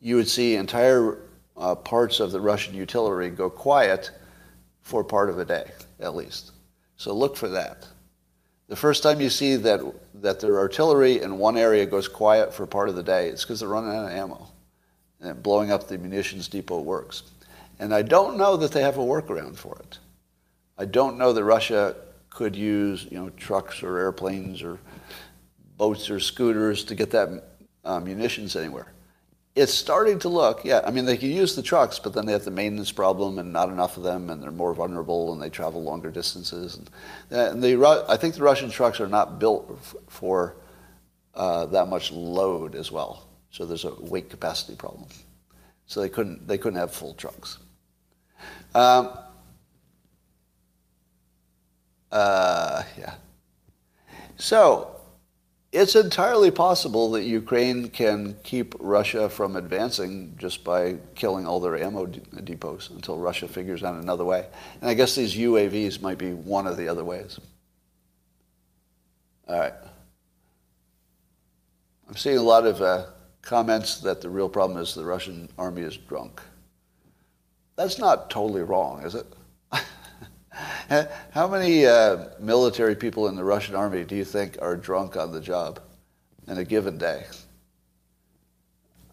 you 0.00 0.16
would 0.16 0.28
see 0.28 0.56
entire 0.56 1.18
uh, 1.56 1.74
parts 1.74 2.20
of 2.20 2.32
the 2.32 2.40
Russian 2.40 2.74
utility 2.74 3.30
go 3.30 3.48
quiet 3.48 4.10
for 4.82 5.02
part 5.02 5.30
of 5.30 5.38
a 5.38 5.44
day, 5.44 5.70
at 6.00 6.14
least. 6.14 6.52
So 6.96 7.14
look 7.14 7.36
for 7.36 7.48
that. 7.48 7.86
The 8.68 8.76
first 8.76 9.02
time 9.02 9.20
you 9.20 9.30
see 9.30 9.56
that, 9.56 9.80
that 10.14 10.40
their 10.40 10.58
artillery 10.58 11.22
in 11.22 11.38
one 11.38 11.56
area 11.56 11.86
goes 11.86 12.08
quiet 12.08 12.52
for 12.52 12.66
part 12.66 12.88
of 12.88 12.96
the 12.96 13.02
day, 13.02 13.28
it's 13.28 13.44
because 13.44 13.60
they're 13.60 13.68
running 13.68 13.96
out 13.96 14.06
of 14.06 14.10
ammo. 14.10 14.48
And 15.20 15.42
blowing 15.42 15.70
up 15.70 15.86
the 15.86 15.98
munitions 15.98 16.48
depot 16.48 16.80
works. 16.80 17.22
And 17.78 17.94
I 17.94 18.02
don't 18.02 18.36
know 18.36 18.56
that 18.56 18.72
they 18.72 18.82
have 18.82 18.98
a 18.98 19.02
workaround 19.02 19.56
for 19.56 19.76
it. 19.80 19.98
I 20.78 20.84
don't 20.84 21.16
know 21.16 21.32
that 21.32 21.44
Russia 21.44 21.94
could 22.28 22.54
use, 22.56 23.06
you 23.10 23.18
know, 23.18 23.30
trucks 23.30 23.82
or 23.82 23.98
airplanes 23.98 24.62
or 24.62 24.78
boats 25.78 26.10
or 26.10 26.20
scooters 26.20 26.84
to 26.84 26.94
get 26.94 27.10
that 27.12 27.44
uh, 27.84 28.00
munitions 28.00 28.56
anywhere. 28.56 28.92
It's 29.56 29.72
starting 29.72 30.18
to 30.20 30.28
look, 30.28 30.64
yeah. 30.64 30.82
I 30.86 30.90
mean, 30.90 31.06
they 31.06 31.16
can 31.16 31.30
use 31.30 31.56
the 31.56 31.62
trucks, 31.62 31.98
but 31.98 32.12
then 32.12 32.26
they 32.26 32.32
have 32.32 32.44
the 32.44 32.50
maintenance 32.50 32.92
problem 32.92 33.38
and 33.38 33.52
not 33.54 33.70
enough 33.70 33.96
of 33.96 34.02
them, 34.02 34.28
and 34.28 34.42
they're 34.42 34.50
more 34.50 34.74
vulnerable, 34.74 35.32
and 35.32 35.40
they 35.40 35.48
travel 35.48 35.82
longer 35.82 36.10
distances. 36.10 36.76
And, 36.76 36.90
and 37.30 37.62
the, 37.62 38.04
I 38.06 38.18
think 38.18 38.34
the 38.34 38.42
Russian 38.42 38.68
trucks 38.68 39.00
are 39.00 39.08
not 39.08 39.38
built 39.38 39.80
for 40.08 40.56
uh, 41.34 41.66
that 41.66 41.88
much 41.88 42.12
load 42.12 42.74
as 42.74 42.92
well. 42.92 43.26
So 43.50 43.64
there's 43.64 43.86
a 43.86 43.94
weight 43.94 44.28
capacity 44.28 44.76
problem. 44.76 45.08
So 45.86 46.00
they 46.00 46.08
couldn't 46.08 46.46
they 46.46 46.58
couldn't 46.58 46.78
have 46.78 46.92
full 46.92 47.14
trucks. 47.14 47.58
Um, 48.74 49.16
uh, 52.12 52.82
yeah. 52.98 53.14
So 54.36 54.95
it's 55.76 55.94
entirely 55.94 56.50
possible 56.50 57.10
that 57.10 57.24
Ukraine 57.24 57.90
can 57.90 58.34
keep 58.42 58.74
Russia 58.80 59.28
from 59.28 59.56
advancing 59.56 60.34
just 60.38 60.64
by 60.64 60.96
killing 61.14 61.46
all 61.46 61.60
their 61.60 61.76
ammo 61.76 62.06
depots 62.06 62.88
until 62.88 63.18
Russia 63.18 63.46
figures 63.46 63.82
out 63.82 63.94
another 63.94 64.24
way. 64.24 64.46
And 64.80 64.88
I 64.88 64.94
guess 64.94 65.14
these 65.14 65.36
UAVs 65.36 66.00
might 66.00 66.16
be 66.16 66.32
one 66.32 66.66
of 66.66 66.78
the 66.78 66.88
other 66.88 67.04
ways. 67.04 67.38
All 69.46 69.58
right. 69.58 69.74
I'm 72.08 72.16
seeing 72.16 72.38
a 72.38 72.42
lot 72.42 72.66
of 72.66 72.80
uh, 72.80 73.06
comments 73.42 73.98
that 74.00 74.22
the 74.22 74.30
real 74.30 74.48
problem 74.48 74.80
is 74.80 74.94
the 74.94 75.04
Russian 75.04 75.46
army 75.58 75.82
is 75.82 75.98
drunk. 75.98 76.40
That's 77.76 77.98
not 77.98 78.30
totally 78.30 78.62
wrong, 78.62 79.02
is 79.02 79.14
it? 79.14 79.26
How 81.32 81.48
many 81.48 81.86
uh, 81.86 82.28
military 82.40 82.94
people 82.94 83.28
in 83.28 83.36
the 83.36 83.44
Russian 83.44 83.74
army 83.74 84.04
do 84.04 84.16
you 84.16 84.24
think 84.24 84.56
are 84.62 84.76
drunk 84.76 85.16
on 85.16 85.32
the 85.32 85.40
job 85.40 85.80
in 86.46 86.58
a 86.58 86.64
given 86.64 86.98
day? 86.98 87.26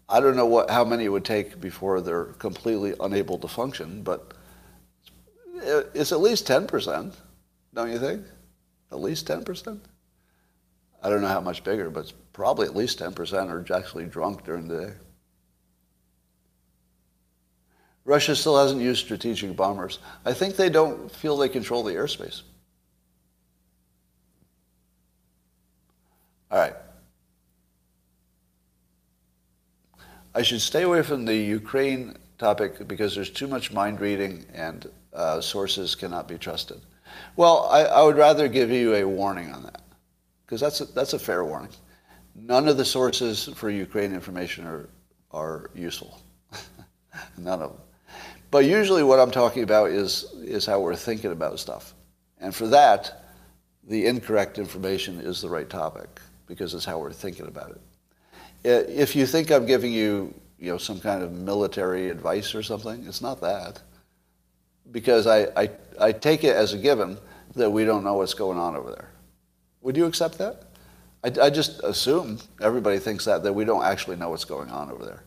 I 0.08 0.20
don't 0.20 0.36
know 0.36 0.46
what, 0.46 0.70
how 0.70 0.84
many 0.84 1.04
it 1.04 1.08
would 1.08 1.24
take 1.24 1.60
before 1.60 2.00
they're 2.00 2.24
completely 2.24 2.94
unable 3.00 3.38
to 3.38 3.48
function, 3.48 4.02
but 4.02 4.34
it's 5.56 6.12
at 6.12 6.20
least 6.20 6.46
10%, 6.46 7.14
don't 7.72 7.90
you 7.90 7.98
think? 7.98 8.24
At 8.92 9.00
least 9.00 9.26
10%? 9.26 9.80
I 11.02 11.10
don't 11.10 11.20
know 11.20 11.28
how 11.28 11.40
much 11.40 11.64
bigger, 11.64 11.90
but 11.90 12.00
it's 12.00 12.14
probably 12.32 12.66
at 12.66 12.76
least 12.76 12.98
10% 12.98 13.48
are 13.50 13.76
actually 13.76 14.06
drunk 14.06 14.44
during 14.44 14.68
the 14.68 14.86
day. 14.86 14.92
Russia 18.04 18.36
still 18.36 18.58
hasn't 18.58 18.82
used 18.82 19.04
strategic 19.04 19.56
bombers. 19.56 19.98
I 20.24 20.32
think 20.34 20.56
they 20.56 20.68
don't 20.68 21.10
feel 21.10 21.36
they 21.36 21.48
control 21.48 21.82
the 21.82 21.92
airspace. 21.92 22.42
All 26.50 26.58
right. 26.58 26.74
I 30.34 30.42
should 30.42 30.60
stay 30.60 30.82
away 30.82 31.02
from 31.02 31.24
the 31.24 31.34
Ukraine 31.34 32.16
topic 32.38 32.86
because 32.86 33.14
there's 33.14 33.30
too 33.30 33.46
much 33.46 33.72
mind 33.72 34.00
reading 34.00 34.44
and 34.52 34.90
uh, 35.12 35.40
sources 35.40 35.94
cannot 35.94 36.28
be 36.28 36.36
trusted. 36.36 36.80
Well, 37.36 37.68
I, 37.70 37.84
I, 37.84 38.02
would 38.02 38.16
rather 38.16 38.48
give 38.48 38.70
you 38.70 38.94
a 38.94 39.04
warning 39.04 39.52
on 39.52 39.62
that 39.62 39.82
because 40.44 40.60
that's 40.60 40.80
a, 40.80 40.86
that's 40.86 41.12
a 41.12 41.18
fair 41.18 41.44
warning. 41.44 41.70
None 42.34 42.68
of 42.68 42.76
the 42.76 42.84
sources 42.84 43.48
for 43.54 43.70
Ukraine 43.70 44.12
information 44.12 44.66
are, 44.66 44.88
are 45.30 45.70
useful. 45.74 46.20
None 47.38 47.62
of 47.62 47.70
them. 47.70 47.83
But 48.54 48.66
usually 48.66 49.02
what 49.02 49.18
I'm 49.18 49.32
talking 49.32 49.64
about 49.64 49.90
is, 49.90 50.32
is 50.36 50.64
how 50.64 50.78
we're 50.78 50.94
thinking 50.94 51.32
about 51.32 51.58
stuff. 51.58 51.92
And 52.38 52.54
for 52.54 52.68
that, 52.68 53.24
the 53.82 54.06
incorrect 54.06 54.60
information 54.60 55.18
is 55.18 55.42
the 55.42 55.48
right 55.48 55.68
topic 55.68 56.20
because 56.46 56.72
it's 56.72 56.84
how 56.84 57.00
we're 57.00 57.12
thinking 57.12 57.48
about 57.48 57.72
it. 57.72 58.88
If 58.88 59.16
you 59.16 59.26
think 59.26 59.50
I'm 59.50 59.66
giving 59.66 59.92
you, 59.92 60.32
you 60.60 60.70
know, 60.70 60.78
some 60.78 61.00
kind 61.00 61.24
of 61.24 61.32
military 61.32 62.10
advice 62.10 62.54
or 62.54 62.62
something, 62.62 63.04
it's 63.08 63.20
not 63.20 63.40
that. 63.40 63.82
Because 64.92 65.26
I, 65.26 65.48
I, 65.60 65.70
I 65.98 66.12
take 66.12 66.44
it 66.44 66.54
as 66.54 66.74
a 66.74 66.78
given 66.78 67.18
that 67.56 67.68
we 67.68 67.84
don't 67.84 68.04
know 68.04 68.14
what's 68.14 68.34
going 68.34 68.60
on 68.60 68.76
over 68.76 68.92
there. 68.92 69.10
Would 69.80 69.96
you 69.96 70.06
accept 70.06 70.38
that? 70.38 70.62
I, 71.24 71.46
I 71.46 71.50
just 71.50 71.82
assume 71.82 72.38
everybody 72.60 73.00
thinks 73.00 73.24
that, 73.24 73.42
that 73.42 73.52
we 73.52 73.64
don't 73.64 73.82
actually 73.82 74.14
know 74.14 74.28
what's 74.28 74.44
going 74.44 74.70
on 74.70 74.92
over 74.92 75.04
there. 75.04 75.24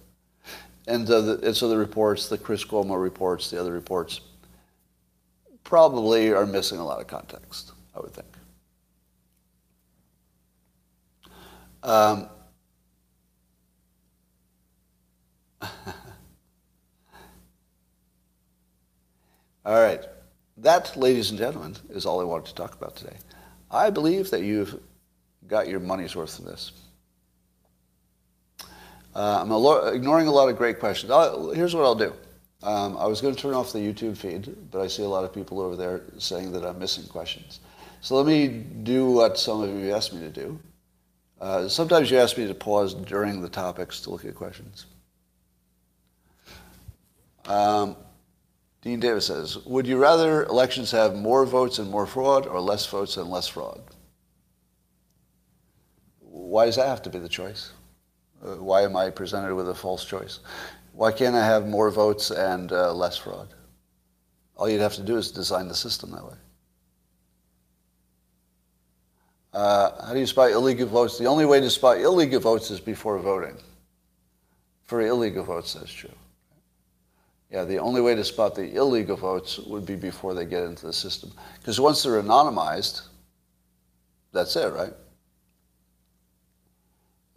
And, 0.88 1.10
uh, 1.10 1.22
the, 1.22 1.40
and 1.46 1.56
so 1.56 1.68
the 1.68 1.78
reports, 1.78 2.30
the 2.30 2.38
Chris 2.38 2.64
Cuomo 2.64 3.00
reports, 3.02 3.52
the 3.52 3.60
other 3.60 3.74
reports, 3.74 4.22
probably 5.66 6.32
are 6.32 6.46
missing 6.46 6.80
a 6.80 6.86
lot 6.86 7.02
of 7.02 7.08
context, 7.08 7.74
I 7.94 8.00
would 8.00 8.14
think. 8.14 8.28
Um, 11.84 12.30
all 19.66 19.82
right. 19.82 20.06
That, 20.56 20.96
ladies 20.96 21.30
and 21.30 21.38
gentlemen, 21.38 21.76
is 21.90 22.06
all 22.06 22.22
I 22.22 22.24
wanted 22.24 22.48
to 22.48 22.56
talk 22.56 22.74
about 22.76 22.96
today. 22.96 23.18
I 23.70 23.90
believe 23.90 24.32
that 24.32 24.42
you've 24.42 24.80
got 25.48 25.68
your 25.68 25.82
money's 25.82 26.16
worth 26.16 26.38
from 26.38 26.46
this. 26.46 26.72
Uh, 29.18 29.40
I'm 29.42 29.50
a 29.50 29.88
ignoring 29.88 30.28
a 30.28 30.32
lot 30.32 30.48
of 30.48 30.58
great 30.58 30.80
questions. 30.80 31.12
I'll, 31.12 31.50
here's 31.50 31.74
what 31.74 31.84
I'll 31.84 31.96
do. 31.96 32.14
Um, 32.62 32.96
I 32.98 33.08
was 33.08 33.20
going 33.20 33.34
to 33.34 33.42
turn 33.42 33.56
off 33.56 33.74
the 33.74 33.80
YouTube 33.80 34.16
feed, 34.16 34.56
but 34.70 34.80
I 34.80 34.86
see 34.86 35.02
a 35.02 35.08
lot 35.08 35.24
of 35.24 35.34
people 35.34 35.60
over 35.60 35.76
there 35.76 36.04
saying 36.20 36.52
that 36.52 36.64
I'm 36.64 36.78
missing 36.78 37.04
questions. 37.08 37.60
So 38.02 38.16
let 38.16 38.28
me 38.28 38.48
do 38.48 39.10
what 39.10 39.40
some 39.40 39.64
of 39.64 39.72
you 39.72 39.92
asked 39.92 40.14
me 40.14 40.20
to 40.20 40.30
do. 40.30 40.60
Uh, 41.42 41.68
sometimes 41.68 42.12
you 42.12 42.20
ask 42.20 42.38
me 42.38 42.48
to 42.48 42.54
pause 42.54 42.94
during 42.94 43.42
the 43.42 43.50
topics 43.50 44.02
to 44.02 44.12
look 44.12 44.24
at 44.24 44.36
questions. 44.36 44.86
Um, 47.48 47.96
Dean 48.84 49.00
Davis 49.00 49.26
says, 49.26 49.58
would 49.66 49.88
you 49.88 49.98
rather 49.98 50.46
elections 50.46 50.92
have 50.92 51.16
more 51.16 51.44
votes 51.44 51.80
and 51.80 51.90
more 51.90 52.06
fraud 52.06 52.46
or 52.46 52.62
less 52.62 52.86
votes 52.86 53.18
and 53.18 53.32
less 53.32 53.48
fraud? 53.48 53.82
Why 56.20 56.66
does 56.66 56.76
that 56.76 56.88
have 56.88 57.02
to 57.02 57.10
be 57.10 57.18
the 57.18 57.28
choice? 57.28 57.72
Uh, 58.44 58.56
why 58.56 58.84
am 58.84 58.96
I 58.96 59.10
presented 59.10 59.56
with 59.56 59.70
a 59.70 59.76
false 59.76 60.06
choice? 60.06 60.40
Why 60.94 61.12
can't 61.12 61.36
I 61.36 61.46
have 61.46 61.68
more 61.68 61.92
votes 61.92 62.32
and 62.32 62.72
uh, 62.72 62.94
less 62.94 63.18
fraud? 63.18 63.54
All 64.56 64.70
you'd 64.70 64.82
have 64.82 64.96
to 64.96 65.04
do 65.04 65.18
is 65.18 65.32
design 65.32 65.68
the 65.68 65.76
system 65.76 66.12
that 66.12 66.26
way. 66.26 66.38
Uh, 69.54 70.06
how 70.06 70.14
do 70.14 70.20
you 70.20 70.28
spot 70.28 70.52
illegal 70.52 70.88
votes? 70.88 71.18
The 71.18 71.26
only 71.26 71.46
way 71.46 71.60
to 71.60 71.70
spot 71.70 72.00
illegal 72.00 72.40
votes 72.40 72.70
is 72.70 72.80
before 72.80 73.18
voting. 73.20 73.58
For 74.84 75.02
illegal 75.02 75.44
votes, 75.44 75.74
that's 75.74 75.92
true. 75.92 76.10
Yeah, 77.52 77.64
the 77.64 77.80
only 77.80 78.02
way 78.02 78.14
to 78.14 78.24
spot 78.24 78.56
the 78.56 78.76
illegal 78.76 79.16
votes 79.16 79.58
would 79.58 79.86
be 79.86 79.96
before 79.96 80.34
they 80.34 80.46
get 80.46 80.64
into 80.64 80.86
the 80.86 80.94
system. 80.94 81.32
Because 81.60 81.80
once 81.80 82.04
they're 82.04 82.22
anonymized, 82.22 83.02
that's 84.34 84.56
it, 84.56 84.74
right? 84.74 84.94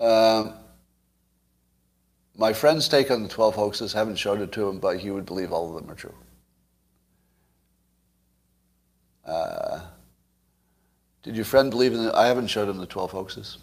Um, 0.01 0.55
my 2.41 2.55
friend's 2.55 2.89
take 2.89 3.11
on 3.11 3.23
the 3.23 3.29
12 3.29 3.55
hoaxes, 3.55 3.93
haven't 3.93 4.17
showed 4.17 4.41
it 4.41 4.51
to 4.53 4.67
him, 4.67 4.79
but 4.79 4.99
he 4.99 5.11
would 5.11 5.27
believe 5.27 5.53
all 5.53 5.69
of 5.69 5.75
them 5.75 5.91
are 5.91 5.95
true. 5.95 6.15
Uh, 9.27 9.81
did 11.23 11.37
your 11.37 11.45
friend 11.45 11.71
believe 11.71 11.93
in 11.93 12.07
it? 12.07 12.15
I 12.15 12.29
haven't 12.29 12.47
showed 12.47 12.67
him 12.67 12.79
the 12.79 12.87
12 12.87 13.11
hoaxes. 13.11 13.59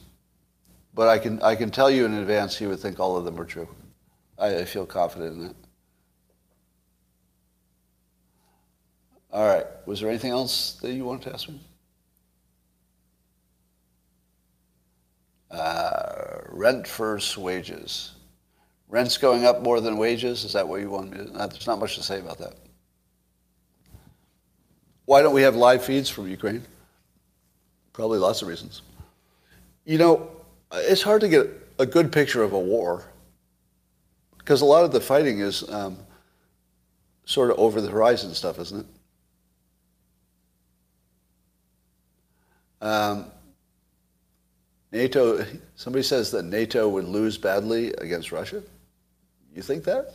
But 0.94 1.08
I 1.08 1.18
can, 1.18 1.42
I 1.42 1.56
can 1.56 1.72
tell 1.72 1.90
you 1.90 2.06
in 2.06 2.14
advance 2.14 2.56
he 2.56 2.68
would 2.68 2.80
think 2.80 3.00
all 3.00 3.18
of 3.18 3.26
them 3.26 3.40
are 3.40 3.46
true. 3.46 3.68
I, 4.38 4.58
I 4.58 4.66
feel 4.66 4.86
confident 4.86 5.34
in 5.36 5.48
that. 5.48 5.56
All 9.32 9.48
right. 9.48 9.66
Was 9.88 10.02
there 10.02 10.10
anything 10.10 10.32
else 10.32 10.74
that 10.84 10.94
you 10.94 11.04
wanted 11.04 11.24
to 11.30 11.34
ask 11.34 11.50
me? 11.50 11.60
Uh, 15.50 16.42
rent 16.50 16.88
versus 16.88 17.36
wages. 17.36 18.12
Rent's 18.90 19.18
going 19.18 19.46
up 19.46 19.62
more 19.62 19.82
than 19.82 19.98
wages? 19.98 20.44
Is 20.46 20.54
that 20.54 20.68
what 20.68 20.80
you 20.80 20.90
want 20.90 21.12
me 21.12 21.18
to? 21.18 21.24
There's 21.26 21.68
not 21.68 21.80
much 21.80 21.96
to 21.96 22.04
say 22.04 22.20
about 22.20 22.38
that. 22.38 22.54
Why 25.06 25.22
don't 25.22 25.34
we 25.34 25.42
have 25.42 25.56
live 25.56 25.84
feeds 25.84 26.10
from 26.10 26.28
Ukraine? 26.28 26.64
Probably 27.94 28.20
lots 28.20 28.42
of 28.42 28.48
reasons. 28.48 28.82
You 29.86 29.98
know, 29.98 30.30
it's 30.74 31.02
hard 31.02 31.22
to 31.22 31.30
get 31.30 31.48
a 31.80 31.86
good 31.86 32.12
picture 32.12 32.44
of 32.44 32.54
a 32.54 32.60
war 32.60 33.06
because 34.38 34.62
a 34.62 34.66
lot 34.66 34.84
of 34.84 34.92
the 34.92 35.02
fighting 35.02 35.40
is 35.40 35.68
um, 35.70 35.98
sort 37.26 37.52
of 37.52 37.60
over 37.60 37.82
the 37.82 37.90
horizon 37.90 38.34
stuff, 38.34 38.60
isn't 38.60 38.80
it? 38.80 38.86
Um, 42.86 43.26
NATO, 44.92 45.46
somebody 45.76 46.04
says 46.04 46.32
that 46.32 46.44
NATO 46.44 46.88
would 46.88 47.06
lose 47.06 47.38
badly 47.38 47.94
against 47.98 48.32
Russia. 48.32 48.64
You 49.58 49.64
think 49.64 49.86
that? 49.86 50.14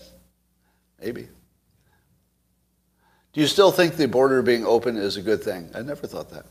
Maybe. 1.00 1.28
Do 3.32 3.40
you 3.40 3.48
still 3.48 3.72
think 3.72 3.96
the 3.96 4.06
border 4.06 4.40
being 4.40 4.64
open 4.64 4.96
is 4.96 5.16
a 5.16 5.20
good 5.20 5.42
thing? 5.42 5.68
I 5.74 5.82
never 5.82 6.06
thought 6.06 6.30
that. 6.30 6.46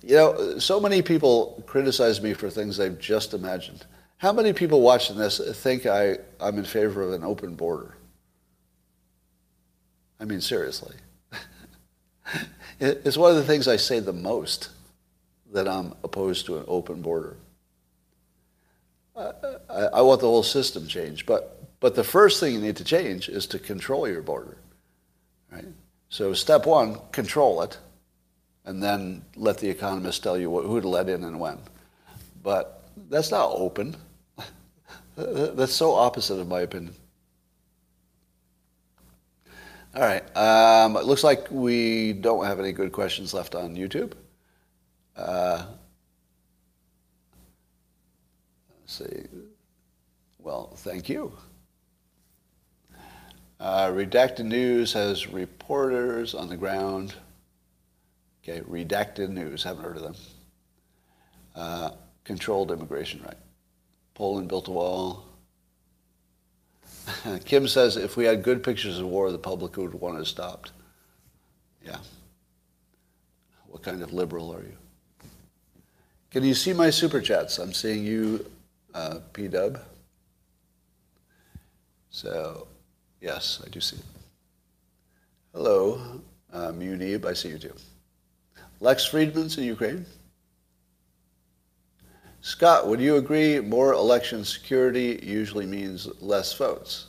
You 0.00 0.14
know, 0.14 0.58
so 0.60 0.78
many 0.78 1.02
people 1.02 1.64
criticize 1.66 2.22
me 2.22 2.34
for 2.34 2.48
things 2.48 2.76
they've 2.76 2.96
just 3.00 3.34
imagined. 3.34 3.84
How 4.18 4.32
many 4.32 4.52
people 4.52 4.80
watching 4.80 5.16
this 5.16 5.40
think 5.60 5.86
I, 5.86 6.18
I'm 6.38 6.56
in 6.56 6.64
favor 6.64 7.02
of 7.02 7.12
an 7.12 7.24
open 7.24 7.56
border? 7.56 7.96
I 10.20 10.24
mean, 10.24 10.40
seriously. 10.40 10.94
it's 12.78 13.16
one 13.16 13.32
of 13.32 13.36
the 13.38 13.44
things 13.44 13.66
I 13.66 13.74
say 13.74 13.98
the 13.98 14.12
most 14.12 14.68
that 15.52 15.66
I'm 15.66 15.94
opposed 16.04 16.46
to 16.46 16.58
an 16.58 16.64
open 16.68 17.02
border. 17.02 17.34
I, 19.68 20.00
want 20.02 20.20
the 20.20 20.26
whole 20.26 20.42
system 20.42 20.86
changed. 20.86 21.26
But, 21.26 21.62
but 21.80 21.94
the 21.94 22.04
first 22.04 22.40
thing 22.40 22.54
you 22.54 22.60
need 22.60 22.76
to 22.76 22.84
change 22.84 23.28
is 23.28 23.46
to 23.48 23.58
control 23.58 24.08
your 24.08 24.22
border. 24.22 24.58
Right? 25.50 25.66
So 26.08 26.32
step 26.32 26.66
one, 26.66 26.98
control 27.12 27.62
it, 27.62 27.78
and 28.64 28.82
then 28.82 29.22
let 29.36 29.58
the 29.58 29.68
economists 29.68 30.18
tell 30.18 30.38
you 30.38 30.50
who 30.60 30.80
to 30.80 30.88
let 30.88 31.08
in 31.08 31.24
and 31.24 31.40
when. 31.40 31.58
but 32.42 32.78
that's 33.08 33.30
not 33.30 33.50
open. 33.52 33.96
That's 35.16 35.72
so 35.72 35.94
opposite 35.94 36.38
of 36.38 36.48
my 36.48 36.60
opinion. 36.60 36.94
All 39.94 40.02
right. 40.02 40.36
Um, 40.36 40.96
it 40.96 41.04
looks 41.04 41.24
like 41.24 41.50
we 41.50 42.12
don't 42.12 42.44
have 42.44 42.60
any 42.60 42.72
good 42.72 42.92
questions 42.92 43.34
left 43.34 43.54
on 43.54 43.74
YouTube. 43.74 44.12
Uh, 45.16 45.64
let's. 48.88 49.28
Well, 50.38 50.72
thank 50.76 51.08
you. 51.08 51.32
Uh, 53.60 53.88
Redacted 53.88 54.46
News 54.46 54.92
has 54.92 55.28
reporters 55.28 56.34
on 56.34 56.48
the 56.48 56.56
ground. 56.56 57.14
Okay, 58.42 58.60
Redacted 58.60 59.30
News, 59.30 59.62
haven't 59.62 59.82
heard 59.82 59.96
of 59.96 60.02
them. 60.02 60.14
Uh, 61.54 61.90
controlled 62.24 62.70
immigration 62.70 63.20
right. 63.24 63.36
Poland 64.14 64.48
built 64.48 64.68
a 64.68 64.70
wall. 64.70 65.24
Kim 67.44 67.66
says 67.66 67.96
if 67.96 68.16
we 68.16 68.24
had 68.24 68.42
good 68.42 68.62
pictures 68.62 68.98
of 68.98 69.06
war, 69.06 69.30
the 69.32 69.38
public 69.38 69.76
would 69.76 69.94
want 69.94 70.18
it 70.18 70.26
stopped. 70.26 70.72
Yeah. 71.84 71.98
What 73.66 73.82
kind 73.82 74.02
of 74.02 74.12
liberal 74.12 74.52
are 74.54 74.62
you? 74.62 74.76
Can 76.30 76.44
you 76.44 76.54
see 76.54 76.72
my 76.72 76.90
super 76.90 77.20
chats? 77.20 77.58
I'm 77.58 77.72
seeing 77.72 78.04
you, 78.04 78.50
uh, 78.94 79.20
P 79.32 79.48
Dub. 79.48 79.80
So, 82.10 82.66
yes, 83.20 83.62
I 83.64 83.68
do 83.68 83.80
see 83.80 83.96
it. 83.96 84.02
Hello, 85.54 86.00
uh, 86.52 86.72
Munib. 86.72 87.24
I 87.24 87.32
see 87.32 87.50
you 87.50 87.58
too. 87.58 87.74
Lex 88.80 89.08
Fridman's 89.08 89.58
in 89.58 89.64
Ukraine. 89.64 90.06
Scott, 92.40 92.86
would 92.86 93.00
you 93.00 93.16
agree 93.16 93.60
more 93.60 93.92
election 93.92 94.44
security 94.44 95.18
usually 95.22 95.66
means 95.66 96.08
less 96.20 96.52
votes? 96.54 97.06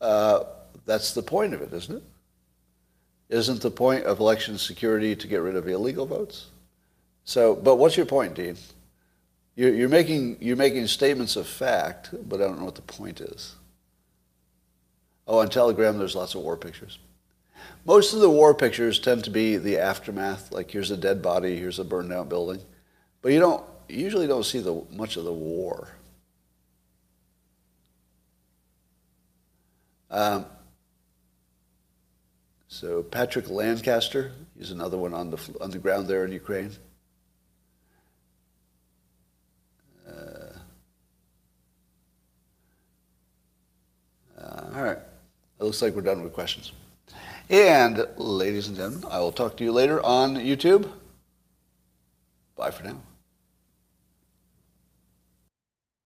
Uh, 0.00 0.44
that's 0.84 1.14
the 1.14 1.22
point 1.22 1.54
of 1.54 1.62
it, 1.62 1.72
isn't 1.72 1.96
it? 1.96 2.02
Isn't 3.30 3.62
the 3.62 3.70
point 3.70 4.04
of 4.04 4.20
election 4.20 4.58
security 4.58 5.16
to 5.16 5.26
get 5.26 5.40
rid 5.40 5.56
of 5.56 5.66
illegal 5.66 6.04
votes? 6.04 6.48
So, 7.24 7.54
but 7.54 7.76
what's 7.76 7.96
your 7.96 8.04
point, 8.04 8.34
Dean? 8.34 8.56
You're, 9.54 9.74
you're 9.74 9.88
making 9.88 10.38
you're 10.40 10.56
making 10.56 10.86
statements 10.86 11.36
of 11.36 11.46
fact, 11.46 12.10
but 12.28 12.40
I 12.40 12.44
don't 12.44 12.58
know 12.58 12.64
what 12.64 12.74
the 12.74 12.82
point 12.82 13.20
is. 13.20 13.54
Oh, 15.26 15.38
on 15.38 15.48
Telegram, 15.48 15.98
there's 15.98 16.16
lots 16.16 16.34
of 16.34 16.42
war 16.42 16.56
pictures. 16.56 16.98
Most 17.84 18.12
of 18.12 18.20
the 18.20 18.30
war 18.30 18.54
pictures 18.54 18.98
tend 18.98 19.24
to 19.24 19.30
be 19.30 19.56
the 19.56 19.78
aftermath, 19.78 20.50
like 20.50 20.70
here's 20.70 20.90
a 20.90 20.96
dead 20.96 21.22
body, 21.22 21.56
here's 21.56 21.78
a 21.78 21.84
burned 21.84 22.12
out 22.12 22.28
building, 22.28 22.60
but 23.20 23.32
you 23.32 23.40
don't 23.40 23.64
you 23.88 23.98
usually 23.98 24.26
don't 24.26 24.44
see 24.44 24.60
the, 24.60 24.84
much 24.90 25.16
of 25.16 25.24
the 25.24 25.32
war. 25.32 25.88
Um, 30.10 30.46
so 32.68 33.02
Patrick 33.02 33.48
Lancaster, 33.48 34.32
he's 34.58 34.70
another 34.70 34.96
one 34.96 35.14
on 35.14 35.30
the 35.30 35.38
on 35.60 35.70
the 35.70 35.78
ground 35.78 36.08
there 36.08 36.24
in 36.24 36.32
Ukraine. 36.32 36.72
All 44.74 44.82
right, 44.82 44.98
it 44.98 45.64
looks 45.64 45.82
like 45.82 45.94
we're 45.94 46.02
done 46.02 46.22
with 46.22 46.32
questions. 46.32 46.72
And 47.50 48.06
ladies 48.16 48.68
and 48.68 48.76
gentlemen, 48.76 49.04
I 49.10 49.18
will 49.20 49.32
talk 49.32 49.56
to 49.58 49.64
you 49.64 49.72
later 49.72 50.04
on 50.04 50.36
YouTube. 50.36 50.90
Bye 52.56 52.70
for 52.70 52.84
now. 52.84 53.00